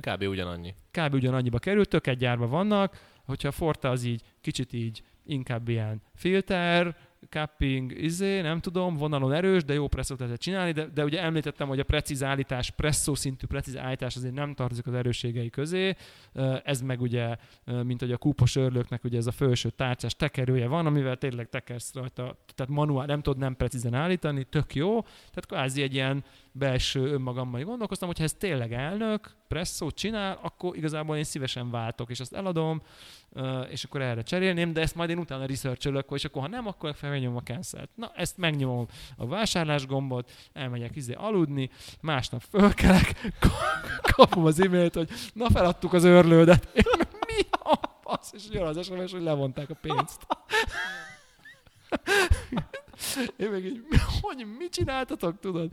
kb. 0.00 0.22
ugyanannyi. 0.22 0.74
kb. 0.90 1.14
ugyanannyiba 1.14 1.58
került, 1.58 1.88
tök 1.88 2.06
egy 2.06 2.18
gyárban 2.18 2.50
vannak, 2.50 3.00
hogyha 3.24 3.48
a 3.48 3.52
Forte 3.52 3.88
az 3.88 4.04
így 4.04 4.22
kicsit 4.40 4.72
így 4.72 5.02
inkább 5.24 5.68
ilyen 5.68 6.02
filter, 6.14 6.96
cupping, 7.28 7.92
izé, 7.92 8.40
nem 8.40 8.60
tudom, 8.60 8.96
vonalon 8.96 9.32
erős, 9.32 9.64
de 9.64 9.74
jó 9.74 9.88
presszót 9.88 10.18
lehet 10.18 10.40
csinálni, 10.40 10.72
de, 10.72 10.86
de 10.86 11.04
ugye 11.04 11.22
említettem, 11.22 11.68
hogy 11.68 11.80
a 11.80 11.84
precíz 11.84 12.22
állítás, 12.22 12.70
presszó 12.70 13.14
szintű 13.14 13.46
precíz 13.46 13.76
állítás 13.76 14.16
azért 14.16 14.34
nem 14.34 14.54
tartozik 14.54 14.86
az 14.86 14.94
erősségei 14.94 15.50
közé, 15.50 15.94
ez 16.62 16.80
meg 16.80 17.00
ugye, 17.00 17.36
mint 17.82 18.00
hogy 18.00 18.12
a 18.12 18.16
kúpos 18.16 18.56
örlőknek 18.56 19.04
ugye 19.04 19.18
ez 19.18 19.26
a 19.26 19.32
felső 19.32 19.70
tárcsás 19.70 20.14
tekerője 20.14 20.66
van, 20.66 20.86
amivel 20.86 21.16
tényleg 21.16 21.48
tekersz 21.48 21.94
rajta, 21.94 22.36
tehát 22.54 22.72
manuál, 22.72 23.06
nem 23.06 23.22
tudod 23.22 23.38
nem 23.38 23.56
precízen 23.56 23.94
állítani, 23.94 24.44
tök 24.44 24.74
jó, 24.74 25.00
tehát 25.00 25.46
kvázi 25.46 25.82
egy 25.82 25.94
ilyen 25.94 26.24
belső 26.52 27.12
önmagammal 27.12 27.62
gondolkoztam, 27.64 28.08
hogy 28.08 28.18
ha 28.18 28.24
ez 28.24 28.32
tényleg 28.32 28.72
elnök, 28.72 29.34
presszót 29.48 29.94
csinál, 29.94 30.38
akkor 30.42 30.76
igazából 30.76 31.16
én 31.16 31.24
szívesen 31.24 31.70
váltok, 31.70 32.10
és 32.10 32.20
azt 32.20 32.34
eladom, 32.34 32.82
és 33.68 33.84
akkor 33.84 34.02
erre 34.02 34.22
cserélném, 34.22 34.72
de 34.72 34.80
ezt 34.80 34.94
majd 34.94 35.10
én 35.10 35.18
utána 35.18 35.46
researcholok, 35.46 36.10
és 36.14 36.24
akkor 36.24 36.42
ha 36.42 36.48
nem, 36.48 36.66
akkor 36.66 36.94
felnyomom 36.94 37.36
a 37.36 37.42
cancel 37.42 37.88
Na, 37.94 38.12
ezt 38.14 38.36
megnyomom 38.36 38.86
a 39.16 39.26
vásárlás 39.26 39.86
gombot, 39.86 40.30
elmegyek 40.52 40.96
izé 40.96 41.12
aludni, 41.12 41.70
másnap 42.00 42.42
fölkelek, 42.50 43.32
kapom 44.16 44.44
az 44.44 44.60
e-mailt, 44.60 44.94
hogy 44.94 45.10
na 45.32 45.50
feladtuk 45.50 45.92
az 45.92 46.04
örlődet. 46.04 46.68
Én, 46.74 46.84
mi 47.26 47.46
a 47.50 47.78
fasz? 48.02 48.32
És 48.32 48.42
jön 48.50 48.66
az 48.66 48.84
SMS, 48.84 49.12
hogy 49.12 49.22
levonták 49.22 49.70
a 49.70 49.74
pénzt. 49.74 50.26
Én 53.36 53.50
meg 53.50 53.64
így, 53.64 53.82
hogy 54.20 54.46
mit 54.58 54.72
csináltatok, 54.72 55.40
tudod? 55.40 55.72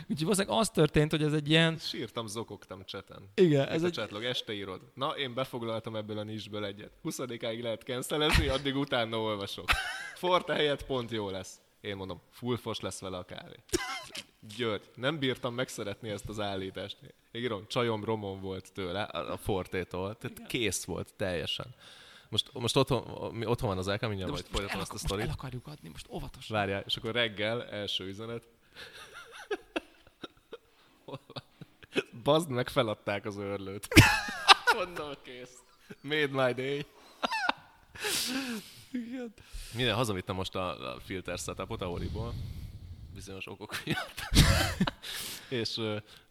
Úgyhogy 0.00 0.22
valószínűleg 0.22 0.58
az 0.58 0.70
történt, 0.70 1.10
hogy 1.10 1.22
ez 1.22 1.32
egy 1.32 1.50
ilyen, 1.50 1.76
Sírtam, 1.78 2.26
zokogtam 2.26 2.84
cseten. 2.84 3.30
igen, 3.34 3.68
Ez 3.68 3.82
a 3.82 3.86
egy, 3.86 3.92
csatlog, 3.92 4.24
este 4.24 4.52
írod. 4.52 4.80
Na, 4.94 5.08
én 5.08 5.34
befoglaltam 5.34 5.96
ebből 5.96 6.18
a 6.18 6.22
nisből 6.22 6.64
egyet. 6.64 6.90
20-áig 7.04 7.62
lehet 7.62 7.82
cancelezni, 7.82 8.48
addig 8.48 8.76
utána 8.76 9.18
olvasok. 9.20 9.64
Forte 10.14 10.52
helyett 10.54 10.86
pont 10.86 11.10
jó 11.10 11.30
lesz. 11.30 11.58
Én 11.80 11.96
mondom, 11.96 12.20
full 12.30 12.56
fos 12.56 12.80
lesz 12.80 13.00
vele 13.00 13.16
a 13.16 13.24
kávé. 13.24 13.54
György, 14.56 14.90
nem 14.94 15.18
bírtam 15.18 15.54
megszeretni 15.54 16.08
ezt 16.08 16.28
az 16.28 16.40
állítást. 16.40 16.96
Írom, 17.32 17.64
csajom 17.66 18.04
romon 18.04 18.40
volt 18.40 18.72
tőle, 18.72 19.02
a 19.02 19.36
Fortétól, 19.36 20.16
tehát 20.16 20.46
kész 20.46 20.84
volt 20.84 21.14
teljesen. 21.16 21.74
Most, 22.28 22.50
most 22.52 22.76
otthon, 22.76 23.34
mi- 23.34 23.46
otthon 23.46 23.68
van 23.68 23.78
az 23.78 23.88
LK, 23.88 24.00
mindjárt 24.08 24.30
majd 24.30 24.46
folytatom 24.50 24.80
ezt 24.80 24.92
a 24.92 24.98
sztorit. 24.98 25.24
el 25.24 25.32
akarjuk 25.32 25.66
adni, 25.66 25.88
most 25.88 26.06
óvatos. 26.10 26.48
Várjál, 26.48 26.82
és 26.86 26.96
akkor 26.96 27.12
reggel 27.12 27.64
első 27.64 28.04
üzenet. 28.06 28.46
Bazd 32.24 32.50
meg, 32.50 32.68
feladták 32.68 33.24
az 33.24 33.36
örlőt. 33.36 33.88
Mondom, 34.76 35.12
kész. 35.22 35.62
Made 36.00 36.46
my 36.46 36.52
day. 36.52 36.86
Minden, 39.74 39.94
hazavittem 39.94 40.34
most 40.34 40.54
a, 40.54 40.94
a 40.94 41.00
filter 41.00 41.38
setupot 41.38 41.82
a 41.82 41.90
Oriból, 41.90 42.34
bizonyos 43.14 43.46
okok 43.46 43.82
miatt. 43.84 44.22
és 45.48 45.80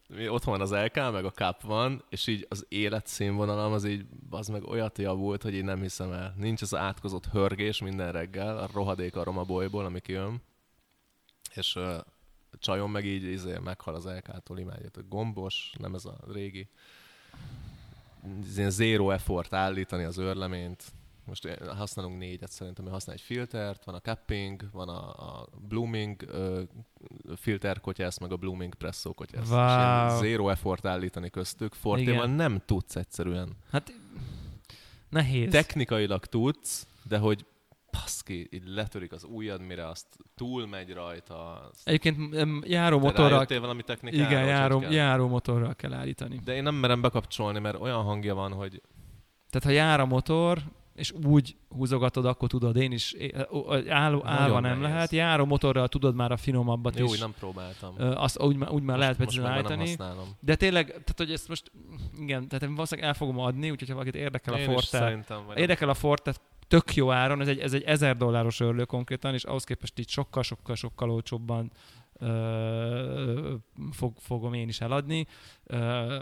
mi 0.08 0.28
otthon 0.28 0.58
van 0.58 0.62
az 0.62 0.72
LK, 0.72 1.12
meg 1.12 1.26
a 1.26 1.32
Cup 1.32 1.62
van, 1.62 2.04
és 2.10 2.28
így 2.28 2.46
az 2.50 2.66
életszínvonalam 2.70 3.74
az 3.74 3.86
így, 3.86 4.06
az 4.30 4.48
meg 4.48 4.64
olyat 4.64 4.98
javult, 4.98 5.42
hogy 5.42 5.54
én 5.54 5.64
nem 5.64 5.82
hiszem 5.82 6.12
el. 6.12 6.34
Nincs 6.38 6.62
az 6.62 6.76
átkozott 6.76 7.26
hörgés 7.26 7.82
minden 7.82 8.12
reggel, 8.12 8.58
a 8.58 8.70
rohadék 8.74 9.16
a 9.16 9.24
romabolyból, 9.24 9.86
ami 9.86 10.00
kijön. 10.00 10.42
És 11.54 11.80
csajom 12.60 12.92
meg 12.92 13.06
így 13.06 13.24
izé, 13.24 13.58
meghal 13.64 13.96
az 13.96 14.06
LK-tól, 14.06 14.60
imádjátok. 14.60 15.08
Gombos, 15.10 15.72
nem 15.80 15.96
ez 15.96 16.06
a 16.06 16.18
régi. 16.34 16.68
Ilyen 18.56 18.70
zero 18.70 19.10
effort 19.10 19.54
állítani 19.54 20.04
az 20.04 20.18
őrleményt. 20.18 20.84
Most 21.26 21.46
én- 21.46 21.76
használunk 21.76 22.18
négyet 22.18 22.52
szerintem, 22.52 22.86
használ 22.88 23.16
egy 23.16 23.22
filtert, 23.22 23.84
van 23.86 23.96
a 23.96 24.00
cupping, 24.00 24.70
van 24.72 24.90
a, 24.90 25.10
a 25.40 25.48
blooming 25.68 26.22
ö, 26.28 26.62
filter 27.36 27.80
kotyász, 27.80 28.18
meg 28.18 28.32
a 28.32 28.36
blooming 28.38 28.76
presszó 28.76 29.14
kotyász. 29.14 29.44
És 29.44 29.50
ilyen 29.50 30.08
Wow. 30.08 30.20
zero 30.22 30.50
effort 30.50 30.86
állítani 30.86 31.30
köztük. 31.30 31.74
Fortéval 31.74 32.14
Igen. 32.14 32.30
nem 32.30 32.62
tudsz 32.66 32.96
egyszerűen. 32.96 33.50
Hát 33.72 33.94
nehéz. 35.10 35.52
Technikailag 35.52 36.26
tudsz, 36.26 36.88
de 37.08 37.18
hogy 37.18 37.46
baszki, 38.02 38.50
így 38.52 38.64
letörik 38.66 39.12
az 39.12 39.24
ujjad, 39.24 39.62
mire 39.62 39.88
azt 39.88 40.08
túlmegy 40.36 40.94
rajta. 40.94 41.70
Azt... 41.72 41.88
Egyébként 41.88 42.36
járó 42.68 43.00
motorral, 43.00 43.46
valami 43.48 43.84
technikára? 43.84 44.30
igen, 44.30 44.46
járó, 44.46 44.80
kell? 44.80 44.92
járó 44.92 45.28
motorral 45.28 45.76
kell 45.76 45.94
állítani. 45.94 46.40
De 46.44 46.56
én 46.56 46.64
nem 46.64 46.76
merem 46.76 47.02
bekapcsolni, 47.02 47.60
mert 47.60 47.80
olyan 47.80 48.04
hangja 48.04 48.36
van, 48.36 48.54
hogy 48.54 48.82
Tehát 49.50 49.68
ha 49.68 49.70
jár 49.70 50.00
a 50.00 50.06
motor, 50.06 50.64
és 50.96 51.12
úgy 51.26 51.56
húzogatod, 51.70 52.26
akkor 52.26 52.50
tudod, 52.50 52.76
én 52.76 52.92
is, 52.92 53.16
álló, 53.88 54.22
állva 54.26 54.60
nem 54.60 54.80
nehéz. 54.80 54.94
lehet, 54.94 55.12
járó 55.12 55.46
motorral 55.46 55.88
tudod 55.88 56.16
már 56.16 56.32
a 56.32 56.38
finomabbat 56.38 56.98
jó, 56.98 57.06
is. 57.06 57.10
hogy 57.10 57.20
nem 57.20 57.34
próbáltam. 57.40 57.96
Azt 57.98 58.42
úgy, 58.42 58.58
úgy 58.70 58.84
már 58.84 58.98
lehet 58.98 59.18
most 59.18 59.42
már 59.42 59.46
nem 59.46 59.54
állítani. 59.54 59.96
De 60.40 60.56
tényleg, 60.56 60.86
tehát 60.86 61.14
hogy 61.18 61.32
ezt 61.32 61.48
most, 61.48 61.72
igen, 62.20 62.48
tehát 62.48 62.64
én 62.64 62.74
valószínűleg 62.74 63.10
el 63.10 63.16
fogom 63.16 63.40
adni, 63.40 63.72
úgyhogy 63.72 63.88
ha 63.88 63.94
valakit 63.94 64.16
érdekel 64.16 64.54
a 64.54 64.58
Én 64.58 64.70
is 64.70 64.90
Forte, 64.90 65.26
érdekel 65.56 65.90
a 65.90 65.94
Forte, 65.94 66.34
tök 66.74 66.96
jó 66.96 67.12
áron, 67.12 67.42
ez 67.42 67.48
egy, 67.48 67.60
ez 67.60 67.74
egy 67.74 67.84
1000 67.84 68.18
dolláros 68.18 68.60
örlő 68.60 68.86
konkrétan, 68.86 69.34
és 69.34 69.44
ahhoz 69.44 69.64
képest 69.64 70.00
így 70.00 70.10
sokkal-sokkal-sokkal 70.10 71.10
olcsóbban 71.10 71.72
ö, 72.14 73.54
fog, 73.92 74.14
fogom 74.20 74.54
én 74.54 74.68
is 74.68 74.82
eladni, 74.82 75.28
ö, 75.64 75.78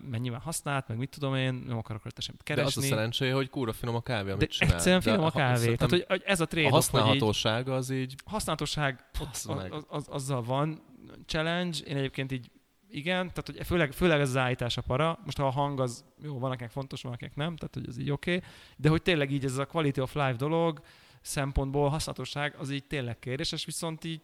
mert 0.10 0.20
nyilván 0.20 0.42
használt, 0.42 0.88
meg 0.88 0.98
mit 0.98 1.10
tudom 1.10 1.36
én, 1.36 1.54
nem 1.54 1.78
akarok 1.78 2.04
rajta 2.04 2.22
semmit 2.22 2.44
De 2.44 2.52
az 2.54 2.60
a 2.60 2.62
keresni. 2.62 2.82
szerencséje, 2.84 3.34
hogy 3.34 3.50
kúra 3.50 3.74
finom 3.74 3.96
a 3.96 4.02
kávé, 4.02 4.28
De 4.28 4.34
amit 4.34 4.50
csinál. 4.52 4.74
egyszerűen 4.74 5.02
finom 5.02 5.24
a 5.24 5.32
kávé. 5.32 5.76
Tehát, 5.76 5.90
hogy, 5.90 6.06
hogy 6.08 6.22
ez 6.26 6.40
a 6.40 6.44
a 6.44 6.48
trade 6.48 6.76
off, 6.76 6.90
hogy 6.90 7.16
így 7.16 7.24
az 7.70 7.90
így... 7.90 8.16
használhatóság 8.26 9.06
az, 9.20 9.50
az, 9.70 9.86
az, 9.88 10.08
azzal 10.10 10.42
van 10.44 10.82
challenge, 11.26 11.78
én 11.88 11.98
egyébként 11.98 12.32
így 12.32 12.52
igen, 12.92 13.28
tehát 13.28 13.44
hogy 13.46 13.66
főleg, 13.66 13.92
főleg 13.92 14.20
ez 14.20 14.30
az 14.30 14.38
állítás 14.38 14.78
a 14.78 14.82
para. 14.82 15.20
Most 15.26 15.38
ha 15.38 15.48
a 15.48 15.50
hang 15.50 15.80
az 15.80 16.06
jó, 16.22 16.40
van 16.40 16.52
akinek 16.52 16.72
fontos, 16.72 17.02
van 17.02 17.14
akinek 17.14 17.36
nem, 17.36 17.56
tehát 17.56 17.74
hogy 17.74 17.88
ez 17.88 17.98
így 17.98 18.12
oké. 18.12 18.36
Okay. 18.36 18.50
De 18.78 18.90
hogy 18.90 19.02
tényleg 19.02 19.32
így 19.32 19.46
ez 19.46 19.58
a 19.58 19.66
quality 19.66 20.00
of 20.00 20.14
life 20.14 20.34
dolog 20.34 20.82
szempontból 21.22 21.90
használhatóság 21.90 22.56
az 22.58 22.72
így 22.72 22.86
tényleg 22.86 23.20
kérdéses, 23.20 23.66
viszont 23.66 24.04
így 24.04 24.22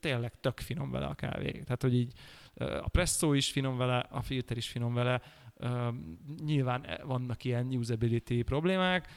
tényleg 0.00 0.32
tök 0.40 0.60
finom 0.60 0.90
vele 0.90 1.06
a 1.06 1.14
kávé. 1.14 1.50
Tehát, 1.50 1.82
hogy 1.82 1.94
így 1.94 2.12
a 2.56 2.88
presszó 2.88 3.32
is 3.32 3.50
finom 3.50 3.76
vele, 3.76 3.98
a 3.98 4.22
filter 4.22 4.56
is 4.56 4.68
finom 4.68 4.94
vele, 4.94 5.20
nyilván 6.44 6.84
e- 6.86 7.04
vannak 7.04 7.44
ilyen 7.44 7.66
usability 7.66 8.42
problémák, 8.42 9.08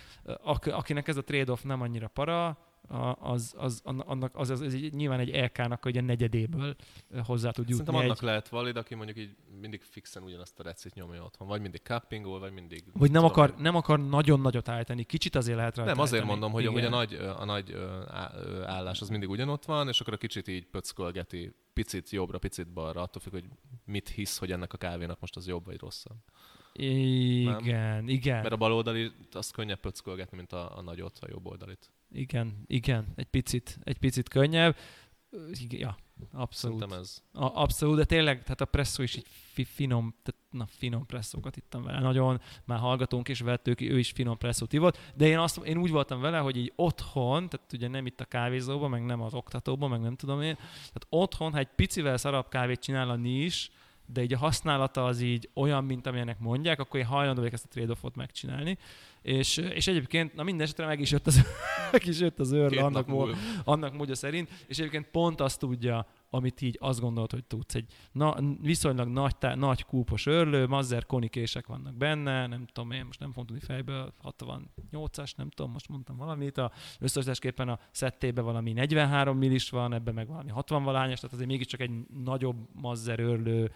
akinek 0.63 1.07
ez 1.07 1.17
a 1.17 1.23
trade-off 1.23 1.61
nem 1.61 1.81
annyira 1.81 2.07
para, 2.07 2.57
a- 2.87 3.17
az, 3.19 3.53
az, 3.57 3.81
annak, 3.83 4.35
az, 4.35 4.49
az, 4.49 4.61
az 4.61 4.73
egy, 4.73 4.93
nyilván 4.93 5.19
egy 5.19 5.35
LK-nak 5.35 5.85
egy 5.85 6.03
negyedéből 6.03 6.75
ö, 7.09 7.19
hozzá 7.25 7.51
tud 7.51 7.69
jutni. 7.69 7.85
Szerintem 7.85 7.95
annak 7.95 8.17
egy, 8.17 8.23
lehet 8.23 8.49
valid, 8.49 8.77
aki 8.77 8.95
mondjuk 8.95 9.17
így 9.17 9.35
mindig 9.61 9.81
fixen 9.81 10.23
ugyanazt 10.23 10.59
a 10.59 10.63
recit 10.63 10.93
nyomja 10.93 11.23
otthon. 11.23 11.47
Vagy 11.47 11.61
mindig 11.61 11.81
cuppingol, 11.81 12.39
vagy 12.39 12.53
mindig... 12.53 12.83
vagy 12.93 13.11
nem 13.11 13.23
akar, 13.23 13.55
nem 13.57 13.75
akar 13.75 14.07
nagyon 14.07 14.39
nagyot 14.39 14.69
állítani, 14.69 15.03
kicsit 15.03 15.35
azért 15.35 15.57
lehet 15.57 15.75
rajta 15.75 15.91
Nem, 15.91 16.01
azért 16.01 16.23
állítani. 16.23 16.39
mondom, 16.39 16.61
hogy, 16.61 16.73
hogy 16.73 16.85
a 16.85 16.89
nagy, 16.89 17.13
a 17.13 17.45
nagy 17.45 17.75
állás 18.65 19.01
az 19.01 19.09
mindig 19.09 19.29
ugyanott 19.29 19.65
van, 19.65 19.87
és 19.87 19.99
akkor 19.99 20.13
a 20.13 20.17
kicsit 20.17 20.47
így 20.47 20.65
pöckölgeti, 20.65 21.53
picit 21.73 22.09
jobbra, 22.09 22.37
picit 22.37 22.67
balra, 22.73 23.01
attól 23.01 23.21
függ, 23.21 23.31
hogy 23.31 23.45
mit 23.85 24.09
hisz, 24.09 24.37
hogy 24.37 24.51
ennek 24.51 24.73
a 24.73 24.77
kávénak 24.77 25.19
most 25.19 25.35
az 25.35 25.47
jobb 25.47 25.65
vagy 25.65 25.79
rosszabb. 25.79 26.17
Igen, 26.73 28.07
igen. 28.07 28.41
Mert 28.41 28.51
a 28.51 28.57
bal 28.57 28.73
oldali 28.73 29.11
azt 29.31 29.51
könnyebb 29.51 29.79
pöckölgetni, 29.79 30.37
mint 30.37 30.51
a, 30.51 30.77
a 30.77 30.81
nagyot, 30.81 31.19
a 31.21 31.27
jobb 31.29 31.45
oldalit. 31.45 31.91
Igen, 32.11 32.63
igen, 32.67 33.13
egy 33.15 33.25
picit, 33.25 33.79
egy 33.83 33.97
picit 33.97 34.29
könnyebb. 34.29 34.75
Ja, 35.69 35.97
abszolút. 36.31 36.79
Szerintem 36.79 36.99
ez. 36.99 37.23
A, 37.31 37.61
abszolút, 37.61 37.95
de 37.97 38.05
tényleg, 38.05 38.43
tehát 38.43 38.61
a 38.61 38.65
presszó 38.65 39.03
is 39.03 39.15
így 39.15 39.25
fi, 39.53 39.63
finom, 39.63 40.15
tehát, 40.23 40.41
na, 40.51 40.65
finom 40.77 41.05
presszókat 41.05 41.57
ittam 41.57 41.83
vele. 41.83 41.99
Nagyon, 41.99 42.41
már 42.65 42.79
hallgatónk 42.79 43.27
is 43.27 43.39
vett, 43.39 43.67
ők, 43.67 43.81
ő 43.81 43.99
is 43.99 44.11
finom 44.11 44.37
presszót 44.37 44.73
ivott, 44.73 44.99
de 45.15 45.27
én, 45.27 45.37
azt, 45.37 45.57
én 45.57 45.77
úgy 45.77 45.91
voltam 45.91 46.21
vele, 46.21 46.37
hogy 46.37 46.57
így 46.57 46.73
otthon, 46.75 47.49
tehát 47.49 47.73
ugye 47.73 47.87
nem 47.87 48.05
itt 48.05 48.21
a 48.21 48.25
kávézóban, 48.25 48.89
meg 48.89 49.05
nem 49.05 49.21
az 49.21 49.33
oktatóban, 49.33 49.89
meg 49.89 49.99
nem 49.99 50.15
tudom 50.15 50.41
én, 50.41 50.55
tehát 50.55 51.07
otthon, 51.09 51.51
ha 51.51 51.57
egy 51.57 51.69
picivel 51.75 52.17
szarabb 52.17 52.49
kávét 52.49 52.79
csinálni 52.79 53.43
is, 53.43 53.69
de 54.05 54.21
így 54.21 54.33
a 54.33 54.37
használata 54.37 55.05
az 55.05 55.21
így 55.21 55.49
olyan, 55.53 55.83
mint 55.83 56.07
amilyenek 56.07 56.39
mondják, 56.39 56.79
akkor 56.79 56.99
én 56.99 57.05
hajlandó 57.05 57.39
vagyok 57.39 57.53
ezt 57.53 57.65
a 57.65 57.67
trade-offot 57.67 58.15
megcsinálni. 58.15 58.77
És, 59.27 59.57
és 59.57 59.87
egyébként, 59.87 60.33
na 60.35 60.43
minden 60.43 60.65
esetre 60.65 60.85
meg 60.85 60.99
is 60.99 61.11
jött 61.11 61.27
az, 61.27 61.41
meg 61.91 62.05
is 62.05 62.19
jött 62.19 62.39
az 62.39 62.49
Két 62.49 62.79
annak, 62.79 62.91
nap 62.91 63.07
mó- 63.07 63.17
múlva. 63.17 63.37
annak 63.63 63.93
módja 63.93 64.15
szerint, 64.15 64.49
és 64.67 64.77
egyébként 64.77 65.07
pont 65.11 65.41
azt 65.41 65.59
tudja, 65.59 66.07
amit 66.29 66.61
így 66.61 66.77
azt 66.81 66.99
gondolod, 66.99 67.31
hogy 67.31 67.43
tudsz. 67.43 67.75
Egy 67.75 67.93
na, 68.11 68.35
viszonylag 68.61 69.07
nagy, 69.07 69.37
tá, 69.37 69.55
nagy 69.55 69.83
kúpos 69.83 70.25
örlő, 70.25 70.67
Mazzer 70.67 71.05
konikések 71.05 71.67
vannak 71.67 71.95
benne, 71.95 72.47
nem 72.47 72.65
tudom 72.65 72.91
én, 72.91 73.05
most 73.05 73.19
nem 73.19 73.29
fogom 73.29 73.45
tudni 73.45 73.61
fejből, 73.61 74.13
68-as, 74.23 75.35
nem 75.35 75.49
tudom, 75.49 75.71
most 75.71 75.89
mondtam 75.89 76.17
valamit, 76.17 76.57
a 76.57 76.71
összesítésképpen 76.99 77.69
a 77.69 77.79
szettében 77.91 78.43
valami 78.43 78.73
43 78.73 79.37
millis 79.37 79.69
van, 79.69 79.93
ebben 79.93 80.13
meg 80.13 80.27
valami 80.27 80.49
60 80.49 80.83
valányos, 80.83 81.19
tehát 81.19 81.35
azért 81.35 81.49
mégiscsak 81.49 81.79
egy 81.79 81.91
nagyobb 82.23 82.57
Mazzer 82.73 83.19
örlő 83.19 83.71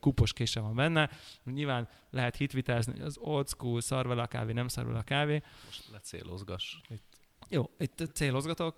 kúpos 0.00 0.32
kése 0.32 0.60
van 0.60 0.74
benne. 0.74 1.10
Nyilván 1.44 1.88
lehet 2.10 2.36
hitvitázni, 2.36 3.00
az 3.00 3.18
old 3.18 3.48
school, 3.48 3.80
szar 3.80 4.06
vele 4.06 4.22
a 4.22 4.26
kávé, 4.26 4.52
nem 4.52 4.68
szar 4.68 4.86
vele 4.86 4.98
a 4.98 5.02
kávé, 5.02 5.42
Most 5.64 5.90
ne 5.92 5.98
célozgass. 5.98 6.76
Itt 6.88 7.09
jó, 7.50 7.70
itt 7.78 8.10
célozgatok, 8.12 8.76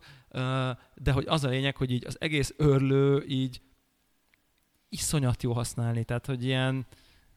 de 0.95 1.13
hogy 1.13 1.27
az 1.27 1.45
a 1.45 1.49
lényeg, 1.49 1.77
hogy 1.77 1.91
így 1.91 2.07
az 2.07 2.21
egész 2.21 2.55
örlő 2.57 3.25
így 3.29 3.61
iszonyat 4.89 5.43
jó 5.43 5.53
használni, 5.53 6.05
tehát 6.05 6.27
hogy 6.27 6.45
ilyen, 6.45 6.87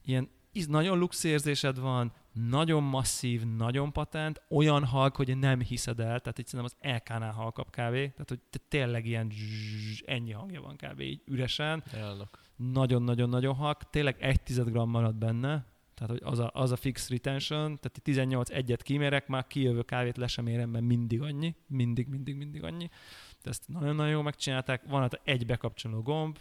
ilyen 0.02 0.28
nagyon 0.68 0.98
lux 0.98 1.24
érzésed 1.24 1.78
van, 1.78 2.12
nagyon 2.32 2.82
masszív, 2.82 3.42
nagyon 3.44 3.92
patent, 3.92 4.42
olyan 4.48 4.84
halk, 4.84 5.16
hogy 5.16 5.38
nem 5.38 5.60
hiszed 5.60 6.00
el, 6.00 6.20
tehát 6.20 6.38
itt 6.38 6.46
szerintem 6.46 6.76
az 6.80 6.92
LK-nál 6.94 7.32
halkabb 7.32 7.70
kávé, 7.70 8.08
tehát 8.08 8.28
hogy 8.28 8.40
te 8.50 8.58
tényleg 8.68 9.06
ilyen 9.06 9.30
zsuzs, 9.30 10.02
ennyi 10.06 10.32
hangja 10.32 10.60
van 10.60 10.76
kávé 10.76 11.06
így 11.06 11.22
üresen, 11.24 11.84
nagyon-nagyon-nagyon 12.56 13.54
halk, 13.54 13.90
tényleg 13.90 14.22
egy 14.22 14.42
tized 14.42 14.68
gram 14.68 14.90
marad 14.90 15.14
benne, 15.14 15.66
tehát 15.96 16.12
hogy 16.12 16.20
az 16.24 16.38
a, 16.38 16.50
az 16.54 16.70
a 16.70 16.76
fix 16.76 17.08
retention, 17.08 17.64
tehát 17.64 18.00
18 18.02 18.50
egyet 18.50 18.82
kimérek, 18.82 19.26
már 19.26 19.46
kijövő 19.46 19.82
kávét 19.82 20.16
le 20.16 20.26
sem 20.26 20.46
érem, 20.46 20.70
mert 20.70 20.84
mindig 20.84 21.22
annyi, 21.22 21.54
mindig, 21.66 22.08
mindig, 22.08 22.36
mindig 22.36 22.64
annyi. 22.64 22.88
De 23.42 23.50
ezt 23.50 23.68
nagyon-nagyon 23.68 24.12
jól 24.12 24.22
megcsinálták. 24.22 24.82
Van 24.86 25.00
hát 25.00 25.20
egy 25.24 25.46
bekapcsoló 25.46 26.02
gomb, 26.02 26.38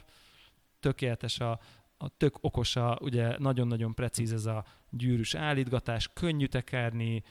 tökéletes 0.80 1.40
a, 1.40 1.60
a 1.98 2.18
tök 2.18 2.38
okos, 2.42 2.76
a, 2.76 2.98
ugye 3.02 3.38
nagyon-nagyon 3.40 3.94
precíz 3.94 4.34
ez 4.34 4.46
a 4.46 4.66
gyűrűs 4.90 5.34
állítgatás, 5.36 6.10
könnyű 6.14 6.46
tekerni, 6.46 7.24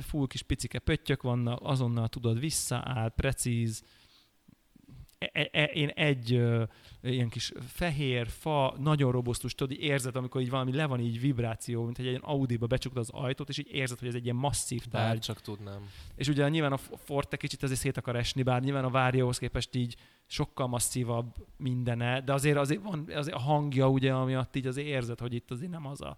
full 0.00 0.26
kis 0.26 0.42
picike 0.42 0.78
pöttyök 0.78 1.22
vannak, 1.22 1.58
azonnal 1.62 2.08
tudod 2.08 2.38
visszaáll, 2.38 3.08
precíz, 3.08 3.82
e, 5.32 5.48
e, 5.52 5.64
én 5.64 5.88
egy 5.88 6.32
ö, 6.32 6.62
ilyen 7.02 7.28
kis 7.28 7.52
fehér, 7.66 8.28
fa, 8.28 8.74
nagyon 8.78 9.12
robusztus, 9.12 9.54
tudod, 9.54 9.72
így 9.72 9.82
érzed, 9.82 10.16
amikor 10.16 10.40
így 10.40 10.50
valami 10.50 10.72
le 10.72 10.86
van 10.86 11.00
így 11.00 11.20
vibráció, 11.20 11.84
mint 11.84 11.98
egy 11.98 12.04
ilyen 12.04 12.20
Audi-ba 12.24 12.66
becsukod 12.66 12.98
az 12.98 13.10
ajtót, 13.10 13.48
és 13.48 13.58
így 13.58 13.68
érzed, 13.72 13.98
hogy 13.98 14.08
ez 14.08 14.14
egy 14.14 14.24
ilyen 14.24 14.36
masszív 14.36 14.82
Bár 14.90 15.06
tárgy. 15.06 15.20
csak 15.20 15.40
tudnám. 15.40 15.88
És 16.14 16.28
ugye 16.28 16.48
nyilván 16.48 16.72
a 16.72 16.76
Forte 16.76 17.36
kicsit 17.36 17.62
azért 17.62 17.80
szét 17.80 17.96
akar 17.96 18.16
esni, 18.16 18.42
bár 18.42 18.62
nyilván 18.62 18.84
a 18.84 18.90
Várjóhoz 18.90 19.38
képest 19.38 19.74
így 19.74 19.96
sokkal 20.26 20.66
masszívabb 20.66 21.34
mindene, 21.56 22.20
de 22.20 22.32
azért, 22.32 22.56
azért 22.56 22.82
van 22.82 23.08
azért 23.14 23.36
a 23.36 23.40
hangja, 23.40 23.88
ugye, 23.88 24.12
amiatt 24.12 24.56
így 24.56 24.66
azért 24.66 24.86
érzed, 24.86 25.18
hogy 25.18 25.34
itt 25.34 25.50
azért 25.50 25.70
nem 25.70 25.86
az 25.86 26.00
a 26.00 26.16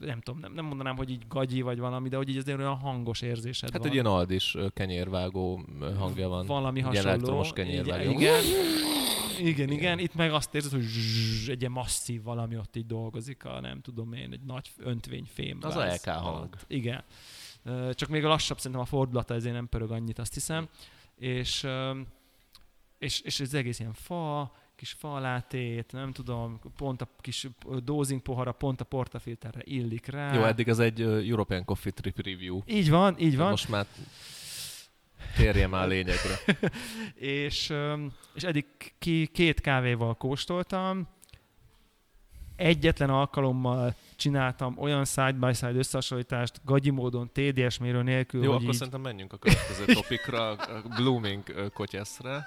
nem 0.00 0.20
tudom, 0.20 0.40
nem, 0.40 0.52
nem 0.52 0.64
mondanám, 0.64 0.96
hogy 0.96 1.10
így 1.10 1.22
gagyi 1.28 1.60
vagy 1.60 1.78
valami, 1.78 2.08
de 2.08 2.16
hogy 2.16 2.28
így 2.28 2.36
azért 2.36 2.58
olyan 2.58 2.76
hangos 2.78 3.20
érzésed 3.20 3.70
Hát 3.70 3.78
van. 3.78 3.86
egy 3.88 3.94
ilyen 3.94 4.06
aldis 4.06 4.56
kenyérvágó 4.74 5.64
hangja 5.98 6.28
van. 6.28 6.46
Valami 6.46 6.78
Egy 6.78 6.84
hasonló. 6.84 7.08
elektromos 7.08 7.52
kenyérvágó. 7.52 8.10
Igen, 8.10 8.42
igen, 9.38 9.46
igen, 9.46 9.70
igen. 9.70 9.98
Itt 9.98 10.14
meg 10.14 10.32
azt 10.32 10.54
érzed, 10.54 10.72
hogy 10.72 10.82
zsuzs, 10.82 11.48
egy 11.48 11.60
ilyen 11.60 11.72
masszív 11.72 12.22
valami 12.22 12.56
ott 12.56 12.76
így 12.76 12.86
dolgozik, 12.86 13.44
a 13.44 13.60
nem 13.60 13.80
tudom 13.80 14.12
én, 14.12 14.32
egy 14.32 14.40
nagy 14.46 14.70
öntvényfém. 14.78 15.58
Az 15.60 15.76
a 15.76 15.84
LK 15.86 16.08
hang. 16.08 16.56
Igen. 16.66 17.04
Csak 17.92 18.08
még 18.08 18.24
a 18.24 18.28
lassabb 18.28 18.56
szerintem 18.56 18.80
a 18.80 18.84
fordulata 18.84 19.34
ezért 19.34 19.54
nem 19.54 19.68
pörög 19.68 19.90
annyit, 19.90 20.18
azt 20.18 20.34
hiszem. 20.34 20.68
És, 21.16 21.66
és, 22.98 23.20
és 23.20 23.40
ez 23.40 23.54
egész 23.54 23.78
ilyen 23.78 23.92
fa, 23.92 24.52
kis 24.76 24.92
falátét, 24.92 25.92
nem 25.92 26.12
tudom, 26.12 26.60
pont 26.76 27.00
a 27.00 27.08
kis 27.20 27.48
dozing 27.84 28.20
pohara, 28.20 28.52
pont 28.52 28.80
a 28.80 28.84
portafilterre 28.84 29.60
illik 29.64 30.06
rá. 30.06 30.34
Jó, 30.34 30.42
eddig 30.42 30.68
ez 30.68 30.78
egy 30.78 31.00
European 31.00 31.64
Coffee 31.64 31.92
Trip 31.92 32.24
Review. 32.24 32.60
Így 32.66 32.90
van, 32.90 33.18
így 33.18 33.36
van. 33.36 33.50
Most 33.50 33.68
már 33.68 33.86
térjem 35.36 35.70
már 35.70 35.88
lényegre. 35.88 36.38
és, 37.44 37.72
és 38.34 38.42
eddig 38.42 38.66
két 39.32 39.60
kávéval 39.60 40.14
kóstoltam, 40.14 41.08
egyetlen 42.56 43.10
alkalommal 43.10 43.94
csináltam 44.16 44.74
olyan 44.78 45.04
side-by-side 45.04 45.72
összehasonlítást, 45.74 46.60
gagyi 46.64 46.90
módon, 46.90 47.30
TDS 47.32 47.78
mérő 47.78 48.02
nélkül, 48.02 48.42
Jó, 48.42 48.52
akkor 48.52 48.64
így, 48.64 48.72
szerintem 48.72 49.00
menjünk 49.00 49.32
a 49.32 49.36
következő 49.36 49.84
topikra, 49.84 50.50
a 50.50 50.82
Blooming 50.96 51.70
kotyeszre. 51.74 52.46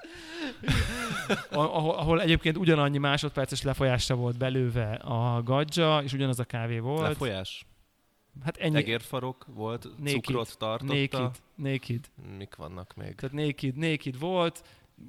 ahol, 1.52 1.94
ahol 1.96 2.22
egyébként 2.22 2.58
ugyanannyi 2.58 2.98
másodperces 2.98 3.62
lefolyásra 3.62 4.16
volt 4.16 4.38
belőve 4.38 4.94
a 4.94 5.44
gadzsa, 5.44 6.02
és 6.04 6.14
ugyanaz 6.14 6.40
a 6.40 6.44
kávé 6.44 6.80
volt. 6.80 7.08
Lefolyás. 7.08 7.66
Hát 8.44 8.58
ennyi. 8.58 8.76
Egérfarok 8.76 9.46
volt, 9.54 9.88
Naked. 9.98 10.24
cukrot 10.24 10.58
tartotta. 10.58 10.94
Naked, 10.94 11.32
naked. 11.56 12.00
Mik 12.38 12.56
vannak 12.56 12.94
még? 12.96 13.16
Tehát 13.16 13.36
naked, 13.36 13.76
naked 13.76 14.20
volt, 14.20 14.64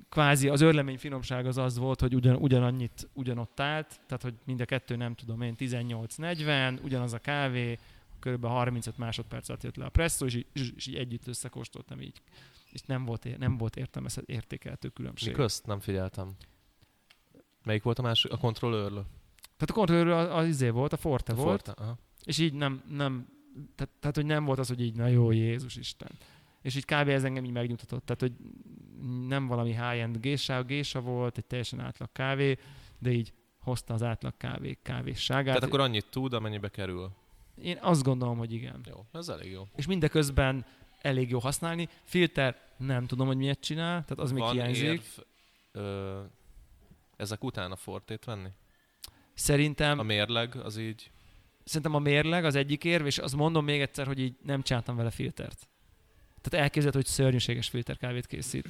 kvázi 0.09 0.49
az 0.49 0.61
örlemény 0.61 0.99
finomság 0.99 1.47
az 1.47 1.59
az 1.59 1.79
volt, 1.79 2.01
hogy 2.01 2.15
ugyan, 2.15 2.37
ugyanannyit 2.37 3.09
ugyanott 3.13 3.61
állt, 3.61 4.01
tehát 4.07 4.23
hogy 4.23 4.35
mind 4.45 4.61
a 4.61 4.65
kettő 4.65 4.97
nem 4.97 5.15
tudom 5.15 5.41
én 5.41 5.55
18-40, 5.59 6.83
ugyanaz 6.83 7.13
a 7.13 7.19
kávé, 7.19 7.79
kb. 8.19 8.47
35 8.47 8.99
másodperc 8.99 9.49
alatt 9.49 9.63
jött 9.63 9.77
le 9.77 9.85
a 9.85 9.89
presszó, 9.89 10.27
és 10.27 10.35
így, 10.35 10.47
és 10.53 10.87
így 10.87 10.95
együtt 10.95 11.27
összekóstoltam 11.27 12.01
így. 12.01 12.23
És 12.71 12.81
nem 12.81 13.05
volt, 13.05 13.39
nem 13.39 13.57
volt 13.57 13.77
értelmes 13.77 14.17
értékeltő 14.27 14.89
különbség. 14.89 15.29
Mi 15.29 15.35
közt? 15.35 15.67
Nem 15.67 15.81
figyeltem. 15.81 16.37
Melyik 17.65 17.83
volt 17.83 17.99
a 17.99 18.03
másik? 18.03 18.33
A 18.33 18.37
kontrollőr? 18.37 18.91
Tehát 18.91 19.71
a 19.71 19.73
kontrollőr 19.73 20.09
az, 20.09 20.29
az 20.31 20.47
izé 20.47 20.69
volt, 20.69 20.93
a 20.93 20.97
Forte 20.97 21.33
A 21.33 21.35
volt, 21.35 21.63
Forte? 21.65 21.83
Aha. 21.83 21.99
és 22.25 22.39
így 22.39 22.53
nem, 22.53 22.83
nem 22.89 23.29
tehát, 23.75 23.95
tehát, 24.01 24.17
hogy 24.17 24.27
nem 24.27 24.45
volt 24.45 24.59
az, 24.59 24.69
hogy 24.69 24.81
így, 24.81 24.97
na 24.97 25.07
jó, 25.07 25.31
Jézus 25.31 25.77
Isten. 25.77 26.11
És 26.63 26.75
így 26.77 26.85
kb. 26.85 27.09
ez 27.09 27.25
engem 27.25 27.45
így 27.45 27.53
megnyugtatott. 27.53 28.05
Tehát, 28.07 28.21
hogy 28.21 28.33
nem 29.27 29.47
valami 29.47 29.71
high-end 29.71 30.21
gésa, 30.21 30.63
gésa 30.63 31.01
volt, 31.01 31.39
egy 31.39 31.45
teljesen 31.47 31.81
átlag 31.81 32.09
kávé, 32.13 32.59
de 32.99 33.11
így 33.11 33.33
hozta 33.59 33.95
az 33.95 34.03
átlag 34.03 34.37
kávé 34.37 34.79
kávésságát. 34.83 35.45
Tehát 35.45 35.63
akkor 35.63 35.81
annyit 35.81 36.07
tud, 36.11 36.33
amennyibe 36.33 36.69
kerül. 36.69 37.11
Én 37.63 37.79
azt 37.81 38.03
gondolom, 38.03 38.39
hogy 38.39 38.53
igen. 38.53 38.81
Jó, 38.89 39.05
ez 39.13 39.29
elég 39.29 39.51
jó. 39.51 39.69
És 39.77 39.87
mindeközben 39.87 40.67
elég 41.01 41.31
jó 41.31 41.39
használni. 41.39 41.89
Filter 42.03 42.61
nem 42.77 43.07
tudom, 43.07 43.27
hogy 43.27 43.37
miért 43.37 43.61
csinál, 43.61 44.05
tehát 44.05 44.19
az 44.19 44.33
még 44.33 44.43
Van 44.43 44.53
hiányzik. 44.53 44.83
érv 44.85 45.03
ö, 45.73 46.21
ezek 47.17 47.45
után 47.45 47.73
a 47.73 47.77
Fortét 47.77 48.25
venni? 48.25 48.49
Szerintem, 49.35 49.99
A 49.99 50.03
mérleg 50.03 50.57
az 50.57 50.77
így... 50.77 51.11
szerintem 51.65 51.95
a 51.95 51.99
mérleg 51.99 52.45
az 52.45 52.55
egyik 52.55 52.85
érv, 52.85 53.07
és 53.07 53.19
azt 53.19 53.37
mondom 53.37 53.65
még 53.65 53.81
egyszer, 53.81 54.07
hogy 54.07 54.19
így 54.21 54.37
nem 54.43 54.63
csináltam 54.63 54.97
vele 54.97 55.11
filtert. 55.11 55.69
Tehát 56.41 56.65
elképzelhető, 56.65 56.99
hogy 56.99 57.07
szörnyűséges 57.07 57.69
filterkávét 57.69 58.27
készít. 58.27 58.69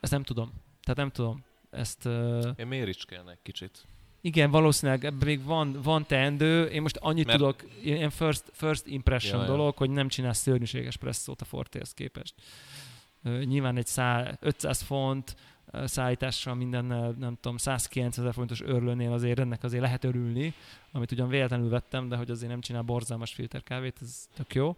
Ezt 0.00 0.12
nem 0.12 0.22
tudom. 0.22 0.52
Tehát 0.82 0.96
nem 0.96 1.10
tudom. 1.10 1.44
Ezt, 1.70 2.04
uh, 2.04 2.48
Én 2.56 2.66
méricskélne 2.66 3.30
egy 3.30 3.42
kicsit. 3.42 3.84
igen, 4.20 4.50
valószínűleg 4.50 5.04
ebben 5.04 5.26
még 5.26 5.42
van, 5.44 5.82
van 5.82 6.06
teendő. 6.06 6.64
Én 6.66 6.82
most 6.82 6.96
annyit 6.96 7.26
Mert- 7.26 7.38
tudok, 7.38 7.64
ilyen 7.82 8.10
first, 8.10 8.42
first 8.52 8.86
impression 8.86 9.40
Ja, 9.40 9.46
ja. 9.46 9.50
dolog, 9.56 9.76
hogy 9.76 9.90
nem 9.90 10.08
csinálsz 10.08 10.38
szörnyűséges 10.38 10.96
presszót 10.96 11.40
a 11.40 11.44
Fortéhez 11.44 11.94
képest. 11.94 12.34
Uh, 13.24 13.42
nyilván 13.42 13.76
egy 13.76 13.86
szá, 13.86 14.36
500 14.40 14.82
font 14.82 15.36
uh, 15.72 15.84
szállítással 15.84 16.54
mindennel, 16.54 17.10
nem 17.18 17.38
tudom, 17.40 17.56
190 17.56 18.24
ezer 18.24 18.34
fontos 18.34 18.60
örlőnél 18.60 19.12
azért 19.12 19.38
ennek 19.38 19.62
azért 19.64 19.82
lehet 19.82 20.04
örülni, 20.04 20.54
amit 20.92 21.12
ugyan 21.12 21.28
véletlenül 21.28 21.68
vettem, 21.68 22.08
de 22.08 22.16
hogy 22.16 22.30
azért 22.30 22.50
nem 22.50 22.60
csinál 22.60 22.82
borzalmas 22.82 23.32
filterkávét, 23.34 23.98
ez 24.00 24.28
tök 24.34 24.54
jó. 24.54 24.76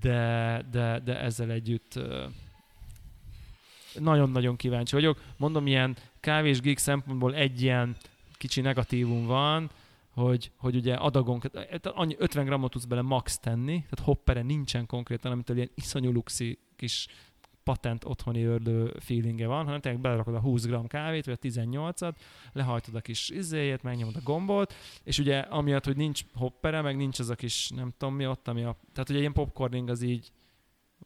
De, 0.00 0.64
de, 0.70 1.00
de 1.04 1.20
ezzel 1.20 1.50
együtt 1.50 2.00
nagyon-nagyon 3.98 4.56
kíváncsi 4.56 4.94
vagyok. 4.94 5.22
Mondom, 5.36 5.66
ilyen 5.66 5.96
kávés 6.20 6.60
geek 6.60 6.78
szempontból 6.78 7.34
egy 7.34 7.62
ilyen 7.62 7.96
kicsi 8.32 8.60
negatívum 8.60 9.26
van, 9.26 9.70
hogy, 10.10 10.50
hogy 10.56 10.76
ugye 10.76 10.94
adagon, 10.94 11.40
tehát 11.40 11.86
annyi 11.86 12.14
50 12.18 12.44
grammot 12.44 12.70
tudsz 12.70 12.84
bele 12.84 13.02
max 13.02 13.38
tenni, 13.38 13.84
tehát 13.90 14.06
hoppere 14.06 14.42
nincsen 14.42 14.86
konkrétan, 14.86 15.32
amitől 15.32 15.56
ilyen 15.56 15.70
iszonyú 15.74 16.12
luxi 16.12 16.58
kis 16.76 17.06
patent 17.68 18.04
otthoni 18.04 18.42
ördő 18.44 18.92
feelingje 18.98 19.46
van, 19.46 19.64
hanem 19.64 19.80
tényleg 19.80 20.00
belerakod 20.00 20.34
a 20.34 20.40
20 20.40 20.64
gram 20.66 20.86
kávét, 20.86 21.24
vagy 21.24 21.38
a 21.42 21.46
18-at, 21.48 22.12
lehajtod 22.52 22.94
a 22.94 23.00
kis 23.00 23.28
izéjét, 23.30 23.82
megnyomod 23.82 24.16
a 24.16 24.20
gombot, 24.24 24.74
és 25.04 25.18
ugye 25.18 25.38
amiatt, 25.38 25.84
hogy 25.84 25.96
nincs 25.96 26.22
hoppere, 26.34 26.80
meg 26.80 26.96
nincs 26.96 27.18
az 27.18 27.30
a 27.30 27.34
kis, 27.34 27.68
nem 27.70 27.92
tudom 27.98 28.14
mi 28.14 28.26
ott, 28.26 28.48
ami 28.48 28.62
a, 28.62 28.76
tehát 28.92 29.08
ugye 29.10 29.18
ilyen 29.18 29.32
popcorning 29.32 29.88
az 29.88 30.02
így 30.02 30.30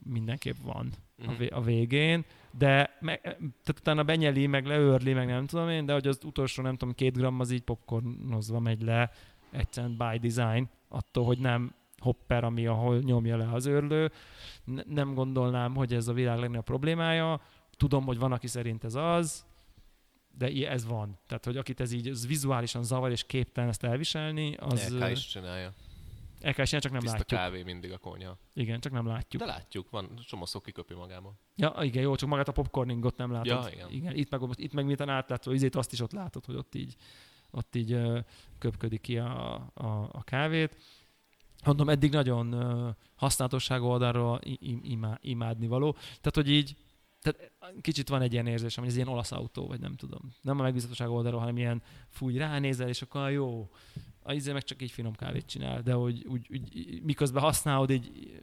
mindenképp 0.03 0.55
van 0.63 0.89
a, 1.17 1.21
Mhm. 1.29 1.37
vé- 1.37 1.51
a 1.51 1.61
végén, 1.61 2.25
de 2.57 2.97
me, 2.99 3.17
tehát 3.17 3.79
utána 3.79 4.03
benyeli, 4.03 4.47
meg 4.47 4.65
leőrli, 4.65 5.13
meg 5.13 5.27
nem 5.27 5.45
tudom 5.45 5.69
én, 5.69 5.85
de 5.85 5.93
hogy 5.93 6.07
az 6.07 6.19
utolsó, 6.25 6.63
nem 6.63 6.75
tudom, 6.77 6.93
két 6.93 7.17
gram 7.17 7.39
az 7.39 7.51
így 7.51 7.61
popcornozva 7.61 8.59
megy 8.59 8.81
le, 8.81 9.11
egyszerűen 9.51 9.97
by 9.97 10.27
design, 10.29 10.69
attól, 10.89 11.25
hogy 11.25 11.39
nem 11.39 11.73
hopper, 12.03 12.43
ami 12.43 12.67
ahol 12.67 12.99
nyomja 12.99 13.37
le 13.37 13.51
az 13.51 13.65
őrlő. 13.65 14.11
Nem 14.85 15.13
gondolnám, 15.13 15.75
hogy 15.75 15.93
ez 15.93 16.07
a 16.07 16.13
világ 16.13 16.39
legnagyobb 16.39 16.65
problémája. 16.65 17.41
Tudom, 17.77 18.05
hogy 18.05 18.17
van, 18.17 18.31
aki 18.31 18.47
szerint 18.47 18.83
ez 18.83 18.95
az, 18.95 19.45
de 20.37 20.69
ez 20.69 20.85
van. 20.85 21.19
Tehát, 21.27 21.45
hogy 21.45 21.57
akit 21.57 21.79
ez 21.79 21.91
így 21.91 22.07
ez 22.07 22.27
vizuálisan 22.27 22.83
zavar 22.83 23.11
és 23.11 23.23
képtelen 23.25 23.69
ezt 23.69 23.83
elviselni, 23.83 24.55
az 24.55 24.93
LK 24.99 25.09
is 25.09 25.27
csinálja. 25.27 25.73
el 26.41 26.53
kell 26.53 26.65
csinálni, 26.65 26.79
csak 26.79 26.91
nem 26.91 27.01
Tiszta 27.01 27.17
látjuk. 27.17 27.39
kávé 27.39 27.63
mindig 27.63 27.91
a 27.91 27.97
konyha. 27.97 28.37
Igen, 28.53 28.79
csak 28.79 28.91
nem 28.91 29.07
látjuk. 29.07 29.41
De 29.41 29.47
látjuk, 29.47 29.89
van 29.89 30.19
csomó 30.25 30.45
szó 30.45 30.59
kiköpi 30.59 30.93
magába. 30.93 31.33
Ja, 31.55 31.75
igen, 31.81 32.01
jó, 32.03 32.15
csak 32.15 32.29
magát 32.29 32.47
a 32.47 32.51
popcorningot 32.51 33.17
nem 33.17 33.31
látod. 33.31 33.45
Ja, 33.47 33.69
igen. 33.71 33.89
igen 33.89 34.15
itt 34.15 34.29
meg, 34.29 34.41
itt 34.55 34.73
meg 34.73 34.85
miután 34.85 35.09
átlátszó 35.09 35.51
izét, 35.51 35.75
azt 35.75 35.91
is 35.91 35.99
ott 35.99 36.11
látod, 36.11 36.45
hogy 36.45 36.55
ott 36.55 36.75
így, 36.75 36.95
ott 37.51 37.75
így 37.75 37.97
köpködik 38.57 39.01
ki 39.01 39.17
a, 39.17 39.53
a, 39.73 40.09
a 40.11 40.23
kávét. 40.23 40.77
Mondom, 41.63 41.89
eddig 41.89 42.11
nagyon 42.11 42.55
használatosság 43.15 43.81
oldalról 43.81 44.39
imá, 44.83 45.17
imádni 45.21 45.67
való. 45.67 45.91
Tehát, 45.91 46.35
hogy 46.35 46.49
így, 46.49 46.75
tehát 47.21 47.51
kicsit 47.81 48.09
van 48.09 48.21
egy 48.21 48.33
ilyen 48.33 48.47
érzés, 48.47 48.75
hogy 48.75 48.87
ez 48.87 48.95
ilyen 48.95 49.07
olasz 49.07 49.31
autó, 49.31 49.67
vagy 49.67 49.79
nem 49.79 49.95
tudom. 49.95 50.33
Nem 50.41 50.59
a 50.59 50.63
megbízhatóság 50.63 51.09
oldalról, 51.09 51.39
hanem 51.39 51.57
ilyen 51.57 51.81
fúj, 52.09 52.37
ránézel, 52.37 52.87
és 52.87 53.01
akkor 53.01 53.31
jó. 53.31 53.69
A 54.23 54.33
izé 54.33 54.51
meg 54.51 54.63
csak 54.63 54.81
így 54.81 54.91
finom 54.91 55.13
kávét 55.13 55.45
csinál, 55.45 55.81
de 55.81 55.93
hogy 55.93 56.25
úgy, 56.27 56.47
úgy, 56.51 57.01
miközben 57.03 57.41
használod, 57.41 57.89
így 57.89 58.39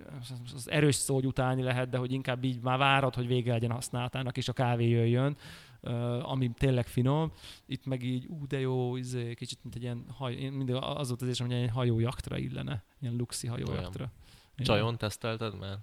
az 0.55 0.71
erős 0.71 0.95
szó, 0.95 1.15
hogy 1.15 1.27
utálni 1.27 1.63
lehet, 1.63 1.89
de 1.89 1.99
hogy 1.99 2.13
inkább 2.13 2.45
így 2.45 2.61
már 2.61 2.79
várod, 2.79 3.15
hogy 3.15 3.27
vége 3.27 3.53
legyen 3.53 3.71
használatának, 3.71 4.37
és 4.37 4.49
a 4.49 4.53
kávé 4.53 4.89
jöjjön, 4.89 5.37
ami 6.23 6.51
tényleg 6.51 6.87
finom. 6.87 7.33
Itt 7.67 7.87
meg 7.87 8.03
így, 8.03 8.27
ú, 8.27 8.47
de 8.47 8.61
jó, 8.61 8.97
izé, 8.97 9.35
kicsit 9.35 9.59
mint 9.63 9.75
egy 9.75 9.83
ilyen 9.83 10.05
haj, 10.15 10.35
én 10.35 10.53
mindig 10.53 10.75
az 10.75 11.09
volt 11.09 11.23
az 11.23 11.29
érzésem, 11.29 11.47
hogy 11.47 11.57
egy 11.57 11.71
hajójaktra 11.71 12.39
illene, 12.39 12.85
ilyen 13.01 13.15
luxi 13.17 13.47
hajójaktra. 13.47 14.13
Csajon 14.57 14.99
tesztelted 14.99 15.59
már? 15.59 15.79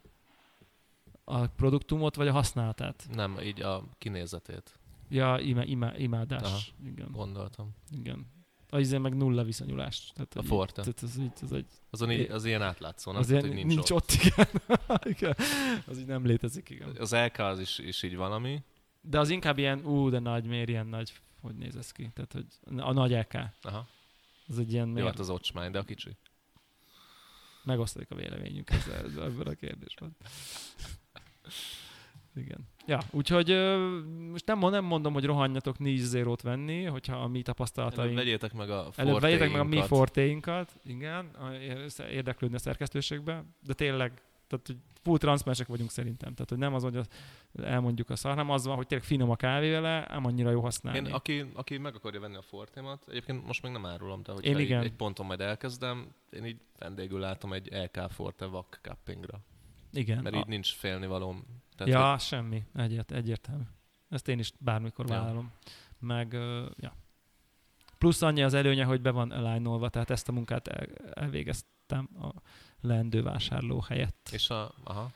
A 1.23 1.47
produktumot, 1.47 2.15
vagy 2.15 2.27
a 2.27 2.31
használatát? 2.31 3.07
Nem, 3.13 3.39
így 3.39 3.61
a 3.61 3.83
kinézetét. 3.97 4.79
Ja, 5.09 5.39
imá, 5.39 5.63
imá, 5.63 5.97
imádás. 5.97 6.41
Aha. 6.41 6.57
Igen, 6.85 7.07
Gondoltam. 7.11 7.75
igen. 7.91 8.35
Az 8.69 8.79
izé 8.79 8.97
meg 8.97 9.15
nulla 9.15 9.43
viszonyulás. 9.43 10.11
Tehát, 10.13 10.35
A 10.35 10.43
Forte. 10.43 10.81
Tehát 10.81 11.01
az, 11.01 11.17
így, 11.17 11.31
az 11.41 11.51
egy 11.51 11.65
Azon 11.89 12.11
így, 12.11 12.31
az 12.31 12.45
ilyen 12.45 12.61
átlátszó, 12.61 13.11
nem? 13.11 13.21
az 13.21 13.27
Tehát, 13.27 13.43
ilyen, 13.43 13.55
nincs, 13.55 13.67
nincs, 13.75 13.89
ott. 13.91 14.01
ott, 14.01 14.11
igen. 14.11 14.47
igen. 15.15 15.35
Az 15.87 15.97
így 15.99 16.05
nem 16.05 16.25
létezik, 16.25 16.69
igen. 16.69 16.95
Az 16.99 17.13
LK 17.13 17.37
az 17.37 17.59
is, 17.59 17.77
is 17.77 18.03
így 18.03 18.15
valami. 18.15 18.63
De 19.01 19.19
az 19.19 19.29
inkább 19.29 19.57
ilyen, 19.57 19.85
ú, 19.85 20.09
de 20.09 20.19
nagy, 20.19 20.45
miért 20.45 20.69
ilyen 20.69 20.87
nagy, 20.87 21.13
hogy 21.41 21.55
néz 21.55 21.75
ez 21.75 21.91
ki? 21.91 22.11
Tehát, 22.13 22.33
hogy 22.33 22.45
a 22.77 22.93
nagy 22.93 23.11
LK, 23.11 23.33
Aha. 23.61 23.87
az 24.47 24.59
egy 24.59 24.71
ilyen, 24.71 24.87
Jó, 24.87 24.93
miért, 24.93 25.07
hát 25.07 25.19
az 25.19 25.29
ocsmány, 25.29 25.71
de 25.71 25.79
a 25.79 25.83
kicsi. 25.83 26.15
megosztodik 27.63 28.11
a 28.11 28.15
véleményünk 28.15 28.69
ezzel, 28.69 29.05
ezzel 29.05 29.23
ebben 29.23 29.47
a 29.47 29.53
kérdésben. 29.53 30.15
Igen. 32.37 32.67
Ja, 32.85 32.99
úgyhogy 33.11 33.49
ö, 33.51 33.99
most 34.31 34.45
nem, 34.45 34.59
nem 34.59 34.85
mondom, 34.85 35.13
hogy 35.13 35.25
rohanjatok 35.25 35.79
4 35.79 36.11
0 36.23 36.35
venni, 36.43 36.83
hogyha 36.83 37.15
a 37.15 37.19
mi 37.27 37.31
Előbb 37.31 37.45
tapasztalataink... 37.45 38.15
vegyétek 38.15 38.53
meg 38.53 38.69
a 38.69 38.89
Előbb 38.95 39.19
vegyétek 39.19 39.51
meg 39.51 39.59
a 39.59 39.63
mi 39.63 39.81
fortéinkat. 39.81 40.79
igen, 40.83 41.29
érdeklődni 42.11 42.55
a 42.55 42.59
szerkesztőségbe, 42.59 43.43
de 43.63 43.73
tényleg, 43.73 44.09
tehát 44.47 44.67
hogy 44.67 44.77
full 45.03 45.17
transzmensek 45.17 45.67
vagyunk 45.67 45.89
szerintem. 45.89 46.33
Tehát, 46.33 46.49
hogy 46.49 46.57
nem 46.57 46.73
az, 46.73 46.83
hogy 46.83 46.99
elmondjuk 47.63 48.09
a 48.09 48.15
szar, 48.15 48.31
hanem 48.31 48.49
az 48.49 48.65
van, 48.65 48.75
hogy 48.75 48.87
tényleg 48.87 49.07
finom 49.07 49.29
a 49.29 49.35
kávé 49.35 49.71
vele, 49.71 50.05
ám 50.11 50.25
annyira 50.25 50.49
jó 50.51 50.61
használni. 50.61 50.99
Én, 51.07 51.13
aki, 51.13 51.45
aki 51.53 51.77
meg 51.77 51.95
akarja 51.95 52.19
venni 52.19 52.35
a 52.35 52.41
fortémat, 52.41 53.05
egyébként 53.09 53.45
most 53.45 53.61
még 53.63 53.71
nem 53.71 53.85
árulom, 53.85 54.23
de 54.23 54.31
Én 54.31 54.35
hogyha 54.37 54.57
egy, 54.59 54.59
igen. 54.65 54.81
egy 54.83 54.93
ponton 54.93 55.25
majd 55.25 55.41
elkezdem, 55.41 56.07
én 56.31 56.45
így 56.45 56.57
vendégül 56.79 57.19
látom 57.19 57.53
egy 57.53 57.69
LK 57.71 58.11
Forte 58.11 58.45
vak 58.45 58.79
cuppingra. 58.81 59.39
igen. 59.93 60.21
Mert 60.23 60.35
a- 60.35 60.37
így 60.37 60.47
nincs 60.47 60.73
félnivalóm. 60.73 61.43
Tehát, 61.77 61.93
ja, 61.93 62.09
hogy 62.09 62.19
semmi. 62.19 62.63
Egyért, 62.75 63.11
egyértelmű. 63.11 63.63
Ezt 64.09 64.27
én 64.27 64.39
is 64.39 64.51
bármikor 64.59 65.05
Ja. 65.09 65.15
vállalom. 65.15 65.51
Meg, 65.99 66.33
ö, 66.33 66.65
ja. 66.77 66.95
Plusz 67.97 68.21
annyi 68.21 68.43
az 68.43 68.53
előnye, 68.53 68.83
hogy 68.83 69.01
be 69.01 69.11
van 69.11 69.31
align 69.31 69.89
tehát 69.89 70.09
ezt 70.09 70.27
a 70.27 70.31
munkát 70.31 70.67
el, 70.67 70.87
elvégeztem 71.13 72.09
a 72.21 72.31
leendő 72.81 73.23
vásárló 73.23 73.79
helyett. 73.87 74.29
És 74.31 74.49
a, 74.49 74.73
aha, 74.83 75.11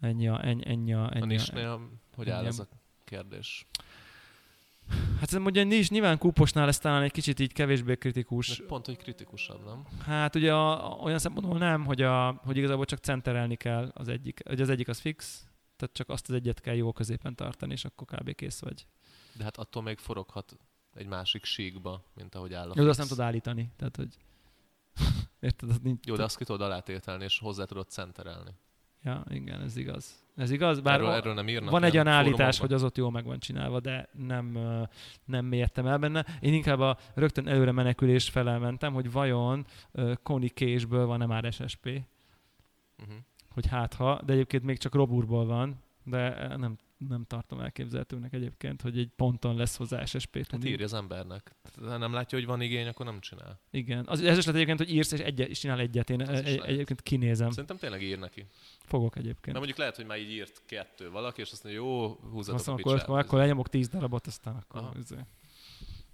Ennyi 0.00 0.28
a, 0.28 0.44
ennyi, 0.44 0.62
ennyi 0.66 0.94
a, 0.94 1.10
ennyi 1.14 1.22
a, 1.22 1.26
nisnél, 1.26 1.90
hogy 2.16 2.30
áll 2.30 2.38
ennyi 2.38 2.46
ez 2.46 2.58
a- 2.58 2.68
kérdés? 3.04 3.66
Hát 4.88 5.28
szerintem 5.28 5.44
ugye 5.44 5.62
nincs, 5.64 5.90
nyilván 5.90 6.18
kúposnál 6.18 6.68
ez 6.68 6.78
talán 6.78 7.02
egy 7.02 7.10
kicsit 7.12 7.38
így 7.40 7.52
kevésbé 7.52 7.96
kritikus. 7.96 8.48
Most 8.48 8.62
pont, 8.62 8.86
hogy 8.86 8.96
kritikusabb, 8.96 9.64
nem? 9.64 9.86
Hát 10.04 10.34
ugye 10.34 10.54
a, 10.54 10.88
olyan 11.02 11.18
szempontból 11.18 11.58
nem, 11.58 11.84
hogy, 11.84 12.02
a, 12.02 12.32
hogy 12.32 12.56
igazából 12.56 12.84
csak 12.84 12.98
centerelni 12.98 13.56
kell 13.56 13.90
az 13.94 14.08
egyik. 14.08 14.40
Ugye 14.50 14.62
az 14.62 14.68
egyik 14.68 14.88
az 14.88 14.98
fix, 14.98 15.46
tehát 15.76 15.94
csak 15.94 16.08
azt 16.08 16.28
az 16.28 16.34
egyet 16.34 16.60
kell 16.60 16.74
jó 16.74 16.92
középen 16.92 17.34
tartani, 17.34 17.72
és 17.72 17.84
akkor 17.84 18.06
kb. 18.06 18.34
kész 18.34 18.60
vagy. 18.60 18.86
De 19.36 19.44
hát 19.44 19.56
attól 19.56 19.82
még 19.82 19.98
foroghat 19.98 20.56
egy 20.94 21.06
másik 21.06 21.44
síkba, 21.44 22.04
mint 22.14 22.34
ahogy 22.34 22.54
áll 22.54 22.70
a 22.70 22.72
Jó, 22.76 22.88
azt 22.88 22.98
nem 22.98 23.06
tudod 23.08 23.24
állítani. 23.24 23.70
Tehát, 23.76 23.96
hogy... 23.96 24.16
Érted? 25.40 25.70
Az 25.70 25.78
nincs, 25.82 26.06
Jó, 26.06 26.16
de 26.16 26.22
azt 26.22 26.36
ki 26.36 26.44
tudod 26.44 26.60
alátételni, 26.60 27.24
és 27.24 27.38
hozzá 27.38 27.64
tudod 27.64 27.88
centerelni. 27.88 28.50
Ja, 29.02 29.24
igen, 29.28 29.60
ez 29.60 29.76
igaz. 29.76 30.24
Ez 30.36 30.50
igaz, 30.50 30.80
bár 30.80 30.94
erről, 30.94 31.06
a- 31.08 31.14
erről 31.14 31.34
nem 31.34 31.48
írnak. 31.48 31.70
van 31.70 31.82
egy 31.82 31.94
olyan 31.94 32.06
állítás, 32.06 32.36
fórumokban? 32.36 32.66
hogy 32.66 32.72
az 32.76 32.82
ott 32.82 32.96
jól 32.96 33.10
meg 33.10 33.24
van 33.24 33.38
csinálva, 33.38 33.80
de 33.80 34.08
nem, 34.12 34.58
nem 35.24 35.44
mélyedtem 35.44 35.86
el 35.86 35.98
benne. 35.98 36.26
Én 36.40 36.52
inkább 36.54 36.80
a 36.80 36.98
rögtön 37.14 37.48
előre 37.48 37.72
menekülés 37.72 38.30
felel 38.30 38.58
mentem, 38.58 38.92
hogy 38.92 39.10
vajon 39.12 39.66
ö, 39.92 40.12
Koni 40.22 40.48
késből 40.48 41.06
van-e 41.06 41.26
már 41.26 41.52
SSP, 41.52 42.02
Uh-huh. 42.98 43.16
Hogy 43.54 43.66
hát 43.66 43.94
ha, 43.94 44.22
de 44.22 44.32
egyébként 44.32 44.62
még 44.62 44.78
csak 44.78 44.94
Roburból 44.94 45.46
van, 45.46 45.82
de 46.04 46.56
nem, 46.56 46.78
nem 47.08 47.24
tartom 47.24 47.60
elképzelhetőnek 47.60 48.32
egyébként, 48.32 48.82
hogy 48.82 48.98
egy 48.98 49.10
ponton 49.16 49.56
lesz 49.56 49.76
hozzá 49.76 50.04
SSP 50.04 50.36
Hát 50.36 50.48
tudni. 50.48 50.68
írja 50.68 50.84
az 50.84 50.94
embernek. 50.94 51.54
Ha 51.80 51.96
nem 51.96 52.12
látja, 52.12 52.38
hogy 52.38 52.46
van 52.46 52.60
igény, 52.60 52.86
akkor 52.86 53.06
nem 53.06 53.20
csinál. 53.20 53.60
Igen. 53.70 54.04
Az, 54.06 54.20
ez 54.22 54.38
is 54.38 54.44
lehet 54.44 54.54
egyébként, 54.54 54.78
hogy 54.78 54.90
írsz 54.96 55.12
és, 55.12 55.20
egyet, 55.20 55.48
és 55.48 55.58
csinál 55.58 55.80
egyet. 55.80 56.10
Én 56.10 56.20
is 56.20 56.28
egy, 56.28 56.58
egyébként 56.58 57.02
kinézem. 57.02 57.50
Szerintem 57.50 57.76
tényleg 57.76 58.02
ír 58.02 58.18
neki. 58.18 58.46
Fogok 58.78 59.16
egyébként. 59.16 59.56
mondjuk 59.56 59.78
lehet, 59.78 59.96
hogy 59.96 60.06
már 60.06 60.18
így 60.18 60.30
írt 60.30 60.62
kettő 60.66 61.10
valaki, 61.10 61.40
és 61.40 61.52
azt 61.52 61.64
mondja, 61.64 61.82
jó, 61.82 62.18
húzatok 62.30 62.58
Aztán 62.58 62.74
a 62.74 62.78
akkor, 62.78 63.00
akkor, 63.00 63.18
akkor 63.18 63.38
lenyomok 63.38 63.68
10 63.68 63.88
darabot, 63.88 64.26
aztán 64.26 64.54
akkor... 64.56 64.80
Aha. 64.80 64.94
izé. 64.98 65.16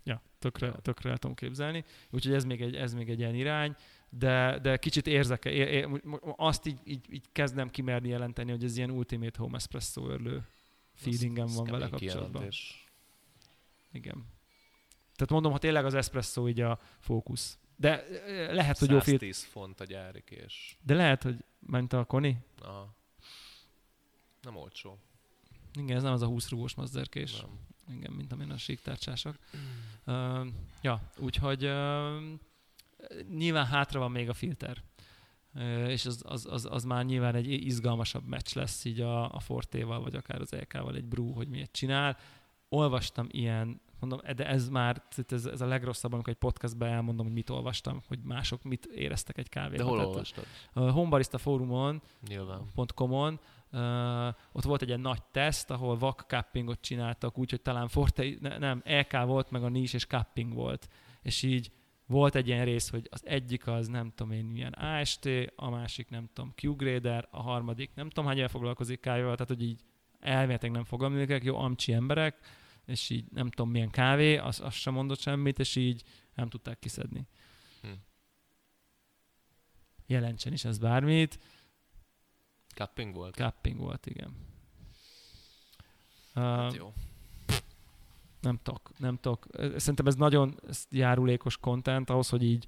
Ja, 0.04 0.22
tökre, 0.38 0.72
tökre 0.72 1.10
el 1.10 1.18
tudom 1.18 1.36
képzelni. 1.36 1.84
Úgyhogy 2.10 2.34
ez 2.34 2.44
még 2.44 2.62
egy, 2.62 2.74
ez 2.74 2.94
még 2.94 3.08
egy 3.08 3.18
ilyen 3.18 3.34
irány, 3.34 3.76
de, 4.11 4.59
de 4.59 4.77
kicsit 4.77 5.07
érzek, 5.07 5.45
é, 5.45 5.78
é, 5.78 5.89
azt 6.37 6.66
így, 6.66 6.81
így, 6.85 7.12
így 7.12 7.24
kezdem 7.32 7.70
kimerni 7.70 8.09
jelenteni, 8.09 8.51
hogy 8.51 8.65
ez 8.65 8.77
ilyen 8.77 8.91
Ultimate 8.91 9.39
Home 9.39 9.57
Espresso 9.57 10.09
örlő 10.09 10.47
feelingem 10.95 11.47
van 11.47 11.65
vele 11.65 11.89
kapcsolatban. 11.89 12.31
kijelentés. 12.31 12.85
Igen. 13.93 14.27
Tehát 15.15 15.31
mondom, 15.31 15.53
ha 15.53 15.59
tényleg 15.59 15.85
az 15.85 15.95
espresso 15.95 16.49
így 16.49 16.61
a 16.61 16.78
fókusz. 16.99 17.59
De 17.77 18.07
ö, 18.27 18.53
lehet, 18.55 18.78
hogy 18.78 18.91
jó 18.91 18.99
filter. 19.01 19.28
110 19.28 19.45
font 19.45 19.81
a 19.81 19.85
gyári 19.85 20.23
kés. 20.24 20.78
De 20.82 20.95
lehet, 20.95 21.23
hogy 21.23 21.45
ment 21.59 21.93
a 21.93 22.05
Koni. 22.05 22.37
Aha. 22.62 22.95
Nem 24.43 24.57
olcsó. 24.57 24.99
Igen, 25.73 25.97
ez 25.97 26.03
nem 26.03 26.12
az 26.12 26.23
a 26.23 26.27
20 26.27 26.49
rúgós 26.49 26.74
mazzerkés. 26.74 27.41
Nem. 27.41 27.97
Igen, 27.97 28.12
mint 28.12 28.32
amilyen 28.32 28.51
a 28.51 28.57
síktárcsások. 28.57 29.39
Uh, 30.07 30.47
ja, 30.82 31.11
úgyhogy 31.19 31.65
uh, 31.65 32.23
nyilván 33.37 33.66
hátra 33.66 33.99
van 33.99 34.11
még 34.11 34.28
a 34.28 34.32
filter. 34.32 34.82
És 35.87 36.07
az, 36.07 36.23
az, 36.27 36.47
az, 36.51 36.69
az, 36.70 36.85
már 36.85 37.05
nyilván 37.05 37.35
egy 37.35 37.51
izgalmasabb 37.51 38.27
meccs 38.27 38.55
lesz 38.55 38.85
így 38.85 39.01
a, 39.01 39.35
a 39.35 39.41
Fortéval, 39.41 40.01
vagy 40.01 40.15
akár 40.15 40.41
az 40.41 40.53
EK-val 40.53 40.95
egy 40.95 41.05
Brew, 41.05 41.32
hogy 41.32 41.49
miért 41.49 41.73
csinál. 41.73 42.16
Olvastam 42.69 43.27
ilyen, 43.31 43.81
mondom, 44.01 44.20
de 44.37 44.47
ez 44.47 44.69
már, 44.69 45.03
ez, 45.28 45.47
ez 45.47 45.61
a 45.61 45.66
legrosszabb, 45.66 46.12
amikor 46.12 46.32
egy 46.32 46.39
podcastben 46.39 46.93
elmondom, 46.93 47.27
hogy 47.27 47.35
mit 47.35 47.51
olvastam, 47.51 48.03
hogy 48.07 48.19
mások 48.23 48.62
mit 48.62 48.85
éreztek 48.85 49.39
egy 49.39 49.49
kávéban. 49.49 49.77
De 49.77 49.82
hol 49.82 49.97
Tehát 49.97 50.11
olvastad? 50.11 50.45
A 50.73 50.81
Homebarista 50.81 51.39
fórumon. 51.39 52.03
.com-on, 52.95 53.41
uh, 53.73 54.27
ott 54.53 54.65
volt 54.65 54.82
egy 54.82 54.89
ilyen 54.89 55.01
nagy 55.01 55.23
teszt, 55.23 55.70
ahol 55.70 55.99
vak 55.99 56.24
cuppingot 56.28 56.81
csináltak, 56.81 57.39
úgyhogy 57.39 57.61
talán 57.61 57.89
Forte, 57.89 58.24
ne, 58.41 58.59
nem, 58.59 58.81
EK 58.85 59.24
volt, 59.24 59.51
meg 59.51 59.62
a 59.62 59.69
nis 59.69 59.93
és 59.93 60.07
cupping 60.07 60.55
volt. 60.55 60.89
És 61.23 61.43
így 61.43 61.70
volt 62.11 62.35
egy 62.35 62.49
ilyen 62.49 62.65
rész, 62.65 62.91
hogy 62.91 63.09
az 63.11 63.27
egyik 63.27 63.66
az 63.66 63.89
nem 63.89 64.12
tudom 64.15 64.32
én 64.32 64.45
milyen 64.45 64.73
AST, 64.73 65.28
a 65.57 65.70
másik 65.70 66.09
nem 66.09 66.28
tudom 66.32 66.55
Q-grader, 66.62 67.28
a 67.31 67.43
harmadik 67.43 67.91
nem 67.95 68.09
tudom 68.09 68.27
hány 68.27 68.39
éve 68.39 68.49
foglalkozik 68.49 69.01
kávéval, 69.01 69.32
tehát 69.32 69.49
hogy 69.49 69.62
így 69.62 69.81
elméletileg 70.20 70.74
nem 70.74 70.85
fogalmaznak, 70.85 71.45
jó 71.45 71.57
amcsi 71.57 71.93
emberek, 71.93 72.39
és 72.87 73.11
így 73.11 73.24
nem 73.32 73.51
tudom 73.51 73.70
milyen 73.70 73.91
kávé, 73.91 74.37
az, 74.37 74.61
az 74.61 74.74
sem 74.74 74.93
mondott 74.95 75.20
semmit, 75.20 75.59
és 75.59 75.77
így 75.77 76.03
nem 76.35 76.49
tudták 76.49 76.78
kiszedni. 76.78 77.27
Hm. 77.82 77.89
Jelentsen 80.07 80.53
is 80.53 80.65
ez 80.65 80.78
bármit. 80.78 81.39
Cupping 82.74 83.15
volt? 83.15 83.35
Cupping 83.35 83.78
volt, 83.78 84.07
igen. 84.07 84.37
Hát 86.35 86.73
Uh, 86.73 86.77
jó. 86.77 86.93
Nem 88.40 88.58
tudok, 88.62 88.90
nem 88.98 89.16
tudok. 89.16 89.46
Szerintem 89.76 90.06
ez 90.06 90.14
nagyon 90.14 90.60
járulékos 90.90 91.56
content 91.56 92.10
ahhoz, 92.10 92.28
hogy 92.28 92.42
így 92.42 92.66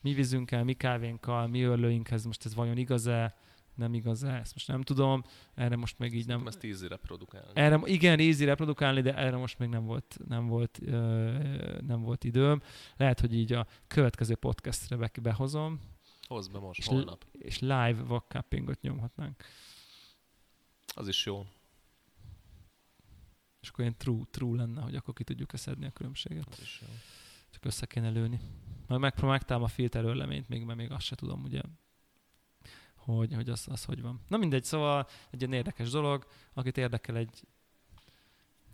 mi 0.00 0.12
vízünkkel, 0.12 0.64
mi 0.64 0.74
kávénkkal, 0.74 1.46
mi 1.46 1.62
örlőinkhez, 1.62 2.24
most 2.24 2.44
ez 2.44 2.54
vajon 2.54 2.76
igaz-e, 2.76 3.34
nem 3.74 3.94
igaz-e, 3.94 4.32
ezt 4.32 4.52
most 4.54 4.68
nem 4.68 4.82
tudom. 4.82 5.22
Erre 5.54 5.76
most 5.76 5.98
még 5.98 6.14
így 6.14 6.26
nem... 6.26 6.38
Nem 6.38 6.46
ezt 6.46 6.58
tízire 6.58 6.96
produkálni. 6.96 7.50
Erre, 7.54 7.80
igen, 7.84 8.18
easy 8.18 8.44
reprodukálni, 8.44 9.00
de 9.00 9.16
erre 9.16 9.36
most 9.36 9.58
még 9.58 9.68
nem 9.68 9.84
volt, 9.84 10.18
nem 10.28 10.46
volt, 10.46 10.78
ö, 10.86 11.32
nem 11.86 12.02
volt 12.02 12.24
időm. 12.24 12.62
Lehet, 12.96 13.20
hogy 13.20 13.34
így 13.34 13.52
a 13.52 13.66
következő 13.86 14.34
podcastre 14.34 14.96
be, 14.96 15.10
behozom, 15.22 15.80
Hozd 16.26 16.52
be 16.52 16.58
most, 16.58 16.78
és, 16.78 16.86
holnap. 16.86 17.24
és 17.32 17.58
live 17.58 18.02
vakcuppingot 18.06 18.80
nyomhatnánk. 18.80 19.44
Az 20.94 21.08
is 21.08 21.26
jó. 21.26 21.46
És 23.64 23.70
akkor 23.70 23.80
ilyen 23.84 23.96
true, 23.96 24.22
true 24.30 24.56
lenne, 24.56 24.80
hogy 24.82 24.94
akkor 24.94 25.14
ki 25.14 25.24
tudjuk 25.24 25.50
szedni 25.54 25.86
a 25.86 25.90
különbséget. 25.90 26.58
Csak 27.50 27.64
össze 27.64 27.86
kéne 27.86 28.08
lőni. 28.08 28.40
Majd 28.86 29.00
megpróbáltam 29.00 29.62
a 29.62 29.66
filter 29.66 30.04
örleményt, 30.04 30.48
még, 30.48 30.64
mert 30.64 30.78
még 30.78 30.90
azt 30.90 31.04
se 31.04 31.14
tudom, 31.14 31.42
ugye, 31.42 31.60
hogy, 32.94 33.34
hogy 33.34 33.48
az, 33.48 33.68
az 33.70 33.84
hogy 33.84 34.02
van. 34.02 34.20
Na 34.28 34.36
mindegy, 34.36 34.64
szóval 34.64 35.06
egy 35.30 35.40
ilyen 35.40 35.52
érdekes 35.52 35.90
dolog, 35.90 36.26
akit 36.52 36.76
érdekel 36.76 37.16
egy 37.16 37.46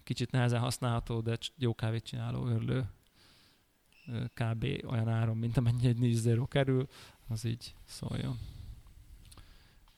kicsit 0.03 0.31
nehezen 0.31 0.61
használható, 0.61 1.21
de 1.21 1.39
jó 1.57 1.75
kávét 1.75 2.05
csináló 2.05 2.47
örlő, 2.47 2.91
kb. 4.35 4.65
olyan 4.87 5.09
áron, 5.09 5.37
mint 5.37 5.57
amennyi 5.57 5.87
egy 5.87 5.99
4 5.99 6.15
zero 6.15 6.47
kerül, 6.47 6.89
az 7.29 7.45
így 7.45 7.75
szóljon. 7.85 8.39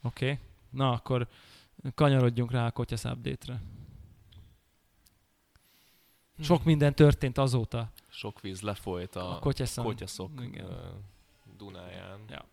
Oké, 0.03 0.31
okay. 0.31 0.39
na 0.71 0.93
akkor 0.93 1.29
kanyarodjunk 1.95 2.51
rá 2.51 2.67
a 2.67 2.71
Kotyasz 2.71 3.05
update-re. 3.05 3.61
Sok 6.41 6.65
minden 6.65 6.95
történt 6.95 7.39
azóta 7.39 7.91
Sok 8.09 8.41
víz 8.41 8.61
lefolyt 8.61 9.17
a, 9.17 9.37
a, 9.37 9.39
Kotyaszon. 9.39 9.85
kotyaszok 9.85 10.31
Igen. 10.41 11.05
Dunáján. 11.57 12.25
Ja. 12.29 12.45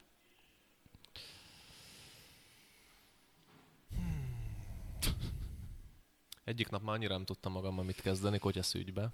Egyik 6.43 6.69
nap 6.69 6.81
már 6.81 6.95
annyira 6.95 7.13
nem 7.13 7.25
tudtam 7.25 7.51
magammal 7.51 7.83
mit 7.83 8.01
kezdeni 8.01 8.37
kotyasz 8.37 8.73
ügybe, 8.73 9.11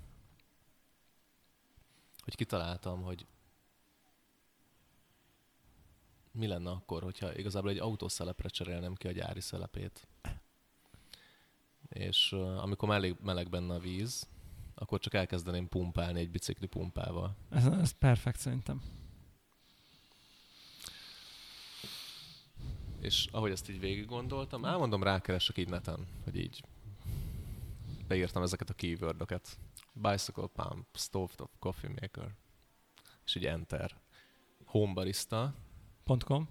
hogy 2.23 2.35
kitaláltam, 2.35 3.01
hogy 3.01 3.25
mi 6.31 6.47
lenne 6.47 6.69
akkor, 6.69 7.03
hogyha 7.03 7.35
igazából 7.35 7.69
egy 7.69 7.79
autószelepre 7.79 8.49
cserélnem 8.49 8.95
ki 8.95 9.07
a 9.07 9.11
gyári 9.11 9.41
szelepét. 9.41 10.07
És 11.89 12.31
uh, 12.31 12.63
amikor 12.63 12.89
elég 12.93 13.15
meleg 13.21 13.49
benne 13.49 13.73
a 13.73 13.79
víz, 13.79 14.27
akkor 14.75 14.99
csak 14.99 15.13
elkezdeném 15.13 15.67
pumpálni 15.67 16.19
egy 16.19 16.29
bicikli 16.29 16.67
pumpával. 16.67 17.35
Ez, 17.49 17.65
ez 17.65 17.91
perfekt 17.91 18.39
szerintem. 18.39 18.81
És 22.99 23.27
ahogy 23.31 23.51
ezt 23.51 23.69
így 23.69 23.79
végig 23.79 24.05
gondoltam, 24.05 24.65
elmondom, 24.65 25.03
rákeresek 25.03 25.57
így 25.57 25.69
neten, 25.69 26.07
hogy 26.23 26.35
így 26.35 26.63
beírtam 28.07 28.43
ezeket 28.43 28.69
a 28.69 28.73
keywordöket. 28.73 29.57
Bicycle 29.93 30.47
pump, 30.47 30.85
stovetop 30.93 31.51
coffee 31.59 31.89
maker. 32.01 32.35
És 33.25 33.35
így 33.35 33.45
enter. 33.45 33.95
Home 34.65 34.93
barista. 34.93 35.53
.com. 36.25 36.49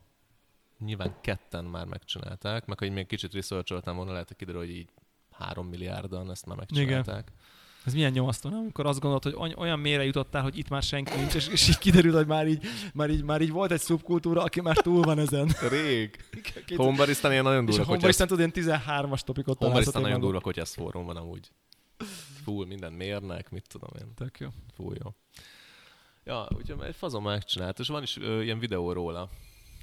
Nyilván 0.78 1.20
ketten 1.20 1.64
már 1.64 1.86
megcsinálták, 1.86 2.66
meg 2.66 2.78
hogy 2.78 2.92
még 2.92 3.06
kicsit 3.06 3.32
researcholtam 3.32 3.96
volna, 3.96 4.12
lehet, 4.12 4.28
hogy 4.28 4.36
kiderül, 4.36 4.60
hogy 4.60 4.70
így 4.70 4.90
három 5.30 5.66
milliárdan 5.66 6.30
ezt 6.30 6.46
már 6.46 6.56
megcsinálták. 6.56 7.28
Igen. 7.28 7.42
Ez 7.84 7.94
milyen 7.94 8.12
nyomasztó, 8.12 8.48
nem? 8.48 8.58
Amikor 8.58 8.86
azt 8.86 9.00
gondolod, 9.00 9.34
hogy 9.36 9.54
olyan 9.58 9.78
mélyre 9.78 10.04
jutottál, 10.04 10.42
hogy 10.42 10.58
itt 10.58 10.68
már 10.68 10.82
senki 10.82 11.16
nincs, 11.16 11.34
és, 11.34 11.48
és 11.48 11.68
így 11.68 11.78
kiderül, 11.78 12.12
hogy 12.12 12.26
már 12.26 12.48
így, 12.48 12.64
már, 12.94 13.10
így, 13.10 13.22
már 13.22 13.40
így 13.40 13.50
volt 13.50 13.70
egy 13.72 13.80
szubkultúra, 13.80 14.42
aki 14.42 14.60
már 14.60 14.76
túl 14.76 15.02
van 15.02 15.18
ezen. 15.18 15.54
Rég. 15.68 16.24
Homebarisztán 16.76 17.30
ilyen 17.32 17.44
nagyon 17.44 17.64
durva. 17.64 17.80
És 17.80 17.86
a 17.86 17.86
Homebarisztán 17.86 18.26
tudod, 18.26 18.52
ilyen 18.54 18.80
13-as 18.80 19.20
topikot 19.20 19.58
Homebarisztán 19.58 20.02
nagyon 20.02 20.20
durva, 20.20 20.50
ez 20.54 20.74
fórum 20.74 21.04
van 21.04 21.16
amúgy. 21.16 21.50
Full, 22.44 22.66
minden 22.66 22.92
mérnek, 22.92 23.50
mit 23.50 23.64
tudom 23.68 23.90
én. 23.98 24.14
Tök 24.14 24.38
jó. 24.38 24.48
Full 24.74 24.94
jó. 25.04 25.10
Ja, 26.24 26.48
úgyhogy 26.56 26.82
egy 26.86 26.96
fazon 26.96 27.22
megcsinált, 27.22 27.78
és 27.78 27.88
van 27.88 28.02
is 28.02 28.16
ö, 28.16 28.42
ilyen 28.42 28.58
videó 28.58 28.92
róla, 28.92 29.28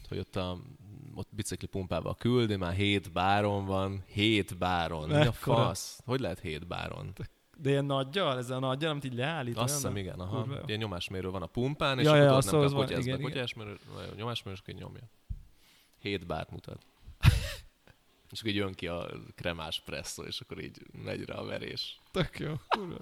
hogy 0.07 0.17
ott 0.17 0.35
a 0.35 0.57
ott 1.15 1.29
bicikli 1.31 1.67
pumpával 1.67 2.15
küldi, 2.15 2.55
már 2.55 2.73
hét 2.73 3.11
báron 3.11 3.65
van, 3.65 4.03
hét 4.07 4.57
báron. 4.57 5.09
Mi 5.09 5.25
a 5.25 5.31
fasz? 5.31 5.99
Hogy 6.05 6.19
lehet 6.19 6.39
hét 6.39 6.67
báron? 6.67 7.13
De 7.61 7.69
ilyen 7.69 7.85
nagyjal? 7.85 8.37
Ez 8.37 8.49
a 8.49 8.59
nagyjal, 8.59 8.91
amit 8.91 9.03
így 9.03 9.13
leállít? 9.13 9.57
Azt 9.57 9.73
hiszem, 9.73 9.97
igen. 9.97 10.19
Aha. 10.19 10.43
Kurva. 10.43 10.61
Ilyen 10.65 10.79
nyomásmérő 10.79 11.29
van 11.29 11.41
a 11.41 11.45
pumpán, 11.45 11.99
és 11.99 12.05
Ja, 12.05 12.11
akkor 12.11 12.25
ja, 12.25 12.41
szóval 12.41 12.67
nem 12.67 12.87
kell 12.87 12.99
igen, 12.99 13.01
igen. 13.01 13.21
kotyásmérő, 13.21 13.77
nyomásmérő, 14.15 14.57
és 14.57 14.69
akkor 14.69 14.81
nyomja. 14.81 15.09
Hét 15.99 16.25
bárt 16.25 16.51
mutat. 16.51 16.85
és 18.31 18.39
akkor 18.39 18.51
így 18.51 18.55
jön 18.55 18.73
ki 18.73 18.87
a 18.87 19.09
kremás 19.35 19.81
presszó, 19.85 20.23
és 20.23 20.39
akkor 20.41 20.63
így 20.63 20.81
megy 21.03 21.25
rá 21.25 21.35
a 21.35 21.45
verés. 21.45 21.99
Tök 22.11 22.39
jó. 22.39 22.53
Kurva. 22.67 22.97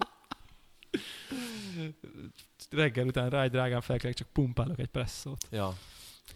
Reggel 2.70 3.06
után 3.06 3.30
ráj 3.30 3.48
drágán 3.48 3.80
felkelek, 3.80 4.16
csak 4.16 4.28
pumpálok 4.32 4.78
egy 4.78 4.88
presszót. 4.88 5.46
Ja. 5.50 5.76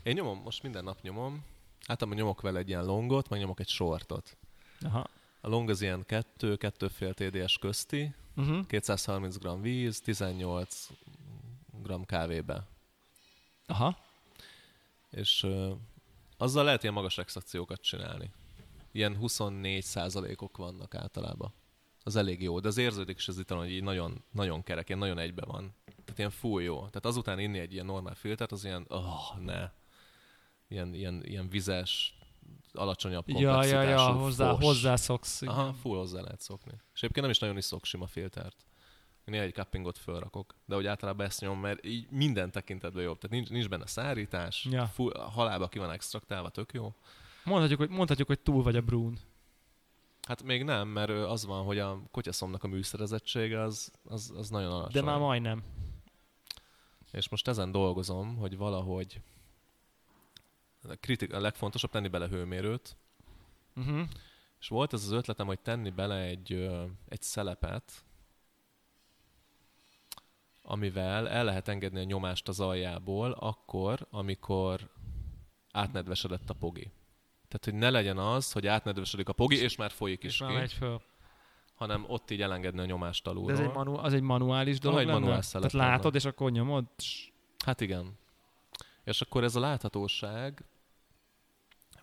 Én 0.02 0.14
nyomom, 0.14 0.38
most 0.38 0.62
minden 0.62 0.84
nap 0.84 1.00
nyomom. 1.02 1.44
Általában 1.86 2.20
nyomok 2.20 2.40
vele 2.40 2.58
egy 2.58 2.68
ilyen 2.68 2.84
longot, 2.84 3.28
meg 3.28 3.40
nyomok 3.40 3.60
egy 3.60 3.68
sortot. 3.68 4.36
Aha. 4.80 5.06
A 5.44 5.48
long 5.48 5.70
az 5.70 5.80
ilyen 5.80 6.04
2 6.06 6.56
2,5 6.56 7.14
TDS 7.14 7.58
közti, 7.58 8.14
Uh-huh. 8.36 8.66
230 8.66 9.36
g 9.36 9.60
víz, 9.60 10.00
18 10.00 10.88
g 11.82 12.06
kávébe. 12.06 12.66
Aha. 13.66 13.98
És 15.10 15.42
ö, 15.42 15.72
azzal 16.36 16.64
lehet 16.64 16.82
ilyen 16.82 16.94
magas 16.94 17.18
extrakciókat 17.18 17.80
csinálni. 17.80 18.30
Ilyen 18.92 19.16
24 19.16 19.82
százalékok 19.82 20.56
vannak 20.56 20.94
általában. 20.94 21.52
Az 22.02 22.16
elég 22.16 22.42
jó, 22.42 22.60
de 22.60 22.68
az 22.68 22.76
érződik 22.76 23.16
is 23.16 23.28
az 23.28 23.38
italon, 23.38 23.64
hogy 23.64 23.72
így 23.72 23.82
nagyon, 23.82 24.24
nagyon 24.30 24.62
kerek, 24.62 24.88
ilyen 24.88 25.00
nagyon 25.00 25.18
egybe 25.18 25.44
van. 25.44 25.74
Tehát 25.84 26.18
ilyen 26.18 26.30
full 26.30 26.62
jó. 26.62 26.76
Tehát 26.76 27.06
azután 27.06 27.38
inni 27.38 27.58
egy 27.58 27.72
ilyen 27.72 27.86
normál 27.86 28.14
filtert, 28.14 28.52
az 28.52 28.64
ilyen, 28.64 28.84
oh, 28.88 29.38
ne. 29.38 29.70
Ilyen, 30.68 30.94
ilyen, 30.94 31.24
ilyen 31.24 31.48
vizes, 31.48 32.18
alacsonyabb 32.72 33.28
Ja, 33.28 33.38
ja, 33.38 33.50
komplexitású, 33.50 34.12
ja, 34.12 34.18
hozzá, 34.18 34.50
fos. 34.54 34.64
hozzászoksz. 34.64 35.40
igen. 35.42 35.54
Aha, 35.54 35.72
full 35.72 35.96
hozzá 35.98 36.20
lehet 36.20 36.40
szokni. 36.40 36.72
És 36.72 36.98
egyébként 36.98 37.20
nem 37.20 37.30
is 37.30 37.38
nagyon 37.38 37.56
iszok 37.56 37.84
sima 37.84 38.06
filtert. 38.06 38.66
Én 39.24 39.34
egy 39.34 39.54
cuppingot 39.54 39.98
fölrakok, 39.98 40.54
de 40.64 40.74
hogy 40.74 40.86
általában 40.86 41.26
ezt 41.26 41.40
nyom, 41.40 41.60
mert 41.60 41.84
így 41.84 42.06
minden 42.10 42.50
tekintetben 42.50 43.02
jobb. 43.02 43.18
Tehát 43.18 43.36
nincs, 43.36 43.48
nincs 43.50 43.68
benne 43.68 43.86
szárítás, 43.86 44.66
Ja. 44.70 44.86
full, 44.86 45.12
halálba 45.18 45.68
ki 45.68 45.78
van 45.78 45.90
extraktálva, 45.90 46.48
tök 46.48 46.72
jó. 46.72 46.94
Mondhatjuk, 47.44 47.78
hogy, 47.78 47.88
mondhatjuk, 47.88 48.28
hogy 48.28 48.40
túl 48.40 48.62
vagy 48.62 48.76
a 48.76 48.80
brún. 48.80 49.18
Hát 50.28 50.42
még 50.42 50.62
nem, 50.64 50.88
mert 50.88 51.10
az 51.10 51.44
van, 51.46 51.64
hogy 51.64 51.78
a 51.78 52.02
kotyaszomnak 52.10 52.64
a 52.64 52.68
műszerezettsége 52.68 53.60
az, 53.62 53.90
az, 54.04 54.32
az 54.36 54.48
nagyon 54.50 54.70
alacsony. 54.72 54.92
De 54.92 55.10
már 55.10 55.18
majdnem. 55.18 55.62
És 57.12 57.28
most 57.28 57.48
ezen 57.48 57.72
dolgozom, 57.72 58.36
hogy 58.36 58.56
valahogy 58.56 59.20
kritik, 61.00 61.32
a 61.32 61.40
legfontosabb 61.40 61.90
tenni 61.90 62.08
bele 62.08 62.28
hőmérőt, 62.28 62.96
Uh-huh. 63.76 64.00
és 64.60 64.68
volt 64.68 64.92
ez 64.92 65.02
az 65.04 65.10
ötletem, 65.10 65.46
hogy 65.46 65.60
tenni 65.60 65.90
bele 65.90 66.16
egy, 66.20 66.52
ö, 66.52 66.84
egy 67.08 67.22
szelepet, 67.22 68.04
amivel 70.62 71.28
el 71.28 71.44
lehet 71.44 71.68
engedni 71.68 72.00
a 72.00 72.04
nyomást 72.04 72.48
az 72.48 72.60
aljából 72.60 73.32
akkor, 73.32 74.06
amikor 74.10 74.90
átnedvesedett 75.72 76.50
a 76.50 76.54
pogi. 76.54 76.90
Tehát, 77.48 77.64
hogy 77.64 77.74
ne 77.74 77.90
legyen 77.90 78.18
az, 78.18 78.52
hogy 78.52 78.66
átnedvesedik 78.66 79.28
a 79.28 79.32
pogi, 79.32 79.56
és 79.56 79.76
már 79.76 79.90
folyik 79.90 80.22
is 80.22 80.30
És 80.32 80.36
ki, 80.38 80.44
már 80.44 80.52
megy 80.52 80.72
föl. 80.72 81.00
hanem 81.74 82.04
ott 82.08 82.30
így 82.30 82.42
elengedni 82.42 82.80
a 82.80 82.84
nyomást 82.84 83.24
De 83.24 83.30
alulról. 83.30 83.52
ez 83.52 83.58
egy, 83.60 83.72
manu, 83.72 83.96
az 83.96 84.12
egy 84.12 84.22
manuális 84.22 84.78
dolog 84.78 84.98
egy 85.00 85.06
manuál 85.06 85.42
Tehát 85.42 85.72
látod, 85.72 86.04
lenne. 86.04 86.16
és 86.16 86.24
akkor 86.24 86.50
nyomod? 86.50 86.84
Hát 87.64 87.80
igen. 87.80 88.18
És 89.04 89.20
akkor 89.20 89.44
ez 89.44 89.56
a 89.56 89.60
láthatóság 89.60 90.64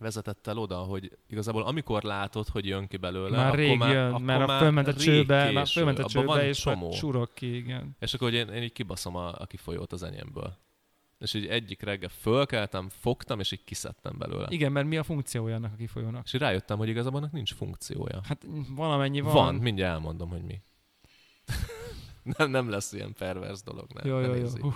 vezetett 0.02 0.46
el 0.46 0.58
oda, 0.58 0.76
hogy 0.76 1.18
igazából 1.28 1.62
amikor 1.62 2.02
látod, 2.02 2.48
hogy 2.48 2.66
jön 2.66 2.86
ki 2.86 2.96
belőle, 2.96 3.36
Már 3.36 3.46
akkor 3.46 3.58
rég 3.58 3.78
már, 3.78 3.92
jön, 3.92 4.12
akkor 4.12 4.30
a 4.30 4.46
már 4.46 4.58
fölment 4.58 4.86
a 4.86 4.94
csőbe, 4.94 5.52
már 5.52 5.64
késő. 5.64 5.80
fölment 5.80 5.98
a 5.98 6.08
csőbe, 6.08 6.46
és 6.46 6.58
csomó. 6.58 6.88
már 6.88 6.96
surok 6.96 7.34
ki, 7.34 7.56
igen. 7.56 7.96
És 7.98 8.14
akkor 8.14 8.30
hogy 8.30 8.38
én, 8.38 8.48
én 8.48 8.62
így 8.62 8.72
kibaszom 8.72 9.16
a, 9.16 9.32
a 9.38 9.46
kifolyót 9.46 9.92
az 9.92 10.02
enyémből. 10.02 10.56
És 11.18 11.34
így 11.34 11.46
egyik 11.46 11.82
reggel 11.82 12.08
fölkeltem, 12.08 12.88
fogtam, 12.88 13.40
és 13.40 13.52
így 13.52 13.64
kiszedtem 13.64 14.18
belőle. 14.18 14.46
Igen, 14.50 14.72
mert 14.72 14.86
mi 14.86 14.96
a 14.96 15.02
funkciója 15.02 15.54
ennek 15.54 15.72
a 15.72 15.76
kifolyónak? 15.76 16.24
És 16.24 16.32
rájöttem, 16.32 16.78
hogy 16.78 16.88
igazából 16.88 17.18
annak 17.18 17.32
nincs 17.32 17.54
funkciója. 17.54 18.20
Hát 18.24 18.46
valamennyi 18.68 19.20
van. 19.20 19.32
Van, 19.32 19.54
mindjárt 19.54 19.92
elmondom, 19.94 20.28
hogy 20.28 20.42
mi. 20.42 20.60
nem, 22.36 22.50
nem 22.50 22.70
lesz 22.70 22.92
ilyen 22.92 23.12
pervers 23.18 23.62
dolog, 23.62 23.86
ne, 23.92 24.08
Jó, 24.08 24.18
jó, 24.18 24.34
jó. 24.34 24.44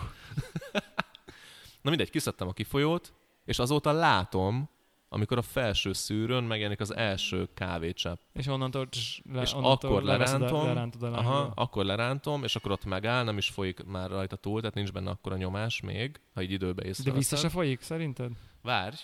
Na 1.82 1.90
mindegy, 1.90 2.10
kiszedtem 2.10 2.48
a 2.48 2.52
kifolyót, 2.52 3.12
és 3.44 3.58
azóta 3.58 3.92
látom, 3.92 4.68
amikor 5.08 5.38
a 5.38 5.42
felső 5.42 5.92
szűrőn 5.92 6.44
megjelenik 6.44 6.80
az 6.80 6.94
első 6.96 7.48
kávécsepp. 7.54 8.20
És 8.32 8.46
onnantól, 8.46 8.88
le, 9.32 9.40
és 9.42 9.54
onnantól 9.54 9.90
akkor 9.90 10.02
a- 10.02 10.06
lerántom, 10.12 10.64
lerántod 10.66 11.02
a 11.02 11.18
aha, 11.18 11.52
akkor 11.54 11.84
lerántom, 11.84 12.44
és 12.44 12.56
akkor 12.56 12.70
ott 12.70 12.84
megáll, 12.84 13.24
nem 13.24 13.36
is 13.38 13.48
folyik 13.48 13.84
már 13.84 14.10
rajta 14.10 14.36
túl, 14.36 14.60
tehát 14.60 14.74
nincs 14.74 14.92
benne 14.92 15.10
akkora 15.10 15.36
nyomás 15.36 15.80
még, 15.80 16.20
ha 16.34 16.42
így 16.42 16.50
időbe 16.52 16.82
De 16.82 16.88
észreveszed. 16.88 17.14
vissza 17.18 17.36
se 17.36 17.48
folyik, 17.48 17.80
szerinted? 17.80 18.30
Várj, 18.62 18.96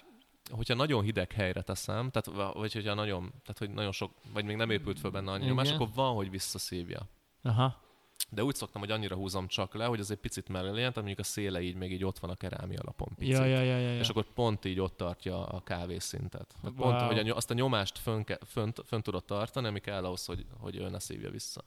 hogyha 0.50 0.74
nagyon 0.74 1.02
hideg 1.02 1.32
helyre 1.32 1.62
teszem, 1.62 2.10
tehát, 2.10 2.52
vagy 2.54 2.72
hogyha 2.72 2.94
nagyon, 2.94 3.20
tehát 3.28 3.58
hogy 3.58 3.70
nagyon 3.70 3.92
sok, 3.92 4.10
vagy 4.32 4.44
még 4.44 4.56
nem 4.56 4.70
épült 4.70 4.98
föl 4.98 5.10
benne 5.10 5.30
annyi 5.30 5.44
nyomás, 5.46 5.66
Igen. 5.66 5.80
akkor 5.80 5.88
van, 5.94 6.14
hogy 6.14 6.30
visszaszívja. 6.30 7.00
Aha. 7.42 7.80
De 8.34 8.44
úgy 8.44 8.54
szoktam, 8.54 8.80
hogy 8.80 8.90
annyira 8.90 9.16
húzom 9.16 9.46
csak 9.46 9.74
le, 9.74 9.84
hogy 9.84 10.00
az 10.00 10.10
egy 10.10 10.18
picit 10.18 10.48
mellé 10.48 10.68
legyen, 10.68 10.80
tehát 10.80 10.96
mondjuk 10.96 11.18
a 11.18 11.22
széle 11.22 11.60
így 11.60 11.74
még 11.74 11.92
így 11.92 12.04
ott 12.04 12.18
van 12.18 12.30
a 12.30 12.34
kerámia 12.34 12.80
alapon 12.80 13.14
picit. 13.14 13.34
Ja, 13.34 13.44
ja, 13.44 13.60
ja, 13.60 13.78
ja, 13.78 13.90
ja. 13.90 13.98
És 13.98 14.08
akkor 14.08 14.24
pont 14.24 14.64
így 14.64 14.80
ott 14.80 14.96
tartja 14.96 15.46
a 15.46 15.62
kávészintet. 15.62 16.54
Tehát 16.60 16.78
Wow. 16.78 16.90
Pont, 16.90 17.18
hogy 17.18 17.28
azt 17.28 17.50
a 17.50 17.54
nyomást 17.54 17.98
fönn, 17.98 18.22
fönn, 18.46 18.70
fönn 18.84 19.00
tudod 19.00 19.24
tartani, 19.24 19.66
ami 19.66 19.80
kell 19.80 20.04
ahhoz, 20.04 20.24
hogy, 20.24 20.46
hogy 20.58 20.76
ő 20.76 20.88
ne 20.88 20.98
szívja 20.98 21.30
vissza. 21.30 21.64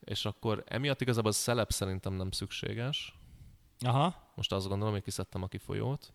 És 0.00 0.24
akkor 0.24 0.64
emiatt 0.66 1.00
igazából 1.00 1.30
a 1.30 1.34
szelep 1.34 1.70
szerintem 1.70 2.12
nem 2.12 2.30
szükséges. 2.30 3.18
Aha. 3.78 4.30
Most 4.34 4.52
azt 4.52 4.68
gondolom, 4.68 4.92
hogy 4.92 5.02
kiszedtem 5.02 5.42
a 5.42 5.46
kifolyót. 5.46 6.12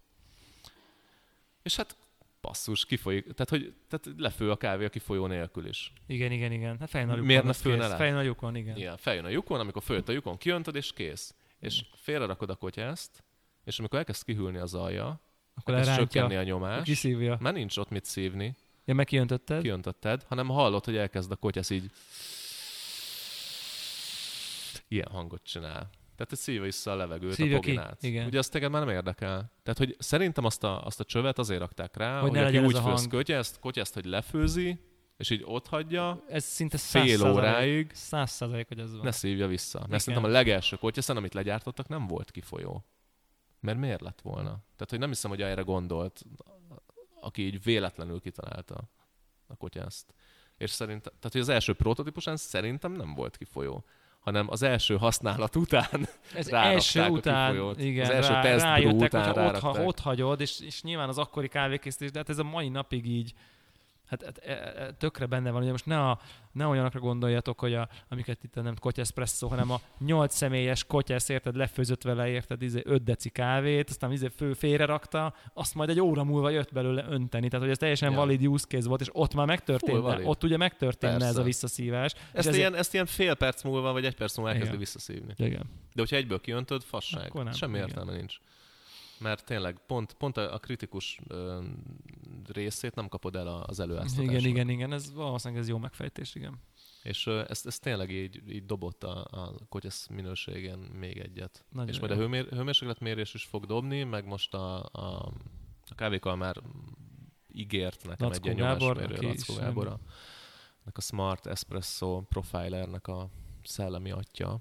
És 1.61 1.75
hát 1.75 1.97
basszus, 2.41 2.85
kifolyik. 2.85 3.23
Tehát, 3.23 3.49
hogy 3.49 3.73
tehát 3.89 4.19
lefő 4.19 4.51
a 4.51 4.55
kávé 4.57 4.85
a 4.85 4.89
kifolyó 4.89 5.25
nélkül 5.27 5.65
is. 5.67 5.93
Igen, 6.07 6.31
igen, 6.31 6.51
igen. 6.51 6.79
Hát 6.79 6.89
fején 6.89 7.07
a 7.07 7.11
lyukon. 7.11 7.25
Miért 7.27 7.43
ne 7.43 7.53
főne 7.53 7.79
kész. 7.81 7.89
le? 7.89 7.95
Fején 7.95 8.15
a 8.15 8.21
lyukon, 8.21 8.55
igen. 8.55 8.77
Igen, 8.77 8.97
feljön 8.97 9.25
a 9.25 9.29
lyukon, 9.29 9.59
amikor 9.59 9.83
följött 9.83 10.09
a 10.09 10.11
lyukon, 10.11 10.37
kijöntöd 10.37 10.75
és 10.75 10.93
kész. 10.93 11.35
És 11.59 11.85
félrerakod 11.95 12.49
a 12.49 12.55
kotyászt, 12.55 13.23
és 13.63 13.79
amikor 13.79 13.97
elkezd 13.99 14.23
kihűlni 14.23 14.57
az 14.57 14.73
alja, 14.73 15.19
Akkor 15.55 15.73
elkezd 15.73 15.91
lerántja. 15.91 16.21
csökkenni 16.21 16.41
a 16.41 16.43
nyomás, 16.43 16.83
Kiszívja. 16.83 17.37
már 17.39 17.53
nincs 17.53 17.77
ott 17.77 17.89
mit 17.89 18.05
szívni, 18.05 18.55
Ja, 18.85 18.93
meg 18.93 19.05
kijöntötted? 19.05 19.61
kijöntötted, 19.61 20.23
hanem 20.23 20.47
hallod, 20.47 20.85
hogy 20.85 20.97
elkezd 20.97 21.31
a 21.31 21.35
kotyasz 21.35 21.69
így 21.69 21.91
ilyen 24.87 25.07
hangot 25.11 25.43
csinál. 25.43 25.89
Tehát 26.17 26.29
hogy 26.31 26.37
szívja 26.37 26.61
vissza 26.61 26.91
a 26.91 26.95
levegőt, 26.95 27.33
Szívja 27.33 27.57
a 27.57 27.59
ki, 27.59 27.65
poginát. 27.73 28.03
igen. 28.03 28.25
Ugye 28.25 28.37
azt 28.37 28.51
téged 28.51 28.71
már 28.71 28.85
nem 28.85 28.95
érdekel. 28.95 29.51
Tehát, 29.63 29.77
hogy 29.77 29.95
szerintem 29.99 30.45
azt 30.45 30.63
a, 30.63 30.85
azt 30.85 30.99
a 30.99 31.03
csövet 31.03 31.37
azért 31.39 31.59
rakták 31.59 31.95
rá, 31.97 32.19
Hogy 32.19 32.29
hogy, 32.29 32.37
aki 32.39 32.57
úgy 32.57 32.73
főz 32.73 32.81
hang. 32.81 33.07
kotyaszt, 33.11 33.59
kotyaszt, 33.59 33.93
hogy 33.93 34.05
lefőzi, 34.05 34.79
és 35.17 35.29
így 35.29 35.41
ott 35.45 35.67
hagyja, 35.67 36.23
Ez 36.29 36.43
szinte 36.43 36.77
fél 36.77 37.19
100%, 37.19 37.33
óráig, 37.33 37.91
Száz 37.93 38.31
százalék, 38.31 38.67
hogy 38.67 38.79
ez 38.79 38.91
van. 38.91 39.01
ne 39.03 39.11
szívja 39.11 39.47
vissza. 39.47 39.77
Mert 39.77 39.87
Igen. 39.87 39.99
szerintem 39.99 40.29
a 40.29 40.33
legelső 40.33 40.75
kotyeszen, 40.75 41.17
amit 41.17 41.33
legyártottak, 41.33 41.87
nem 41.87 42.07
volt 42.07 42.31
kifolyó. 42.31 42.85
Mert 43.59 43.77
miért 43.77 44.01
lett 44.01 44.21
volna? 44.21 44.49
Tehát, 44.49 44.89
hogy 44.89 44.99
nem 44.99 45.09
hiszem, 45.09 45.29
hogy 45.29 45.41
erre 45.41 45.61
gondolt, 45.61 46.21
aki 47.21 47.45
így 47.45 47.63
véletlenül 47.63 48.19
kitalálta 48.19 48.89
a 49.47 49.55
kotyászt. 49.55 50.13
És 50.57 50.69
szerintem, 50.71 51.13
tehát, 51.19 51.31
hogy 51.31 51.41
az 51.41 51.49
első 51.49 51.73
prototípusán 51.73 52.37
szerintem 52.37 52.91
nem 52.91 53.13
volt 53.13 53.37
kifolyó 53.37 53.85
hanem 54.27 54.47
az 54.49 54.61
első 54.61 54.97
használat 54.97 55.55
után 55.55 56.07
Ez 56.35 56.47
első 56.71 57.05
után, 57.05 57.51
kifolyót. 57.51 57.79
igen, 57.79 58.05
Az 58.05 58.09
első 58.09 58.33
rá, 58.33 58.41
tesztbrú 58.41 58.69
rájöttek, 58.71 59.13
után 59.13 59.25
hogyha 59.25 59.45
ott, 59.47 59.59
ha 59.59 59.83
ott 59.83 59.99
hagyod, 59.99 60.41
és, 60.41 60.59
és 60.59 60.81
nyilván 60.81 61.07
az 61.07 61.17
akkori 61.17 61.47
kávékészítés, 61.47 62.11
de 62.11 62.19
hát 62.19 62.29
ez 62.29 62.37
a 62.37 62.43
mai 62.43 62.69
napig 62.69 63.05
így, 63.05 63.33
hát, 64.07 64.23
hát 64.23 64.37
e, 64.37 64.51
e, 64.51 64.91
tökre 64.93 65.25
benne 65.25 65.51
van, 65.51 65.61
ugye 65.61 65.71
most 65.71 65.85
ne, 65.85 65.99
a, 66.09 66.19
ne 66.51 66.65
olyanokra 66.67 66.99
gondoljatok, 66.99 67.59
hogy 67.59 67.73
a, 67.73 67.87
amiket 68.09 68.43
itt 68.43 68.53
nem 68.55 68.75
kotyeszpresszó, 68.79 69.47
hanem 69.47 69.71
a 69.71 69.79
8 69.99 70.35
személyes 70.35 70.83
kotyesz, 70.83 71.29
érted, 71.29 71.55
lefőzött 71.55 72.01
vele, 72.03 72.27
érted, 72.27 72.61
izé 72.61 72.81
5 72.85 73.03
deci 73.03 73.29
kávét, 73.29 73.89
aztán 73.89 74.11
izé 74.11 74.27
fő 74.35 74.53
félre 74.53 74.85
rakta, 74.85 75.33
azt 75.53 75.75
majd 75.75 75.89
egy 75.89 75.99
óra 75.99 76.23
múlva 76.23 76.49
jött 76.49 76.71
belőle 76.73 77.05
önteni, 77.09 77.47
tehát 77.47 77.61
hogy 77.61 77.71
ez 77.71 77.77
teljesen 77.77 78.11
Ja. 78.11 78.17
valid 78.17 78.47
use 78.47 78.65
case 78.67 78.87
volt, 78.87 79.01
és 79.01 79.09
ott 79.11 79.33
már 79.33 79.45
megtörténne, 79.45 79.99
valid. 79.99 80.27
ott 80.27 80.43
ugye 80.43 80.57
megtörténne 80.57 81.13
Persze. 81.13 81.27
ez 81.27 81.37
a 81.37 81.43
visszaszívás. 81.43 82.13
Ezt, 82.13 82.33
ezért- 82.33 82.55
ilyen, 82.55 82.75
ezt 82.75 82.93
ilyen 82.93 83.05
fél 83.05 83.35
perc 83.35 83.63
múlva, 83.63 83.91
vagy 83.91 84.05
egy 84.05 84.15
perc 84.15 84.35
múlva 84.37 84.49
elkezdi 84.51 84.67
Igen. 84.73 84.83
visszaszívni. 84.83 85.33
Igen. 85.37 85.63
De 85.93 86.01
hogyha 86.01 86.15
egyből 86.15 86.41
kiöntöd, 86.41 86.83
fasság. 86.83 87.31
Semmi 87.51 87.75
igen. 87.75 87.87
értelme 87.87 88.15
nincs. 88.15 88.37
Mert 89.19 89.45
tényleg 89.45 89.79
pont, 89.87 90.13
pont 90.13 90.37
a, 90.37 90.57
kritikus 90.57 91.19
ö, 91.27 91.63
részét 92.53 92.95
nem 92.95 93.07
kapod 93.07 93.35
el 93.35 93.47
az 93.47 93.79
előáztatásnak. 93.79 94.25
Igen, 94.25 94.45
igen, 94.45 94.69
igen, 94.69 94.93
ez 94.93 95.13
valószínűleg 95.13 95.63
ez 95.63 95.69
jó 95.69 95.77
megfejtés, 95.77 96.35
igen. 96.35 96.59
És 97.03 97.27
ö, 97.27 97.43
ezt, 97.47 97.65
ezt 97.65 97.81
tényleg 97.81 98.11
így, 98.11 98.41
így 98.49 98.65
dobott 98.65 99.03
a, 99.03 99.27
a 99.31 99.53
kotyesz 99.69 100.07
minőségén 100.07 100.77
még 100.77 101.17
egyet. 101.17 101.65
Nagyon 101.69 101.89
és 101.89 101.99
majd 101.99 102.11
jó. 102.11 102.17
a 102.17 102.21
hőmér, 102.21 102.47
hőmérsékletmérés 102.47 103.33
is 103.33 103.43
fog 103.43 103.65
dobni, 103.65 104.03
meg 104.03 104.25
most 104.25 104.53
a, 104.53 104.83
a, 104.83 105.31
a 105.89 105.95
kávékal 105.95 106.35
már 106.35 106.61
ígért 107.51 108.07
nekem 108.07 108.27
Lackó 108.27 108.49
egy 108.49 108.57
ilyen 108.57 108.77
nyomásmérő, 108.77 109.27
Lackó 109.27 109.53
Gábor, 109.53 109.87
a, 109.87 109.99
a 110.93 111.01
Smart 111.01 111.45
Espresso 111.45 112.21
Profilernek 112.21 113.07
a 113.07 113.29
szellemi 113.63 114.11
atya, 114.11 114.59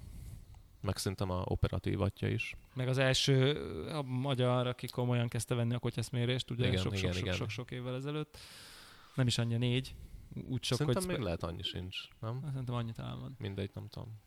meg 0.87 0.97
szerintem 0.97 1.31
a 1.31 1.43
operatív 1.45 2.01
atya 2.01 2.29
is. 2.29 2.55
Meg 2.75 2.89
az 2.89 2.99
első 2.99 3.53
a 3.89 4.03
magyar, 4.03 4.67
aki 4.67 4.87
komolyan 4.87 5.29
kezdte 5.29 5.55
venni 5.55 5.75
a 5.75 5.79
kotyeszmérést, 5.79 6.51
ugye 6.51 6.67
Igen, 6.67 6.83
sok, 6.83 6.99
igen, 6.99 7.13
sok, 7.13 7.21
igen. 7.21 7.35
sok, 7.35 7.43
sok, 7.43 7.51
sok 7.51 7.71
évvel 7.71 7.95
ezelőtt. 7.95 8.39
Nem 9.15 9.27
is 9.27 9.39
annyi 9.39 9.57
négy, 9.57 9.95
úgy 10.45 10.65
sok, 10.65 10.79
Szerintem 10.79 11.05
hogy... 11.05 11.13
még 11.15 11.23
lehet 11.23 11.43
annyi 11.43 11.63
sincs, 11.63 11.97
nem? 12.21 12.41
Szerintem 12.47 12.75
annyit 12.75 12.99
álmod. 12.99 13.33
Mindegy, 13.39 13.71
nem 13.75 13.89
tudom. 13.89 14.21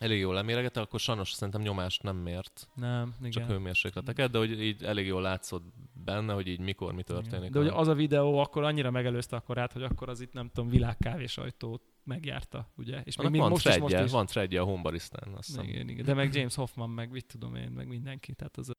Elég 0.00 0.18
jól 0.20 0.34
leméregette, 0.34 0.80
akkor 0.80 1.00
sajnos 1.00 1.32
szerintem 1.32 1.62
nyomást 1.62 2.02
nem 2.02 2.16
mért, 2.16 2.68
Nem, 2.74 3.14
igen. 3.18 3.30
csak 3.30 3.46
hőmérsékleteket, 3.46 4.30
de 4.30 4.38
hogy 4.38 4.62
így 4.62 4.82
elég 4.82 5.06
jól 5.06 5.22
látszott 5.22 5.64
benne, 6.04 6.32
hogy 6.32 6.46
így 6.46 6.60
mikor 6.60 6.92
mi 6.92 7.02
történik. 7.02 7.48
Igen. 7.48 7.52
De 7.52 7.58
hogy 7.58 7.80
az 7.80 7.88
a 7.88 7.94
videó 7.94 8.38
akkor 8.38 8.62
annyira 8.62 8.90
megelőzte 8.90 9.36
a 9.36 9.40
korát, 9.40 9.72
hogy 9.72 9.82
akkor 9.82 10.08
az 10.08 10.20
itt 10.20 10.32
nem 10.32 10.50
tudom, 10.54 10.70
világkávés 10.70 11.32
sajtót 11.32 11.82
megjárta, 12.04 12.68
ugye? 12.76 13.00
És 13.04 13.16
még, 13.16 13.30
még 13.30 13.40
van 13.40 13.50
most 13.50 13.68
is, 13.68 13.76
most 13.76 13.86
threadje, 13.86 14.06
is. 14.06 14.12
van 14.12 14.26
threadje 14.26 14.60
a 14.60 14.64
Hombaristán, 14.64 15.34
azt 15.34 15.46
hiszem. 15.46 15.64
Igen, 15.64 15.88
igen. 15.88 16.04
De 16.04 16.14
meg 16.14 16.34
James 16.34 16.54
Hoffman, 16.54 16.90
meg 16.90 17.10
mit 17.10 17.26
tudom 17.26 17.54
én, 17.54 17.70
meg 17.70 17.88
mindenki. 17.88 18.32
Tehát 18.32 18.56
az... 18.56 18.70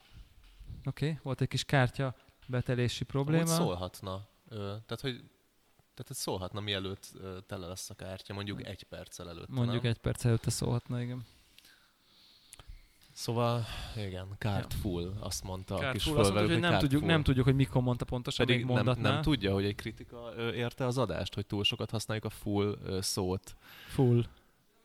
Oké, 0.85 1.05
okay, 1.05 1.19
volt 1.23 1.41
egy 1.41 1.47
kis 1.47 1.63
kártya 1.63 2.15
betelési 2.47 3.05
Amúgy 3.09 3.25
probléma. 3.25 3.45
szólhatna. 3.45 4.27
Ö, 4.49 4.55
tehát, 4.57 5.01
hogy 5.01 5.23
tehát 5.95 6.11
ez 6.11 6.17
szólhatna, 6.17 6.59
mielőtt 6.59 7.11
tele 7.47 7.67
lesz 7.67 7.89
a 7.89 7.93
kártya, 7.93 8.33
mondjuk 8.33 8.65
egy 8.65 8.83
perccel 8.83 9.29
előtt. 9.29 9.49
Mondjuk 9.49 9.81
nem? 9.81 9.91
egy 9.91 9.97
perc 9.97 10.25
előtte 10.25 10.49
szólhatna, 10.49 11.01
igen. 11.01 11.25
Szóval, 13.13 13.65
igen, 13.95 14.27
card 14.37 14.73
full, 14.73 15.13
azt 15.19 15.43
mondta 15.43 15.75
a 15.75 15.77
Card 15.77 15.93
kis 15.93 16.03
full, 16.03 16.17
azt 16.17 16.33
mondta, 16.33 16.51
hogy 16.51 16.61
nem 16.61 16.79
tudjuk, 16.79 17.01
full. 17.01 17.11
nem 17.11 17.23
tudjuk, 17.23 17.45
hogy 17.45 17.55
mikor 17.55 17.81
mondta 17.81 18.05
pontosan, 18.05 18.45
Pedig 18.45 18.65
még 18.65 18.75
nem, 18.75 18.99
nem 18.99 19.21
tudja, 19.21 19.53
hogy 19.53 19.65
egy 19.65 19.75
kritika 19.75 20.33
érte 20.53 20.85
az 20.85 20.97
adást, 20.97 21.33
hogy 21.33 21.45
túl 21.45 21.63
sokat 21.63 21.91
használjuk 21.91 22.25
a 22.25 22.29
full 22.29 22.77
szót, 23.01 23.55
Full. 23.87 24.25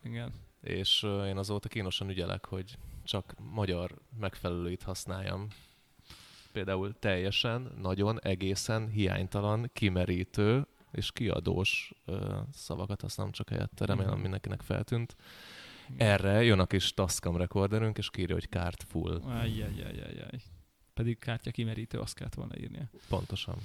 Igen. 0.03 0.33
és 0.61 1.03
én 1.03 1.37
azóta 1.37 1.69
kínosan 1.69 2.11
ügyelek, 2.11 2.47
hogy 2.47 2.77
csak 3.05 3.35
magyar 3.39 3.95
megfelelőit 4.21 4.83
használjam. 4.83 5.49
Például 6.53 6.99
teljesen, 6.99 7.73
nagyon, 7.81 8.21
egészen 8.21 8.89
hiánytalan, 8.89 9.71
kimerítő 9.73 10.67
és 10.93 11.13
kiadós 11.13 11.93
szavakat 12.53 13.01
használom 13.01 13.33
csak 13.33 13.49
helyette. 13.49 13.85
Remélem 13.85 14.13
Mhm. 14.13 14.21
mindenkinek 14.21 14.63
feltűnt. 14.63 15.17
Erre 15.97 16.43
jön 16.43 16.59
a 16.59 16.67
kis 16.67 16.95
Tascam 16.95 17.37
recorderünk, 17.37 17.99
és 17.99 18.11
kírja, 18.11 18.35
hogy 18.35 18.49
card 18.51 18.83
full. 18.83 19.21
Ajjajajajaj. 19.21 20.41
Pedig 20.95 21.19
kártya 21.19 21.51
kimerítő, 21.51 21.99
azt 21.99 22.15
kellett 22.15 22.35
volna 22.35 22.59
írnia. 22.59 22.91
Pontosan. 23.09 23.57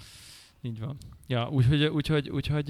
Így 0.61 0.79
van. 0.79 0.97
Ja, 1.27 1.49
úgyhogy, 1.49 1.83
úgyhogy, 1.85 2.29
úgyhogy 2.29 2.69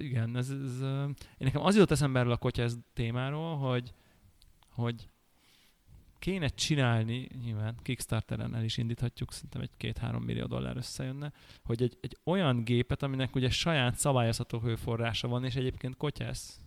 igen, 0.00 0.36
ez, 0.36 0.50
ez, 0.50 0.80
én 0.80 1.14
nekem 1.38 1.62
az 1.62 1.74
jutott 1.74 1.90
eszembe 1.90 2.18
erről 2.18 2.32
a 2.32 2.36
kotyász 2.36 2.76
témáról, 2.94 3.56
hogy, 3.56 3.92
hogy 4.68 5.08
kéne 6.26 6.48
csinálni, 6.48 7.28
nyilván 7.44 7.76
Kickstarteren 7.82 8.54
el 8.54 8.64
is 8.64 8.76
indíthatjuk, 8.76 9.32
szerintem 9.32 9.60
egy 9.60 9.70
két-három 9.76 10.22
millió 10.22 10.46
dollár 10.46 10.76
összejönne, 10.76 11.32
hogy 11.64 11.82
egy, 11.82 11.98
egy 12.00 12.16
olyan 12.24 12.64
gépet, 12.64 13.02
aminek 13.02 13.34
ugye 13.34 13.50
saját 13.50 13.96
szabályozható 13.96 14.58
hőforrása 14.58 15.28
van, 15.28 15.44
és 15.44 15.54
egyébként 15.54 15.96
kotyász. 15.96 16.60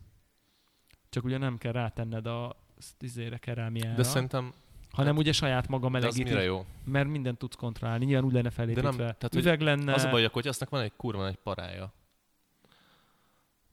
Csak 1.10 1.24
ugye 1.24 1.38
nem 1.38 1.58
kell 1.58 1.72
rátenned 1.72 2.26
a 2.26 2.56
izére, 3.00 3.38
kerámiára, 3.38 3.96
De 3.96 4.04
szerintem 4.04 4.54
hanem 4.92 5.18
ugye 5.18 5.32
saját 5.32 5.68
maga 5.68 5.90
de 5.90 5.98
az 5.98 6.02
melegíti, 6.02 6.30
mire 6.30 6.44
jó? 6.44 6.66
mert 6.84 7.08
mindent 7.08 7.38
tudsz 7.38 7.56
kontrollálni. 7.56 8.06
Nyilván 8.06 8.26
úgy 8.26 8.34
lenne 8.34 8.50
felépítve. 8.50 8.92
tehát, 8.92 9.22
hogy 9.22 9.38
Üveg 9.38 9.62
lenne. 9.62 9.94
Az 9.94 10.04
a 10.04 10.10
baj, 10.10 10.14
hogy 10.14 10.24
a 10.24 10.30
kotyásznak 10.30 10.70
van 10.70 10.82
egy 10.82 10.94
kurva 10.98 11.28
egy 11.28 11.40
parája. 11.44 11.94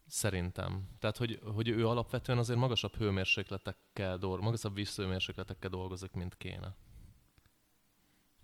Szerintem. 0.07 0.89
Tehát, 0.99 1.17
hogy, 1.17 1.41
hogy 1.55 1.69
ő 1.69 1.89
alapvetően 1.89 2.39
azért 2.39 2.59
magasabb 2.59 2.97
hőmérsékletekkel 2.97 4.19
dolgozik, 4.19 4.45
magasabb 4.45 4.75
vízhőmérsékletekkel 4.75 5.71
dolgozik, 5.71 6.13
mint 6.13 6.37
kéne. 6.37 6.77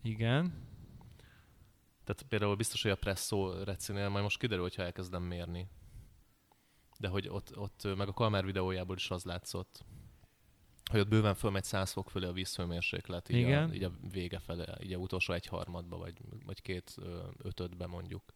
Igen. 0.02 0.70
Tehát 2.04 2.22
például 2.28 2.56
biztos, 2.56 2.82
hogy 2.82 2.90
a 2.90 2.96
presszó 2.96 3.62
recinél 3.62 4.08
majd 4.08 4.22
most 4.22 4.38
kiderül, 4.38 4.62
hogyha 4.62 4.82
elkezdem 4.82 5.22
mérni. 5.22 5.68
De 6.98 7.08
hogy 7.08 7.28
ott, 7.28 7.58
ott 7.58 7.96
meg 7.96 8.08
a 8.08 8.12
Kalmár 8.12 8.44
videójából 8.44 8.96
is 8.96 9.10
az 9.10 9.24
látszott, 9.24 9.84
hogy 10.90 11.00
ott 11.00 11.08
bőven 11.08 11.34
fölmegy 11.34 11.64
100 11.64 11.92
fok 11.92 12.10
fölé 12.10 12.26
a 12.26 12.32
vízhőmérséklet, 12.32 13.28
így, 13.28 13.36
Igen. 13.36 13.70
A, 13.70 13.72
így 13.72 13.84
a 13.84 13.92
vége 14.10 14.38
fele, 14.38 14.78
így 14.82 14.92
a 14.92 14.96
utolsó 14.96 15.32
egy 15.32 15.46
harmadba, 15.46 15.96
vagy, 15.96 16.20
vagy 16.44 16.62
két 16.62 16.94
ötödbe 17.38 17.86
mondjuk. 17.86 18.34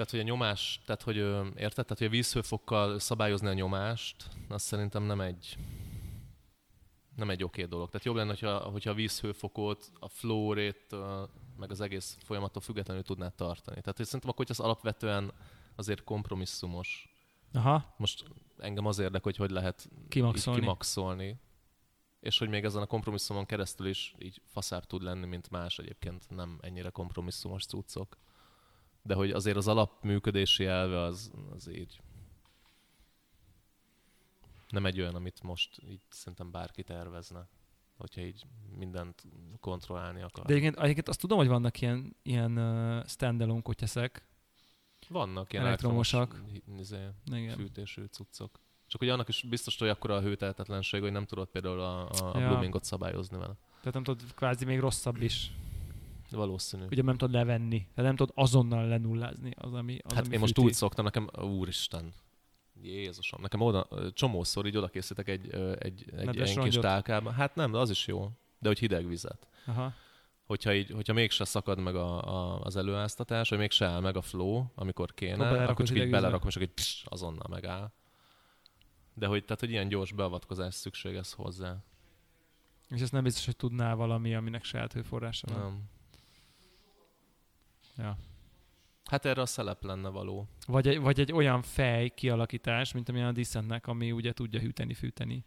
Tehát, 0.00 0.14
hogy 0.14 0.20
a 0.28 0.32
nyomás, 0.34 0.80
tehát, 0.84 1.02
hogy 1.02 1.16
érted? 1.56 1.84
Tehát, 1.84 1.98
hogy 1.98 2.06
a 2.06 2.10
vízhőfokkal 2.10 2.98
szabályozni 2.98 3.48
a 3.48 3.52
nyomást, 3.52 4.28
az 4.48 4.62
szerintem 4.62 5.02
nem 5.02 5.20
egy 5.20 5.58
nem 7.16 7.30
egy 7.30 7.44
oké 7.44 7.64
dolog. 7.64 7.90
Tehát 7.90 8.06
jobb 8.06 8.16
lenne, 8.16 8.28
hogyha, 8.28 8.58
hogyha 8.58 8.90
a 8.90 8.94
vízhőfokot, 8.94 9.92
a 9.98 10.08
flow 10.08 10.52
rate 10.52 10.96
meg 11.56 11.70
az 11.70 11.80
egész 11.80 12.18
folyamattól 12.22 12.62
függetlenül 12.62 13.02
tudnád 13.02 13.34
tartani. 13.34 13.80
Tehát 13.80 13.96
hogy 13.96 14.06
szerintem 14.06 14.30
akkor, 14.30 14.46
hogy 14.46 14.56
az 14.58 14.64
alapvetően 14.64 15.32
azért 15.76 16.04
kompromisszumos. 16.04 17.14
Aha, 17.52 17.94
Most 17.96 18.24
engem 18.58 18.86
az 18.86 18.98
érdekel, 18.98 19.20
hogy 19.22 19.36
hogy 19.36 19.50
lehet 19.50 19.88
Kimaxolni. 20.08 20.60
kimaxolni. 20.60 21.40
És 22.20 22.38
hogy 22.38 22.48
még 22.48 22.64
ezen 22.64 22.82
a 22.82 22.86
kompromisszumon 22.86 23.46
keresztül 23.46 23.86
is 23.86 24.14
így 24.18 24.40
faszább 24.46 24.84
tud 24.84 25.02
lenni, 25.02 25.26
mint 25.26 25.50
más 25.50 25.78
egyébként 25.78 26.30
nem 26.30 26.58
ennyire 26.60 26.90
kompromisszumos 26.90 27.64
cuccok. 27.66 28.16
De 29.02 29.14
hogy 29.14 29.30
azért 29.30 29.56
az 29.56 29.68
alapműködési 29.68 30.64
elve 30.64 31.00
az, 31.00 31.30
az 31.54 31.68
így 31.68 32.00
nem 34.68 34.86
egy 34.86 35.00
olyan, 35.00 35.14
amit 35.14 35.42
most 35.42 35.78
így 35.88 36.00
szerintem 36.08 36.50
bárki 36.50 36.82
tervezne, 36.82 37.48
hogyha 37.96 38.20
így 38.20 38.42
mindent 38.76 39.22
kontrollálni 39.60 40.22
akar. 40.22 40.44
de 40.44 40.52
egyébként, 40.52 40.78
egyébként 40.78 41.08
azt 41.08 41.20
tudom, 41.20 41.38
hogy 41.38 41.48
vannak 41.48 41.80
ilyen, 41.80 42.16
ilyen 42.22 42.58
uh, 42.58 43.06
standalone 43.06 43.62
kotyeszek. 43.62 44.24
Vannak 45.08 45.52
ilyen 45.52 45.66
elektromosak. 45.66 46.34
elektromos, 46.34 46.80
izé, 46.80 47.06
Igen. 47.24 47.56
fűtésű 47.56 48.04
cuccok. 48.04 48.60
Csak 48.86 49.00
ugye 49.00 49.12
annak 49.12 49.28
is 49.28 49.42
biztos, 49.42 49.78
hogy 49.78 49.88
akkora 49.88 50.14
a 50.16 50.20
hőteltetlenség, 50.20 51.00
hogy 51.00 51.12
nem 51.12 51.24
tudod 51.26 51.48
például 51.48 51.80
a, 51.80 52.08
a, 52.10 52.34
a 52.34 52.38
Ja. 52.38 52.48
bloomingot 52.48 52.84
szabályozni 52.84 53.36
vele. 53.38 53.54
Tehát 53.78 53.94
nem 53.94 54.02
tudod, 54.02 54.34
kvázi 54.34 54.64
még 54.64 54.78
rosszabb 54.78 55.22
is. 55.22 55.50
Valószínű. 56.30 56.84
Ugye 56.90 57.02
nem 57.02 57.16
tudod 57.16 57.34
levenni. 57.34 57.78
Tehát 57.78 58.10
nem 58.10 58.16
tudod 58.16 58.32
azonnal 58.34 58.86
lenullázni 58.86 59.50
az, 59.56 59.72
ami 59.72 59.98
az, 60.02 60.12
Hát 60.12 60.24
ami 60.24 60.34
én 60.34 60.40
most 60.40 60.54
fűti. 60.54 60.66
úgy 60.66 60.74
szoktam, 60.74 61.04
nekem, 61.04 61.28
úristen, 61.42 62.12
Jézusom, 62.82 63.40
nekem 63.40 63.60
oda, 63.60 63.88
csomószor 64.12 64.66
így 64.66 64.76
oda 64.76 64.88
készítek 64.88 65.28
egy, 65.28 65.50
egy, 65.78 66.04
egy 66.16 66.34
ilyen 66.34 66.60
kis 66.62 66.74
tálkába. 66.74 67.30
Hát 67.30 67.54
nem, 67.54 67.72
de 67.72 67.78
az 67.78 67.90
is 67.90 68.06
jó. 68.06 68.30
De 68.58 68.68
hogy 68.68 68.78
hideg 68.78 69.06
vizet. 69.06 69.48
Aha. 69.66 69.92
hogyha, 70.46 70.74
így, 70.74 70.90
hogyha 70.90 71.12
mégse 71.12 71.44
szakad 71.44 71.78
meg 71.78 71.94
a, 71.94 72.28
a, 72.28 72.60
az 72.60 72.76
előáztatás, 72.76 73.48
vagy 73.48 73.58
mégse 73.58 73.86
áll 73.86 74.00
meg 74.00 74.16
a 74.16 74.22
flow, 74.22 74.64
amikor 74.74 75.14
kéne, 75.14 75.64
Akkor 75.64 75.86
csak 75.86 75.96
így 75.96 76.10
belerakom, 76.10 76.48
és 76.48 76.56
így 76.56 76.68
pss, 76.68 77.04
azonnal 77.04 77.46
megáll. 77.50 77.92
De 79.14 79.26
hogy, 79.26 79.44
tehát, 79.44 79.60
hogy 79.60 79.70
ilyen 79.70 79.88
gyors 79.88 80.12
beavatkozás 80.12 80.74
szükséges 80.74 81.34
hozzá. 81.34 81.76
És 82.88 83.00
ezt 83.00 83.12
nem 83.12 83.22
biztos, 83.22 83.44
hogy 83.44 83.56
tudnál 83.56 83.96
valami, 83.96 84.34
aminek 84.34 84.64
saját 84.64 84.92
hőforrása 84.92 85.46
van. 85.52 85.60
Nem. 85.60 85.82
Ja. 88.00 88.16
Hát 89.04 89.24
erre 89.24 89.40
a 89.40 89.46
szelep 89.46 89.84
lenne 89.84 90.08
való. 90.08 90.48
Vagy 90.66 90.88
egy, 90.88 91.00
vagy 91.00 91.20
egy 91.20 91.32
olyan 91.32 91.62
fej 91.62 92.08
kialakítás, 92.08 92.92
mint 92.92 93.08
amilyen 93.08 93.28
a 93.28 93.32
Descentnek, 93.32 93.86
ami 93.86 94.12
ugye 94.12 94.32
tudja 94.32 94.60
hűteni, 94.60 94.94
fűteni 94.94 95.44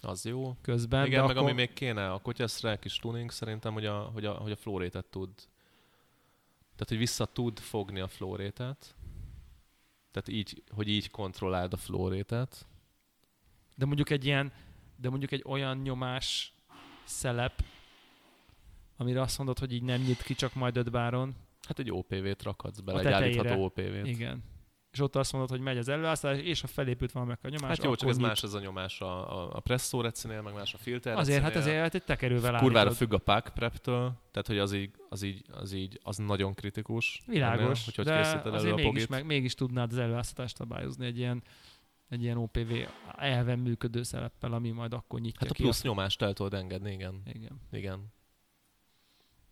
Az 0.00 0.24
jó. 0.24 0.56
közben. 0.60 1.06
Igen, 1.06 1.20
meg 1.26 1.36
akkor... 1.36 1.50
ami 1.50 1.52
még 1.60 1.72
kéne, 1.72 2.12
a 2.12 2.18
kotyaszre 2.18 2.76
kis 2.78 2.96
tuning 2.96 3.30
szerintem, 3.30 3.72
hogy 3.72 3.86
a, 3.86 3.98
hogy 3.98 4.24
a, 4.24 4.32
hogy 4.32 4.52
a 4.52 4.56
flow 4.56 4.78
rate-et 4.78 5.04
tud. 5.04 5.30
Tehát, 6.60 6.88
hogy 6.88 6.98
vissza 6.98 7.24
tud 7.24 7.58
fogni 7.58 8.00
a 8.00 8.08
flow 8.08 8.36
rate-et. 8.36 8.94
Tehát 10.10 10.28
így, 10.28 10.62
hogy 10.70 10.88
így 10.88 11.10
kontrolláld 11.10 11.72
a 11.72 11.76
flow 11.76 12.08
rate-et. 12.08 12.66
De 13.74 13.86
mondjuk 13.86 14.10
egy 14.10 14.24
ilyen, 14.24 14.52
de 14.96 15.08
mondjuk 15.08 15.30
egy 15.30 15.42
olyan 15.46 15.76
nyomás 15.76 16.54
szelep, 17.04 17.64
amire 18.96 19.20
azt 19.20 19.38
mondod, 19.38 19.58
hogy 19.58 19.72
így 19.72 19.82
nem 19.82 20.00
nyit 20.00 20.22
ki 20.22 20.34
csak 20.34 20.54
majd 20.54 20.76
5 20.76 20.90
báron. 20.90 21.34
Hát 21.66 21.78
egy 21.78 21.90
OPV-t 21.90 22.42
rakhatsz 22.42 22.78
bele, 22.80 22.98
A 22.98 23.00
egy 23.06 23.12
állítható 23.12 23.64
OPV-t. 23.64 24.06
Igen. 24.06 24.42
És 24.92 25.00
ott 25.00 25.16
azt 25.16 25.32
mondod, 25.32 25.50
hogy 25.50 25.60
megy 25.60 25.78
az 25.78 25.88
előállítás, 25.88 26.38
és 26.38 26.60
ha 26.60 26.66
felépült 26.66 27.12
valamelyik 27.12 27.44
a 27.44 27.48
nyomás, 27.48 27.68
Hát 27.68 27.84
jó, 27.84 27.94
csak 27.94 28.08
ez 28.08 28.16
nyit. 28.16 28.26
más 28.26 28.42
ez 28.42 28.54
a 28.54 28.60
nyomás 28.60 29.00
a, 29.00 29.38
a, 29.42 29.56
a 29.56 29.60
presszó 29.60 30.00
recinél, 30.00 30.42
meg 30.42 30.54
más 30.54 30.74
a 30.74 30.78
filter 30.78 31.16
Azért, 31.16 31.42
hát 31.42 31.54
recinél. 31.54 31.78
ezért 31.78 31.94
egy 31.94 32.04
tekerővel 32.04 32.58
Kurvára 32.58 32.78
állítod. 32.78 32.96
függ 32.96 33.12
a 33.12 33.18
pack 33.18 33.54
prep-től, 33.54 34.12
tehát 34.30 34.46
hogy 34.46 34.58
az 34.58 34.72
így, 34.72 34.90
az 35.08 35.22
így, 35.22 35.44
az 35.52 35.72
így, 35.72 35.98
az 36.02 36.16
nagyon 36.16 36.54
kritikus. 36.54 37.22
Világos, 37.26 37.60
ennél, 37.60 37.74
hogy 37.84 37.94
hogy 37.94 38.04
de 38.04 38.12
elő 38.12 38.50
azért 38.50 38.72
a 38.72 38.76
mégis, 38.76 38.90
pogit. 38.92 39.08
meg, 39.08 39.26
mégis 39.26 39.54
tudnád 39.54 39.92
az 39.92 39.98
előállítást 39.98 40.56
szabályozni 40.56 41.06
egy 41.06 41.18
ilyen, 41.18 41.42
egy 42.08 42.22
ilyen 42.22 42.36
OPV 42.36 42.72
elven 43.16 43.58
működő 43.58 44.02
szeleppel, 44.02 44.52
ami 44.52 44.70
majd 44.70 44.92
akkor 44.92 45.20
nyitja 45.20 45.38
Hát 45.40 45.50
a 45.50 45.54
ki 45.54 45.62
plusz 45.62 45.82
nyomást 45.82 46.22
el 46.22 46.32
tudod 46.32 46.54
engedni, 46.54 46.92
igen. 46.92 47.22
Igen. 47.34 47.60
Igen. 47.72 48.12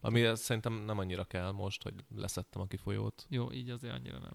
Ami 0.04 0.36
szerintem 0.36 0.72
nem 0.72 0.98
annyira 0.98 1.24
kell 1.24 1.50
most, 1.50 1.82
hogy 1.82 1.94
leszettem 2.16 2.62
a 2.62 2.66
kifolyót. 2.66 3.26
Jó, 3.28 3.52
így 3.52 3.70
azért 3.70 3.94
annyira 3.94 4.18
nem. 4.18 4.32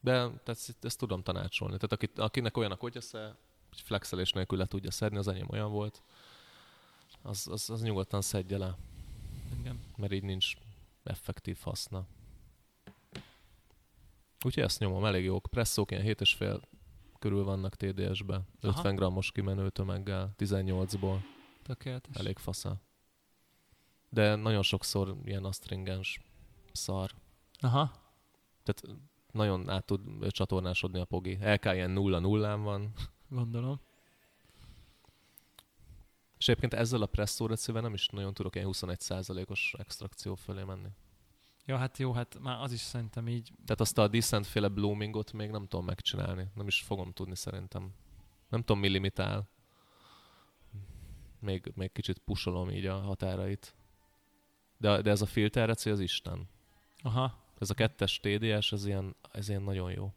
De 0.00 0.12
tehát 0.12 0.74
ezt, 0.80 0.98
tudom 0.98 1.22
tanácsolni. 1.22 1.74
Tehát 1.74 1.92
akit, 1.92 2.18
akinek 2.18 2.56
olyan 2.56 2.72
a 2.72 2.76
kotyasze, 2.76 3.36
hogy 3.68 3.80
flexelés 3.80 4.32
nélkül 4.32 4.58
le 4.58 4.66
tudja 4.66 4.90
szedni, 4.90 5.18
az 5.18 5.28
enyém 5.28 5.46
olyan 5.50 5.70
volt, 5.70 6.02
az, 7.22 7.48
az, 7.50 7.70
az 7.70 7.82
nyugodtan 7.82 8.22
szedje 8.22 8.58
le, 8.58 8.76
Igen. 9.60 9.80
mert 9.96 10.12
így 10.12 10.22
nincs 10.22 10.52
effektív 11.02 11.58
haszna. 11.62 12.06
Úgyhogy 14.44 14.62
ezt 14.62 14.78
nyomom, 14.78 15.04
elég 15.04 15.24
jók. 15.24 15.46
Presszók 15.50 15.90
ilyen 15.90 16.04
7,5 16.04 16.62
körül 17.18 17.44
vannak 17.44 17.76
TDS-be. 17.76 18.42
50 18.60 18.94
grammos 18.94 19.32
kimenő 19.32 19.70
tömeggel, 19.70 20.34
18-ból. 20.38 21.18
Tökéletes. 21.62 22.16
Elég 22.16 22.38
fasza. 22.38 22.80
De 24.08 24.34
nagyon 24.34 24.62
sokszor 24.62 25.16
ilyen 25.24 25.44
astringens 25.44 26.20
szar. 26.72 27.10
Aha. 27.58 27.92
Tehát 28.62 28.98
nagyon 29.32 29.68
át 29.68 29.84
tud 29.84 30.30
csatornásodni 30.30 30.98
a 30.98 31.04
pogi. 31.04 31.38
LK 31.40 31.64
ilyen 31.64 31.90
nulla 31.90 32.18
nullán 32.18 32.62
van. 32.62 32.92
Gondolom. 33.28 33.80
És 36.38 36.48
egyébként 36.48 36.74
ezzel 36.74 37.02
a 37.02 37.06
presszó 37.06 37.46
receiver 37.46 37.82
nem 37.82 37.94
is 37.94 38.08
nagyon 38.08 38.34
tudok 38.34 38.54
ilyen 38.54 38.68
21%-os 38.72 39.74
extrakció 39.78 40.34
fölé 40.34 40.62
menni. 40.62 40.88
Ja, 41.64 41.76
hát 41.76 41.98
jó, 41.98 42.12
hát 42.12 42.38
már 42.38 42.60
az 42.60 42.72
is 42.72 42.80
szerintem 42.80 43.28
így. 43.28 43.52
Tehát 43.64 43.80
azt 43.80 43.98
a 43.98 44.08
decent 44.08 44.46
féle 44.46 44.68
bloomingot 44.68 45.32
még 45.32 45.50
nem 45.50 45.66
tudom 45.66 45.84
megcsinálni. 45.84 46.50
Nem 46.54 46.66
is 46.66 46.80
fogom 46.80 47.12
tudni 47.12 47.36
szerintem. 47.36 47.94
Nem 48.48 48.60
tudom 48.60 48.78
mi 48.78 48.88
limitál. 48.88 49.48
Még, 51.38 51.72
még 51.74 51.92
kicsit 51.92 52.18
pusolom 52.18 52.70
így 52.70 52.86
a 52.86 53.00
határait. 53.00 53.74
De, 54.78 55.00
de 55.00 55.10
ez 55.10 55.22
a 55.22 55.26
filter 55.26 55.66
reci 55.66 55.90
az 55.90 56.00
Isten. 56.00 56.48
Aha. 57.02 57.44
Ez 57.58 57.70
a 57.70 57.74
kettes 57.74 58.20
TDS, 58.20 58.72
ez 58.72 58.86
ilyen, 58.86 59.16
ez 59.32 59.48
ilyen 59.48 59.62
nagyon 59.62 59.90
jó. 59.90 60.12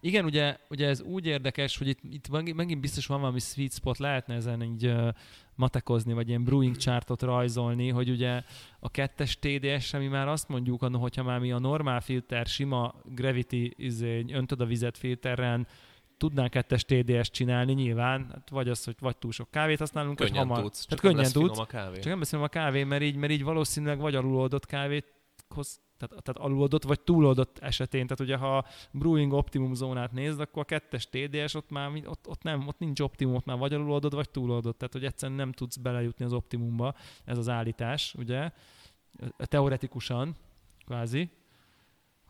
Igen, 0.00 0.24
ugye, 0.24 0.56
ugye 0.68 0.88
ez 0.88 1.00
úgy 1.00 1.26
érdekes, 1.26 1.78
hogy 1.78 1.88
itt, 1.88 2.00
itt 2.10 2.54
megint 2.54 2.80
biztos 2.80 3.06
van 3.06 3.20
valami 3.20 3.38
sweet 3.38 3.72
spot, 3.72 3.98
lehetne 3.98 4.34
ezen 4.34 4.62
így 4.62 4.86
uh, 4.86 5.08
matekozni, 5.54 6.12
vagy 6.12 6.28
ilyen 6.28 6.44
brewing 6.44 6.76
chartot 6.76 7.22
rajzolni, 7.22 7.88
hogy 7.88 8.10
ugye 8.10 8.42
a 8.80 8.90
kettes 8.90 9.38
TDS, 9.38 9.94
ami 9.94 10.06
már 10.06 10.28
azt 10.28 10.48
mondjuk, 10.48 10.80
hogyha 10.80 11.22
már 11.22 11.38
mi 11.38 11.52
a 11.52 11.58
normál 11.58 12.00
filter, 12.00 12.46
sima 12.46 12.94
gravity, 13.04 13.72
izé, 13.76 14.24
öntöd 14.28 14.60
a 14.60 14.66
vizet 14.66 14.98
filterren, 14.98 15.66
tudnánk 16.16 16.50
kettes 16.50 16.84
TDS 16.84 17.30
csinálni 17.30 17.72
nyilván, 17.72 18.28
hát 18.32 18.50
vagy 18.50 18.68
az, 18.68 18.84
hogy 18.84 18.96
vagy 19.00 19.16
túl 19.16 19.32
sok 19.32 19.50
kávét 19.50 19.78
használunk, 19.78 20.16
Könnyen 20.16 20.46
hamar. 20.46 20.62
tudsz, 20.62 20.86
Tehát 20.86 21.00
könnyen 21.00 21.32
tudsz. 21.32 21.58
a 21.58 21.64
kávé. 21.64 21.94
Csak 21.94 22.04
nem 22.04 22.18
beszélem 22.18 22.44
a 22.44 22.48
kávé, 22.48 22.84
mert 22.84 23.02
így, 23.02 23.16
mert 23.16 23.32
így 23.32 23.44
valószínűleg 23.44 23.98
vagy 23.98 24.14
aluloldott 24.14 24.66
kávéhoz, 24.66 25.82
tehát, 25.98 26.22
tehát 26.22 26.40
aluloldott 26.40 26.82
vagy 26.82 27.00
túloldott 27.00 27.58
esetén. 27.58 28.06
Tehát 28.06 28.20
ugye 28.20 28.36
ha 28.36 28.64
brewing 28.90 29.32
optimum 29.32 29.74
zónát 29.74 30.12
nézd, 30.12 30.40
akkor 30.40 30.62
a 30.62 30.64
kettes 30.64 31.08
TDS 31.08 31.54
ott 31.54 31.70
már 31.70 31.90
ott, 32.06 32.28
ott, 32.28 32.42
nem, 32.42 32.66
ott 32.66 32.78
nincs 32.78 33.00
optimum, 33.00 33.34
ott 33.34 33.44
már 33.44 33.58
vagy 33.58 33.74
aluloldott, 33.74 34.12
vagy 34.12 34.30
túloldott. 34.30 34.78
Tehát 34.78 34.92
hogy 34.92 35.04
egyszerűen 35.04 35.38
nem 35.38 35.52
tudsz 35.52 35.76
belejutni 35.76 36.24
az 36.24 36.32
optimumba, 36.32 36.94
ez 37.24 37.38
az 37.38 37.48
állítás, 37.48 38.14
ugye? 38.18 38.50
Teoretikusan, 39.36 40.36
kvázi 40.86 41.30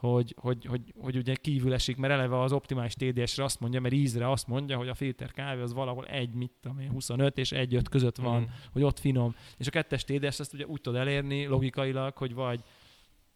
hogy, 0.08 0.34
hogy, 0.40 0.64
hogy, 0.64 0.80
hogy 1.00 1.16
ugye 1.16 1.34
kívül 1.34 1.72
esik, 1.72 1.96
mert 1.96 2.12
eleve 2.12 2.40
az 2.40 2.52
optimális 2.52 2.94
TDS-re 2.94 3.44
azt 3.44 3.60
mondja, 3.60 3.80
mert 3.80 3.94
ízre 3.94 4.30
azt 4.30 4.46
mondja, 4.46 4.76
hogy 4.76 4.88
a 4.88 4.94
filter 4.94 5.30
kávé 5.32 5.60
az 5.60 5.72
valahol 5.72 6.04
egy, 6.06 6.32
mit 6.34 6.52
tudom 6.60 6.78
én, 6.78 6.90
25 6.90 7.38
és 7.38 7.52
1 7.52 7.74
5 7.74 7.88
között 7.88 8.16
van, 8.16 8.40
Mhm. 8.40 8.50
hogy 8.72 8.82
ott 8.82 8.98
finom. 8.98 9.34
És 9.58 9.66
a 9.66 9.70
kettes 9.70 10.04
TDS 10.04 10.40
ezt 10.40 10.54
ugye 10.54 10.66
úgy 10.66 10.80
tudod 10.80 11.00
elérni 11.00 11.46
logikailag, 11.46 12.16
hogy 12.16 12.34
vagy 12.34 12.60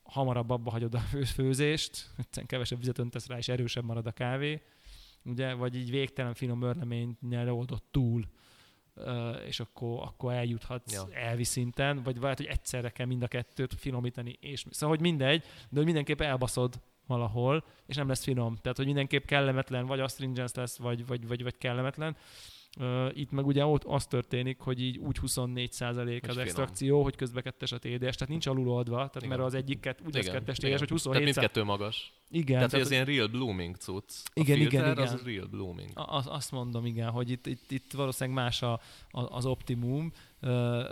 hamarabb 0.03 0.51
abba 0.51 0.71
hagyod 0.71 0.95
a 0.95 0.99
fő- 0.99 1.25
főzést, 1.25 2.07
egyszerűen 2.17 2.47
kevesebb 2.47 2.79
vizet 2.79 2.99
öntesz 2.99 3.27
rá, 3.27 3.37
és 3.37 3.49
erősebb 3.49 3.85
marad 3.85 4.07
a 4.07 4.11
kávé, 4.13 4.63
ugye, 5.25 5.53
vagy 5.55 5.77
így 5.77 5.91
végtelen 5.91 6.35
finom 6.35 6.63
örleménynél 6.63 7.51
oldott 7.53 7.85
túl, 7.91 8.25
és 9.47 9.61
akkor, 9.61 10.03
akkor 10.03 10.33
eljuthatsz 10.33 10.93
Ja. 10.93 11.09
elvi 11.13 11.45
szinten, 11.45 12.03
vagy 12.03 12.17
lehet, 12.17 12.37
hogy 12.37 12.47
egyszerre 12.47 12.91
kell 12.91 13.07
mind 13.07 13.23
a 13.23 13.29
kettőt 13.29 13.75
finomítani, 13.75 14.37
és 14.41 14.65
szóval, 14.71 14.97
hogy 14.97 15.05
mindegy, 15.05 15.41
de 15.41 15.77
hogy 15.77 15.85
mindenképp 15.85 16.21
elbaszod 16.21 16.81
valahol, 17.07 17.65
és 17.87 17.97
nem 17.97 18.09
lesz 18.09 18.25
finom. 18.25 18.57
Tehát, 18.57 18.77
hogy 18.77 18.87
mindenképp 18.87 19.25
kellemetlen, 19.25 19.87
vagy 19.87 20.01
astringence 20.01 20.61
lesz, 20.61 20.79
vagy, 20.79 21.07
vagy, 21.07 21.27
vagy, 21.27 21.43
vagy 21.43 21.59
kellemetlen. 21.59 22.17
Uh, 22.81 23.19
itt 23.19 23.31
meg 23.31 23.47
ugye 23.47 23.67
ott 23.67 23.85
az 23.85 24.07
történik, 24.07 24.59
hogy 24.61 24.81
így 24.83 24.99
úgy 24.99 25.19
24% 25.23 26.23
az 26.23 26.29
finom. 26.29 26.39
extrakció, 26.39 27.03
hogy 27.03 27.17
közben 27.17 27.43
kettes 27.43 27.73
a 27.73 27.79
TDS, 27.79 27.97
tehát 27.99 28.29
nincs 28.29 28.47
aluloldva, 28.47 28.97
tehát 28.97 29.17
Igen. 29.17 29.29
mert 29.29 29.41
az 29.41 29.55
egyik 29.55 29.81
kett, 29.81 30.01
úgy 30.01 30.17
az 30.17 30.23
Igen, 30.25 30.35
kettes 30.39 30.59
igen. 30.59 30.71
TDS, 30.71 30.79
hogy 30.79 30.89
27 30.89 31.23
Tehát 31.23 31.35
mindkettő 31.35 31.65
magas. 31.67 32.13
Igen, 32.31 32.57
Tehát, 32.57 32.71
tehát, 32.71 32.85
ez 32.85 32.91
ilyen 32.93 33.05
real 33.05 33.27
blooming 33.27 33.77
cucc. 33.77 34.15
A 34.25 34.31
Igen, 34.35 34.57
igen, 34.57 34.69
filter 34.71 34.93
igen. 34.93 35.13
az 35.13 35.23
real 35.25 35.47
blooming. 35.47 35.91
A- 35.95 36.17
Az, 36.17 36.27
azt 36.27 36.51
mondom, 36.53 36.87
igen, 36.87 37.11
hogy 37.11 37.31
itt, 37.31 37.47
itt, 37.47 37.71
itt 37.71 37.93
valószínűleg 37.93 38.43
más 38.43 38.63
a, 38.63 38.73
a, 39.11 39.37
az 39.37 39.47
optimum. 39.47 40.13
Ö, 40.41 40.83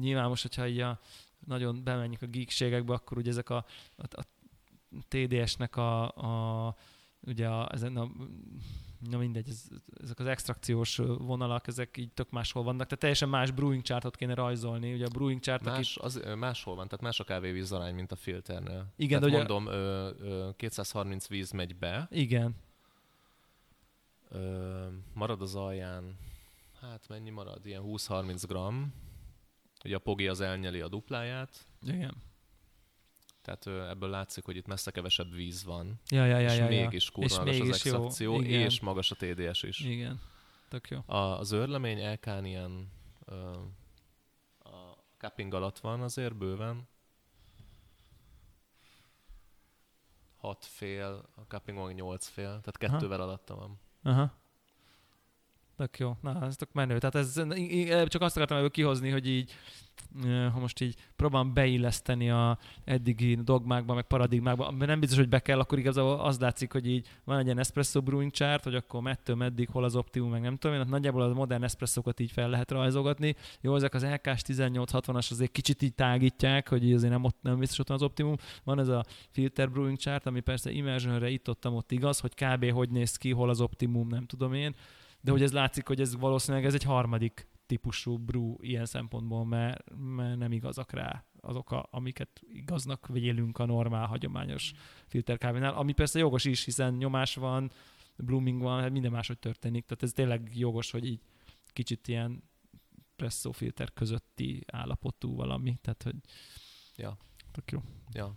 nyilván 0.00 0.28
most, 0.28 0.42
hogyha 0.42 0.68
így 0.68 0.80
a, 0.80 1.00
nagyon 1.46 1.84
bemenjük 1.84 2.22
a 2.22 2.26
geekségekbe, 2.26 2.92
akkor 2.92 3.18
ugye 3.18 3.30
ezek 3.30 3.50
a, 3.50 3.64
a, 3.96 4.20
a 4.20 4.24
TDS-nek 5.08 5.76
a, 5.76 6.02
a 6.08 6.76
ugye 7.20 7.46
a, 7.48 7.72
ezen 7.72 7.96
a, 7.96 8.10
na 9.10 9.18
mindegy, 9.18 9.48
ez, 9.48 9.64
ezek 10.02 10.18
az 10.18 10.26
extrakciós 10.26 10.96
vonalak, 11.18 11.66
ezek 11.66 11.96
így 11.96 12.12
tök 12.12 12.30
máshol 12.30 12.62
vannak, 12.62 12.84
tehát 12.84 12.98
teljesen 12.98 13.28
más 13.28 13.50
brewing 13.50 13.82
chartot 13.82 14.16
kéne 14.16 14.34
rajzolni, 14.34 14.92
ugye 14.94 15.04
a 15.04 15.08
brewing 15.08 15.40
chart, 15.40 15.64
Más, 15.64 15.96
az, 15.96 16.16
ö, 16.16 16.34
máshol 16.34 16.74
van, 16.74 16.88
tehát 16.88 17.04
más 17.04 17.20
a 17.20 17.24
kávévíz 17.24 17.72
arány, 17.72 17.94
mint 17.94 18.12
a 18.12 18.16
filternél. 18.16 18.92
Igen, 18.96 19.20
tehát 19.20 19.34
ugye- 19.34 19.46
mondom, 19.48 19.66
ö, 19.74 20.10
ö, 20.18 20.50
230 20.56 21.28
víz 21.28 21.50
megy 21.50 21.76
be, 21.76 22.06
igen, 22.10 22.54
ö, 24.28 24.86
marad 25.14 25.42
az 25.42 25.54
alján, 25.54 26.16
hát 26.80 27.08
mennyi 27.08 27.30
marad? 27.30 27.66
Ilyen 27.66 27.82
20-30 27.82 28.44
gram. 28.46 28.94
Ugye 29.84 29.94
a 29.96 29.98
pogi 29.98 30.28
az 30.28 30.40
elnyeli 30.40 30.80
a 30.80 30.88
dupláját, 30.88 31.66
igen. 31.86 32.14
Tehát 33.42 33.66
ebből 33.90 34.08
látszik, 34.10 34.44
hogy 34.44 34.56
itt 34.56 34.66
messze 34.66 34.90
kevesebb 34.90 35.32
víz 35.32 35.64
van, 35.64 36.00
Ja, 36.10 36.24
ja, 36.24 36.38
ja, 36.38 36.50
és 36.50 36.56
ja, 36.56 36.70
ja. 36.70 36.82
mégis 36.82 37.10
kurva 37.10 37.46
És 37.50 37.58
magas 37.58 37.84
az 37.84 38.20
igen. 38.20 38.44
és 38.44 38.80
magas 38.80 39.10
a 39.10 39.14
TDS 39.14 39.62
is. 39.62 39.80
Igen, 39.80 40.20
tök 40.68 40.88
jó. 40.88 40.98
A, 41.06 41.16
az 41.16 41.52
őrlemény 41.52 42.12
LK-n 42.12 42.44
ilyen 42.44 42.90
ö, 43.24 43.34
a 44.58 44.96
cupping 45.18 45.54
alatt 45.54 45.78
van 45.78 46.00
azért 46.00 46.36
bőven. 46.36 46.88
Hat 50.36 50.64
fél, 50.64 51.28
a 51.34 51.40
cupping 51.40 51.78
van 51.78 51.92
nyolc 51.92 52.26
fél, 52.26 52.46
tehát 52.46 52.78
kettővel 52.78 53.20
alatta 53.20 53.54
van. 53.54 53.80
Aha. 54.02 54.40
Tök 55.82 55.98
jó. 55.98 56.16
Na, 56.20 56.46
ez 56.46 56.56
tök 56.56 56.72
menő. 56.72 56.98
Tehát 56.98 57.14
ez, 57.14 57.34
csak 58.08 58.22
azt 58.22 58.36
akartam 58.36 58.56
ebből 58.56 58.70
kihozni, 58.70 59.10
hogy 59.10 59.28
így, 59.28 59.52
ha 60.24 60.58
most 60.58 60.80
így 60.80 60.94
próbálom 61.16 61.52
beilleszteni 61.52 62.30
a 62.30 62.58
eddigi 62.84 63.34
dogmákba, 63.34 63.94
meg 63.94 64.04
paradigmákba, 64.04 64.66
amiben 64.66 64.88
nem 64.88 65.00
biztos, 65.00 65.18
hogy 65.18 65.28
be 65.28 65.38
kell, 65.38 65.58
akkor 65.58 65.78
igazából 65.78 66.20
az 66.20 66.38
látszik, 66.38 66.72
hogy 66.72 66.86
így 66.86 67.08
van 67.24 67.38
egy 67.38 67.44
ilyen 67.44 67.58
espresso 67.58 68.00
brewing 68.00 68.30
chart, 68.30 68.64
hogy 68.64 68.74
akkor 68.74 69.02
mettől 69.02 69.36
meddig, 69.36 69.68
hol 69.68 69.84
az 69.84 69.96
optimum, 69.96 70.30
meg 70.30 70.40
nem 70.40 70.56
tudom 70.56 70.76
én, 70.76 70.82
hát 70.82 70.90
nagyjából 70.92 71.22
a 71.22 71.34
modern 71.34 71.62
espresszókat 71.62 72.20
így 72.20 72.30
fel 72.30 72.48
lehet 72.48 72.70
rajzogatni. 72.70 73.34
Jó, 73.60 73.74
ezek 73.74 73.94
az 73.94 74.04
LK-s 74.04 74.42
1860-as 74.46 75.30
azért 75.30 75.52
kicsit 75.52 75.82
így 75.82 75.94
tágítják, 75.94 76.68
hogy 76.68 76.92
azért 76.92 77.12
nem, 77.12 77.24
ott, 77.24 77.36
nem 77.40 77.58
biztos 77.58 77.78
ott 77.78 77.90
az 77.90 78.02
optimum. 78.02 78.36
Van 78.64 78.78
ez 78.78 78.88
a 78.88 79.04
filter 79.30 79.70
brewing 79.70 79.98
chart, 79.98 80.26
ami 80.26 80.40
persze 80.40 80.70
immersionre 80.70 81.28
itt 81.28 81.48
ott, 81.48 81.68
ott 81.68 81.92
igaz, 81.92 82.20
hogy 82.20 82.34
kb. 82.34 82.70
hogy 82.70 82.90
néz 82.90 83.16
ki, 83.16 83.30
hol 83.30 83.48
az 83.48 83.60
optimum, 83.60 84.08
nem 84.08 84.26
tudom 84.26 84.52
én 84.52 84.74
de 85.22 85.30
hogy 85.30 85.42
ez 85.42 85.52
látszik, 85.52 85.86
hogy 85.86 86.00
ez 86.00 86.16
valószínűleg 86.16 86.66
ez 86.66 86.74
egy 86.74 86.82
harmadik 86.82 87.48
típusú 87.66 88.16
brew 88.18 88.56
ilyen 88.60 88.86
szempontból, 88.86 89.44
mert, 89.44 89.84
mert 89.96 90.38
nem 90.38 90.52
igazak 90.52 90.92
rá 90.92 91.24
azok, 91.40 91.70
a, 91.70 91.88
amiket 91.90 92.40
igaznak 92.48 93.06
vélünk 93.06 93.58
a 93.58 93.64
normál, 93.64 94.06
hagyományos 94.06 94.72
filterkávénál, 95.06 95.74
ami 95.74 95.92
persze 95.92 96.18
jogos 96.18 96.44
is, 96.44 96.64
hiszen 96.64 96.94
nyomás 96.94 97.34
van, 97.34 97.70
blooming 98.16 98.62
van, 98.62 98.80
hát 98.80 98.90
minden 98.90 99.10
máshogy 99.10 99.38
történik, 99.38 99.84
tehát 99.84 100.02
ez 100.02 100.12
tényleg 100.12 100.50
jogos, 100.54 100.90
hogy 100.90 101.06
így 101.06 101.20
kicsit 101.66 102.08
ilyen 102.08 102.42
presszó 103.16 103.52
filter 103.52 103.92
közötti 103.92 104.64
állapotú 104.66 105.36
valami, 105.36 105.78
tehát 105.80 106.02
hogy 106.02 106.16
Ja. 106.96 107.16
tök 107.52 107.70
jó. 107.70 107.82
Ja. 108.12 108.34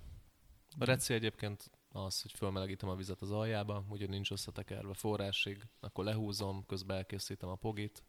A 0.80 0.86
reci 0.86 1.14
egyébként 1.14 1.72
az, 1.96 2.22
hogy 2.22 2.32
fölmelegítem 2.32 2.90
a 2.90 2.96
vizet 2.96 3.22
az 3.22 3.32
aljába, 3.32 3.86
úgyhogy 3.90 4.10
nincs 4.10 4.32
összetekerve 4.32 4.94
forrásig, 4.94 5.68
akkor 5.80 6.04
lehúzom, 6.04 6.66
közben 6.66 6.98
elkészítem 6.98 7.50
a 7.50 7.56
pogit. 7.56 8.04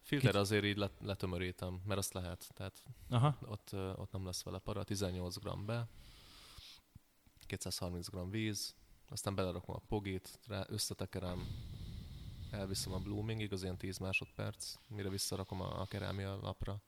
Filter 0.00 0.30
Kicsit- 0.30 0.44
azért 0.46 0.64
így 0.64 0.76
let, 0.76 0.92
letömörítem, 1.00 1.80
mert 1.84 1.98
azt 1.98 2.12
lehet, 2.12 2.48
tehát 2.54 2.82
Aha, 3.08 3.38
ott, 3.46 3.72
ott 3.72 4.12
nem 4.12 4.24
lesz 4.24 4.42
vele 4.42 4.58
para, 4.58 4.84
18 4.84 5.36
g 5.38 5.64
be, 5.64 5.88
230 7.46 8.08
g 8.08 8.30
víz, 8.30 8.74
aztán 9.08 9.34
belerakom 9.34 9.74
a 9.74 9.82
pogit, 9.88 10.38
rá 10.46 10.64
összetekerem, 10.68 11.46
elviszem 12.50 12.92
a 12.92 12.98
bloomingig, 12.98 13.52
az 13.52 13.62
ilyen 13.62 13.76
10 13.76 13.98
másodperc, 13.98 14.74
mire 14.86 15.08
visszarakom 15.08 15.60
a, 15.60 15.80
a 15.80 15.86
kerámia 15.86 16.38
lapra. 16.42 16.82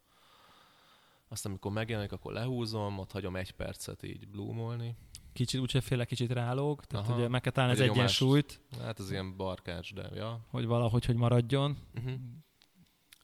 Aztán 1.33 1.53
amikor 1.53 1.73
megjelenik, 1.73 2.13
akkor 2.13 2.33
lehúzom, 2.33 2.99
ott 2.99 3.13
hagyom 3.13 3.37
egy 3.37 3.51
percet 3.51 4.03
így 4.03 4.29
bloomolni. 4.29 4.97
kicsit 5.33 5.61
úgyse 5.61 5.81
féle 5.81 6.05
kicsit 6.05 6.33
rálóg, 6.33 6.85
tehát 6.85 7.07
Aha. 7.09 7.17
ugye 7.19 7.29
meg 7.29 7.41
kell 7.41 7.53
találni 7.53 7.75
az 7.75 7.81
egyensúlyt, 7.81 8.61
Hát 8.81 8.99
ez 8.99 9.11
ilyen 9.11 9.37
barkács, 9.37 9.95
de 9.95 10.09
ja. 10.15 10.47
hogy 10.49 10.67
valahogy, 10.67 11.05
hogy 11.05 11.17
maradjon. 11.17 11.79
Uh-huh. 11.95 12.21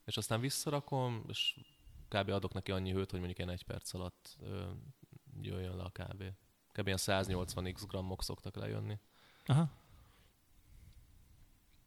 És 0.05 0.17
aztán 0.17 0.41
visszarakom, 0.41 1.25
és 1.29 1.57
kb. 2.09 2.29
adok 2.31 2.53
neki 2.53 2.71
annyi 2.73 2.93
hőt, 2.93 3.11
hogy 3.11 3.19
mondjuk 3.19 3.39
ilyen 3.39 3.51
egy 3.51 3.63
perc 3.65 3.95
alatt 3.95 4.37
ö, 4.41 4.65
jöjjön 5.41 5.77
le 5.77 5.83
a 5.83 5.91
kávé. 5.91 6.33
Kb. 6.73 6.87
ilyen 6.87 6.99
180 6.99 7.73
x 7.73 7.87
grammok 7.87 8.23
szoktak 8.23 8.57
lejönni. 8.57 8.99
Aha. 9.47 9.71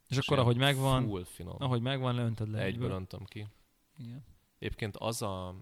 És, 0.08 0.18
akkor, 0.18 0.38
ilyen 0.38 0.40
ahogy 0.40 0.58
megvan, 0.58 1.08
Full 1.08 1.24
finom. 1.24 1.56
ahogy 1.60 1.82
megvan, 1.82 2.16
leöntöd 2.16 2.50
le 2.50 2.62
Egyből 2.62 2.92
öntöm 2.92 3.26
ki. 3.26 3.48
Igen. 3.98 4.24
Egyébként 4.60 4.98
az 4.98 5.22
a, 5.22 5.56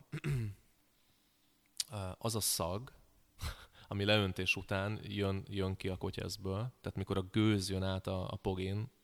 az 2.17 2.35
a 2.35 2.39
szag, 2.39 2.93
ami 3.87 4.05
leöntés 4.05 4.55
után 4.55 4.99
jön, 5.03 5.45
jön 5.49 5.75
ki 5.75 5.87
a 5.87 5.97
kotyeszből, 5.97 6.59
tehát 6.81 6.95
mikor 6.95 7.17
a 7.17 7.21
gőz 7.21 7.69
jön 7.69 7.83
át 7.83 8.07
a, 8.07 8.31
a 8.31 8.35
pogén, 8.35 8.95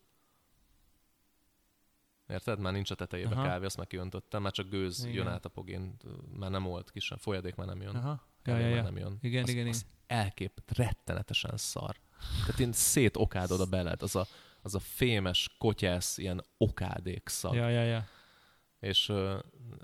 Érted? 2.28 2.60
Már 2.60 2.74
nincs 2.74 2.92
a 2.92 2.96
tetejében 2.96 3.38
Aha. 3.38 3.48
kávé, 3.48 3.66
azt 3.66 3.78
meg 3.78 3.88
kiöntöttem, 3.88 4.42
már 4.42 4.52
csak 4.52 4.70
gőz 4.70 5.00
Igen. 5.04 5.14
jön 5.14 5.28
át 5.28 5.46
a 5.46 5.50
pogén, 5.50 5.96
már 6.38 6.52
nem 6.52 6.64
volt 6.64 6.92
ki 6.92 7.00
sem, 7.00 7.18
folyadék 7.18 7.56
már 7.56 7.68
nem 7.68 7.82
jön. 7.82 7.96
Aha. 7.96 8.10
Ja, 8.10 8.54
Kávé 8.54 8.62
ja, 8.62 8.68
már 8.68 8.76
ja. 8.76 8.84
nem 8.84 8.98
jön. 8.98 9.18
Igen, 9.22 9.44
az, 9.44 9.50
igen, 9.50 9.68
az 9.68 9.86
elkép, 10.08 10.62
rettenetesen 10.76 11.58
szar. 11.58 11.96
Tehát 12.46 12.60
én 12.60 12.72
szétokádod 12.72 13.60
a 13.60 13.66
beled, 13.66 14.02
az 14.02 14.16
a, 14.16 14.26
az 14.62 14.76
a 14.76 14.80
fémes, 14.80 15.56
kotyász, 15.58 16.18
ilyen 16.18 16.44
okádék 16.58 17.30
szag. 17.30 17.56
Ja, 17.56 17.70
ja, 17.70 17.84
ja. 17.84 18.06
És 18.84 19.12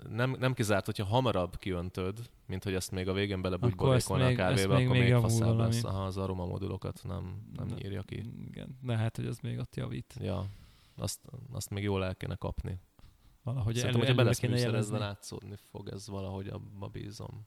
nem, 0.08 0.36
nem 0.38 0.54
kizárt, 0.54 0.84
hogyha 0.84 1.04
hamarabb 1.04 1.56
kiöntöd, 1.58 2.30
mint 2.46 2.64
hogy 2.64 2.74
ezt 2.74 2.90
még 2.90 3.08
a 3.08 3.12
végén 3.12 3.42
belebújborékolna 3.42 4.26
a 4.26 4.32
kávéba, 4.32 4.76
még- 4.76 4.86
akkor 4.86 4.96
még 4.98 5.12
még, 5.12 5.20
faszább 5.20 5.56
lesz. 5.56 5.84
Aha, 5.84 6.04
az 6.04 6.16
aromamodulokat 6.16 7.00
nem, 7.04 7.50
nem 7.56 7.66
De- 7.66 7.74
nyírja 7.74 8.02
ki. 8.02 8.24
Igen. 8.46 8.78
Lehet, 8.82 9.16
hogy 9.16 9.26
az 9.26 9.38
még 9.38 9.58
ott 9.58 9.76
javít. 9.76 10.14
Ja, 10.20 10.46
azt, 10.96 11.20
azt 11.52 11.70
még 11.70 11.82
jól 11.82 12.04
el 12.04 12.14
kéne 12.16 12.34
kapni. 12.34 12.78
Valahogy 13.42 13.74
Szerintem, 13.74 14.00
elő, 14.00 14.08
hogyha 14.08 14.22
beleszműszerezve 14.24 14.98
látszódni 14.98 15.56
fog, 15.70 15.88
ez 15.88 16.08
valahogy 16.08 16.48
abba 16.48 16.86
bízom. 16.88 17.46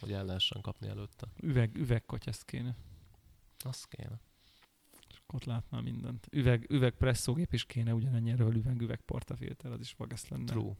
Hogy 0.00 0.12
el 0.12 0.24
lehessen 0.24 0.60
kapni 0.60 0.88
előtte. 0.88 1.26
Üveg, 1.40 1.76
üvegkotyeszt 1.76 2.44
kéne. 2.44 2.76
Azt 3.58 3.86
kéne. 3.88 4.20
Ott 5.32 5.44
látnál 5.44 5.80
mindent. 5.82 6.26
Üveg, 6.30 6.66
üveg 6.70 6.92
presszógép 6.96 7.52
is 7.52 7.64
kéne 7.64 7.94
ugyanennyiről 7.94 8.56
üveg, 8.56 8.80
üveg 8.80 9.00
portafilter, 9.00 9.72
az 9.72 9.80
is 9.80 9.96
ezt 10.08 10.28
lenne. 10.28 10.44
True. 10.44 10.72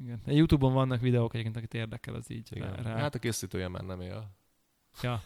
Igen. 0.00 0.20
Youtube-on 0.26 0.72
vannak 0.72 1.00
videók 1.00 1.32
egyébként, 1.32 1.56
akit 1.56 1.74
érdekel, 1.74 2.14
az 2.14 2.30
így 2.30 2.48
Igen. 2.52 2.74
rá. 2.74 2.96
Hát 2.96 3.14
a 3.14 3.18
készítője 3.18 3.68
már 3.68 3.82
nem 3.82 4.00
él. 4.00 4.30
Ja. 5.02 5.22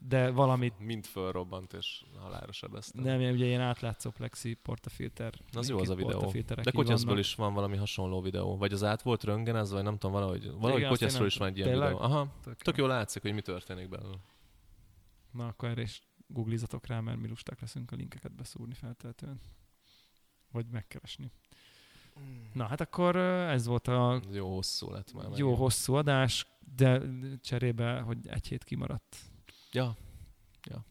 De 0.00 0.30
valamit 0.30 0.78
Mind 0.90 1.04
fölrobbant 1.06 1.72
és 1.72 2.04
halára 2.18 2.52
sebezte. 2.52 3.02
nem, 3.02 3.20
ugye 3.20 3.44
ilyen 3.44 3.60
átlátszó 3.60 4.10
plexi 4.10 4.54
portafilter. 4.54 5.34
Az 5.52 5.68
jó 5.68 5.78
az 5.78 5.90
a 5.90 5.94
videó. 5.94 6.32
De 6.62 6.70
vannak. 6.72 7.18
is 7.18 7.34
van 7.34 7.54
valami 7.54 7.76
hasonló 7.76 8.20
videó. 8.20 8.56
Vagy 8.56 8.72
az 8.72 8.84
át 8.84 9.02
volt 9.02 9.24
röntgenezve, 9.24 9.74
vagy 9.74 9.84
nem 9.84 9.98
tudom, 9.98 10.12
valahogy, 10.12 10.50
valahogy 10.50 11.00
nem 11.00 11.26
is 11.26 11.36
van 11.36 11.48
egy 11.48 11.56
ilyen 11.56 11.68
Tényleg? 11.68 11.88
videó. 11.88 12.04
Aha, 12.04 12.32
Tök 12.42 12.62
tök 12.62 12.76
jól 12.76 12.88
látszik, 12.88 13.22
hogy 13.22 13.34
mi 13.34 13.40
történik 13.40 13.88
belőle. 13.88 14.16
Na, 15.30 15.46
akkor 15.46 15.68
erre 15.68 15.82
is 15.82 16.02
googlizatok 16.26 16.86
rá, 16.86 17.00
mert 17.00 17.18
mi 17.18 17.28
lusták 17.28 17.60
leszünk 17.60 17.92
a 17.92 17.96
linkeket 17.96 18.32
beszúrni 18.32 18.74
feltétlenül. 18.74 19.40
Vagy 20.50 20.66
megkeresni. 20.66 21.30
Na, 22.52 22.66
hát 22.66 22.80
akkor 22.80 23.16
ez 23.16 23.66
volt 23.66 23.88
a 23.88 24.20
jó 24.30 24.54
hosszú 24.54 24.90
lett 24.90 25.12
már. 25.12 25.24
jó 25.24 25.30
megint. 25.30 25.56
hosszú 25.56 25.94
adás, 25.94 26.46
de 26.76 27.02
cserébe, 27.40 28.00
hogy 28.00 28.28
egy 28.28 28.46
hét 28.46 28.64
kimaradt. 28.64 29.16
Ja, 29.72 29.96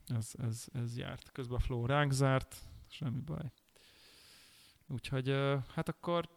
Ez, 0.07 0.31
ez, 0.37 0.65
ez 0.73 0.97
járt. 0.97 1.31
Közben 1.31 1.57
a 1.57 1.59
flow 1.59 1.85
ránk 1.85 2.11
zárt, 2.11 2.55
semmi 2.87 3.19
baj. 3.19 3.51
Úgyhogy 4.87 5.29
hát 5.73 5.89
akkor 5.89 6.29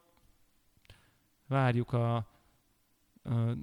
várjuk 1.46 1.92
a, 1.92 2.16
a 2.16 3.54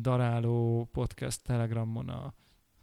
Daráló 0.00 0.88
Podcast 0.92 1.42
Telegramon 1.42 2.08
a 2.08 2.34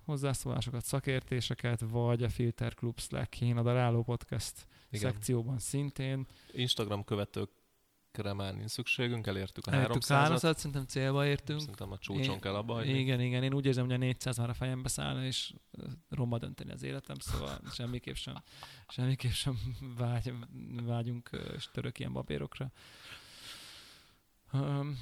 hozzászólásokat, 0.09 0.85
szakértéseket, 0.85 1.81
vagy 1.89 2.23
a 2.23 2.29
Filter 2.29 2.73
Club 2.73 2.99
Slack-én 2.99 3.57
a 3.57 3.61
Daráló 3.61 4.03
Podcast 4.03 4.67
igen. 4.89 5.11
szekcióban 5.11 5.59
szintén. 5.59 6.27
Instagram 6.51 7.03
követőkre 7.03 8.33
már 8.33 8.55
nincs 8.55 8.69
szükségünk, 8.69 9.27
elértük 9.27 9.67
a 9.67 9.71
Elértük 9.73 10.01
300-at. 10.03 10.07
300 10.07 10.57
szerintem 10.57 10.85
célba 10.85 11.25
értünk. 11.25 11.59
Szerintem 11.59 11.91
a 11.91 11.97
csúcson 11.97 12.33
Én- 12.33 12.39
kell 12.39 12.55
abba 12.55 12.73
hagyni. 12.73 12.99
Igen, 12.99 13.21
igen, 13.21 13.43
én 13.43 13.53
úgy 13.53 13.65
érzem, 13.65 13.85
hogy 13.85 13.93
a 13.93 13.97
400 13.97 14.37
már 14.37 14.49
a 14.49 14.53
fejembe 14.53 14.89
szállna, 14.89 15.25
és 15.25 15.53
romba 16.09 16.37
dönteni 16.37 16.71
az 16.71 16.83
életem, 16.83 17.15
szóval 17.19 17.59
semmiképp 17.77 18.15
sem, 18.15 18.35
semmiképp 18.87 19.31
sem 19.31 19.57
vágy, 19.97 20.33
vágyunk 20.83 21.29
és 21.55 21.69
török 21.71 21.99
ilyen 21.99 22.13
babérokra. 22.13 22.71
Um, 24.53 24.99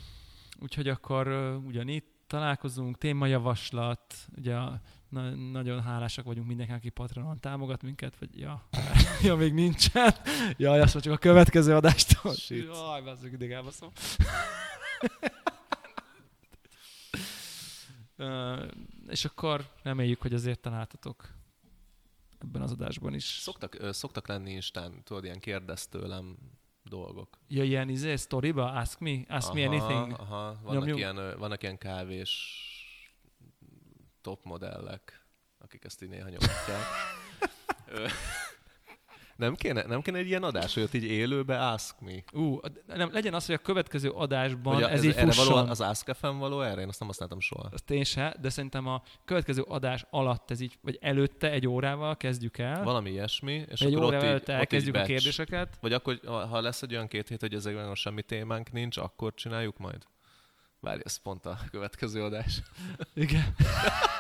úgyhogy 0.60 0.88
akkor 0.88 1.28
ö, 1.28 1.56
ugyanitt 1.56 2.16
találkozunk, 2.28 2.98
témajavaslat, 2.98 4.16
ugye 4.38 4.56
a, 4.56 4.82
na, 5.10 5.30
nagyon 5.30 5.82
hálásak 5.82 6.26
vagyunk 6.26 6.48
mindenkinek, 6.48 6.82
aki 6.82 6.90
Patronon 6.90 7.40
támogat 7.40 7.82
minket, 7.82 8.18
vagy 8.20 8.40
ja, 8.40 8.68
ja 9.24 9.36
még 9.36 9.54
nincsen. 9.54 10.14
Jaj, 10.58 10.80
azt 10.80 10.94
mondjuk 10.94 11.16
a 11.16 11.18
következő 11.18 11.76
adástól. 11.76 12.34
Shit. 12.34 12.66
Jaj, 12.66 13.02
bazzuk, 13.02 13.32
ideg 13.32 13.52
elbaszom. 13.52 13.92
És 19.08 19.26
akkor 19.26 19.70
reméljük, 19.84 20.22
hogy 20.22 20.34
azért 20.34 20.60
találtatok 20.60 21.30
ebben 22.40 22.62
az 22.62 22.72
adásban 22.72 23.14
is. 23.14 23.24
Szoktak, 23.24 23.76
ö, 23.80 23.92
szoktak 23.92 24.28
lenni 24.28 24.52
Instán, 24.52 25.04
tudod, 25.04 25.24
ilyen 25.24 25.40
kérdez 25.40 25.88
tőlem 25.88 26.38
dolgok. 26.84 27.38
Ja, 27.48 27.64
ilyen 27.64 27.90
izé, 27.90 28.16
sztoriba? 28.16 28.72
Ask 28.72 29.00
me? 29.00 29.20
Ask 29.28 29.54
me 29.54 29.68
anything? 29.68 30.12
Aha, 30.12 30.60
vannak, 30.64 30.80
Nyomjunk. 30.80 30.98
ilyen, 30.98 31.38
vannak 31.38 31.62
ilyen 31.62 31.78
kávés 31.78 32.62
top 34.28 34.44
modellek, 34.44 35.26
akik 35.58 35.84
ezt 35.84 36.04
így 36.04 36.10
néha 36.10 36.30
nyomatják. 36.30 36.84
Nem 39.36 39.56
kéne, 39.56 39.84
nem 39.84 40.02
kéne 40.02 40.18
egy 40.18 40.28
ilyen 40.28 40.44
adás, 40.44 40.74
hogy 40.74 40.84
ott 40.84 40.94
így 40.94 41.04
élőbe 41.04 41.68
ask 41.68 42.00
me? 42.00 42.24
Ú, 42.34 42.60
nem, 42.88 43.10
legyen 43.12 43.34
az, 43.34 43.46
hogy 43.46 43.56
a 43.56 43.58
következő 43.58 44.10
adásban 44.10 44.84
a, 44.84 44.90
ez, 44.90 44.98
ez, 44.98 45.04
így 45.04 45.16
erre 45.16 45.32
fusson. 45.32 45.54
való, 45.54 45.70
az 45.70 45.82
Ask 45.82 46.16
FM 46.16 46.38
való 46.38 46.62
erre? 46.62 46.82
Én 46.82 46.88
azt 46.88 47.00
nem 47.00 47.08
használtam 47.08 47.40
soha. 47.40 47.70
Azt 47.72 47.92
én 47.92 48.04
se, 48.04 48.36
de 48.42 48.50
szerintem 48.50 48.88
a 48.88 49.02
következő 49.26 49.62
adás 49.62 50.06
alatt 50.10 50.52
ez 50.52 50.60
így, 50.60 50.78
vagy 50.82 50.98
előtte 51.02 51.52
egy 51.52 51.68
órával 51.68 52.18
kezdjük 52.18 52.58
el. 52.58 52.84
Valami 52.84 53.10
ilyesmi, 53.10 53.66
és 53.68 53.82
egy 53.82 53.94
akkor 53.94 54.06
órával 54.06 54.28
előtte 54.28 54.52
ott 54.52 54.58
így 54.58 54.60
elkezdjük 54.60 54.96
a 54.96 55.04
kérdéseket. 55.04 55.78
Vagy 55.82 55.94
akkor, 55.94 56.20
ha 56.26 56.62
lesz 56.62 56.82
egy 56.82 56.94
olyan 56.94 57.08
két 57.08 57.28
hét, 57.28 57.40
hogy 57.40 57.54
ezekben 57.54 57.96
semmi 57.96 58.22
témánk 58.22 58.72
nincs, 58.72 58.98
akkor 58.98 59.34
csináljuk 59.34 59.78
majd? 59.78 60.04
Várj, 60.80 61.02
ez 61.04 61.18
pont 61.18 61.46
a 61.46 61.58
következő 61.72 62.24
adás. 62.24 62.62
Igen. 63.14 63.56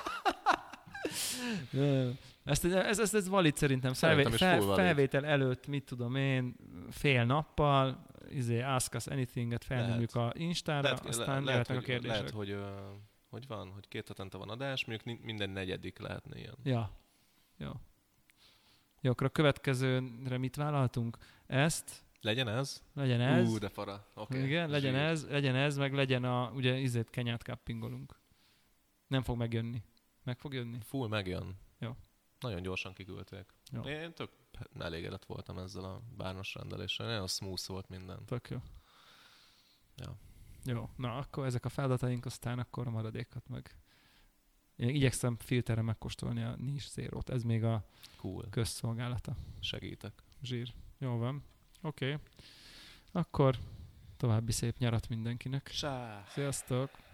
Ezt, 2.43 2.65
ez, 2.65 2.99
ez, 2.99 3.13
ez 3.13 3.27
valid 3.27 3.57
szerintem. 3.57 3.93
Felvé, 3.93 4.23
fel, 4.23 4.61
felvétel 4.61 5.25
előtt, 5.25 5.67
mit 5.67 5.83
tudom 5.83 6.15
én, 6.15 6.55
fél 6.89 7.25
nappal, 7.25 8.05
izé, 8.29 8.61
ask 8.61 8.93
us 8.93 9.07
anything-et 9.07 9.63
felnyomjuk 9.63 10.15
a 10.15 10.31
Instára, 10.35 10.89
aztán 10.93 11.43
le, 11.43 11.53
a 11.59 11.63
hogy, 11.67 11.83
kérdések. 11.83 12.17
lehet, 12.17 12.29
hogy, 12.29 12.49
ö, 12.49 12.69
hogy 13.29 13.47
van, 13.47 13.69
hogy 13.69 13.87
két 13.87 14.07
hetente 14.07 14.37
van 14.37 14.49
adás, 14.49 14.85
mondjuk 14.85 15.21
minden 15.23 15.49
negyedik 15.49 15.99
lehetne 15.99 16.37
ilyen. 16.37 16.55
Ja. 16.63 16.91
Jó. 17.57 17.71
Jó, 19.01 19.11
akkor 19.11 19.27
a 19.27 19.29
következőre 19.29 20.37
mit 20.37 20.55
vállaltunk? 20.55 21.17
Ezt, 21.47 22.05
Legyen 22.21 22.47
ez? 22.47 22.83
legyen 22.93 23.21
ez. 23.21 23.49
Ú, 23.49 23.57
de 23.57 23.69
fara. 23.69 24.05
Okay. 24.13 24.43
Igen, 24.43 24.69
legyen 24.69 24.95
ez, 24.95 25.27
legyen 25.29 25.55
ez, 25.55 25.77
meg 25.77 25.93
legyen 25.93 26.23
a, 26.23 26.51
ugye, 26.55 26.77
izét 26.77 27.09
kenyát 27.09 27.43
kappingolunk. 27.43 28.19
Nem 29.07 29.23
fog 29.23 29.37
megjönni. 29.37 29.83
Meg 30.27 30.39
fog 30.39 30.53
jönni? 30.53 30.77
Full 30.81 31.07
megjön. 31.07 31.57
Jó. 31.79 31.95
Nagyon 32.39 32.61
gyorsan 32.61 32.93
kiküldték. 32.93 33.53
Jó. 33.71 33.81
Én 33.81 34.13
tök 34.13 34.31
elégedett 34.79 35.25
voltam 35.25 35.57
ezzel 35.57 35.83
a 35.83 36.01
bárnos 36.17 36.53
rendeléssel. 36.53 37.05
Nagyon 37.05 37.27
smooth 37.27 37.67
volt 37.67 37.89
minden. 37.89 38.25
Tök 38.25 38.49
jó. 38.49 38.57
Ja. 39.95 40.17
Jó, 40.63 40.89
na 40.95 41.17
akkor 41.17 41.45
ezek 41.45 41.65
a 41.65 41.69
feladataink, 41.69 42.25
aztán 42.25 42.59
akkor 42.59 42.87
a 42.87 42.89
maradékat 42.89 43.47
meg. 43.47 43.75
Én 44.75 44.89
igyekszem 44.89 45.37
filterre 45.37 45.81
megkóstolni 45.81 46.43
a 46.43 46.55
Nis 46.55 46.89
Zero-t. 46.89 47.29
Ez 47.29 47.43
még 47.43 47.63
a 47.63 47.85
Cool. 48.17 48.45
közszolgálata. 48.49 49.35
Segítek. 49.59 50.23
Zsír. 50.41 50.73
Jó 50.97 51.17
van. 51.17 51.43
Oké. 51.81 52.13
Okay. 52.13 52.25
Akkor 53.11 53.57
további 54.17 54.51
szép 54.51 54.77
nyarat 54.77 55.09
mindenkinek. 55.09 55.67
Sá. 55.67 56.23
Sziasztok! 56.27 57.06